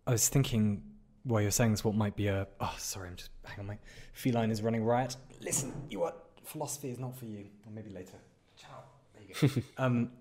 I 0.08 0.12
was 0.12 0.28
thinking 0.30 0.82
while 1.28 1.42
you're 1.42 1.52
saying 1.52 1.72
this, 1.72 1.84
what 1.84 1.96
might 1.96 2.16
be 2.16 2.28
a 2.28 2.48
oh 2.60 2.76
sorry, 2.78 3.10
I'm 3.10 3.16
just 3.16 3.32
hang 3.44 3.60
on, 3.60 3.68
my 3.68 3.78
feline 4.14 4.50
is 4.50 4.62
running 4.62 4.84
riot. 4.84 5.16
Listen, 5.42 5.74
you 5.90 6.00
what? 6.00 6.30
Philosophy 6.44 6.90
is 6.90 6.98
not 6.98 7.16
for 7.16 7.26
you, 7.26 7.46
or 7.66 7.72
maybe 7.74 7.90
later. 7.90 8.18
Ciao. 8.56 8.84
There 9.14 9.24
you 9.28 9.50
go. 9.50 9.62
um, 9.84 10.12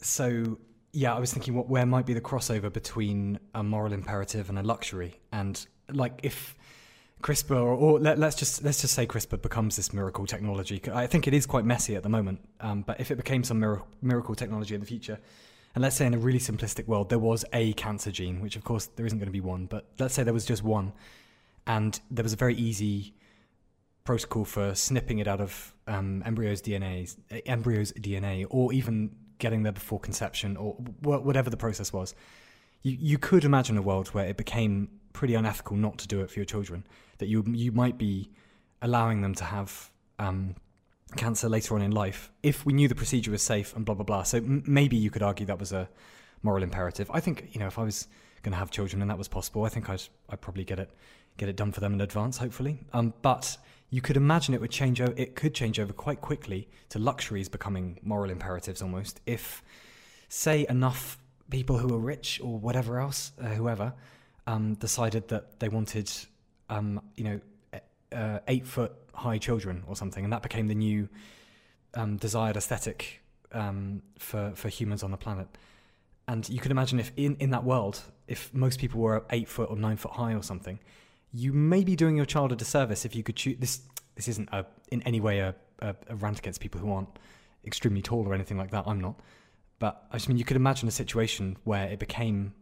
so 0.00 0.58
yeah, 0.92 1.14
I 1.14 1.18
was 1.18 1.32
thinking 1.32 1.54
what 1.54 1.68
where 1.68 1.84
might 1.84 2.06
be 2.06 2.14
the 2.14 2.20
crossover 2.20 2.72
between 2.72 3.38
a 3.54 3.62
moral 3.62 3.92
imperative 3.92 4.48
and 4.48 4.58
a 4.58 4.62
luxury, 4.62 5.20
and 5.32 5.66
like 5.92 6.20
if 6.22 6.54
CRISPR 7.22 7.56
or, 7.56 7.74
or 7.74 7.98
let, 7.98 8.22
us 8.22 8.36
just 8.36 8.62
let's 8.62 8.80
just 8.80 8.94
say 8.94 9.06
CRISPR 9.06 9.42
becomes 9.42 9.76
this 9.76 9.92
miracle 9.92 10.24
technology. 10.26 10.80
I 10.92 11.06
think 11.06 11.26
it 11.26 11.34
is 11.34 11.46
quite 11.46 11.64
messy 11.64 11.96
at 11.96 12.02
the 12.02 12.08
moment, 12.08 12.40
um, 12.60 12.82
but 12.82 13.00
if 13.00 13.10
it 13.10 13.16
became 13.16 13.42
some 13.42 13.58
mir- 13.58 13.82
miracle 14.02 14.34
technology 14.34 14.74
in 14.74 14.80
the 14.80 14.86
future, 14.86 15.18
and 15.74 15.82
let's 15.82 15.96
say 15.96 16.06
in 16.06 16.14
a 16.14 16.18
really 16.18 16.38
simplistic 16.38 16.86
world 16.86 17.08
there 17.08 17.18
was 17.18 17.44
a 17.52 17.72
cancer 17.74 18.12
gene, 18.12 18.40
which 18.40 18.56
of 18.56 18.64
course 18.64 18.86
there 18.96 19.04
isn't 19.04 19.18
going 19.18 19.26
to 19.26 19.32
be 19.32 19.40
one, 19.40 19.66
but 19.66 19.86
let's 19.98 20.14
say 20.14 20.22
there 20.22 20.34
was 20.34 20.46
just 20.46 20.62
one, 20.62 20.92
and 21.66 22.00
there 22.10 22.22
was 22.22 22.32
a 22.32 22.36
very 22.36 22.54
easy 22.54 23.14
protocol 24.04 24.44
for 24.44 24.74
snipping 24.74 25.18
it 25.18 25.26
out 25.26 25.40
of 25.40 25.74
um, 25.88 26.22
embryos' 26.24 26.62
DNA, 26.62 27.14
embryos' 27.46 27.92
DNA, 27.92 28.46
or 28.48 28.72
even 28.72 29.10
getting 29.38 29.64
there 29.64 29.72
before 29.72 29.98
conception, 29.98 30.56
or 30.56 30.74
wh- 31.02 31.24
whatever 31.24 31.50
the 31.50 31.56
process 31.56 31.92
was. 31.92 32.14
You 32.82 32.96
you 32.98 33.18
could 33.18 33.44
imagine 33.44 33.76
a 33.76 33.82
world 33.82 34.08
where 34.08 34.26
it 34.26 34.36
became 34.36 34.88
pretty 35.18 35.34
unethical 35.34 35.76
not 35.76 35.98
to 35.98 36.06
do 36.08 36.20
it 36.22 36.30
for 36.30 36.38
your 36.40 36.46
children. 36.54 36.84
That 37.18 37.28
you 37.32 37.38
you 37.64 37.72
might 37.72 37.96
be 37.98 38.30
allowing 38.82 39.18
them 39.22 39.34
to 39.34 39.44
have 39.44 39.90
um, 40.18 40.54
cancer 41.16 41.48
later 41.48 41.74
on 41.74 41.82
in 41.82 41.90
life 42.04 42.30
if 42.42 42.64
we 42.66 42.72
knew 42.72 42.88
the 42.88 42.94
procedure 43.02 43.30
was 43.32 43.42
safe 43.42 43.74
and 43.76 43.84
blah 43.84 43.94
blah 43.98 44.04
blah. 44.10 44.22
So 44.22 44.38
m- 44.38 44.62
maybe 44.66 44.96
you 44.96 45.10
could 45.10 45.22
argue 45.30 45.46
that 45.46 45.58
was 45.58 45.72
a 45.72 45.88
moral 46.42 46.62
imperative. 46.62 47.10
I 47.18 47.20
think 47.20 47.36
you 47.52 47.58
know 47.60 47.66
if 47.66 47.78
I 47.78 47.84
was 47.90 48.06
going 48.42 48.52
to 48.52 48.58
have 48.58 48.70
children 48.70 49.02
and 49.02 49.10
that 49.10 49.18
was 49.18 49.28
possible, 49.28 49.64
I 49.64 49.68
think 49.74 49.88
I'd 49.90 50.02
I'd 50.30 50.40
probably 50.40 50.64
get 50.64 50.78
it 50.78 50.90
get 51.36 51.48
it 51.48 51.56
done 51.56 51.72
for 51.72 51.80
them 51.80 51.92
in 51.94 52.00
advance, 52.00 52.38
hopefully. 52.38 52.74
Um, 52.92 53.12
but 53.22 53.56
you 53.90 54.00
could 54.00 54.16
imagine 54.16 54.54
it 54.54 54.60
would 54.60 54.70
change. 54.82 55.00
o- 55.00 55.14
It 55.16 55.34
could 55.40 55.54
change 55.54 55.80
over 55.82 55.92
quite 55.92 56.20
quickly 56.20 56.68
to 56.90 56.98
luxuries 56.98 57.48
becoming 57.48 57.98
moral 58.02 58.30
imperatives 58.30 58.82
almost. 58.82 59.20
If 59.26 59.62
say 60.28 60.66
enough 60.68 61.18
people 61.50 61.78
who 61.78 61.94
are 61.96 61.98
rich 62.14 62.40
or 62.44 62.58
whatever 62.58 62.92
else, 63.00 63.32
uh, 63.40 63.46
whoever, 63.60 63.94
um, 64.48 64.74
decided 64.74 65.28
that 65.28 65.60
they 65.60 65.68
wanted, 65.68 66.10
um, 66.70 67.00
you 67.16 67.24
know, 67.24 67.40
uh, 68.12 68.38
eight 68.48 68.66
foot 68.66 68.92
high 69.14 69.38
children 69.38 69.84
or 69.86 69.94
something, 69.94 70.24
and 70.24 70.32
that 70.32 70.42
became 70.42 70.66
the 70.68 70.74
new 70.74 71.08
um, 71.94 72.16
desired 72.16 72.56
aesthetic 72.56 73.20
um, 73.52 74.02
for 74.18 74.52
for 74.54 74.68
humans 74.68 75.02
on 75.02 75.10
the 75.10 75.16
planet. 75.16 75.48
And 76.26 76.48
you 76.48 76.60
could 76.60 76.70
imagine 76.70 76.98
if 76.98 77.12
in, 77.16 77.36
in 77.36 77.50
that 77.50 77.64
world, 77.64 78.02
if 78.26 78.52
most 78.52 78.80
people 78.80 79.00
were 79.00 79.24
eight 79.30 79.48
foot 79.48 79.70
or 79.70 79.76
nine 79.76 79.96
foot 79.96 80.12
high 80.12 80.34
or 80.34 80.42
something, 80.42 80.78
you 81.32 81.52
may 81.52 81.84
be 81.84 81.94
doing 81.96 82.16
your 82.16 82.26
child 82.26 82.52
a 82.52 82.56
disservice 82.56 83.04
if 83.04 83.14
you 83.14 83.22
could 83.22 83.36
choose. 83.36 83.56
This 83.58 83.82
this 84.14 84.28
isn't 84.28 84.48
a, 84.52 84.64
in 84.90 85.02
any 85.02 85.20
way 85.20 85.40
a, 85.40 85.54
a, 85.80 85.94
a 86.08 86.16
rant 86.16 86.38
against 86.38 86.60
people 86.60 86.80
who 86.80 86.90
aren't 86.90 87.18
extremely 87.64 88.02
tall 88.02 88.26
or 88.26 88.34
anything 88.34 88.56
like 88.56 88.70
that. 88.70 88.84
I'm 88.86 89.00
not. 89.00 89.20
But 89.78 90.06
I 90.10 90.16
just 90.16 90.28
mean 90.28 90.38
you 90.38 90.44
could 90.44 90.56
imagine 90.56 90.88
a 90.88 90.92
situation 90.92 91.56
where 91.64 91.86
it 91.88 91.98
became, 91.98 92.52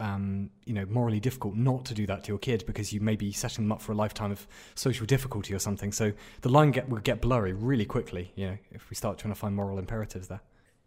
um, 0.00 0.50
you 0.64 0.74
know, 0.74 0.86
morally 0.86 1.20
difficult 1.20 1.54
not 1.54 1.84
to 1.86 1.94
do 1.94 2.06
that 2.06 2.24
to 2.24 2.28
your 2.28 2.38
kid 2.38 2.64
because 2.66 2.92
you 2.92 3.00
may 3.00 3.16
be 3.16 3.32
setting 3.32 3.64
them 3.64 3.72
up 3.72 3.80
for 3.80 3.92
a 3.92 3.94
lifetime 3.94 4.32
of 4.32 4.46
social 4.74 5.06
difficulty 5.06 5.54
or 5.54 5.58
something. 5.58 5.92
So 5.92 6.12
the 6.40 6.48
line 6.48 6.70
get 6.70 6.88
would 6.88 7.04
get 7.04 7.20
blurry 7.20 7.52
really 7.52 7.84
quickly. 7.84 8.32
You 8.34 8.46
know, 8.48 8.58
if 8.72 8.90
we 8.90 8.96
start 8.96 9.18
trying 9.18 9.32
to 9.32 9.38
find 9.38 9.54
moral 9.54 9.78
imperatives 9.78 10.28
there. 10.28 10.40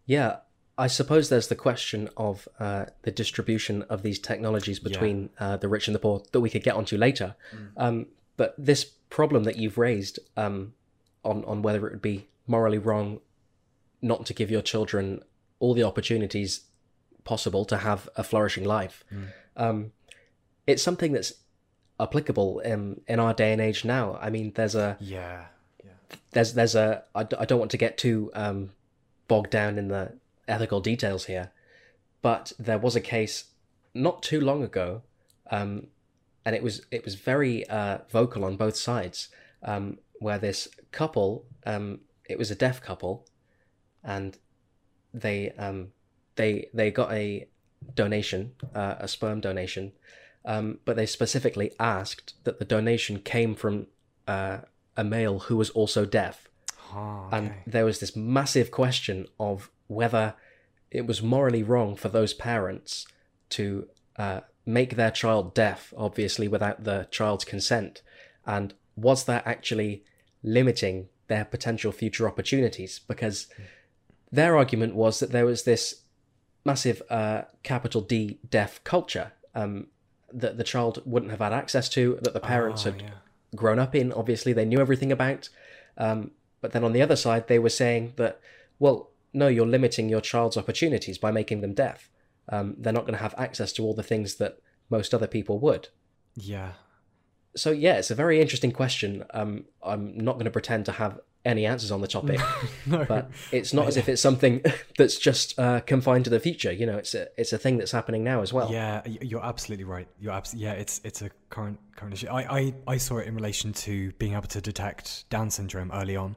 Yeah, 0.06 0.36
I 0.76 0.86
suppose 0.86 1.28
there's 1.28 1.48
the 1.48 1.56
question 1.56 2.08
of 2.16 2.48
uh, 2.60 2.86
the 3.02 3.10
distribution 3.10 3.82
of 3.84 4.02
these 4.02 4.18
technologies 4.18 4.78
between 4.78 5.30
uh, 5.40 5.56
the 5.56 5.68
rich 5.68 5.88
and 5.88 5.94
the 5.94 5.98
poor 5.98 6.22
that 6.32 6.40
we 6.40 6.50
could 6.50 6.62
get 6.62 6.76
onto 6.76 6.96
later. 6.96 7.34
Um, 7.76 8.06
but 8.36 8.54
this 8.56 8.84
problem 8.84 9.44
that 9.44 9.56
you've 9.56 9.78
raised 9.78 10.18
um, 10.36 10.74
on 11.24 11.44
on 11.44 11.62
whether 11.62 11.86
it 11.86 11.92
would 11.92 12.02
be 12.02 12.28
morally 12.46 12.78
wrong 12.78 13.20
not 14.00 14.24
to 14.26 14.34
give 14.34 14.50
your 14.50 14.62
children 14.62 15.22
all 15.58 15.74
the 15.74 15.82
opportunities 15.82 16.60
possible 17.32 17.64
to 17.72 17.76
have 17.88 18.00
a 18.16 18.22
flourishing 18.30 18.64
life, 18.78 18.96
um, 19.56 19.92
it's 20.66 20.82
something 20.82 21.12
that's 21.14 21.32
applicable 22.00 22.50
in 22.60 22.80
in 23.12 23.18
our 23.24 23.34
day 23.34 23.50
and 23.52 23.60
age 23.68 23.80
now. 23.84 24.04
I 24.26 24.28
mean, 24.30 24.52
there's 24.54 24.74
a 24.74 24.96
Yeah. 25.00 25.46
Yeah. 25.84 25.98
there's 26.34 26.50
there's 26.58 26.74
a 26.74 26.86
I, 27.20 27.22
I 27.42 27.44
don't 27.48 27.62
want 27.64 27.72
to 27.76 27.84
get 27.86 27.98
too 27.98 28.30
um, 28.44 28.70
bogged 29.28 29.50
down 29.50 29.78
in 29.78 29.88
the 29.88 30.04
ethical 30.46 30.80
details 30.80 31.26
here, 31.26 31.46
but 32.22 32.52
there 32.66 32.78
was 32.86 32.96
a 32.96 33.00
case 33.16 33.36
not 33.94 34.22
too 34.30 34.40
long 34.40 34.62
ago, 34.62 35.02
um, 35.50 35.88
and 36.44 36.56
it 36.56 36.62
was 36.62 36.74
it 36.90 37.04
was 37.04 37.14
very 37.32 37.54
uh, 37.68 37.98
vocal 38.10 38.44
on 38.44 38.56
both 38.56 38.76
sides, 38.76 39.28
um, 39.62 39.98
where 40.20 40.38
this 40.38 40.68
couple, 40.92 41.44
um, 41.66 42.00
it 42.28 42.38
was 42.38 42.50
a 42.50 42.54
deaf 42.54 42.80
couple, 42.88 43.26
and 44.02 44.38
they 45.12 45.50
um, 45.58 45.92
they 46.38 46.70
they 46.72 46.90
got 46.90 47.12
a 47.12 47.46
donation, 47.94 48.52
uh, 48.74 48.94
a 48.98 49.06
sperm 49.06 49.40
donation, 49.40 49.92
um, 50.44 50.78
but 50.86 50.96
they 50.96 51.06
specifically 51.06 51.72
asked 51.78 52.34
that 52.44 52.58
the 52.58 52.64
donation 52.64 53.20
came 53.20 53.54
from 53.54 53.86
uh, 54.26 54.58
a 54.96 55.04
male 55.04 55.40
who 55.40 55.56
was 55.56 55.70
also 55.70 56.04
deaf. 56.06 56.48
Ah, 56.92 57.28
And 57.30 57.52
there 57.66 57.84
was 57.84 58.00
this 58.00 58.16
massive 58.16 58.70
question 58.70 59.26
of 59.38 59.70
whether 59.88 60.34
it 60.90 61.06
was 61.06 61.22
morally 61.22 61.62
wrong 61.62 61.96
for 61.96 62.08
those 62.08 62.32
parents 62.34 63.06
to 63.50 63.88
uh, 64.16 64.40
make 64.64 64.96
their 64.96 65.10
child 65.10 65.54
deaf, 65.54 65.92
obviously 65.96 66.48
without 66.48 66.84
the 66.84 67.06
child's 67.10 67.44
consent. 67.44 68.02
And 68.46 68.74
was 68.96 69.24
that 69.24 69.46
actually 69.46 70.04
limiting 70.42 71.08
their 71.28 71.44
potential 71.44 71.92
future 71.92 72.26
opportunities? 72.26 72.98
Because 72.98 73.48
their 74.32 74.56
argument 74.56 74.94
was 74.94 75.20
that 75.20 75.30
there 75.30 75.46
was 75.46 75.62
this 75.64 76.02
massive 76.70 76.98
uh, 77.18 77.40
capital 77.70 78.00
D 78.12 78.38
deaf 78.56 78.72
culture 78.84 79.28
um, 79.60 79.72
that 80.42 80.54
the 80.58 80.64
child 80.72 80.94
wouldn't 81.12 81.30
have 81.34 81.40
had 81.46 81.52
access 81.62 81.86
to, 81.96 82.18
that 82.22 82.34
the 82.34 82.46
parents 82.54 82.82
Oh, 82.86 82.90
had 82.90 83.00
yeah. 83.02 83.10
grown 83.62 83.78
up 83.78 83.94
in. 83.94 84.12
Obviously, 84.12 84.52
they 84.52 84.64
knew 84.70 84.80
everything 84.80 85.12
about. 85.18 85.48
Um, 85.96 86.18
but 86.62 86.72
then 86.72 86.84
on 86.84 86.92
the 86.92 87.02
other 87.06 87.16
side, 87.16 87.44
they 87.46 87.58
were 87.58 87.70
saying 87.82 88.12
that, 88.16 88.34
well, 88.78 89.10
no, 89.32 89.48
you're 89.48 89.66
limiting 89.76 90.08
your 90.08 90.20
child's 90.32 90.56
opportunities 90.56 91.18
by 91.18 91.30
making 91.30 91.60
them 91.62 91.74
deaf. 91.74 92.10
Um, 92.54 92.74
they're 92.78 92.98
not 92.98 93.06
going 93.06 93.18
to 93.18 93.26
have 93.26 93.34
access 93.46 93.72
to 93.74 93.82
all 93.84 93.94
the 93.94 94.02
things 94.10 94.36
that 94.36 94.58
most 94.90 95.12
other 95.14 95.26
people 95.26 95.58
would. 95.66 95.88
Yeah. 96.34 96.72
So 97.56 97.70
yeah, 97.70 97.94
it's 97.98 98.10
a 98.10 98.14
very 98.14 98.40
interesting 98.40 98.72
question. 98.72 99.24
Um, 99.34 99.64
I'm 99.82 100.16
not 100.18 100.34
going 100.34 100.44
to 100.44 100.50
pretend 100.50 100.86
to 100.86 100.92
have 100.92 101.20
any 101.44 101.64
answers 101.66 101.90
on 101.90 102.00
the 102.00 102.08
topic, 102.08 102.40
No. 102.86 103.04
but 103.04 103.30
it's 103.52 103.72
not 103.72 103.86
as 103.86 103.96
if 103.96 104.08
it's 104.08 104.20
something 104.20 104.60
that's 104.98 105.16
just 105.18 105.58
uh, 105.58 105.80
confined 105.80 106.24
to 106.24 106.30
the 106.30 106.40
future. 106.40 106.70
You 106.72 106.84
know, 106.86 106.98
it's 106.98 107.14
a 107.14 107.28
it's 107.38 107.52
a 107.52 107.58
thing 107.58 107.78
that's 107.78 107.92
happening 107.92 108.22
now 108.24 108.42
as 108.42 108.52
well. 108.52 108.70
Yeah, 108.70 109.02
you're 109.06 109.44
absolutely 109.44 109.84
right. 109.84 110.08
You're 110.20 110.32
abs- 110.32 110.54
yeah, 110.54 110.72
it's 110.72 111.00
it's 111.04 111.22
a 111.22 111.30
current 111.48 111.78
current 111.96 112.14
issue. 112.14 112.28
I, 112.28 112.58
I 112.58 112.74
I 112.86 112.96
saw 112.98 113.18
it 113.18 113.26
in 113.26 113.34
relation 113.34 113.72
to 113.74 114.12
being 114.12 114.34
able 114.34 114.48
to 114.48 114.60
detect 114.60 115.28
Down 115.30 115.50
syndrome 115.50 115.90
early 115.92 116.16
on, 116.16 116.36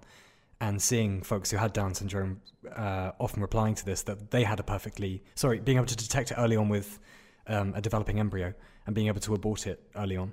and 0.61 0.81
seeing 0.81 1.21
folks 1.23 1.51
who 1.51 1.57
had 1.57 1.73
Down 1.73 1.93
syndrome 1.93 2.39
uh, 2.73 3.11
often 3.19 3.41
replying 3.41 3.75
to 3.75 3.85
this 3.85 4.03
that 4.03 4.31
they 4.31 4.43
had 4.43 4.59
a 4.59 4.63
perfectly 4.63 5.23
sorry 5.35 5.59
being 5.59 5.77
able 5.77 5.87
to 5.87 5.97
detect 5.97 6.31
it 6.31 6.35
early 6.37 6.55
on 6.55 6.69
with 6.69 6.99
um, 7.47 7.73
a 7.75 7.81
developing 7.81 8.19
embryo 8.19 8.53
and 8.85 8.95
being 8.95 9.07
able 9.07 9.19
to 9.21 9.33
abort 9.33 9.67
it 9.67 9.83
early 9.95 10.15
on, 10.15 10.31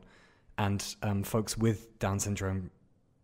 and 0.59 0.97
um, 1.03 1.23
folks 1.23 1.57
with 1.57 1.99
Down 1.99 2.19
syndrome 2.21 2.71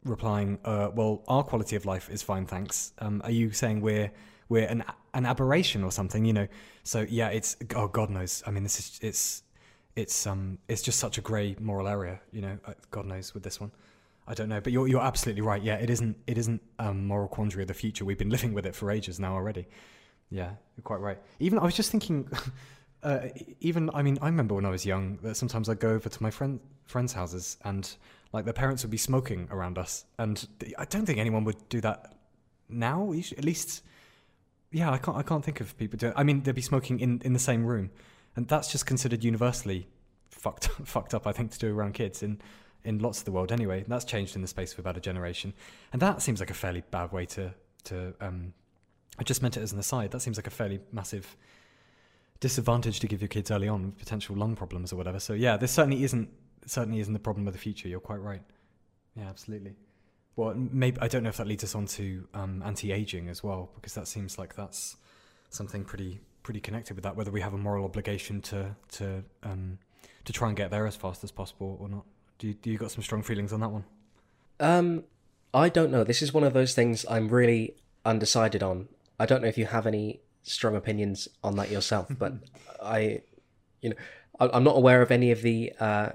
replying, 0.05 0.59
uh, 0.65 0.91
"Well, 0.95 1.23
our 1.29 1.43
quality 1.43 1.77
of 1.77 1.85
life 1.85 2.09
is 2.11 2.23
fine, 2.23 2.47
thanks." 2.47 2.93
Um, 2.99 3.21
are 3.25 3.31
you 3.31 3.51
saying 3.51 3.81
we're 3.81 4.11
we're 4.49 4.67
an 4.67 4.85
an 5.13 5.27
aberration 5.27 5.83
or 5.85 5.91
something? 5.91 6.25
You 6.25 6.33
know, 6.33 6.49
so 6.85 7.05
yeah, 7.09 7.29
it's 7.29 7.57
oh 7.75 7.89
God 7.89 8.11
knows. 8.11 8.43
I 8.47 8.51
mean, 8.51 8.63
this 8.63 8.79
is 8.79 8.99
it's 9.03 9.43
it's 9.97 10.27
um 10.27 10.59
it's 10.69 10.83
just 10.83 10.99
such 10.99 11.19
a 11.19 11.21
grey 11.21 11.57
moral 11.61 11.89
area. 11.89 12.21
You 12.33 12.43
know, 12.43 12.59
uh, 12.67 12.75
God 12.91 13.07
knows 13.07 13.35
with 13.35 13.43
this 13.43 13.61
one. 13.61 13.73
I 14.27 14.35
don't 14.35 14.49
know, 14.49 14.61
but 14.61 14.73
you're 14.73 14.87
you're 14.87 15.03
absolutely 15.03 15.43
right. 15.43 15.63
Yeah, 15.63 15.77
it 15.77 15.91
isn't 15.91 16.17
it 16.27 16.39
isn't 16.39 16.63
a 16.79 16.95
moral 16.95 17.29
quandary 17.29 17.63
of 17.63 17.69
the 17.69 17.75
future. 17.75 18.05
We've 18.05 18.19
been 18.19 18.31
living 18.31 18.55
with 18.55 18.65
it 18.65 18.75
for 18.75 18.91
ages 18.91 19.19
now 19.19 19.35
already. 19.35 19.67
Yeah, 20.31 20.51
you're 20.77 20.83
quite 20.85 21.01
right. 21.01 21.19
Even 21.41 21.59
I 21.59 21.65
was 21.65 21.75
just 21.75 21.91
thinking. 21.91 22.29
Uh, 23.03 23.29
even 23.61 23.91
I 23.93 24.01
mean, 24.01 24.17
I 24.23 24.29
remember 24.29 24.55
when 24.55 24.65
I 24.65 24.71
was 24.71 24.87
young 24.87 25.19
that 25.23 25.37
sometimes 25.37 25.69
I'd 25.69 25.79
go 25.79 25.91
over 25.91 26.09
to 26.09 26.23
my 26.23 26.31
friend 26.31 26.59
friends' 26.87 27.13
houses 27.13 27.57
and 27.65 27.97
like 28.35 28.45
their 28.45 28.53
parents 28.53 28.83
would 28.83 28.91
be 28.91 28.97
smoking 28.97 29.49
around 29.53 29.79
us, 29.79 30.05
and 30.19 30.47
I 30.77 30.85
don't 30.87 31.07
think 31.07 31.21
anyone 31.21 31.45
would 31.45 31.69
do 31.69 31.81
that 31.83 32.17
now. 32.69 33.13
At 33.13 33.45
least, 33.45 33.85
yeah, 34.73 34.91
I 34.91 34.99
can't 34.99 35.17
I 35.17 35.23
can't 35.23 35.45
think 35.45 35.61
of 35.61 35.79
people 35.79 35.97
doing. 35.97 36.13
I 36.17 36.25
mean, 36.25 36.43
they'd 36.43 36.53
be 36.53 36.61
smoking 36.61 36.99
in, 36.99 37.23
in 37.25 37.33
the 37.33 37.39
same 37.39 37.65
room, 37.65 37.91
and 38.35 38.49
that's 38.49 38.73
just 38.73 38.87
considered 38.87 39.23
universally 39.23 39.87
fucked 40.31 40.65
fucked 40.85 41.15
up. 41.15 41.29
I 41.29 41.33
think 41.33 41.53
to 41.53 41.59
do 41.61 41.79
around 41.79 41.95
kids 41.95 42.25
in 42.25 42.41
in 42.83 42.99
lots 42.99 43.21
of 43.21 43.25
the 43.25 43.33
world 43.33 43.53
anyway. 43.53 43.79
And 43.79 43.89
that's 43.89 44.05
changed 44.05 44.35
in 44.35 44.43
the 44.43 44.49
space 44.49 44.73
of 44.73 44.81
about 44.81 44.97
a 44.97 45.01
generation, 45.01 45.55
and 45.93 46.03
that 46.03 46.21
seems 46.21 46.41
like 46.41 46.51
a 46.51 46.55
fairly 46.55 46.83
bad 46.91 47.13
way 47.13 47.27
to 47.27 47.55
to. 47.85 48.15
Um, 48.21 48.53
I 49.17 49.23
just 49.23 49.43
meant 49.43 49.57
it 49.57 49.61
as 49.61 49.73
an 49.73 49.79
aside. 49.79 50.11
That 50.11 50.21
seems 50.21 50.39
like 50.39 50.49
a 50.49 50.51
fairly 50.51 50.81
massive 50.91 51.37
disadvantage 52.41 52.99
to 52.99 53.07
give 53.07 53.23
your 53.23 53.29
kids 53.29 53.53
early 53.53 53.69
on 53.69 53.93
potential 53.93 54.35
lung 54.35 54.57
problems 54.57 54.93
or 54.93 54.97
whatever. 54.97 55.21
So 55.21 55.35
yeah, 55.35 55.57
this 55.57 55.71
certainly 55.71 56.03
isn't 56.03 56.29
certainly 56.67 57.01
isn't 57.01 57.13
the 57.13 57.19
problem 57.19 57.47
of 57.47 57.53
the 57.53 57.59
future. 57.59 57.89
You're 57.89 58.01
quite 58.01 58.21
right. 58.21 58.43
Yeah, 59.17 59.29
absolutely. 59.29 59.77
Well, 60.37 60.55
maybe 60.57 60.99
I 61.01 61.07
don't 61.09 61.23
know 61.23 61.29
if 61.29 61.37
that 61.37 61.47
leads 61.47 61.63
us 61.63 61.75
on 61.75 61.87
to 61.87 62.27
um, 62.35 62.63
anti-aging 62.65 63.29
as 63.29 63.45
well, 63.45 63.71
because 63.77 63.95
that 63.95 64.09
seems 64.09 64.39
like 64.39 64.57
that's 64.57 64.97
something 65.51 65.85
pretty 65.85 66.21
pretty 66.43 66.61
connected 66.61 66.95
with 66.95 67.05
that. 67.05 67.17
Whether 67.17 67.31
we 67.31 67.41
have 67.41 67.55
a 67.55 67.59
moral 67.59 67.85
obligation 67.85 68.41
to 68.43 68.75
to 68.93 69.23
um, 69.45 69.79
to 70.25 70.33
try 70.33 70.49
and 70.49 70.57
get 70.57 70.71
there 70.71 70.87
as 70.87 70.97
fast 70.97 71.23
as 71.23 71.31
possible 71.31 71.77
or 71.81 71.89
not. 71.89 72.05
Do 72.39 72.49
you, 72.49 72.55
do 72.55 72.71
you 72.71 72.79
got 72.79 72.91
some 72.91 73.03
strong 73.03 73.23
feelings 73.23 73.53
on 73.53 73.61
that 73.61 73.71
one? 73.71 73.85
Um, 74.59 75.05
I 75.53 75.69
don't 75.69 75.93
know. 75.93 76.03
This 76.03 76.21
is 76.21 76.33
one 76.35 76.43
of 76.43 76.53
those 76.53 76.75
things 76.75 77.07
I'm 77.09 77.29
really 77.29 77.77
undecided 78.05 78.63
on. 78.63 78.89
I 79.21 79.27
don't 79.27 79.41
know 79.43 79.49
if 79.49 79.57
you 79.57 79.67
have 79.67 79.87
any 79.87 80.21
strong 80.43 80.75
opinions 80.75 81.29
on 81.45 81.57
that 81.57 81.71
yourself, 81.71 82.09
but 82.19 82.33
I, 82.83 83.23
you 83.81 83.91
know, 83.91 83.97
I- 84.41 84.51
I'm 84.53 84.65
not 84.65 84.77
aware 84.77 85.01
of 85.01 85.13
any 85.13 85.31
of 85.31 85.43
the 85.43 85.73
uh, 85.79 86.09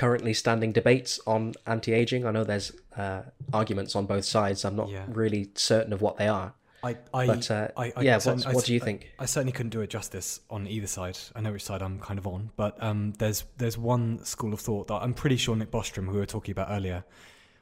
currently 0.00 0.32
standing 0.34 0.72
debates 0.72 1.20
on 1.26 1.52
anti-aging. 1.66 2.24
I 2.26 2.30
know 2.30 2.44
there's 2.44 2.72
uh, 2.96 3.22
arguments 3.52 3.94
on 3.94 4.06
both 4.06 4.24
sides. 4.24 4.64
I'm 4.64 4.76
not 4.76 4.88
Yeah. 4.88 5.04
really 5.08 5.50
certain 5.54 5.92
of 5.92 6.00
what 6.00 6.16
they 6.16 6.26
are. 6.28 6.54
I, 6.82 6.96
I, 7.12 7.26
But, 7.26 7.50
uh, 7.50 7.68
I, 7.76 7.92
I 7.94 8.00
yeah, 8.00 8.18
what's- 8.24 8.46
what 8.46 8.64
do 8.64 8.72
you 8.72 8.80
think? 8.80 9.00
I, 9.18 9.24
I 9.24 9.26
certainly 9.26 9.52
couldn't 9.52 9.70
do 9.76 9.82
it 9.82 9.90
justice 9.90 10.40
on 10.48 10.66
either 10.66 10.86
side. 10.86 11.18
I 11.36 11.40
know 11.42 11.52
which 11.52 11.64
side 11.64 11.82
I'm 11.82 11.98
kind 12.00 12.18
of 12.18 12.26
on, 12.26 12.50
but 12.56 12.82
um, 12.82 13.12
there's 13.18 13.44
there's 13.58 13.76
one 13.76 14.24
school 14.24 14.54
of 14.54 14.60
thought 14.60 14.88
that 14.88 15.00
I'm 15.04 15.12
pretty 15.12 15.36
sure 15.36 15.54
Nick 15.54 15.70
Bostrom, 15.70 16.06
who 16.06 16.12
we 16.12 16.18
were 16.24 16.32
talking 16.36 16.52
about 16.52 16.68
earlier, 16.70 17.04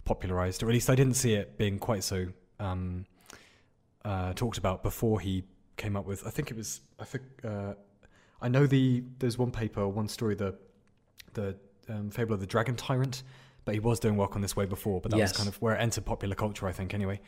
popularized, 0.04 0.62
or 0.62 0.68
at 0.68 0.72
least 0.74 0.88
I 0.88 0.94
didn't 0.94 1.14
see 1.14 1.32
it 1.34 1.58
being 1.58 1.80
quite 1.80 2.04
so 2.04 2.18
um, 2.60 3.04
uh, 4.04 4.32
talked 4.34 4.58
about 4.58 4.84
before 4.84 5.18
he 5.18 5.42
came 5.76 5.96
up 5.96 6.06
with. 6.06 6.24
I 6.24 6.30
think 6.30 6.52
it 6.52 6.56
was. 6.56 6.80
I 7.00 7.04
think 7.04 7.24
uh, 7.44 7.74
I 8.40 8.48
know 8.48 8.66
the 8.68 9.02
there's 9.18 9.36
one 9.36 9.50
paper, 9.50 9.88
one 9.88 10.06
story, 10.08 10.36
the 10.36 10.54
the 11.34 11.56
um, 11.88 12.10
fable 12.10 12.34
of 12.34 12.40
the 12.40 12.46
dragon 12.46 12.76
tyrant, 12.76 13.22
but 13.64 13.74
he 13.74 13.80
was 13.80 14.00
doing 14.00 14.16
work 14.16 14.36
on 14.36 14.42
this 14.42 14.56
way 14.56 14.66
before. 14.66 15.00
But 15.00 15.10
that 15.12 15.18
Yes. 15.18 15.30
was 15.30 15.36
kind 15.36 15.48
of 15.48 15.60
where 15.60 15.74
it 15.74 15.78
entered 15.80 16.04
popular 16.04 16.34
culture, 16.34 16.66
I 16.68 16.72
think. 16.72 16.94
Anyway, 16.94 17.20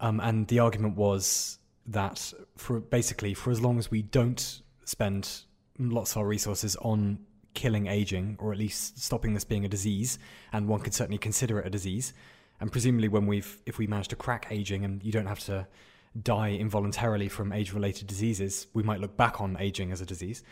um, 0.00 0.20
and 0.20 0.46
the 0.48 0.58
argument 0.60 0.96
was 0.96 1.58
that 1.86 2.32
for 2.56 2.80
basically 2.80 3.34
for 3.34 3.50
as 3.50 3.60
long 3.60 3.78
as 3.78 3.90
we 3.90 4.02
don't 4.02 4.62
spend 4.84 5.42
lots 5.78 6.12
of 6.12 6.18
our 6.18 6.26
resources 6.26 6.76
on 6.76 7.18
killing 7.54 7.86
aging, 7.86 8.36
or 8.38 8.52
at 8.52 8.58
least 8.58 8.98
stopping 8.98 9.34
this 9.34 9.44
being 9.44 9.64
a 9.64 9.68
disease, 9.68 10.18
and 10.52 10.68
one 10.68 10.80
could 10.80 10.92
certainly 10.94 11.18
consider 11.18 11.58
it 11.58 11.66
a 11.66 11.70
disease, 11.70 12.12
and 12.60 12.70
presumably 12.70 13.08
when 13.08 13.26
we've 13.26 13.62
if 13.66 13.78
we 13.78 13.86
manage 13.86 14.08
to 14.08 14.16
crack 14.16 14.46
aging 14.50 14.84
and 14.84 15.02
you 15.02 15.10
don't 15.12 15.26
have 15.26 15.40
to 15.40 15.66
die 16.22 16.50
involuntarily 16.50 17.28
from 17.28 17.52
age-related 17.52 18.06
diseases, 18.06 18.66
we 18.72 18.82
might 18.82 19.00
look 19.00 19.16
back 19.16 19.40
on 19.40 19.56
aging 19.60 19.92
as 19.92 20.00
a 20.00 20.06
disease. 20.06 20.42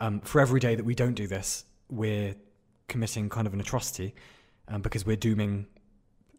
Um, 0.00 0.20
for 0.20 0.40
every 0.40 0.60
day 0.60 0.74
that 0.76 0.84
we 0.84 0.94
don't 0.94 1.14
do 1.14 1.26
this, 1.26 1.64
we're 1.90 2.36
committing 2.88 3.28
kind 3.28 3.46
of 3.46 3.54
an 3.54 3.60
atrocity 3.60 4.14
um, 4.68 4.82
because 4.82 5.06
we're 5.06 5.16
dooming, 5.16 5.66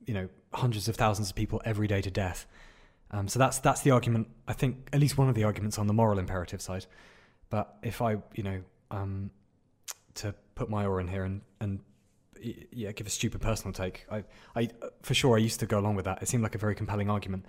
you 0.05 0.13
know, 0.13 0.29
hundreds 0.53 0.87
of 0.87 0.95
thousands 0.95 1.29
of 1.29 1.35
people 1.35 1.61
every 1.65 1.87
day 1.87 2.01
to 2.01 2.11
death. 2.11 2.45
Um, 3.11 3.27
so 3.27 3.39
that's 3.39 3.59
that's 3.59 3.81
the 3.81 3.91
argument. 3.91 4.27
I 4.47 4.53
think 4.53 4.89
at 4.93 4.99
least 4.99 5.17
one 5.17 5.29
of 5.29 5.35
the 5.35 5.43
arguments 5.43 5.77
on 5.79 5.87
the 5.87 5.93
moral 5.93 6.19
imperative 6.19 6.61
side. 6.61 6.85
But 7.49 7.75
if 7.81 8.01
I, 8.01 8.17
you 8.35 8.43
know, 8.43 8.61
um, 8.91 9.31
to 10.15 10.35
put 10.55 10.69
my 10.69 10.85
oar 10.85 10.99
in 10.99 11.07
here 11.07 11.23
and 11.23 11.41
and 11.59 11.79
yeah, 12.71 12.91
give 12.91 13.07
a 13.07 13.09
stupid 13.09 13.41
personal 13.41 13.73
take, 13.73 14.05
I, 14.11 14.23
I 14.55 14.69
for 15.01 15.13
sure 15.13 15.35
I 15.35 15.39
used 15.39 15.59
to 15.61 15.65
go 15.65 15.79
along 15.79 15.95
with 15.95 16.05
that. 16.05 16.21
It 16.21 16.27
seemed 16.27 16.43
like 16.43 16.55
a 16.55 16.59
very 16.59 16.75
compelling 16.75 17.09
argument. 17.09 17.45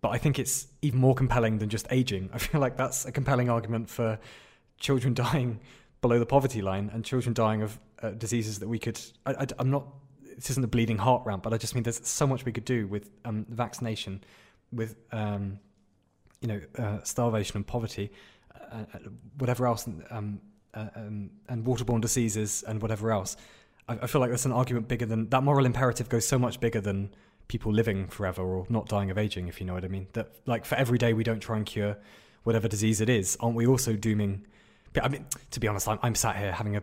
But 0.00 0.10
I 0.10 0.18
think 0.18 0.38
it's 0.38 0.68
even 0.80 1.00
more 1.00 1.14
compelling 1.14 1.58
than 1.58 1.68
just 1.68 1.86
aging. 1.90 2.30
I 2.34 2.38
feel 2.38 2.60
like 2.60 2.76
that's 2.76 3.04
a 3.04 3.12
compelling 3.12 3.50
argument 3.50 3.88
for 3.88 4.18
children 4.78 5.14
dying 5.26 5.60
below 6.00 6.18
the 6.18 6.26
poverty 6.26 6.62
line 6.62 6.90
and 6.92 7.04
children 7.04 7.34
dying 7.34 7.62
of 7.62 7.78
uh, 8.02 8.10
diseases 8.10 8.58
that 8.60 8.68
we 8.68 8.78
could. 8.78 9.00
I, 9.26 9.46
am 9.58 9.70
not. 9.70 9.86
This 10.36 10.50
isn't 10.50 10.64
a 10.64 10.68
bleeding 10.68 10.98
heart 10.98 11.22
rant, 11.24 11.42
but 11.42 11.52
I 11.52 11.58
just 11.58 11.74
mean 11.74 11.82
there's 11.82 12.06
so 12.06 12.26
much 12.26 12.44
we 12.44 12.52
could 12.52 12.64
do 12.64 12.86
with 12.86 13.10
um, 13.24 13.46
vaccination, 13.48 14.22
with 14.72 14.96
um, 15.12 15.58
you 16.40 16.48
know 16.48 16.60
uh, 16.78 17.02
starvation 17.02 17.56
and 17.56 17.66
poverty, 17.66 18.12
uh, 18.54 18.84
uh, 18.94 18.98
whatever 19.38 19.66
else, 19.66 19.88
um, 20.10 20.40
uh, 20.74 20.86
um, 20.94 21.30
and 21.48 21.64
waterborne 21.64 22.00
diseases 22.00 22.64
and 22.66 22.80
whatever 22.80 23.10
else. 23.10 23.36
I, 23.88 23.98
I 24.02 24.06
feel 24.06 24.20
like 24.20 24.30
that's 24.30 24.44
an 24.44 24.52
argument 24.52 24.88
bigger 24.88 25.06
than 25.06 25.28
that. 25.30 25.42
Moral 25.42 25.66
imperative 25.66 26.08
goes 26.08 26.26
so 26.26 26.38
much 26.38 26.60
bigger 26.60 26.80
than 26.80 27.14
people 27.48 27.72
living 27.72 28.06
forever 28.06 28.42
or 28.42 28.66
not 28.68 28.88
dying 28.88 29.10
of 29.10 29.18
aging, 29.18 29.48
if 29.48 29.60
you 29.60 29.66
know 29.66 29.74
what 29.74 29.84
I 29.84 29.88
mean. 29.88 30.06
That 30.12 30.30
like 30.46 30.64
for 30.64 30.76
every 30.76 30.98
day 30.98 31.12
we 31.14 31.24
don't 31.24 31.40
try 31.40 31.56
and 31.56 31.66
cure 31.66 31.96
whatever 32.44 32.68
disease 32.68 33.00
it 33.00 33.08
is, 33.08 33.36
aren't 33.40 33.56
we 33.56 33.66
also 33.66 33.94
dooming? 33.94 34.46
I 35.02 35.08
mean, 35.08 35.26
to 35.50 35.60
be 35.60 35.68
honest, 35.68 35.88
I'm, 35.88 35.98
I'm 36.02 36.14
sat 36.14 36.36
here 36.36 36.52
having 36.52 36.76
a, 36.76 36.82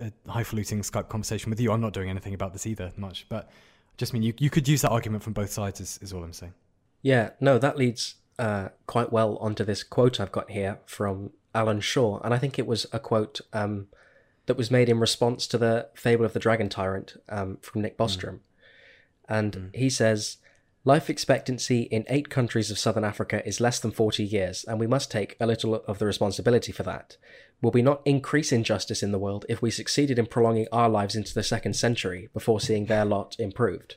a 0.00 0.30
highfalutin 0.30 0.80
Skype 0.80 1.08
conversation 1.08 1.50
with 1.50 1.60
you. 1.60 1.72
I'm 1.72 1.80
not 1.80 1.92
doing 1.92 2.10
anything 2.10 2.34
about 2.34 2.52
this 2.52 2.66
either 2.66 2.92
much, 2.96 3.26
but 3.28 3.50
just 3.96 4.12
mean 4.12 4.22
you 4.22 4.34
you 4.38 4.50
could 4.50 4.68
use 4.68 4.82
that 4.82 4.90
argument 4.90 5.22
from 5.22 5.32
both 5.32 5.50
sides. 5.50 5.80
Is, 5.80 5.98
is 6.02 6.12
all 6.12 6.22
I'm 6.22 6.32
saying. 6.32 6.54
Yeah, 7.02 7.30
no, 7.40 7.58
that 7.58 7.76
leads 7.76 8.16
uh, 8.38 8.70
quite 8.86 9.12
well 9.12 9.36
onto 9.38 9.64
this 9.64 9.82
quote 9.82 10.20
I've 10.20 10.32
got 10.32 10.50
here 10.50 10.78
from 10.86 11.30
Alan 11.54 11.80
Shaw, 11.80 12.20
and 12.20 12.34
I 12.34 12.38
think 12.38 12.58
it 12.58 12.66
was 12.66 12.86
a 12.92 12.98
quote 12.98 13.40
um, 13.52 13.88
that 14.46 14.56
was 14.56 14.70
made 14.70 14.88
in 14.88 14.98
response 14.98 15.46
to 15.48 15.58
the 15.58 15.88
Fable 15.94 16.24
of 16.24 16.32
the 16.32 16.38
Dragon 16.40 16.68
Tyrant 16.68 17.16
um, 17.28 17.58
from 17.62 17.82
Nick 17.82 17.96
Bostrom. 17.96 18.40
And 19.28 19.70
he 19.74 19.90
says, 19.90 20.36
Life 20.86 21.10
expectancy 21.10 21.82
in 21.82 22.04
eight 22.08 22.30
countries 22.30 22.70
of 22.70 22.78
southern 22.78 23.02
Africa 23.02 23.44
is 23.44 23.60
less 23.60 23.80
than 23.80 23.90
40 23.90 24.22
years, 24.22 24.62
and 24.62 24.78
we 24.78 24.86
must 24.86 25.10
take 25.10 25.36
a 25.40 25.46
little 25.46 25.74
of 25.74 25.98
the 25.98 26.06
responsibility 26.06 26.70
for 26.70 26.84
that. 26.84 27.16
Will 27.60 27.72
we 27.72 27.82
not 27.82 28.02
increase 28.04 28.52
injustice 28.52 29.02
in 29.02 29.10
the 29.10 29.18
world 29.18 29.44
if 29.48 29.60
we 29.60 29.72
succeeded 29.72 30.16
in 30.16 30.26
prolonging 30.26 30.68
our 30.70 30.88
lives 30.88 31.16
into 31.16 31.34
the 31.34 31.42
second 31.42 31.74
century 31.74 32.28
before 32.32 32.60
seeing 32.60 32.86
their 32.86 33.04
lot 33.04 33.34
improved? 33.40 33.96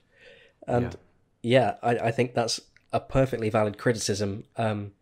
And 0.68 0.98
yeah, 1.44 1.76
I, 1.84 1.92
I 1.92 2.12
think 2.12 2.34
that's 2.34 2.60
a 2.92 3.00
perfectly 3.00 3.52
valid 3.52 3.78
criticism. 3.78 4.46
Um, 4.58 4.94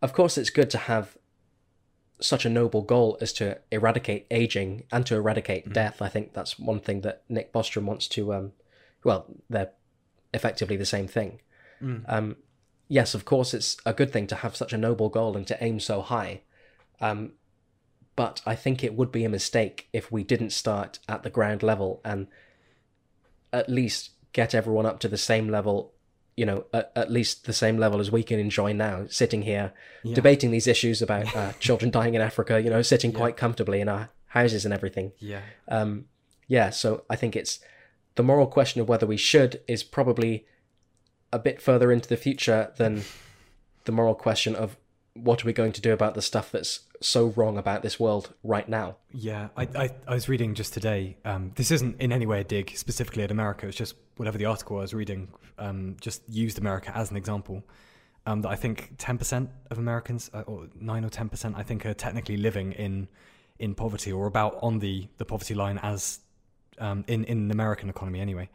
of 0.00 0.14
course, 0.14 0.38
it's 0.38 0.48
good 0.48 0.70
to 0.70 0.78
have 0.78 1.18
such 2.22 2.46
a 2.46 2.50
noble 2.50 2.80
goal 2.80 3.18
as 3.20 3.34
to 3.34 3.58
eradicate 3.70 4.26
aging 4.30 4.84
and 4.90 5.04
to 5.04 5.16
eradicate 5.16 5.74
death. 5.74 6.00
I 6.00 6.08
think 6.08 6.32
that's 6.32 6.58
one 6.58 6.80
thing 6.80 7.02
that 7.02 7.22
Nick 7.28 7.52
Bostrom 7.52 7.84
wants 7.84 8.08
to. 8.08 8.32
Um, 8.32 8.52
well, 9.04 9.26
they're 9.50 9.72
effectively 10.32 10.76
the 10.76 10.86
same 10.86 11.08
thing. 11.08 11.40
Um, 12.06 12.36
yes, 12.88 13.14
of 13.14 13.24
course, 13.24 13.54
it's 13.54 13.76
a 13.84 13.92
good 13.92 14.12
thing 14.12 14.26
to 14.28 14.36
have 14.36 14.56
such 14.56 14.72
a 14.72 14.78
noble 14.78 15.08
goal 15.08 15.36
and 15.36 15.46
to 15.46 15.62
aim 15.62 15.80
so 15.80 16.02
high. 16.02 16.42
Um, 17.00 17.32
but 18.14 18.42
I 18.44 18.54
think 18.54 18.84
it 18.84 18.94
would 18.94 19.10
be 19.10 19.24
a 19.24 19.28
mistake 19.28 19.88
if 19.92 20.12
we 20.12 20.22
didn't 20.22 20.50
start 20.50 20.98
at 21.08 21.22
the 21.22 21.30
ground 21.30 21.62
level 21.62 22.00
and 22.04 22.26
at 23.52 23.68
least 23.68 24.10
get 24.32 24.54
everyone 24.54 24.86
up 24.86 25.00
to 25.00 25.08
the 25.08 25.18
same 25.18 25.48
level, 25.48 25.92
you 26.36 26.44
know, 26.44 26.64
at, 26.72 26.92
at 26.94 27.10
least 27.10 27.46
the 27.46 27.52
same 27.52 27.78
level 27.78 28.00
as 28.00 28.10
we 28.10 28.22
can 28.22 28.38
enjoy 28.38 28.72
now, 28.72 29.06
sitting 29.08 29.42
here 29.42 29.72
debating 30.14 30.50
these 30.50 30.66
issues 30.66 31.00
about 31.00 31.34
uh, 31.34 31.52
children 31.60 31.90
dying 31.90 32.14
in 32.14 32.20
Africa, 32.20 32.60
you 32.60 32.70
know, 32.70 32.82
sitting 32.82 33.12
quite 33.12 33.36
comfortably 33.36 33.80
in 33.80 33.88
our 33.88 34.10
houses 34.26 34.64
and 34.64 34.72
everything. 34.72 35.12
Yeah. 35.18 35.40
Um, 35.68 36.06
yeah, 36.48 36.70
so 36.70 37.04
I 37.08 37.16
think 37.16 37.34
it's 37.34 37.60
the 38.14 38.22
moral 38.22 38.46
question 38.46 38.80
of 38.80 38.88
whether 38.88 39.06
we 39.06 39.16
should 39.16 39.60
is 39.66 39.82
probably 39.82 40.46
a 41.32 41.38
bit 41.38 41.60
further 41.60 41.90
into 41.90 42.08
the 42.08 42.16
future 42.16 42.72
than 42.76 43.02
the 43.84 43.92
moral 43.92 44.14
question 44.14 44.54
of 44.54 44.76
what 45.14 45.42
are 45.42 45.46
we 45.46 45.52
going 45.52 45.72
to 45.72 45.80
do 45.80 45.92
about 45.92 46.14
the 46.14 46.22
stuff 46.22 46.50
that's 46.50 46.80
so 47.00 47.26
wrong 47.36 47.58
about 47.58 47.82
this 47.82 47.98
world 47.98 48.32
right 48.42 48.68
now. 48.68 48.96
Yeah, 49.12 49.48
I, 49.56 49.68
I, 49.74 49.90
I 50.06 50.14
was 50.14 50.28
reading 50.28 50.54
just 50.54 50.72
today. 50.72 51.16
Um, 51.24 51.52
this 51.56 51.70
isn't 51.70 52.00
in 52.00 52.12
any 52.12 52.26
way 52.26 52.40
a 52.40 52.44
dig 52.44 52.76
specifically 52.76 53.22
at 53.22 53.30
America. 53.30 53.66
It's 53.66 53.76
just 53.76 53.94
whatever 54.16 54.38
the 54.38 54.46
article 54.46 54.78
I 54.78 54.82
was 54.82 54.94
reading 54.94 55.28
um, 55.58 55.96
just 56.00 56.22
used 56.28 56.58
America 56.58 56.92
as 56.94 57.10
an 57.10 57.16
example. 57.16 57.62
Um, 58.24 58.42
that 58.42 58.50
I 58.50 58.56
think 58.56 58.96
10% 58.98 59.48
of 59.70 59.78
Americans, 59.78 60.30
uh, 60.32 60.42
or 60.42 60.68
9 60.78 61.04
or 61.04 61.08
10%, 61.08 61.56
I 61.56 61.62
think, 61.64 61.84
are 61.84 61.94
technically 61.94 62.36
living 62.36 62.72
in 62.72 63.08
in 63.58 63.74
poverty 63.74 64.10
or 64.10 64.26
about 64.26 64.58
on 64.60 64.80
the, 64.80 65.06
the 65.18 65.24
poverty 65.24 65.54
line 65.54 65.78
as 65.82 66.18
um, 66.82 67.04
in, 67.06 67.24
in 67.24 67.48
the 67.48 67.52
American 67.52 67.88
economy 67.88 68.20
anyway. 68.20 68.50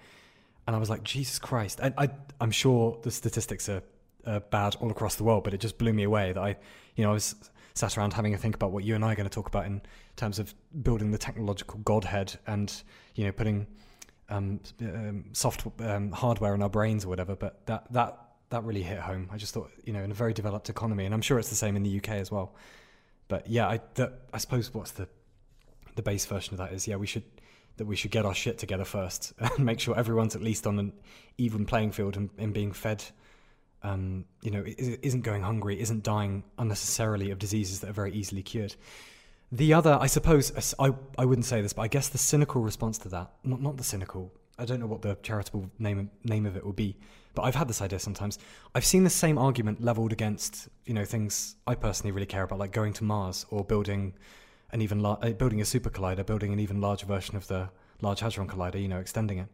And 0.68 0.76
I 0.76 0.80
was 0.80 0.90
like, 0.90 1.04
Jesus 1.04 1.40
Christ. 1.40 1.80
I, 1.82 1.94
I, 1.98 2.10
I'm 2.42 2.52
sure 2.52 3.00
the 3.02 3.10
statistics 3.10 3.70
are, 3.70 3.82
are 4.26 4.42
bad 4.42 4.76
all 4.76 4.92
across 4.92 5.16
the 5.16 5.24
world, 5.24 5.46
but 5.46 5.54
it 5.54 5.62
just 5.62 5.78
blew 5.78 5.94
me 5.94 6.04
away 6.04 6.34
that 6.34 6.44
I, 6.44 6.58
you 6.96 7.04
know, 7.04 7.12
I 7.12 7.14
was 7.14 7.36
sat 7.74 7.98
around 7.98 8.14
having 8.14 8.34
a 8.34 8.38
think 8.38 8.54
about 8.54 8.72
what 8.72 8.84
you 8.84 8.96
and 8.96 9.06
I 9.06 9.14
are 9.14 9.16
going 9.16 9.30
to 9.30 9.34
talk 9.34 9.48
about 9.48 9.66
in 9.66 9.82
terms 10.18 10.40
of 10.40 10.54
building 10.84 11.12
the 11.12 11.18
technological 11.18 11.80
godhead 11.80 12.36
and, 12.48 12.74
you 13.16 13.24
know, 13.24 13.32
putting 13.32 13.66
um, 14.30 14.60
um, 14.82 15.26
soft 15.32 15.66
um, 15.80 16.12
hardware 16.12 16.54
in 16.54 16.62
our 16.62 16.70
brains 16.70 17.06
or 17.06 17.10
whatever. 17.10 17.36
But 17.36 17.66
that, 17.68 17.92
that, 17.94 18.20
that 18.50 18.64
really 18.66 18.84
hit 18.84 19.00
home. 19.00 19.30
I 19.32 19.38
just 19.38 19.54
thought, 19.54 19.72
you 19.86 19.94
know, 19.94 20.04
in 20.04 20.12
a 20.12 20.16
very 20.16 20.34
developed 20.34 20.70
economy, 20.70 21.06
and 21.06 21.14
I'm 21.14 21.22
sure 21.22 21.40
it's 21.40 21.50
the 21.50 21.56
same 21.56 21.78
in 21.78 21.84
the 21.84 21.98
UK 21.98 22.10
as 22.10 22.30
well. 22.30 22.56
But 23.30 23.48
yeah, 23.48 23.68
I, 23.68 23.80
the, 23.94 24.12
I 24.34 24.38
suppose 24.38 24.74
what's 24.74 24.92
the, 24.92 25.08
the 25.96 26.02
base 26.02 26.26
version 26.26 26.56
of 26.56 26.58
that 26.58 26.74
is, 26.74 26.88
yeah, 26.88 26.98
we 26.98 27.08
should 27.08 27.24
that 27.78 27.86
we 27.86 27.96
should 27.96 28.12
get 28.12 28.26
our 28.26 28.34
shit 28.34 28.58
together 28.58 28.86
first 28.86 29.34
and 29.40 29.60
make 29.60 29.80
sure 29.80 29.98
everyone's 29.98 30.36
at 30.36 30.42
least 30.42 30.68
on 30.68 30.80
an 30.80 30.94
even 31.38 31.66
playing 31.66 31.92
field 31.92 32.18
and, 32.18 32.30
and 32.38 32.54
being 32.54 32.72
fed. 32.72 33.04
Um, 33.84 34.26
you 34.42 34.52
know, 34.52 34.64
isn't 34.66 35.22
going 35.22 35.44
hungry, 35.44 35.80
isn't 35.80 36.04
dying 36.04 36.44
unnecessarily 36.58 37.32
of 37.32 37.40
diseases 37.40 37.80
that 37.82 37.90
are 37.92 37.94
very 37.94 38.12
easily 38.12 38.42
cured. 38.42 38.76
The 39.52 39.74
other, 39.74 39.98
I 40.02 40.08
suppose, 40.08 40.74
I, 40.78 40.94
I 41.18 41.26
wouldn't 41.26 41.46
say 41.46 41.62
this, 41.62 41.74
but 41.74 41.84
I 41.84 41.88
guess 41.88 42.10
the 42.10 42.18
cynical 42.18 42.62
response 42.62 42.98
to 43.00 43.10
that, 43.10 43.32
not 43.44 43.62
not 43.62 43.78
the 43.78 43.84
cynical, 43.84 44.34
I 44.60 44.66
don't 44.66 44.80
know 44.80 44.88
what 44.88 45.02
the 45.02 45.16
charitable 45.22 45.70
name 45.80 46.10
name 46.24 46.46
of 46.46 46.58
it 46.58 46.66
would 46.66 46.76
be, 46.76 46.98
but 47.36 47.44
I've 47.44 47.56
had 47.56 47.68
this 47.68 47.82
idea 47.82 48.00
sometimes. 48.00 48.40
I've 48.74 48.86
seen 48.86 49.04
the 49.04 49.10
same 49.10 49.38
argument 49.38 49.82
leveled 49.82 50.12
against 50.12 50.68
you 50.86 50.94
know 50.94 51.06
things 51.06 51.56
I 51.68 51.76
personally 51.76 52.12
really 52.12 52.26
care 52.26 52.44
about, 52.44 52.60
like 52.60 52.72
going 52.72 52.94
to 52.94 53.04
Mars 53.04 53.46
or 53.50 53.64
building 53.64 54.16
an 54.72 54.82
even 54.82 55.00
lar- 55.00 55.20
uh, 55.22 55.32
building 55.32 55.62
a 55.62 55.66
super 55.66 55.90
collider, 55.90 56.26
building 56.26 56.52
an 56.54 56.60
even 56.60 56.82
larger 56.82 57.06
version 57.06 57.36
of 57.36 57.48
the 57.48 57.70
Large 58.02 58.20
Hadron 58.20 58.48
Collider, 58.48 58.82
you 58.82 58.88
know, 58.88 59.00
extending 59.00 59.38
it. 59.40 59.48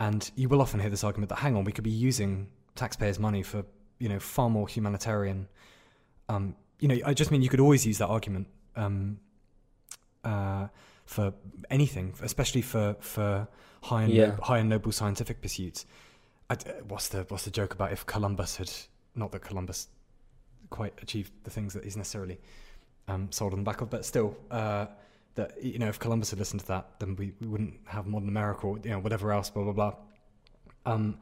And 0.00 0.30
you 0.36 0.48
will 0.48 0.62
often 0.62 0.80
hear 0.80 0.90
this 0.90 1.02
argument 1.04 1.28
that 1.30 1.36
hang 1.40 1.56
on, 1.56 1.64
we 1.64 1.72
could 1.72 1.84
be 1.84 1.90
using 1.90 2.48
taxpayers' 2.76 3.18
money 3.18 3.42
for 3.42 3.64
you 3.98 4.08
know 4.08 4.20
far 4.20 4.48
more 4.48 4.68
humanitarian. 4.68 5.48
Um, 6.28 6.54
you 6.78 6.86
know, 6.88 6.96
I 7.04 7.14
just 7.14 7.30
mean 7.30 7.42
you 7.42 7.48
could 7.48 7.60
always 7.60 7.84
use 7.84 7.98
that 7.98 8.06
argument 8.06 8.46
um, 8.76 9.18
uh, 10.24 10.68
for 11.04 11.32
anything, 11.70 12.14
especially 12.22 12.62
for 12.62 12.96
for 13.00 13.48
high 13.82 14.02
and 14.04 14.12
Yeah. 14.12 14.26
nob- 14.28 14.40
high 14.42 14.58
and 14.58 14.68
noble 14.68 14.92
scientific 14.92 15.40
pursuits. 15.42 15.84
I 16.50 16.54
d 16.54 16.70
what's 16.86 17.08
the 17.08 17.24
what's 17.28 17.44
the 17.44 17.50
joke 17.50 17.74
about 17.74 17.92
if 17.92 18.06
Columbus 18.06 18.56
had 18.56 18.70
not 19.14 19.32
that 19.32 19.40
Columbus 19.42 19.88
quite 20.70 20.94
achieved 21.02 21.32
the 21.44 21.50
things 21.50 21.74
that 21.74 21.82
he's 21.84 21.96
necessarily 21.96 22.38
um, 23.08 23.32
sold 23.32 23.52
on 23.52 23.60
the 23.60 23.64
back 23.64 23.80
of, 23.80 23.90
but 23.90 24.04
still, 24.04 24.36
uh, 24.50 24.86
that 25.34 25.62
you 25.62 25.78
know, 25.78 25.88
if 25.88 25.98
Columbus 25.98 26.30
had 26.30 26.38
listened 26.38 26.60
to 26.60 26.66
that, 26.68 27.00
then 27.00 27.16
we, 27.16 27.32
we 27.40 27.46
wouldn't 27.46 27.74
have 27.86 28.06
modern 28.06 28.28
America 28.28 28.66
or 28.66 28.78
you 28.84 28.90
know 28.90 28.98
whatever 28.98 29.32
else, 29.32 29.50
blah 29.50 29.64
blah 29.64 29.72
blah. 29.72 29.94
Um, 30.86 31.18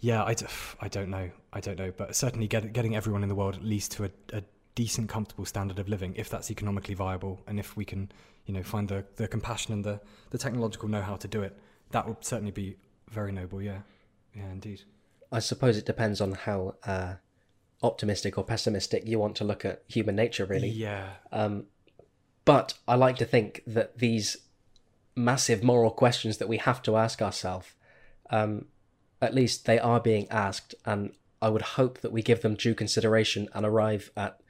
yeah, 0.00 0.24
I, 0.24 0.34
d- 0.34 0.46
I 0.80 0.88
don't 0.88 1.10
know, 1.10 1.30
I 1.52 1.60
don't 1.60 1.78
know, 1.78 1.92
but 1.96 2.16
certainly 2.16 2.48
get, 2.48 2.72
getting 2.72 2.96
everyone 2.96 3.22
in 3.22 3.28
the 3.28 3.36
world 3.36 3.54
at 3.54 3.62
least 3.62 3.92
to 3.92 4.04
a, 4.04 4.10
a 4.32 4.42
decent, 4.74 5.08
comfortable 5.08 5.44
standard 5.44 5.78
of 5.78 5.88
living, 5.88 6.12
if 6.16 6.28
that's 6.28 6.50
economically 6.50 6.94
viable, 6.94 7.40
and 7.46 7.60
if 7.60 7.76
we 7.76 7.84
can, 7.84 8.10
you 8.46 8.54
know, 8.54 8.64
find 8.64 8.88
the, 8.88 9.04
the 9.14 9.28
compassion 9.28 9.72
and 9.72 9.84
the, 9.84 10.00
the 10.30 10.38
technological 10.38 10.88
know-how 10.88 11.14
to 11.16 11.28
do 11.28 11.42
it, 11.42 11.56
that 11.92 12.08
would 12.08 12.24
certainly 12.24 12.50
be 12.50 12.76
very 13.10 13.30
noble. 13.30 13.62
Yeah, 13.62 13.82
yeah, 14.34 14.50
indeed. 14.50 14.82
I 15.30 15.38
suppose 15.38 15.76
it 15.76 15.86
depends 15.86 16.20
on 16.20 16.32
how 16.32 16.74
uh, 16.84 17.14
optimistic 17.82 18.38
or 18.38 18.44
pessimistic 18.44 19.06
you 19.06 19.18
want 19.18 19.36
to 19.36 19.44
look 19.44 19.64
at 19.64 19.82
human 19.88 20.16
nature, 20.16 20.44
really. 20.44 20.68
Yeah, 20.68 21.08
But 22.44 22.74
I 22.88 22.94
like 22.94 23.16
to 23.16 23.24
think 23.24 23.62
that 23.66 23.98
these 23.98 24.36
massive 25.14 25.62
moral 25.62 25.90
questions 25.90 26.38
that 26.38 26.48
we 26.48 26.56
have 26.58 26.82
to 26.82 26.96
ask 26.96 27.22
ourselves, 27.22 27.68
um, 28.30 28.66
at 29.20 29.34
least 29.34 29.66
they 29.66 29.78
are 29.78 30.00
being 30.00 30.28
asked, 30.30 30.74
and 30.84 31.12
I 31.40 31.48
would 31.48 31.62
hope 31.62 32.00
that 32.00 32.12
we 32.12 32.22
give 32.22 32.42
them 32.42 32.54
due 32.54 32.74
consideration 32.74 33.48
and 33.54 33.64
arrive 33.64 34.10
at, 34.16 34.40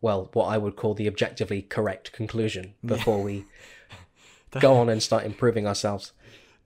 well, 0.00 0.30
what 0.32 0.46
I 0.46 0.58
would 0.58 0.76
call 0.76 0.94
the 0.94 1.08
objectively 1.08 1.62
correct 1.62 2.12
conclusion 2.12 2.74
before 2.84 3.22
we 3.22 3.44
go 4.60 4.76
on 4.76 4.88
and 4.88 5.02
start 5.02 5.24
improving 5.24 5.66
ourselves. 5.66 6.12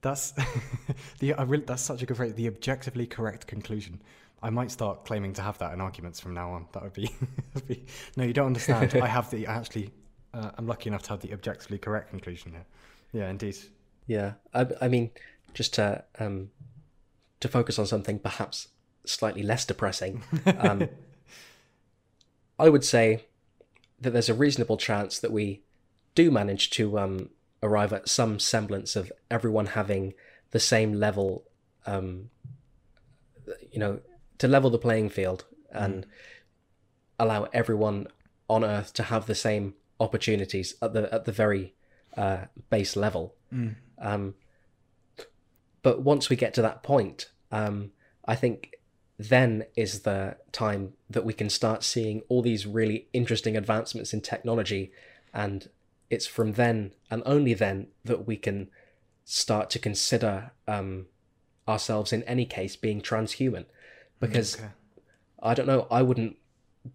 That's 0.01 0.33
the 1.19 1.33
I 1.33 1.43
really, 1.43 1.63
that's 1.63 1.83
such 1.83 2.01
a 2.01 2.05
good 2.05 2.17
phrase. 2.17 2.33
The 2.33 2.47
objectively 2.47 3.07
correct 3.07 3.47
conclusion. 3.47 4.01
I 4.43 4.49
might 4.49 4.71
start 4.71 5.05
claiming 5.05 5.33
to 5.33 5.41
have 5.41 5.57
that 5.59 5.73
in 5.73 5.81
arguments 5.81 6.19
from 6.19 6.33
now 6.33 6.51
on. 6.51 6.67
That 6.73 6.83
would 6.83 6.93
be, 6.93 7.13
be 7.67 7.85
no. 8.17 8.23
You 8.23 8.33
don't 8.33 8.47
understand. 8.47 8.95
I 8.95 9.07
have 9.07 9.29
the 9.29 9.47
I 9.47 9.55
actually. 9.55 9.91
Uh, 10.33 10.51
I'm 10.57 10.65
lucky 10.65 10.87
enough 10.87 11.03
to 11.03 11.09
have 11.09 11.19
the 11.19 11.33
objectively 11.33 11.77
correct 11.77 12.09
conclusion 12.09 12.51
here. 12.51 12.65
Yeah, 13.11 13.29
indeed. 13.29 13.57
Yeah, 14.07 14.33
I, 14.53 14.67
I 14.81 14.87
mean, 14.87 15.11
just 15.53 15.73
to 15.75 16.03
um, 16.19 16.49
to 17.39 17.47
focus 17.47 17.77
on 17.77 17.85
something 17.85 18.19
perhaps 18.19 18.69
slightly 19.05 19.43
less 19.43 19.65
depressing, 19.65 20.23
um, 20.57 20.87
I 22.57 22.69
would 22.69 22.83
say 22.83 23.25
that 23.99 24.11
there's 24.11 24.29
a 24.29 24.33
reasonable 24.33 24.77
chance 24.77 25.19
that 25.19 25.31
we 25.31 25.61
do 26.15 26.31
manage 26.31 26.71
to 26.71 26.97
um, 26.97 27.29
arrive 27.61 27.93
at 27.93 28.09
some 28.09 28.39
semblance 28.39 28.95
of 28.95 29.11
everyone 29.29 29.67
having 29.67 30.13
the 30.51 30.59
same 30.59 30.93
level, 30.93 31.43
um, 31.85 32.29
you 33.71 33.79
know, 33.79 33.99
to 34.41 34.47
level 34.47 34.71
the 34.71 34.79
playing 34.79 35.09
field 35.09 35.45
and 35.71 36.07
allow 37.19 37.43
everyone 37.53 38.07
on 38.49 38.63
Earth 38.63 38.91
to 38.93 39.03
have 39.03 39.27
the 39.27 39.35
same 39.35 39.75
opportunities 39.99 40.73
at 40.81 40.93
the 40.93 41.13
at 41.13 41.25
the 41.25 41.31
very 41.31 41.75
uh, 42.17 42.45
base 42.71 42.95
level. 42.95 43.35
Um, 43.99 44.33
but 45.83 46.01
once 46.01 46.27
we 46.29 46.35
get 46.35 46.55
to 46.55 46.61
that 46.63 46.81
point, 46.81 47.29
um, 47.51 47.91
I 48.25 48.35
think 48.35 48.71
then 49.19 49.65
is 49.75 49.99
the 49.99 50.37
time 50.51 50.93
that 51.07 51.23
we 51.23 51.33
can 51.33 51.49
start 51.49 51.83
seeing 51.83 52.23
all 52.27 52.41
these 52.41 52.65
really 52.65 53.07
interesting 53.13 53.55
advancements 53.55 54.11
in 54.11 54.21
technology, 54.21 54.91
and 55.35 55.69
it's 56.09 56.25
from 56.25 56.53
then 56.53 56.93
and 57.11 57.21
only 57.27 57.53
then 57.53 57.87
that 58.03 58.25
we 58.25 58.37
can 58.37 58.71
start 59.23 59.69
to 59.69 59.77
consider 59.77 60.51
um, 60.67 61.05
ourselves 61.67 62.11
in 62.11 62.23
any 62.23 62.45
case 62.45 62.75
being 62.75 63.01
transhuman, 63.01 63.65
because 64.21 64.55
Okay. 64.55 64.69
I 65.43 65.53
don't 65.53 65.67
know, 65.67 65.87
I 65.91 66.01
wouldn't 66.01 66.37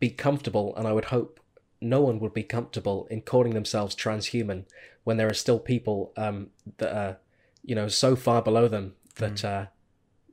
be 0.01 0.09
comfortable, 0.09 0.75
and 0.77 0.89
I 0.89 0.93
would 0.93 1.07
hope 1.07 1.41
no 1.81 2.01
one 2.01 2.19
would 2.21 2.33
be 2.33 2.43
comfortable 2.43 3.07
in 3.11 3.21
calling 3.21 3.53
themselves 3.53 3.95
transhuman 3.95 4.65
when 5.05 5.19
there 5.19 5.29
are 5.29 5.35
still 5.35 5.59
people 5.59 6.13
um, 6.17 6.49
that 6.79 6.97
are, 6.97 7.19
you 7.63 7.75
know, 7.75 7.89
so 7.89 8.17
far 8.17 8.41
below 8.41 8.67
them 8.69 8.95
that 9.17 9.45
uh, 9.45 9.67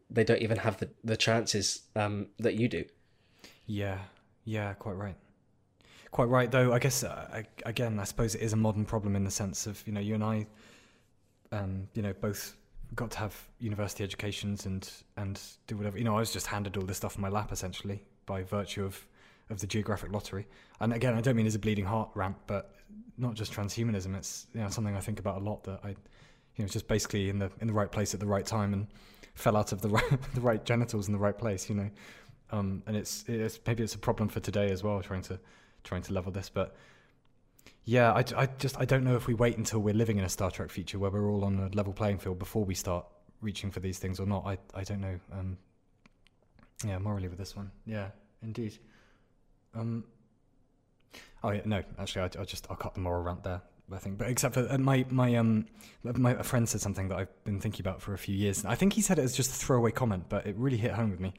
they 0.10 0.24
don't 0.24 0.41
even 0.41 0.57
have 0.57 0.78
the, 0.78 0.90
the 1.03 1.18
chances 1.18 1.82
um, 1.95 2.28
that 2.40 2.56
you 2.56 2.70
do. 2.70 2.86
Yeah, 3.65 3.99
yeah, 4.45 4.74
quite 4.74 4.95
right. 4.95 5.15
Quite 6.11 6.30
right, 6.30 6.52
though. 6.52 6.72
I 6.74 6.80
guess 6.80 7.03
uh, 7.03 7.28
I, 7.34 7.45
again, 7.65 7.99
I 7.99 8.03
suppose 8.03 8.36
it 8.36 8.41
is 8.41 8.53
a 8.53 8.57
modern 8.57 8.86
problem 8.86 9.15
in 9.15 9.24
the 9.24 9.32
sense 9.32 9.65
of 9.65 9.82
you 9.88 9.94
know 9.94 9.99
you 9.99 10.14
and 10.14 10.24
I, 10.24 10.48
um, 11.52 11.88
you 11.94 12.03
know, 12.03 12.14
both 12.14 12.56
got 12.95 13.11
to 13.11 13.20
have 13.20 13.49
university 13.60 14.03
educations 14.03 14.65
and 14.65 14.90
and 15.18 15.40
do 15.68 15.78
whatever. 15.78 15.98
You 15.98 16.03
know, 16.03 16.15
I 16.15 16.20
was 16.20 16.32
just 16.32 16.48
handed 16.48 16.78
all 16.78 16.84
this 16.84 16.98
stuff 16.98 17.15
in 17.15 17.22
my 17.22 17.30
lap 17.30 17.52
essentially 17.52 18.03
by 18.26 18.44
virtue 18.44 18.86
of 18.86 19.06
of 19.49 19.60
the 19.60 19.68
geographic 19.68 20.11
lottery. 20.11 20.48
And 20.80 20.94
again, 20.94 21.14
I 21.15 21.22
don't 21.22 21.36
mean 21.36 21.45
as 21.45 21.56
a 21.56 21.60
bleeding 21.60 21.86
heart 21.86 22.10
rant, 22.15 22.38
but 22.48 22.76
not 23.18 23.36
just 23.36 23.53
transhumanism. 23.53 24.15
It's 24.15 24.48
you 24.53 24.61
know 24.61 24.70
something 24.70 24.95
I 24.95 24.99
think 24.99 25.20
about 25.20 25.41
a 25.41 25.44
lot. 25.44 25.64
That 25.64 25.80
I, 25.84 25.90
you 25.90 26.65
know, 26.65 26.68
just 26.68 26.88
basically 26.88 27.30
in 27.30 27.40
the 27.40 27.52
in 27.61 27.68
the 27.68 27.74
right 27.74 27.91
place 27.91 28.14
at 28.14 28.20
the 28.20 28.26
right 28.26 28.45
time 28.45 28.74
and 28.74 28.88
fell 29.36 29.57
out 29.57 29.72
of 29.72 29.82
the 29.82 29.90
right 29.98 30.34
the 30.34 30.41
right 30.41 30.64
genitals 30.64 31.07
in 31.07 31.14
the 31.14 31.20
right 31.20 31.38
place. 31.38 31.70
You 31.70 31.76
know, 31.76 31.90
um, 32.52 32.84
and 32.88 32.95
it's 32.95 33.26
it's 33.28 33.60
maybe 33.65 33.84
it's 33.84 33.95
a 33.95 33.99
problem 33.99 34.30
for 34.30 34.40
today 34.40 34.72
as 34.72 34.84
well, 34.84 35.02
trying 35.02 35.24
to 35.24 35.40
trying 35.84 36.02
to 36.03 36.14
level 36.14 36.32
this, 36.32 36.49
but. 36.49 36.76
Yeah, 37.85 38.14
I, 38.14 38.23
I 38.35 38.45
just 38.60 38.80
I 38.80 38.85
don't 38.85 39.03
know 39.03 39.15
if 39.15 39.27
we 39.27 39.34
wait 39.34 39.57
until 39.57 39.80
we're 39.80 39.93
living 39.93 40.18
in 40.18 40.23
a 40.23 40.30
Star 40.30 40.49
Trek 40.49 40.69
future 40.69 40.99
where 40.99 41.11
we're 41.11 41.30
all 41.30 41.43
on 41.43 41.60
a 41.60 41.76
level 41.76 41.93
playing 41.93 42.19
field 42.19 42.39
before 42.39 42.64
we 42.64 42.76
start 42.76 43.05
reaching 43.41 43.72
for 43.72 43.81
these 43.81 43.99
things 43.99 44.19
or 44.19 44.26
not. 44.26 44.45
I 44.45 44.57
I 44.73 44.84
don't 44.84 45.01
know. 45.01 45.19
Um, 45.31 45.57
yeah, 46.85 46.97
morally 46.97 47.27
with 47.27 47.38
this 47.38 47.55
one. 47.55 47.72
Yeah, 47.85 48.07
indeed. 48.41 48.77
Um. 49.76 50.05
Oh 51.43 51.51
yeah, 51.51 51.61
no. 51.65 51.84
Actually, 51.99 52.22
I, 52.22 52.39
will 52.39 52.45
just 52.45 52.68
I'll 52.69 52.77
cut 52.77 52.93
the 52.93 53.01
moral 53.01 53.22
rant 53.22 53.43
there. 53.43 53.61
I 53.91 53.97
think, 53.97 54.18
but 54.18 54.30
except 54.30 54.53
for 54.53 54.65
uh, 54.72 54.77
my 54.77 55.05
my 55.10 55.35
um 55.35 55.65
my 56.03 56.41
friend 56.41 56.68
said 56.68 56.80
something 56.81 57.10
that 57.10 57.18
I've 57.18 57.43
been 57.43 57.60
thinking 57.60 57.81
about 57.81 58.01
for 58.01 58.14
a 58.14 58.18
few 58.18 58.35
years. 58.35 58.64
I 58.65 58.76
think 58.76 58.93
he 58.93 59.01
said 59.01 59.19
it 59.19 59.23
as 59.23 59.35
just 59.35 59.51
a 59.51 59.55
throwaway 59.55 59.91
comment, 59.91 60.26
but 60.30 60.47
it 60.47 60.55
really 60.57 60.77
hit 60.77 60.91
home 60.91 61.11
with 61.11 61.19
me. 61.19 61.34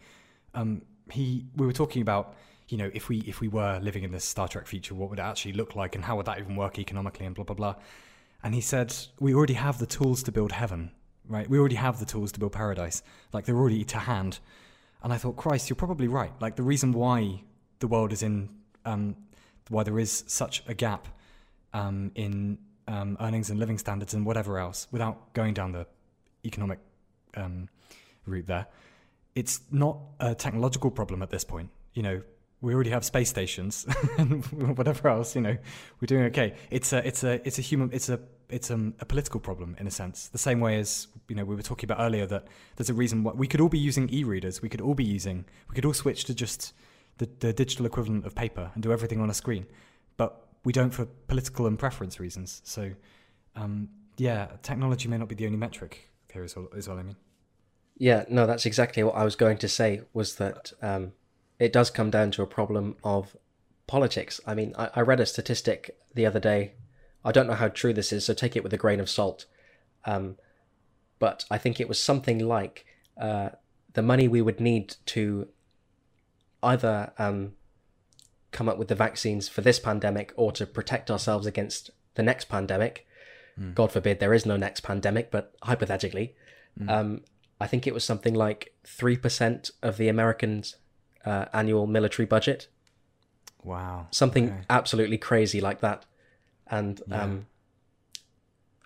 Um, 0.54 0.82
he 1.10 1.46
we 1.56 1.66
were 1.66 1.72
talking 1.72 2.02
about 2.02 2.36
you 2.68 2.78
know, 2.78 2.90
if 2.94 3.08
we 3.08 3.18
if 3.18 3.40
we 3.40 3.48
were 3.48 3.78
living 3.82 4.04
in 4.04 4.12
this 4.12 4.24
Star 4.24 4.48
Trek 4.48 4.66
future, 4.66 4.94
what 4.94 5.10
would 5.10 5.18
it 5.18 5.22
actually 5.22 5.52
look 5.52 5.76
like, 5.76 5.94
and 5.94 6.04
how 6.04 6.16
would 6.16 6.26
that 6.26 6.38
even 6.38 6.56
work 6.56 6.78
economically, 6.78 7.26
and 7.26 7.34
blah 7.34 7.44
blah 7.44 7.56
blah. 7.56 7.74
And 8.42 8.54
he 8.54 8.60
said, 8.60 8.94
we 9.18 9.34
already 9.34 9.54
have 9.54 9.78
the 9.78 9.86
tools 9.86 10.22
to 10.24 10.32
build 10.32 10.52
heaven, 10.52 10.90
right? 11.26 11.48
We 11.48 11.58
already 11.58 11.76
have 11.76 11.98
the 11.98 12.04
tools 12.04 12.30
to 12.32 12.40
build 12.40 12.52
paradise, 12.52 13.02
like 13.32 13.46
they're 13.46 13.56
already 13.56 13.84
to 13.84 13.98
hand. 13.98 14.38
And 15.02 15.12
I 15.12 15.16
thought, 15.16 15.36
Christ, 15.36 15.70
you're 15.70 15.76
probably 15.76 16.08
right. 16.08 16.32
Like 16.40 16.56
the 16.56 16.62
reason 16.62 16.92
why 16.92 17.42
the 17.78 17.86
world 17.86 18.12
is 18.12 18.22
in, 18.22 18.50
um, 18.84 19.16
why 19.70 19.82
there 19.82 19.98
is 19.98 20.24
such 20.26 20.62
a 20.66 20.74
gap 20.74 21.08
um, 21.72 22.10
in 22.14 22.58
um, 22.86 23.16
earnings 23.18 23.48
and 23.48 23.58
living 23.58 23.78
standards 23.78 24.12
and 24.12 24.26
whatever 24.26 24.58
else, 24.58 24.88
without 24.90 25.32
going 25.32 25.54
down 25.54 25.72
the 25.72 25.86
economic 26.44 26.78
um, 27.36 27.68
route 28.26 28.46
there, 28.46 28.66
it's 29.34 29.60
not 29.70 29.98
a 30.20 30.34
technological 30.34 30.90
problem 30.90 31.22
at 31.22 31.30
this 31.30 31.44
point. 31.44 31.70
You 31.94 32.02
know, 32.02 32.22
we 32.64 32.74
already 32.74 32.90
have 32.90 33.04
space 33.04 33.28
stations 33.28 33.86
and 34.18 34.44
whatever 34.78 35.08
else 35.08 35.36
you 35.36 35.42
know 35.42 35.56
we're 36.00 36.06
doing 36.06 36.24
okay. 36.24 36.54
It's 36.70 36.92
a 36.92 37.06
it's 37.06 37.22
a 37.22 37.46
it's 37.46 37.58
a 37.58 37.62
human 37.62 37.90
it's 37.92 38.08
a 38.08 38.18
it's 38.48 38.70
um, 38.70 38.94
a 39.00 39.04
political 39.04 39.40
problem 39.40 39.76
in 39.78 39.86
a 39.86 39.90
sense. 39.90 40.28
The 40.28 40.38
same 40.38 40.60
way 40.60 40.78
as 40.78 41.08
you 41.28 41.36
know 41.36 41.44
we 41.44 41.54
were 41.54 41.62
talking 41.62 41.86
about 41.90 42.02
earlier 42.02 42.26
that 42.26 42.46
there's 42.76 42.90
a 42.90 42.94
reason 42.94 43.22
why 43.22 43.32
we 43.32 43.46
could 43.46 43.60
all 43.60 43.68
be 43.68 43.78
using 43.78 44.08
e-readers 44.12 44.62
we 44.62 44.68
could 44.68 44.80
all 44.80 44.94
be 44.94 45.04
using 45.04 45.44
we 45.68 45.74
could 45.74 45.84
all 45.84 45.94
switch 45.94 46.24
to 46.24 46.34
just 46.34 46.72
the, 47.18 47.28
the 47.40 47.52
digital 47.52 47.86
equivalent 47.86 48.26
of 48.26 48.34
paper 48.34 48.70
and 48.74 48.82
do 48.82 48.92
everything 48.92 49.20
on 49.20 49.30
a 49.30 49.34
screen 49.34 49.66
but 50.16 50.48
we 50.64 50.72
don't 50.72 50.90
for 50.90 51.04
political 51.28 51.66
and 51.66 51.78
preference 51.78 52.18
reasons. 52.18 52.62
So 52.64 52.90
um, 53.56 53.88
yeah 54.16 54.48
technology 54.62 55.08
may 55.08 55.18
not 55.18 55.28
be 55.28 55.34
the 55.34 55.46
only 55.46 55.58
metric 55.58 56.10
here 56.32 56.44
is 56.44 56.54
all, 56.54 56.68
is 56.74 56.88
all 56.88 56.98
i 56.98 57.02
mean. 57.02 57.16
Yeah 57.96 58.24
no 58.28 58.46
that's 58.46 58.66
exactly 58.66 59.02
what 59.02 59.14
i 59.14 59.24
was 59.24 59.36
going 59.36 59.58
to 59.58 59.68
say 59.68 60.02
was 60.12 60.36
that 60.36 60.72
um, 60.82 61.12
it 61.58 61.72
does 61.72 61.90
come 61.90 62.10
down 62.10 62.30
to 62.32 62.42
a 62.42 62.46
problem 62.46 62.96
of 63.04 63.36
politics. 63.86 64.40
I 64.46 64.54
mean, 64.54 64.74
I, 64.76 64.90
I 64.94 65.00
read 65.00 65.20
a 65.20 65.26
statistic 65.26 65.96
the 66.14 66.26
other 66.26 66.40
day. 66.40 66.72
I 67.24 67.32
don't 67.32 67.46
know 67.46 67.54
how 67.54 67.68
true 67.68 67.92
this 67.92 68.12
is, 68.12 68.24
so 68.24 68.34
take 68.34 68.56
it 68.56 68.62
with 68.62 68.72
a 68.72 68.78
grain 68.78 69.00
of 69.00 69.08
salt. 69.08 69.46
Um, 70.04 70.36
but 71.18 71.44
I 71.50 71.58
think 71.58 71.80
it 71.80 71.88
was 71.88 72.02
something 72.02 72.38
like 72.38 72.84
uh, 73.20 73.50
the 73.94 74.02
money 74.02 74.28
we 74.28 74.42
would 74.42 74.60
need 74.60 74.96
to 75.06 75.48
either 76.62 77.12
um, 77.18 77.52
come 78.52 78.68
up 78.68 78.78
with 78.78 78.88
the 78.88 78.94
vaccines 78.94 79.48
for 79.48 79.60
this 79.60 79.78
pandemic 79.78 80.32
or 80.36 80.52
to 80.52 80.66
protect 80.66 81.10
ourselves 81.10 81.46
against 81.46 81.90
the 82.14 82.22
next 82.22 82.48
pandemic. 82.48 83.06
Mm. 83.58 83.74
God 83.74 83.92
forbid 83.92 84.18
there 84.18 84.34
is 84.34 84.46
no 84.46 84.56
next 84.56 84.80
pandemic, 84.80 85.30
but 85.30 85.54
hypothetically, 85.62 86.34
mm. 86.78 86.90
um, 86.90 87.22
I 87.60 87.66
think 87.66 87.86
it 87.86 87.94
was 87.94 88.04
something 88.04 88.34
like 88.34 88.74
3% 88.84 89.70
of 89.82 89.96
the 89.96 90.08
Americans' 90.08 90.76
uh, 91.24 91.46
annual 91.52 91.86
military 91.86 92.26
budget. 92.26 92.68
Wow. 93.62 94.08
Something 94.10 94.50
okay. 94.50 94.60
absolutely 94.68 95.18
crazy 95.18 95.60
like 95.60 95.80
that. 95.80 96.04
And, 96.66 97.00
yeah. 97.08 97.22
um, 97.22 97.46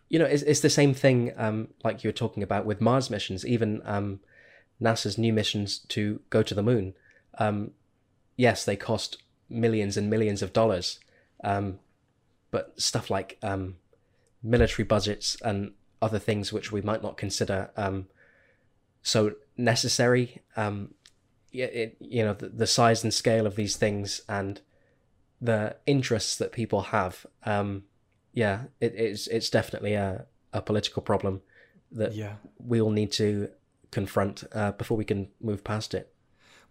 you 0.09 0.19
know, 0.19 0.25
it's, 0.25 0.43
it's 0.43 0.61
the 0.61 0.71
same 0.71 0.95
thing 0.95 1.33
um, 1.37 1.69
like 1.85 2.05
you 2.05 2.09
were 2.09 2.13
talking 2.13 2.43
about 2.43 2.65
with 2.65 2.81
Mars 2.81 3.11
missions, 3.11 3.45
even 3.45 3.83
um, 3.85 4.21
NASA's 4.81 5.19
new 5.19 5.33
missions 5.33 5.79
to 5.89 6.21
go 6.31 6.43
to 6.43 6.55
the 6.55 6.63
moon. 6.63 6.95
Um, 7.39 7.73
yes, 8.37 8.65
they 8.65 8.77
cost 8.77 9.23
millions 9.49 9.97
and 9.97 10.09
millions 10.09 10.43
of 10.43 10.53
dollars. 10.53 11.01
Um, 11.45 11.81
but 12.51 12.81
stuff 12.81 13.11
like 13.11 13.39
um, 13.43 13.77
military 14.43 14.87
budgets 14.87 15.37
and 15.43 15.73
other 16.01 16.19
things 16.19 16.53
which 16.53 16.71
we 16.73 16.81
might 16.81 17.03
not 17.03 17.17
consider 17.17 17.71
so 19.03 19.33
necessary 19.57 20.43
um, 20.57 20.95
it, 21.53 21.97
you 22.01 22.23
know 22.23 22.35
the, 22.35 22.49
the, 22.49 22.67
size 22.67 23.03
and 23.03 23.13
scale 23.13 23.47
of 23.47 23.57
these 23.57 23.77
things 23.77 24.21
and 24.29 24.61
the 25.41 25.77
interests 25.87 26.37
that 26.37 26.53
people 26.53 26.83
have 26.83 27.27
um 27.45 27.85
yeah 28.33 28.65
it, 28.81 28.95
it's 28.95 29.27
it's 29.29 29.51
definitely 29.51 29.95
a, 29.95 30.27
a 30.53 30.61
political 30.61 31.03
problem 31.03 31.41
that 31.91 32.15
yeah. 32.15 32.35
we 32.59 32.81
all 32.81 32.91
need 32.91 33.11
to 33.13 33.49
confront 33.91 34.45
uh, 34.53 34.73
before 34.73 34.97
we 34.97 35.05
can 35.05 35.29
move 35.41 35.65
past 35.65 35.95
it 35.95 36.13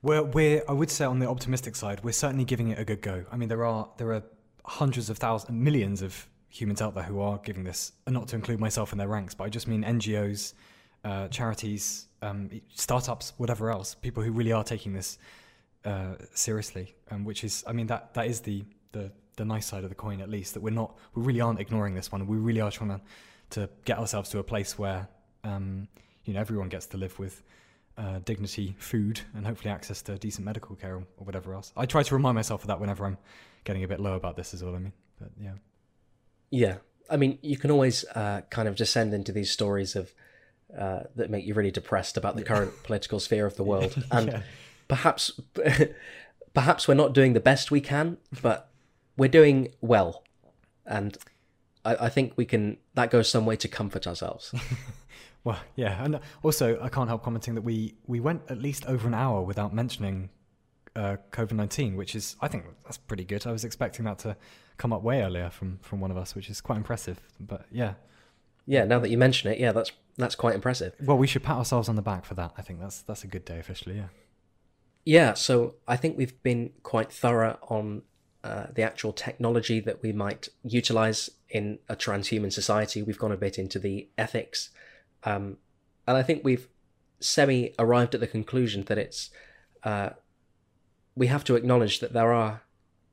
we're, 0.02 0.24
we're 0.24 0.62
i 0.70 0.74
would 0.74 0.92
say 0.92 1.06
on 1.06 1.20
the 1.20 1.28
optimistic 1.28 1.76
side 1.76 2.04
we're 2.04 2.12
certainly 2.12 2.46
giving 2.46 2.70
it 2.70 2.78
a 2.78 2.86
good 2.86 3.02
go 3.02 3.26
i 3.32 3.38
mean 3.38 3.50
there 3.50 3.66
are 3.66 3.90
there 3.98 4.12
are 4.14 4.24
hundreds 4.66 5.10
of 5.10 5.18
thousands 5.18 5.52
millions 5.52 6.02
of 6.02 6.28
humans 6.50 6.82
out 6.82 6.94
there 6.94 7.04
who 7.04 7.20
are 7.20 7.40
giving 7.40 7.64
this 7.64 7.94
and 8.06 8.14
not 8.14 8.28
to 8.28 8.36
include 8.36 8.60
myself 8.60 8.92
in 8.92 8.98
their 8.98 9.08
ranks 9.08 9.34
but 9.34 9.46
i 9.46 9.50
just 9.50 9.68
mean 9.68 9.84
ngos 9.84 10.54
uh, 11.04 11.28
charities, 11.30 12.08
um, 12.22 12.50
startups, 12.74 13.34
whatever 13.38 13.72
else, 13.72 13.96
people 13.96 14.24
who 14.24 14.32
really 14.32 14.52
are 14.52 14.64
taking 14.64 14.94
this 14.94 15.18
uh, 15.86 16.16
seriously, 16.34 16.96
um, 17.12 17.24
which 17.24 17.44
is, 17.44 17.64
I 17.68 17.74
mean, 17.74 17.88
that 17.88 18.14
that 18.14 18.28
is 18.28 18.42
the, 18.42 18.64
the 18.92 19.12
the 19.38 19.46
nice 19.46 19.66
side 19.68 19.84
of 19.84 19.90
the 19.90 19.96
coin, 19.96 20.20
at 20.20 20.30
least 20.30 20.56
that 20.56 20.62
we're 20.62 20.72
not, 20.72 20.98
we 21.14 21.22
really 21.22 21.42
aren't 21.42 21.60
ignoring 21.60 21.94
this 21.94 22.12
one. 22.12 22.26
We 22.28 22.38
really 22.38 22.62
are 22.62 22.72
trying 22.72 22.90
to 22.90 23.02
to 23.50 23.70
get 23.86 23.98
ourselves 23.98 24.30
to 24.30 24.40
a 24.40 24.44
place 24.44 24.78
where 24.78 25.08
um, 25.44 25.88
you 26.26 26.34
know 26.34 26.40
everyone 26.40 26.70
gets 26.70 26.86
to 26.88 26.98
live 26.98 27.18
with 27.18 27.44
uh, 27.98 28.20
dignity, 28.26 28.76
food, 28.78 29.22
and 29.36 29.46
hopefully 29.46 29.72
access 29.72 30.02
to 30.04 30.18
decent 30.18 30.46
medical 30.46 30.76
care 30.76 30.96
or, 30.96 31.04
or 31.18 31.26
whatever 31.26 31.54
else. 31.54 31.72
I 31.78 31.86
try 31.86 32.04
to 32.04 32.16
remind 32.16 32.36
myself 32.36 32.62
of 32.64 32.68
that 32.68 32.80
whenever 32.80 33.06
I'm 33.06 33.18
getting 33.64 33.84
a 33.84 33.88
bit 33.88 34.00
low 34.00 34.16
about 34.16 34.36
this. 34.36 34.54
Is 34.54 34.64
all 34.64 34.76
I 34.76 34.80
mean. 34.80 34.94
But 35.20 35.30
yeah. 35.40 35.54
Yeah, 36.50 36.76
I 37.10 37.18
mean, 37.18 37.40
you 37.42 37.58
can 37.58 37.72
always 37.72 38.06
uh, 38.16 38.42
kind 38.50 38.68
of 38.68 38.76
descend 38.76 39.14
into 39.14 39.32
these 39.32 39.52
stories 39.52 39.96
of 39.96 40.14
uh, 40.76 41.04
that 41.16 41.30
make 41.30 41.46
you 41.46 41.54
really 41.54 41.72
depressed 41.72 42.18
about 42.18 42.36
the 42.36 42.44
current 42.44 42.72
political 42.84 43.20
sphere 43.20 43.46
of 43.46 43.56
the 43.56 43.64
world. 43.64 44.04
And 44.12 44.28
yeah. 44.28 44.42
perhaps, 44.88 45.40
perhaps 46.54 46.88
we're 46.88 46.96
not 46.96 47.14
doing 47.14 47.34
the 47.34 47.40
best 47.40 47.72
we 47.72 47.82
can, 47.82 48.18
but 48.42 48.70
we're 49.18 49.30
doing 49.30 49.70
well, 49.82 50.24
and 50.86 51.18
I, 51.84 52.06
I 52.06 52.10
think 52.10 52.34
we 52.36 52.46
can. 52.46 52.78
That 52.94 53.10
goes 53.10 53.30
some 53.30 53.46
way 53.46 53.56
to 53.58 53.68
comfort 53.68 54.06
ourselves. 54.06 54.54
well, 55.44 55.60
yeah, 55.76 56.04
and 56.04 56.20
also 56.44 56.80
I 56.82 56.90
can't 56.90 57.10
help 57.10 57.24
commenting 57.24 57.56
that 57.56 57.64
we 57.64 57.96
we 58.06 58.20
went 58.20 58.42
at 58.50 58.60
least 58.60 58.86
over 58.86 59.08
an 59.08 59.14
hour 59.14 59.42
without 59.42 59.74
mentioning 59.74 60.30
uh, 60.96 61.18
COVID 61.32 61.54
nineteen, 61.54 61.96
which 61.96 62.16
is 62.16 62.36
I 62.42 62.48
think 62.48 62.66
that's 62.84 62.98
pretty 62.98 63.24
good. 63.24 63.48
I 63.48 63.52
was 63.52 63.64
expecting 63.64 64.06
that 64.06 64.20
to 64.20 64.36
come 64.78 64.94
up 64.94 65.02
way 65.02 65.24
earlier 65.24 65.50
from 65.50 65.80
from 65.82 66.00
one 66.00 66.12
of 66.12 66.18
us, 66.18 66.36
which 66.36 66.50
is 66.50 66.62
quite 66.62 66.78
impressive. 66.78 67.20
But 67.40 67.66
yeah, 67.72 67.94
yeah. 68.66 68.86
Now 68.86 69.00
that 69.00 69.10
you 69.10 69.18
mention 69.18 69.52
it, 69.52 69.60
yeah, 69.60 69.72
that's 69.72 69.92
that's 70.18 70.36
quite 70.36 70.56
impressive. 70.56 70.94
Well, 71.00 71.18
we 71.18 71.28
should 71.28 71.44
pat 71.44 71.58
ourselves 71.58 71.90
on 71.90 71.96
the 71.96 72.02
back 72.02 72.26
for 72.26 72.34
that. 72.36 72.54
I 72.58 72.62
think 72.62 72.80
that's 72.80 73.02
that's 73.02 73.24
a 73.24 73.28
good 73.28 73.46
day 73.46 73.60
officially. 73.60 73.98
Yeah. 73.98 74.08
Yeah. 75.06 75.34
So 75.34 75.76
I 75.88 75.96
think 75.96 76.18
we've 76.18 76.42
been 76.44 76.72
quite 76.84 77.12
thorough 77.12 77.58
on 77.70 78.02
uh, 78.44 78.68
the 78.74 78.84
actual 78.84 79.14
technology 79.14 79.80
that 79.80 80.02
we 80.02 80.12
might 80.12 80.50
utilize 80.64 81.30
in 81.50 81.80
a 81.88 81.96
transhuman 81.96 82.52
society. 82.52 83.02
We've 83.02 83.20
gone 83.20 83.32
a 83.32 83.38
bit 83.38 83.58
into 83.58 83.80
the 83.80 84.10
ethics, 84.18 84.70
um, 85.24 85.58
and 86.08 86.18
I 86.18 86.24
think 86.24 86.44
we've 86.44 86.68
semi 87.20 87.74
arrived 87.80 88.14
at 88.14 88.22
the 88.22 88.28
conclusion 88.28 88.84
that 88.88 88.98
it's 88.98 89.30
uh, 89.84 90.10
we 91.16 91.28
have 91.28 91.44
to 91.46 91.56
acknowledge 91.56 92.00
that 92.00 92.14
there 92.14 92.32
are 92.34 92.62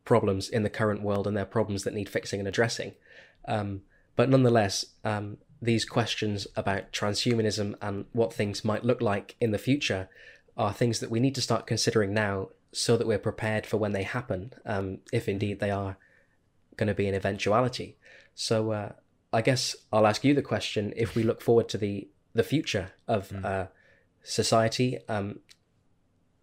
problems 0.04 0.48
in 0.48 0.62
the 0.62 0.70
current 0.70 1.02
world 1.02 1.26
and 1.26 1.36
there 1.36 1.44
are 1.44 1.46
problems 1.46 1.84
that 1.84 1.94
need 1.94 2.08
fixing 2.08 2.38
and 2.38 2.48
addressing. 2.48 2.92
Um, 3.46 3.82
but 4.16 4.28
nonetheless, 4.28 4.84
um, 5.04 5.38
these 5.64 5.84
questions 5.84 6.46
about 6.56 6.92
transhumanism 6.92 7.74
and 7.80 8.04
what 8.12 8.32
things 8.32 8.64
might 8.64 8.84
look 8.84 9.00
like 9.00 9.36
in 9.40 9.50
the 9.50 9.58
future 9.58 10.08
are 10.56 10.72
things 10.72 11.00
that 11.00 11.10
we 11.10 11.20
need 11.20 11.34
to 11.34 11.40
start 11.40 11.66
considering 11.66 12.14
now 12.14 12.48
so 12.72 12.96
that 12.96 13.06
we're 13.06 13.18
prepared 13.18 13.66
for 13.66 13.76
when 13.76 13.92
they 13.92 14.02
happen, 14.02 14.52
um, 14.66 14.98
if 15.12 15.28
indeed 15.28 15.60
they 15.60 15.70
are 15.70 15.96
going 16.76 16.88
to 16.88 16.94
be 16.94 17.08
an 17.08 17.14
eventuality. 17.14 17.96
So 18.34 18.72
uh, 18.72 18.92
I 19.32 19.42
guess 19.42 19.76
I'll 19.92 20.06
ask 20.06 20.24
you 20.24 20.34
the 20.34 20.42
question: 20.42 20.92
If 20.96 21.14
we 21.14 21.22
look 21.22 21.40
forward 21.40 21.68
to 21.70 21.78
the 21.78 22.08
the 22.34 22.42
future 22.42 22.92
of 23.06 23.28
mm. 23.28 23.44
uh, 23.44 23.66
society, 24.22 24.98
um, 25.08 25.40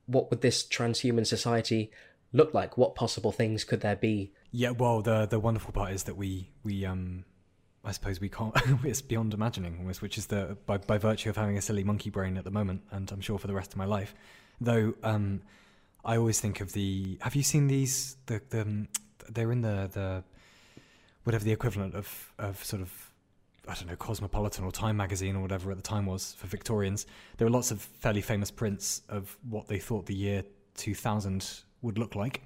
what 0.05 0.29
would 0.29 0.41
this 0.41 0.63
transhuman 0.63 1.27
society 1.27 1.91
look 2.31 2.53
like? 2.53 2.77
What 2.77 2.95
possible 2.95 3.31
things 3.31 3.63
could 3.63 3.81
there 3.81 3.95
be? 3.95 4.31
Yeah, 4.51 4.71
well, 4.71 5.01
the 5.01 5.25
the 5.25 5.39
wonderful 5.39 5.73
part 5.73 5.91
is 5.91 6.03
that 6.03 6.15
we 6.15 6.51
we 6.63 6.85
um, 6.85 7.25
I 7.83 7.91
suppose 7.91 8.21
we 8.21 8.29
can't. 8.29 8.53
it's 8.83 9.01
beyond 9.01 9.33
imagining 9.33 9.77
almost, 9.79 10.01
which 10.01 10.17
is 10.17 10.27
the 10.27 10.57
by 10.65 10.77
by 10.77 10.97
virtue 10.97 11.29
of 11.29 11.37
having 11.37 11.57
a 11.57 11.61
silly 11.61 11.83
monkey 11.83 12.09
brain 12.09 12.37
at 12.37 12.43
the 12.43 12.51
moment, 12.51 12.83
and 12.91 13.11
I'm 13.11 13.21
sure 13.21 13.39
for 13.39 13.47
the 13.47 13.53
rest 13.53 13.71
of 13.71 13.77
my 13.77 13.85
life. 13.85 14.13
Though 14.59 14.93
um, 15.03 15.41
I 16.05 16.17
always 16.17 16.39
think 16.39 16.61
of 16.61 16.73
the. 16.73 17.17
Have 17.21 17.35
you 17.35 17.43
seen 17.43 17.67
these? 17.67 18.17
The 18.27 18.41
the 18.49 18.61
um, 18.61 18.87
they're 19.29 19.51
in 19.51 19.61
the 19.61 19.89
the 19.91 20.23
whatever 21.23 21.43
the 21.43 21.51
equivalent 21.51 21.95
of 21.95 22.33
of 22.37 22.63
sort 22.63 22.81
of 22.81 23.11
I 23.67 23.73
don't 23.75 23.87
know, 23.87 23.95
Cosmopolitan 23.95 24.65
or 24.65 24.71
Time 24.71 24.97
magazine 24.97 25.35
or 25.35 25.41
whatever 25.41 25.71
at 25.71 25.77
the 25.77 25.83
time 25.83 26.05
was 26.05 26.33
for 26.33 26.47
Victorians. 26.47 27.05
There 27.37 27.45
were 27.45 27.51
lots 27.51 27.71
of 27.71 27.81
fairly 27.81 28.21
famous 28.21 28.49
prints 28.49 29.03
of 29.07 29.37
what 29.47 29.67
they 29.67 29.77
thought 29.77 30.07
the 30.07 30.15
year 30.15 30.43
2000 30.77 31.61
would 31.83 31.97
look 31.99 32.15
like 32.15 32.41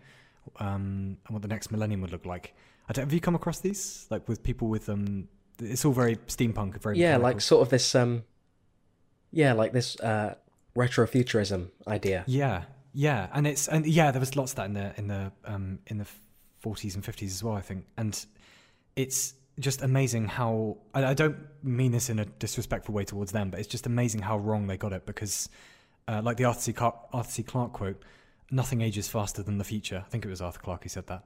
um, 0.59 1.17
and 1.25 1.33
what 1.33 1.41
the 1.41 1.47
next 1.47 1.71
millennium 1.71 2.01
would 2.01 2.11
look 2.11 2.25
like. 2.25 2.53
I 2.87 2.93
don't, 2.93 3.05
have 3.05 3.13
you 3.13 3.19
come 3.19 3.35
across 3.35 3.59
these? 3.59 4.07
Like 4.09 4.27
with 4.27 4.43
people 4.43 4.67
with 4.67 4.89
um, 4.89 5.27
it's 5.59 5.85
all 5.85 5.93
very 5.93 6.17
steampunk, 6.27 6.81
very 6.81 6.97
Yeah, 6.97 7.17
mechanical. 7.17 7.23
like 7.23 7.41
sort 7.41 7.61
of 7.61 7.69
this 7.69 7.95
um, 7.95 8.23
yeah, 9.31 9.53
like 9.53 9.73
this 9.73 9.99
uh, 9.99 10.35
retrofuturism 10.75 11.69
idea. 11.87 12.23
Yeah, 12.27 12.63
yeah, 12.93 13.27
and 13.33 13.47
it's 13.47 13.67
and 13.67 13.85
yeah, 13.85 14.11
there 14.11 14.19
was 14.19 14.35
lots 14.35 14.51
of 14.53 14.57
that 14.57 14.65
in 14.65 14.73
the 14.73 14.93
in 14.97 15.07
the 15.07 15.31
um 15.45 15.79
in 15.87 15.97
the 15.97 16.07
forties 16.59 16.95
and 16.95 17.03
fifties 17.03 17.33
as 17.33 17.43
well, 17.43 17.55
I 17.55 17.61
think, 17.61 17.85
and 17.97 18.25
it's 18.95 19.33
just 19.59 19.81
amazing 19.81 20.27
how 20.27 20.77
I, 20.93 21.13
don't 21.13 21.37
mean 21.63 21.91
this 21.91 22.09
in 22.09 22.19
a 22.19 22.25
disrespectful 22.25 22.93
way 22.93 23.05
towards 23.05 23.31
them, 23.31 23.49
but 23.49 23.59
it's 23.59 23.69
just 23.69 23.85
amazing 23.85 24.21
how 24.21 24.37
wrong 24.37 24.67
they 24.67 24.75
got 24.77 24.91
it 24.91 25.05
because, 25.05 25.47
uh, 26.09 26.21
like 26.21 26.35
the 26.37 26.43
Arthur 26.45 26.59
C. 26.61 26.73
Clarke, 26.73 26.97
Arthur 27.13 27.31
C. 27.31 27.43
Clarke 27.43 27.73
quote, 27.73 28.03
"Nothing 28.51 28.81
ages 28.81 29.07
faster 29.07 29.41
than 29.43 29.57
the 29.57 29.63
future." 29.63 30.03
I 30.05 30.09
think 30.09 30.25
it 30.25 30.29
was 30.29 30.41
Arthur 30.41 30.59
Clarke 30.59 30.83
who 30.83 30.89
said 30.89 31.07
that. 31.07 31.23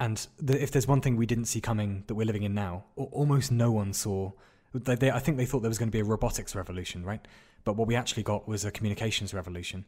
And 0.00 0.26
the, 0.38 0.60
if 0.60 0.72
there's 0.72 0.88
one 0.88 1.02
thing 1.02 1.16
we 1.16 1.26
didn't 1.26 1.44
see 1.44 1.60
coming 1.60 2.04
that 2.06 2.14
we're 2.14 2.26
living 2.26 2.42
in 2.42 2.54
now, 2.54 2.84
al- 2.98 3.10
almost 3.12 3.52
no 3.52 3.70
one 3.70 3.92
saw. 3.92 4.32
They, 4.72 4.94
they, 4.94 5.10
I 5.10 5.18
think 5.18 5.36
they 5.36 5.44
thought 5.44 5.60
there 5.60 5.68
was 5.68 5.78
going 5.78 5.90
to 5.90 5.92
be 5.92 6.00
a 6.00 6.04
robotics 6.04 6.54
revolution, 6.54 7.04
right? 7.04 7.20
But 7.64 7.76
what 7.76 7.86
we 7.86 7.94
actually 7.94 8.22
got 8.22 8.48
was 8.48 8.64
a 8.64 8.70
communications 8.70 9.34
revolution, 9.34 9.84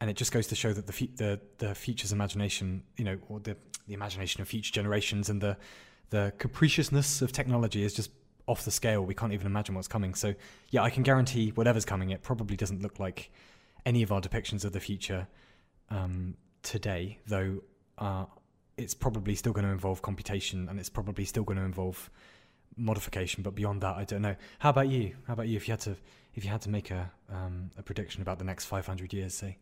and 0.00 0.08
it 0.08 0.16
just 0.16 0.30
goes 0.30 0.46
to 0.46 0.54
show 0.54 0.72
that 0.72 0.86
the 0.86 1.10
the 1.16 1.40
the 1.58 1.74
future's 1.74 2.12
imagination, 2.12 2.84
you 2.96 3.04
know, 3.04 3.18
or 3.28 3.40
the 3.40 3.56
the 3.88 3.94
imagination 3.94 4.40
of 4.40 4.48
future 4.48 4.72
generations 4.72 5.28
and 5.28 5.40
the 5.40 5.56
the 6.10 6.32
capriciousness 6.38 7.20
of 7.20 7.32
technology 7.32 7.82
is 7.82 7.92
just 7.92 8.10
off 8.46 8.64
the 8.64 8.70
scale. 8.70 9.04
We 9.04 9.14
can't 9.14 9.32
even 9.32 9.46
imagine 9.46 9.74
what's 9.74 9.88
coming. 9.88 10.14
So 10.14 10.34
yeah, 10.70 10.82
I 10.82 10.90
can 10.90 11.02
guarantee 11.02 11.50
whatever's 11.50 11.84
coming, 11.84 12.10
it 12.10 12.22
probably 12.22 12.56
doesn't 12.56 12.80
look 12.80 13.00
like 13.00 13.30
any 13.84 14.02
of 14.02 14.12
our 14.12 14.20
depictions 14.20 14.64
of 14.64 14.72
the 14.72 14.80
future 14.80 15.26
um, 15.90 16.36
today, 16.62 17.18
though. 17.26 17.62
Uh, 17.98 18.26
it's 18.78 18.94
probably 18.94 19.34
still 19.34 19.52
going 19.52 19.66
to 19.66 19.72
involve 19.72 20.00
computation 20.02 20.68
and 20.68 20.78
it's 20.78 20.88
probably 20.88 21.24
still 21.24 21.42
going 21.44 21.58
to 21.58 21.64
involve 21.64 22.10
modification 22.76 23.42
but 23.42 23.54
beyond 23.54 23.80
that 23.80 23.96
i 23.96 24.04
don't 24.04 24.22
know 24.22 24.36
how 24.60 24.70
about 24.70 24.88
you 24.88 25.14
how 25.26 25.32
about 25.32 25.48
you 25.48 25.56
if 25.56 25.66
you 25.66 25.72
had 25.72 25.80
to 25.80 25.96
if 26.34 26.44
you 26.44 26.50
had 26.50 26.60
to 26.62 26.70
make 26.70 26.90
a 26.90 27.10
um, 27.32 27.70
a 27.76 27.82
prediction 27.82 28.22
about 28.22 28.38
the 28.38 28.44
next 28.44 28.66
500 28.66 29.12
years 29.12 29.34
say 29.34 29.58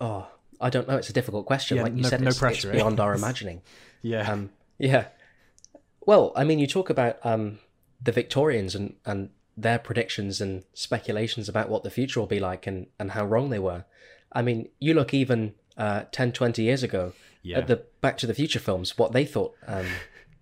Oh, 0.00 0.26
I 0.60 0.68
don't 0.68 0.88
know. 0.88 0.96
It's 0.96 1.10
a 1.10 1.12
difficult 1.12 1.46
question. 1.46 1.76
Yeah, 1.76 1.84
like 1.84 1.94
you 1.94 2.02
no- 2.02 2.08
said, 2.08 2.20
no 2.20 2.28
it's, 2.28 2.38
pressure, 2.38 2.70
it's 2.70 2.74
eh? 2.74 2.78
beyond 2.78 2.98
our 2.98 3.14
imagining. 3.20 3.62
yeah 4.02 4.28
Um, 4.30 4.50
yeah. 4.78 5.06
Well, 6.00 6.32
I 6.34 6.42
mean, 6.42 6.58
you 6.58 6.66
talk 6.66 6.90
about 6.90 7.24
um, 7.24 7.60
the 8.02 8.10
Victorians 8.10 8.74
and, 8.74 8.96
and 9.06 9.30
their 9.56 9.78
predictions 9.78 10.40
and 10.40 10.64
speculations 10.74 11.48
about 11.48 11.68
what 11.68 11.84
the 11.84 11.90
future 11.90 12.18
will 12.18 12.26
be 12.26 12.40
like 12.40 12.66
and, 12.66 12.88
and 12.98 13.12
how 13.12 13.24
wrong 13.24 13.50
they 13.50 13.60
were. 13.60 13.84
I 14.32 14.42
mean, 14.42 14.70
you 14.80 14.92
look 14.94 15.14
even 15.14 15.54
uh, 15.76 16.04
10, 16.12 16.32
20 16.32 16.62
years 16.62 16.82
ago 16.82 17.12
Yeah. 17.42 17.58
at 17.58 17.66
the 17.66 17.84
Back 18.00 18.18
to 18.18 18.26
the 18.26 18.34
Future 18.34 18.58
films, 18.58 18.96
what 18.98 19.12
they 19.12 19.24
thought 19.24 19.54
um, 19.66 19.86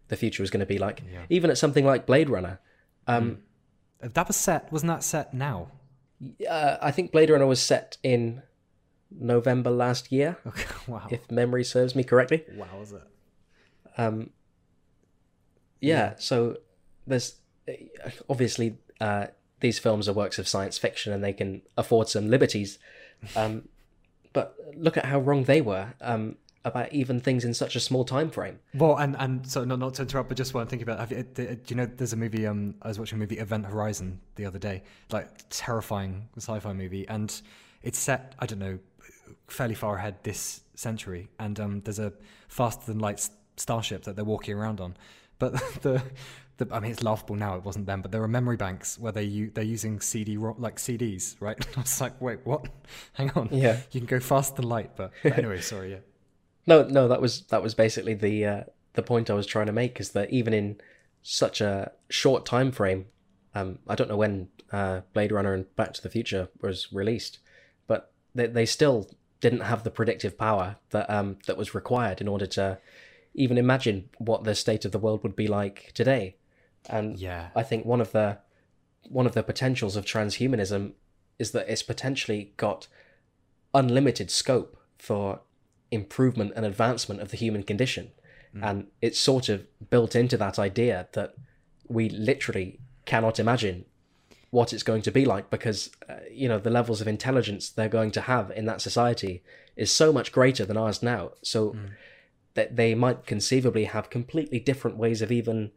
the 0.08 0.16
future 0.16 0.42
was 0.42 0.50
going 0.50 0.60
to 0.60 0.66
be 0.66 0.78
like. 0.78 1.02
Yeah. 1.12 1.24
Even 1.28 1.50
at 1.50 1.58
something 1.58 1.84
like 1.86 2.06
Blade 2.06 2.28
Runner. 2.30 2.58
Um, 3.06 3.38
that 4.00 4.26
was 4.26 4.36
set 4.36 4.70
wasn't 4.72 4.88
that 4.88 5.02
set 5.04 5.34
now 5.34 5.68
uh, 6.48 6.76
I 6.80 6.90
think 6.90 7.12
Blade 7.12 7.28
Runner 7.30 7.46
was 7.46 7.60
set 7.60 7.96
in 8.02 8.42
November 9.10 9.70
last 9.70 10.10
year, 10.12 10.38
okay 10.46 10.64
wow 10.86 11.06
if 11.10 11.30
memory 11.30 11.64
serves 11.64 11.94
me 11.94 12.02
correctly. 12.04 12.44
wow 12.56 12.78
was 12.78 12.92
it 12.92 13.02
Um, 13.98 14.30
yeah, 15.80 16.14
so 16.18 16.58
there's 17.06 17.36
obviously 18.28 18.78
uh, 19.00 19.26
these 19.60 19.78
films 19.78 20.08
are 20.08 20.12
works 20.12 20.38
of 20.38 20.46
science 20.48 20.78
fiction 20.78 21.12
and 21.12 21.22
they 21.24 21.32
can 21.32 21.62
afford 21.76 22.08
some 22.08 22.28
liberties. 22.30 22.78
Um, 23.36 23.68
but 24.32 24.56
look 24.76 24.96
at 24.96 25.04
how 25.04 25.18
wrong 25.18 25.44
they 25.44 25.60
were 25.60 25.94
um, 26.00 26.36
about 26.64 26.92
even 26.92 27.20
things 27.20 27.44
in 27.44 27.54
such 27.54 27.76
a 27.76 27.80
small 27.80 28.04
time 28.04 28.30
frame. 28.30 28.58
Well, 28.74 28.96
and 28.96 29.16
and 29.18 29.46
so 29.46 29.64
not 29.64 29.78
not 29.78 29.94
to 29.94 30.02
interrupt, 30.02 30.28
but 30.28 30.38
just 30.38 30.54
what 30.54 30.60
I'm 30.60 30.66
thinking 30.66 30.88
about. 30.88 31.10
You, 31.10 31.22
do 31.22 31.58
you 31.66 31.76
know 31.76 31.86
there's 31.86 32.12
a 32.12 32.16
movie? 32.16 32.46
Um, 32.46 32.74
I 32.82 32.88
was 32.88 32.98
watching 32.98 33.16
a 33.16 33.20
movie 33.20 33.38
Event 33.38 33.66
Horizon 33.66 34.20
the 34.36 34.44
other 34.46 34.58
day, 34.58 34.82
like 35.10 35.28
terrifying 35.48 36.28
sci-fi 36.36 36.72
movie, 36.72 37.06
and 37.08 37.40
it's 37.82 37.98
set 37.98 38.34
I 38.38 38.46
don't 38.46 38.58
know 38.58 38.78
fairly 39.48 39.74
far 39.74 39.96
ahead 39.96 40.16
this 40.22 40.62
century, 40.74 41.28
and 41.38 41.58
um, 41.58 41.80
there's 41.82 41.98
a 41.98 42.12
faster 42.48 42.86
than 42.86 42.98
light 42.98 43.28
starship 43.56 44.04
that 44.04 44.16
they're 44.16 44.24
walking 44.24 44.56
around 44.56 44.80
on, 44.80 44.96
but 45.40 45.54
the. 45.82 46.00
The, 46.58 46.68
I 46.74 46.78
mean, 46.78 46.92
it's 46.92 47.02
laughable 47.02 47.36
now. 47.36 47.56
It 47.56 47.64
wasn't 47.64 47.86
then, 47.86 48.02
but 48.02 48.12
there 48.12 48.22
are 48.22 48.28
memory 48.28 48.58
banks 48.58 48.98
where 48.98 49.12
they 49.12 49.22
u- 49.22 49.50
they're 49.54 49.64
using 49.64 49.98
CD 49.98 50.36
ro- 50.36 50.54
like 50.58 50.76
CDs, 50.76 51.34
right? 51.40 51.56
I 51.76 51.80
was 51.80 51.98
like, 52.02 52.20
wait, 52.20 52.40
what? 52.44 52.68
Hang 53.14 53.30
on. 53.30 53.48
Yeah. 53.50 53.78
you 53.92 54.00
can 54.00 54.06
go 54.06 54.20
faster 54.20 54.56
than 54.56 54.68
light, 54.68 54.90
but, 54.94 55.10
but 55.22 55.38
anyway, 55.38 55.62
sorry. 55.62 55.92
Yeah. 55.92 56.00
No, 56.66 56.82
no, 56.86 57.08
that 57.08 57.22
was 57.22 57.46
that 57.46 57.62
was 57.62 57.74
basically 57.74 58.12
the 58.12 58.44
uh, 58.44 58.64
the 58.92 59.02
point 59.02 59.30
I 59.30 59.34
was 59.34 59.46
trying 59.46 59.68
to 59.68 59.72
make 59.72 60.00
is 60.00 60.10
that 60.10 60.30
even 60.30 60.52
in 60.52 60.76
such 61.22 61.62
a 61.62 61.92
short 62.10 62.44
time 62.44 62.72
frame, 62.72 63.06
um, 63.54 63.78
I 63.88 63.94
don't 63.94 64.10
know 64.10 64.18
when 64.18 64.48
uh, 64.70 65.00
Blade 65.14 65.32
Runner 65.32 65.54
and 65.54 65.74
Back 65.76 65.94
to 65.94 66.02
the 66.02 66.10
Future 66.10 66.48
was 66.60 66.92
released, 66.92 67.38
but 67.86 68.12
they 68.34 68.46
they 68.48 68.66
still 68.66 69.08
didn't 69.40 69.60
have 69.60 69.82
the 69.82 69.90
predictive 69.90 70.36
power 70.36 70.76
that 70.90 71.08
um, 71.08 71.38
that 71.46 71.56
was 71.56 71.74
required 71.74 72.20
in 72.20 72.28
order 72.28 72.46
to 72.46 72.78
even 73.34 73.58
imagine 73.58 74.10
what 74.18 74.44
the 74.44 74.54
state 74.54 74.84
of 74.84 74.92
the 74.92 74.98
world 74.98 75.22
would 75.22 75.36
be 75.36 75.46
like 75.46 75.92
today. 75.94 76.36
And 76.88 77.18
Yeah. 77.18 77.50
I 77.54 77.62
think 77.62 77.84
one 77.84 78.00
of 78.00 78.12
the 78.12 78.38
one 79.08 79.26
of 79.26 79.34
the 79.34 79.42
potentials 79.42 79.96
of 79.96 80.04
transhumanism 80.04 80.92
is 81.38 81.52
that 81.52 81.68
it's 81.68 81.82
potentially 81.82 82.52
got 82.56 82.86
unlimited 83.74 84.30
scope 84.30 84.76
for 84.98 85.40
improvement 85.90 86.52
and 86.54 86.64
advancement 86.66 87.20
of 87.20 87.30
the 87.30 87.36
human 87.36 87.62
condition. 87.62 88.10
And 88.62 88.88
it's 89.00 89.18
sort 89.18 89.48
of 89.48 89.66
built 89.90 90.16
into 90.16 90.36
that 90.36 90.58
idea 90.58 91.08
that 91.12 91.34
we 91.88 92.08
literally 92.08 92.80
cannot 93.04 93.38
imagine 93.38 93.84
what 94.50 94.72
it's 94.72 94.82
going 94.82 95.02
to 95.02 95.12
be 95.12 95.24
like 95.24 95.50
because, 95.50 95.90
uh, 96.08 96.14
you 96.30 96.48
know, 96.48 96.58
the 96.58 96.70
levels 96.70 97.00
of 97.00 97.06
intelligence 97.06 97.70
they're 97.70 97.88
going 97.88 98.10
to 98.10 98.22
have 98.22 98.50
in 98.50 98.66
that 98.66 98.80
society 98.80 99.42
is 99.76 99.92
so 99.92 100.12
much 100.12 100.32
greater 100.32 100.64
than 100.64 100.76
ours 100.76 101.00
now. 101.02 101.30
So 101.42 101.76
that 102.60 102.76
they 102.76 102.94
might 102.94 103.26
conceivably 103.26 103.84
have 103.84 104.10
completely 104.10 104.60
different 104.60 104.96
ways 104.98 105.22
of 105.22 105.32
even 105.32 105.70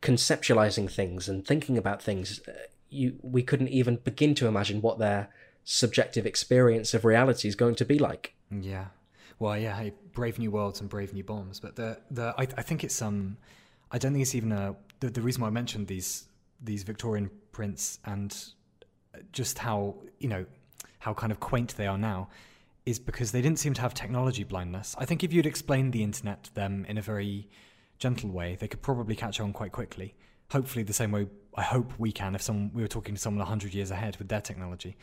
conceptualizing 0.00 0.88
things 0.90 1.28
and 1.28 1.44
thinking 1.44 1.76
about 1.76 2.00
things. 2.00 2.40
Uh, 2.46 2.52
You, 2.88 3.08
we 3.36 3.42
couldn't 3.42 3.72
even 3.80 3.96
begin 4.10 4.34
to 4.36 4.46
imagine 4.46 4.80
what 4.80 4.98
their 4.98 5.28
subjective 5.64 6.24
experience 6.32 6.96
of 6.96 7.04
reality 7.04 7.48
is 7.48 7.56
going 7.56 7.76
to 7.76 7.84
be 7.84 7.98
like. 7.98 8.24
Yeah. 8.50 8.86
Well, 9.40 9.58
yeah, 9.58 9.74
hey, 9.80 9.92
Brave 10.12 10.38
New 10.38 10.52
Worlds 10.52 10.80
and 10.80 10.88
Brave 10.88 11.12
New 11.12 11.24
Bombs, 11.24 11.60
but 11.60 11.74
the 11.74 11.98
the 12.18 12.26
I, 12.42 12.44
I 12.60 12.62
think 12.68 12.84
it's 12.84 13.02
um, 13.02 13.36
I 13.94 13.98
don't 13.98 14.12
think 14.12 14.22
it's 14.22 14.36
even 14.40 14.52
a 14.52 14.76
the, 15.00 15.10
the 15.10 15.20
reason 15.20 15.42
why 15.42 15.48
I 15.48 15.54
mentioned 15.62 15.88
these 15.88 16.10
these 16.64 16.84
Victorian 16.84 17.28
prints 17.50 17.98
and 18.04 18.30
just 19.32 19.58
how 19.58 19.76
you 20.22 20.28
know 20.28 20.44
how 20.98 21.14
kind 21.14 21.32
of 21.32 21.38
quaint 21.50 21.70
they 21.76 21.88
are 21.88 21.98
now 21.98 22.28
is 22.86 22.98
because 23.00 23.32
they 23.32 23.42
didn't 23.42 23.58
seem 23.58 23.74
to 23.74 23.80
have 23.82 23.92
technology 23.92 24.44
blindness. 24.44 24.94
I 24.96 25.04
think 25.04 25.24
if 25.24 25.32
you'd 25.32 25.44
explained 25.44 25.92
the 25.92 26.04
internet 26.04 26.44
to 26.44 26.54
them 26.54 26.86
in 26.88 26.96
a 26.96 27.02
very 27.02 27.48
gentle 27.98 28.30
way, 28.30 28.56
they 28.58 28.68
could 28.68 28.80
probably 28.80 29.16
catch 29.16 29.40
on 29.40 29.52
quite 29.52 29.72
quickly. 29.72 30.14
Hopefully, 30.52 30.84
the 30.84 30.92
same 30.92 31.10
way 31.10 31.26
I 31.56 31.62
hope 31.62 31.92
we 31.98 32.12
can 32.12 32.36
if 32.36 32.48
we 32.48 32.82
were 32.82 32.88
talking 32.88 33.16
to 33.16 33.20
someone 33.20 33.44
hundred 33.44 33.74
years 33.74 33.90
ahead 33.90 34.16
with 34.18 34.28
their 34.28 34.40
technology. 34.40 34.96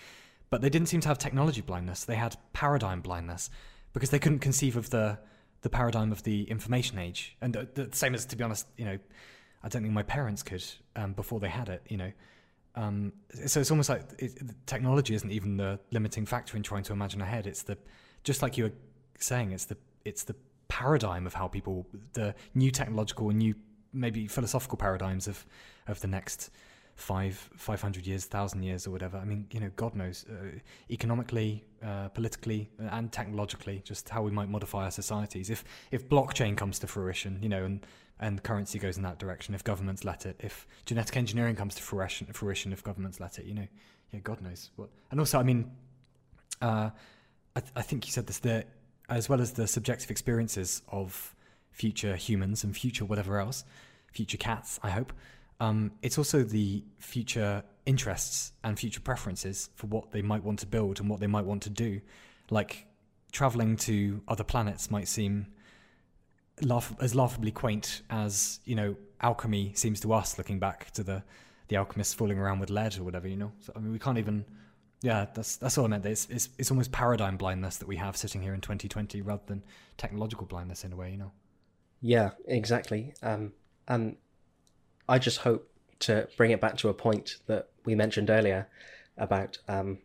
But 0.49 0.61
they 0.61 0.69
didn't 0.69 0.87
seem 0.87 1.01
to 1.01 1.07
have 1.09 1.17
technology 1.17 1.61
blindness. 1.61 2.05
They 2.05 2.15
had 2.15 2.37
paradigm 2.53 3.01
blindness 3.01 3.49
because 3.91 4.09
they 4.11 4.19
couldn't 4.19 4.39
conceive 4.39 4.77
of 4.77 4.89
the 4.89 5.19
the 5.61 5.69
paradigm 5.69 6.11
of 6.11 6.23
the 6.23 6.43
information 6.43 6.99
age. 6.99 7.37
And 7.41 7.53
the, 7.53 7.67
the 7.73 7.89
same 7.95 8.13
as, 8.13 8.25
to 8.25 8.35
be 8.35 8.43
honest, 8.43 8.67
you 8.77 8.85
know, 8.85 8.99
I 9.63 9.69
don't 9.69 9.81
think 9.81 9.93
my 9.93 10.03
parents 10.03 10.43
could 10.43 10.63
um, 10.95 11.13
before 11.13 11.39
they 11.39 11.49
had 11.49 11.69
it. 11.69 11.81
You 11.89 11.97
know, 11.97 12.11
um, 12.75 13.13
so 13.45 13.59
it's 13.59 13.71
almost 13.71 13.89
like 13.89 14.03
it, 14.17 14.33
technology 14.65 15.13
isn't 15.13 15.31
even 15.31 15.57
the 15.57 15.79
limiting 15.91 16.25
factor 16.25 16.57
in 16.57 16.63
trying 16.63 16.83
to 16.83 16.93
imagine 16.93 17.21
ahead. 17.21 17.47
It's 17.47 17.63
the 17.63 17.77
just 18.23 18.41
like 18.41 18.57
you 18.57 18.65
were 18.65 18.73
saying, 19.19 19.51
it's 19.51 19.65
the 19.65 19.77
it's 20.05 20.23
the 20.23 20.35
paradigm 20.67 21.27
of 21.27 21.33
how 21.33 21.47
people 21.47 21.85
the 22.13 22.33
new 22.55 22.71
technological 22.71 23.29
and 23.29 23.37
new 23.37 23.55
maybe 23.91 24.27
philosophical 24.27 24.77
paradigms 24.77 25.27
of 25.27 25.45
of 25.87 25.99
the 26.01 26.07
next 26.07 26.49
five, 26.95 27.49
five 27.55 27.81
hundred 27.81 28.05
years, 28.05 28.25
thousand 28.25 28.63
years, 28.63 28.87
or 28.87 28.91
whatever. 28.91 29.17
I 29.17 29.25
mean, 29.25 29.47
you 29.51 29.59
know, 29.59 29.71
God 29.75 29.95
knows, 29.95 30.25
uh, 30.29 30.59
economically, 30.89 31.63
uh, 31.83 32.09
politically, 32.09 32.69
and 32.77 33.11
technologically, 33.11 33.81
just 33.83 34.09
how 34.09 34.21
we 34.21 34.31
might 34.31 34.49
modify 34.49 34.85
our 34.85 34.91
societies. 34.91 35.49
If 35.49 35.63
if 35.91 36.07
blockchain 36.09 36.55
comes 36.55 36.79
to 36.79 36.87
fruition, 36.87 37.39
you 37.41 37.49
know, 37.49 37.65
and 37.65 37.85
and 38.19 38.41
currency 38.43 38.79
goes 38.79 38.97
in 38.97 39.03
that 39.03 39.19
direction, 39.19 39.53
if 39.55 39.63
governments 39.63 40.03
let 40.03 40.25
it, 40.25 40.39
if 40.39 40.67
genetic 40.85 41.17
engineering 41.17 41.55
comes 41.55 41.75
to 41.75 41.81
fruition, 41.81 42.27
fruition, 42.31 42.71
if 42.71 42.83
governments 42.83 43.19
let 43.19 43.39
it, 43.39 43.45
you 43.45 43.53
know, 43.53 43.67
yeah, 44.11 44.19
God 44.19 44.41
knows 44.41 44.69
what. 44.75 44.89
And 45.11 45.19
also, 45.19 45.39
I 45.39 45.43
mean, 45.43 45.71
uh, 46.61 46.89
I, 47.55 47.59
th- 47.59 47.73
I 47.75 47.81
think 47.81 48.05
you 48.05 48.11
said 48.11 48.27
this 48.27 48.41
as 49.09 49.29
well 49.29 49.41
as 49.41 49.53
the 49.53 49.67
subjective 49.67 50.09
experiences 50.11 50.81
of 50.87 51.35
future 51.71 52.15
humans 52.15 52.63
and 52.63 52.75
future 52.75 53.03
whatever 53.03 53.39
else, 53.39 53.65
future 54.11 54.37
cats, 54.37 54.79
I 54.83 54.91
hope. 54.91 55.11
Um, 55.59 55.91
it's 56.01 56.17
also 56.17 56.43
the 56.43 56.83
future 56.99 57.63
interests 57.85 58.53
and 58.63 58.79
future 58.79 59.01
preferences 59.01 59.69
for 59.75 59.87
what 59.87 60.11
they 60.11 60.21
might 60.21 60.43
want 60.43 60.59
to 60.59 60.67
build 60.67 60.99
and 60.99 61.09
what 61.09 61.19
they 61.19 61.27
might 61.27 61.45
want 61.45 61.63
to 61.63 61.69
do. 61.69 62.01
Like 62.49 62.85
traveling 63.31 63.77
to 63.77 64.21
other 64.27 64.43
planets 64.43 64.91
might 64.91 65.07
seem 65.07 65.47
laugh- 66.61 66.95
as 67.01 67.15
laughably 67.15 67.51
quaint 67.51 68.01
as 68.09 68.59
you 68.65 68.75
know 68.75 68.95
alchemy 69.21 69.71
seems 69.75 69.99
to 70.01 70.13
us, 70.13 70.37
looking 70.37 70.59
back 70.59 70.91
to 70.91 71.03
the 71.03 71.23
the 71.69 71.77
alchemists 71.77 72.13
fooling 72.13 72.37
around 72.37 72.59
with 72.59 72.69
lead 72.69 72.97
or 72.97 73.03
whatever. 73.03 73.27
You 73.27 73.37
know, 73.37 73.51
so, 73.59 73.73
I 73.75 73.79
mean, 73.79 73.91
we 73.91 73.99
can't 73.99 74.17
even. 74.17 74.45
Yeah, 75.01 75.25
that's 75.33 75.57
that's 75.57 75.77
all 75.77 75.83
I 75.85 75.89
meant. 75.89 76.05
It's, 76.05 76.27
it's 76.29 76.49
it's 76.57 76.71
almost 76.71 76.91
paradigm 76.91 77.35
blindness 77.37 77.77
that 77.77 77.87
we 77.87 77.97
have 77.97 78.15
sitting 78.15 78.41
here 78.41 78.53
in 78.53 78.61
2020, 78.61 79.21
rather 79.21 79.43
than 79.47 79.63
technological 79.97 80.45
blindness 80.45 80.83
in 80.85 80.93
a 80.93 80.95
way. 80.95 81.11
You 81.11 81.17
know. 81.17 81.31
Yeah, 82.01 82.31
exactly. 82.45 83.13
Um, 83.21 83.53
and 83.87 84.15
I 85.09 85.19
just 85.19 85.39
hope 85.39 85.69
to 85.99 86.27
bring 86.37 86.51
it 86.51 86.61
back 86.61 86.77
to 86.77 86.89
a 86.89 86.93
point 86.93 87.37
that 87.47 87.69
we 87.85 87.95
mentioned 87.95 88.29
earlier 88.29 88.67
about 89.17 89.57
um, 89.67 89.99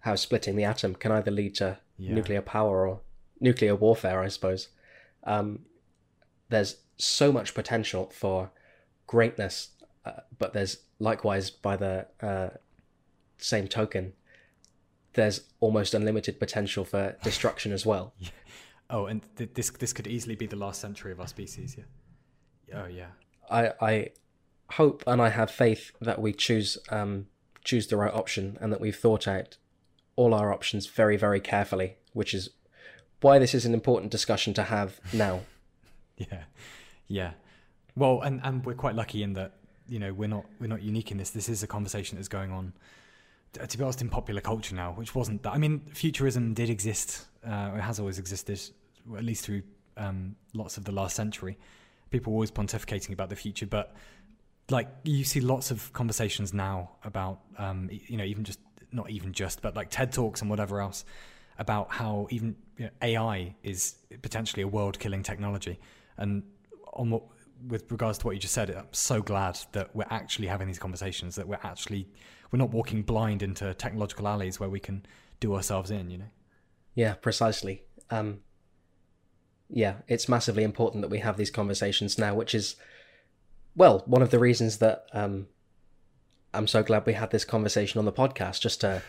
how 0.00 0.14
splitting 0.14 0.56
the 0.56 0.64
atom 0.64 0.94
can 0.94 1.12
either 1.12 1.30
lead 1.30 1.54
to 1.56 1.78
Yeah. 1.98 2.14
nuclear 2.14 2.42
power 2.42 2.86
or 2.86 3.00
nuclear 3.40 3.74
warfare, 3.74 4.20
I 4.22 4.28
suppose. 4.28 4.68
Um, 5.24 5.60
there's 6.50 6.76
so 6.98 7.32
much 7.32 7.54
potential 7.54 8.10
for 8.14 8.50
greatness, 9.06 9.70
uh, 10.04 10.20
but 10.38 10.52
there's 10.52 10.78
likewise, 10.98 11.50
by 11.50 11.76
the 11.76 12.06
uh, 12.20 12.50
same 13.38 13.66
token, 13.66 14.12
there's 15.14 15.42
almost 15.58 15.94
unlimited 15.94 16.38
potential 16.38 16.84
for 16.84 17.16
destruction 17.22 17.72
as 17.72 17.86
well. 17.86 18.12
Oh, 18.92 19.06
and 19.06 19.22
th- 19.36 19.50
this 19.54 19.70
this 19.70 19.92
could 19.92 20.08
easily 20.08 20.34
be 20.34 20.46
the 20.46 20.56
last 20.56 20.80
century 20.80 21.12
of 21.12 21.20
our 21.20 21.28
species. 21.28 21.76
Yeah. 21.78 22.82
Oh 22.82 22.86
yeah. 22.86 23.10
I 23.48 23.72
I 23.80 24.10
hope 24.72 25.04
and 25.06 25.22
I 25.22 25.28
have 25.28 25.48
faith 25.48 25.92
that 26.00 26.20
we 26.20 26.32
choose 26.32 26.76
um 26.90 27.26
choose 27.62 27.86
the 27.86 27.96
right 27.96 28.12
option 28.12 28.58
and 28.60 28.72
that 28.72 28.80
we've 28.80 28.96
thought 28.96 29.28
out 29.28 29.58
all 30.16 30.34
our 30.34 30.52
options 30.52 30.88
very 30.88 31.16
very 31.16 31.38
carefully, 31.40 31.98
which 32.14 32.34
is 32.34 32.50
why 33.20 33.38
this 33.38 33.54
is 33.54 33.64
an 33.64 33.74
important 33.74 34.10
discussion 34.10 34.54
to 34.54 34.64
have 34.64 35.00
now. 35.12 35.42
Yeah, 36.20 36.42
yeah. 37.08 37.32
Well, 37.96 38.20
and 38.20 38.40
and 38.44 38.64
we're 38.64 38.74
quite 38.74 38.94
lucky 38.94 39.22
in 39.22 39.32
that 39.34 39.52
you 39.88 39.98
know 39.98 40.12
we're 40.12 40.28
not 40.28 40.44
we're 40.60 40.66
not 40.66 40.82
unique 40.82 41.10
in 41.10 41.18
this. 41.18 41.30
This 41.30 41.48
is 41.48 41.62
a 41.62 41.66
conversation 41.66 42.16
that's 42.16 42.28
going 42.28 42.52
on. 42.52 42.72
To 43.52 43.78
be 43.78 43.82
honest, 43.82 44.00
in 44.00 44.08
popular 44.08 44.40
culture 44.40 44.76
now, 44.76 44.92
which 44.92 45.14
wasn't 45.14 45.42
that. 45.42 45.52
I 45.52 45.58
mean, 45.58 45.80
futurism 45.92 46.54
did 46.54 46.70
exist. 46.70 47.26
Uh, 47.44 47.72
it 47.74 47.80
has 47.80 47.98
always 47.98 48.18
existed, 48.18 48.60
at 49.16 49.24
least 49.24 49.44
through 49.44 49.62
um, 49.96 50.36
lots 50.54 50.76
of 50.76 50.84
the 50.84 50.92
last 50.92 51.16
century. 51.16 51.58
People 52.10 52.32
were 52.32 52.36
always 52.36 52.52
pontificating 52.52 53.12
about 53.12 53.28
the 53.28 53.34
future, 53.34 53.66
but 53.66 53.96
like 54.70 54.88
you 55.02 55.24
see 55.24 55.40
lots 55.40 55.72
of 55.72 55.92
conversations 55.92 56.54
now 56.54 56.90
about 57.02 57.40
um, 57.58 57.88
you 57.90 58.16
know 58.16 58.24
even 58.24 58.44
just 58.44 58.60
not 58.92 59.10
even 59.10 59.32
just 59.32 59.62
but 59.62 59.74
like 59.74 59.90
TED 59.90 60.12
talks 60.12 60.42
and 60.42 60.50
whatever 60.50 60.80
else 60.80 61.04
about 61.58 61.90
how 61.90 62.26
even 62.30 62.56
you 62.76 62.84
know, 62.84 62.90
AI 63.02 63.54
is 63.62 63.96
potentially 64.22 64.62
a 64.62 64.68
world-killing 64.68 65.22
technology. 65.22 65.78
And 66.20 66.44
on 66.92 67.10
what, 67.10 67.24
with 67.66 67.90
regards 67.90 68.18
to 68.18 68.26
what 68.26 68.36
you 68.36 68.40
just 68.40 68.54
said, 68.54 68.70
I'm 68.70 68.86
so 68.92 69.20
glad 69.20 69.58
that 69.72 69.94
we're 69.94 70.06
actually 70.10 70.46
having 70.46 70.68
these 70.68 70.78
conversations. 70.78 71.34
That 71.34 71.48
we're 71.48 71.58
actually 71.64 72.08
we're 72.52 72.58
not 72.58 72.70
walking 72.70 73.02
blind 73.02 73.42
into 73.42 73.74
technological 73.74 74.28
alleys 74.28 74.60
where 74.60 74.68
we 74.68 74.80
can 74.80 75.04
do 75.40 75.54
ourselves 75.54 75.90
in. 75.90 76.10
You 76.10 76.18
know. 76.18 76.30
Yeah, 76.94 77.14
precisely. 77.14 77.82
Um, 78.10 78.40
yeah, 79.68 79.96
it's 80.08 80.28
massively 80.28 80.64
important 80.64 81.02
that 81.02 81.10
we 81.10 81.18
have 81.20 81.36
these 81.36 81.50
conversations 81.50 82.18
now, 82.18 82.34
which 82.34 82.54
is, 82.54 82.76
well, 83.76 84.02
one 84.06 84.22
of 84.22 84.30
the 84.30 84.38
reasons 84.38 84.78
that 84.78 85.06
um, 85.12 85.46
I'm 86.52 86.66
so 86.66 86.82
glad 86.82 87.06
we 87.06 87.12
had 87.12 87.30
this 87.30 87.44
conversation 87.44 87.98
on 87.98 88.04
the 88.04 88.12
podcast, 88.12 88.60
just 88.60 88.80
to, 88.82 89.02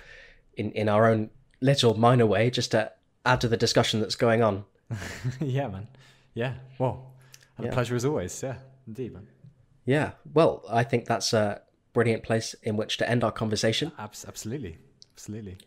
in 0.55 0.71
in 0.71 0.87
our 0.87 1.07
own 1.09 1.29
little 1.61 1.95
minor 1.95 2.25
way, 2.25 2.49
just 2.49 2.71
to 2.71 2.91
add 3.25 3.41
to 3.41 3.47
the 3.47 3.57
discussion 3.57 3.99
that's 3.99 4.15
going 4.15 4.41
on. 4.41 4.65
yeah, 5.39 5.67
man. 5.67 5.87
Yeah. 6.33 6.53
Well, 6.79 7.13
and 7.57 7.65
Yeah. 7.65 7.71
a 7.71 7.73
pleasure 7.73 7.95
as 7.95 8.05
always. 8.05 8.41
Yeah, 8.43 8.57
indeed, 8.87 9.13
man. 9.13 9.27
Yeah, 9.85 10.11
well, 10.33 10.63
I 10.69 10.83
think 10.83 11.05
that's 11.05 11.33
a 11.33 11.61
brilliant 11.93 12.23
place 12.23 12.53
in 12.63 12.77
which 12.77 12.97
to 12.97 13.09
end 13.09 13.23
our 13.23 13.31
conversation. 13.31 13.91
Abs- 13.97 14.25
absolutely, 14.27 14.77
absolutely. 15.13 15.57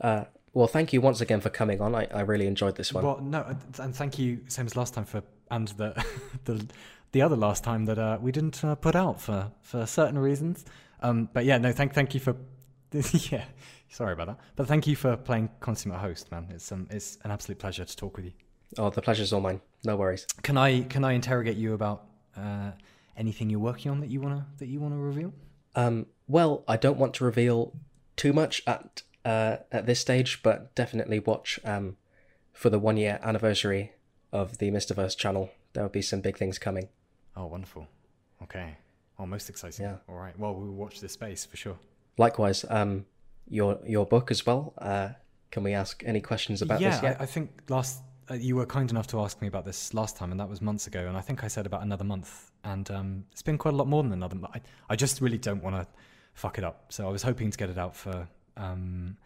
Uh, 0.00 0.24
well, 0.54 0.66
thank 0.66 0.92
you 0.92 1.00
once 1.00 1.20
again 1.20 1.40
for 1.40 1.50
coming 1.50 1.80
on. 1.80 1.94
I, 1.94 2.06
I 2.12 2.20
really 2.22 2.46
enjoyed 2.46 2.76
this 2.76 2.92
one. 2.92 3.04
Well, 3.04 3.20
no, 3.20 3.42
and- 3.42 3.78
and 3.78 3.94
thank 3.94 4.18
you, 4.18 4.40
same 4.48 4.66
as 4.66 4.74
last 4.76 4.94
time 4.94 5.04
for 5.04 5.22
and 5.50 5.68
the 5.68 6.04
the 6.44 6.66
the 7.12 7.22
other 7.22 7.36
last 7.36 7.64
time 7.64 7.84
that 7.86 7.98
uh, 7.98 8.18
we 8.20 8.32
didn't 8.32 8.62
uh, 8.64 8.74
put 8.74 8.94
out 8.96 9.20
for 9.20 9.52
for 9.62 9.86
certain 9.86 10.18
reasons. 10.18 10.64
Um, 11.00 11.28
but 11.32 11.44
yeah, 11.44 11.58
no, 11.58 11.72
thank 11.72 11.94
thank 11.94 12.14
you 12.14 12.20
for 12.20 12.36
yeah, 13.30 13.44
sorry 13.90 14.14
about 14.14 14.26
that. 14.28 14.38
But 14.56 14.66
thank 14.66 14.86
you 14.86 14.96
for 14.96 15.16
playing 15.16 15.50
consummate 15.60 16.00
host, 16.00 16.30
man. 16.30 16.48
It's 16.50 16.72
um 16.72 16.86
it's 16.90 17.18
an 17.24 17.30
absolute 17.30 17.58
pleasure 17.58 17.84
to 17.84 17.96
talk 17.96 18.16
with 18.16 18.26
you. 18.26 18.32
Oh, 18.78 18.90
the 18.90 19.00
pleasure's 19.02 19.32
all 19.32 19.40
mine. 19.40 19.60
No 19.84 19.96
worries. 19.96 20.26
Can 20.42 20.56
I 20.56 20.82
can 20.82 21.04
I 21.04 21.12
interrogate 21.12 21.56
you 21.56 21.74
about 21.74 22.04
uh, 22.36 22.72
anything 23.16 23.50
you're 23.50 23.60
working 23.60 23.90
on 23.90 24.00
that 24.00 24.10
you 24.10 24.20
wanna 24.20 24.46
that 24.58 24.66
you 24.66 24.80
wanna 24.80 24.96
reveal? 24.96 25.32
Um, 25.74 26.06
well, 26.26 26.64
I 26.66 26.76
don't 26.76 26.98
want 26.98 27.14
to 27.14 27.24
reveal 27.24 27.72
too 28.16 28.32
much 28.32 28.62
at 28.66 29.02
uh, 29.24 29.58
at 29.70 29.86
this 29.86 30.00
stage, 30.00 30.42
but 30.42 30.74
definitely 30.74 31.20
watch 31.20 31.60
um, 31.64 31.96
for 32.52 32.70
the 32.70 32.78
one 32.78 32.96
year 32.96 33.20
anniversary 33.22 33.92
of 34.32 34.58
the 34.58 34.70
Misterverse 34.70 35.16
channel. 35.16 35.50
There 35.72 35.82
will 35.82 35.90
be 35.90 36.02
some 36.02 36.20
big 36.20 36.36
things 36.36 36.58
coming. 36.58 36.88
Oh, 37.36 37.46
wonderful. 37.46 37.86
Okay. 38.42 38.76
Oh, 39.18 39.26
most 39.26 39.48
exciting. 39.48 39.84
Yeah. 39.84 39.96
All 40.08 40.16
right. 40.16 40.38
Well, 40.38 40.54
we 40.54 40.66
will 40.66 40.74
watch 40.74 41.00
this 41.00 41.12
space 41.12 41.44
for 41.44 41.56
sure. 41.56 41.78
Likewise, 42.16 42.64
um, 42.68 43.06
your 43.48 43.78
your 43.86 44.06
book 44.06 44.30
as 44.30 44.44
well. 44.44 44.74
Uh, 44.78 45.10
can 45.50 45.62
we 45.62 45.72
ask 45.72 46.02
any 46.04 46.20
questions 46.20 46.60
about 46.60 46.80
yeah, 46.80 46.90
this 46.90 47.02
Yeah, 47.02 47.16
I, 47.18 47.22
I 47.22 47.26
think 47.26 47.62
last 47.68 48.02
uh, 48.30 48.34
you 48.34 48.56
were 48.56 48.66
kind 48.66 48.90
enough 48.90 49.06
to 49.08 49.20
ask 49.20 49.40
me 49.40 49.48
about 49.48 49.64
this 49.64 49.94
last 49.94 50.16
time, 50.16 50.30
and 50.30 50.40
that 50.40 50.48
was 50.48 50.60
months 50.60 50.86
ago. 50.86 51.06
And 51.06 51.16
I 51.16 51.20
think 51.20 51.44
I 51.44 51.48
said 51.48 51.66
about 51.66 51.82
another 51.82 52.04
month, 52.04 52.50
and 52.64 52.90
um, 52.90 53.24
it's 53.32 53.42
been 53.42 53.58
quite 53.58 53.74
a 53.74 53.76
lot 53.76 53.88
more 53.88 54.02
than 54.02 54.12
another 54.12 54.36
month. 54.36 54.54
I, 54.56 54.60
I 54.90 54.96
just 54.96 55.20
really 55.20 55.38
don't 55.38 55.62
want 55.62 55.76
to 55.76 55.86
fuck 56.34 56.58
it 56.58 56.64
up, 56.64 56.92
so 56.92 57.08
I 57.08 57.10
was 57.10 57.22
hoping 57.22 57.50
to 57.50 57.58
get 57.58 57.70
it 57.70 57.78
out 57.78 57.96
for 57.96 58.28
um, 58.56 59.16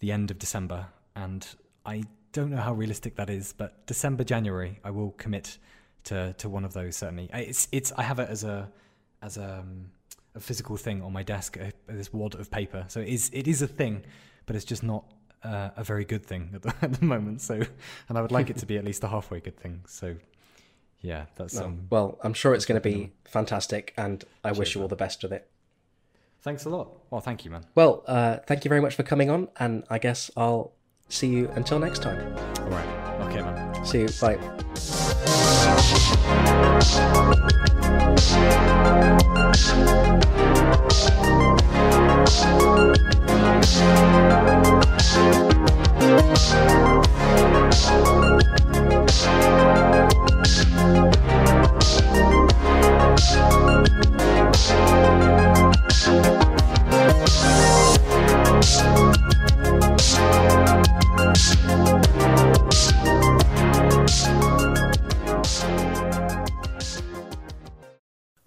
the 0.00 0.12
end 0.12 0.30
of 0.30 0.38
December, 0.38 0.86
and 1.16 1.46
I 1.84 2.04
don't 2.32 2.50
know 2.50 2.60
how 2.60 2.74
realistic 2.74 3.16
that 3.16 3.30
is, 3.30 3.52
but 3.52 3.86
December, 3.86 4.24
January, 4.24 4.78
I 4.84 4.90
will 4.90 5.12
commit 5.12 5.58
to 6.04 6.34
to 6.34 6.48
one 6.48 6.64
of 6.64 6.72
those 6.72 6.96
certainly. 6.96 7.30
It's 7.32 7.68
it's 7.72 7.92
I 7.92 8.02
have 8.02 8.18
it 8.18 8.28
as 8.28 8.44
a 8.44 8.70
as 9.22 9.36
a, 9.36 9.60
um, 9.60 9.90
a 10.34 10.40
physical 10.40 10.76
thing 10.76 11.02
on 11.02 11.12
my 11.12 11.22
desk, 11.22 11.58
uh, 11.58 11.70
this 11.86 12.12
wad 12.12 12.34
of 12.34 12.50
paper. 12.50 12.84
So 12.88 13.00
it 13.00 13.08
is 13.08 13.30
it 13.32 13.48
is 13.48 13.62
a 13.62 13.66
thing, 13.66 14.04
but 14.46 14.56
it's 14.56 14.64
just 14.64 14.82
not 14.82 15.04
uh, 15.44 15.70
a 15.76 15.84
very 15.84 16.04
good 16.04 16.24
thing 16.24 16.50
at 16.54 16.62
the, 16.62 16.74
at 16.82 16.94
the, 16.94 17.04
moment. 17.04 17.40
So, 17.40 17.60
and 18.08 18.18
I 18.18 18.22
would 18.22 18.32
like 18.32 18.50
it 18.50 18.56
to 18.58 18.66
be 18.66 18.76
at 18.78 18.84
least 18.84 19.04
a 19.04 19.08
halfway 19.08 19.40
good 19.40 19.58
thing. 19.58 19.82
So, 19.86 20.16
yeah, 21.00 21.26
that's 21.36 21.54
no, 21.54 21.66
um, 21.66 21.86
well. 21.90 22.18
I'm 22.22 22.34
sure 22.34 22.54
it's 22.54 22.64
going 22.64 22.80
to 22.80 22.88
be 22.88 23.12
fantastic, 23.24 23.92
and 23.96 24.24
I 24.42 24.48
Cheers, 24.48 24.58
wish 24.58 24.74
you 24.74 24.82
all 24.82 24.88
the 24.88 24.96
best 24.96 25.22
with 25.22 25.32
it. 25.32 25.50
Thanks 26.42 26.64
a 26.64 26.70
lot. 26.70 26.90
Well, 27.10 27.20
thank 27.20 27.44
you, 27.44 27.50
man. 27.50 27.64
Well, 27.74 28.04
uh, 28.06 28.38
thank 28.46 28.64
you 28.64 28.68
very 28.68 28.80
much 28.80 28.94
for 28.94 29.02
coming 29.02 29.30
on, 29.30 29.48
and 29.58 29.84
I 29.90 29.98
guess 29.98 30.30
I'll 30.36 30.72
see 31.08 31.28
you 31.28 31.48
until 31.54 31.78
next 31.78 32.02
time. 32.02 32.36
All 32.58 32.68
right. 32.70 32.88
Okay, 33.28 33.40
man. 33.40 33.84
See 33.84 34.00
you. 34.00 34.08
Bye. 34.20 34.38
Thank 61.74 62.03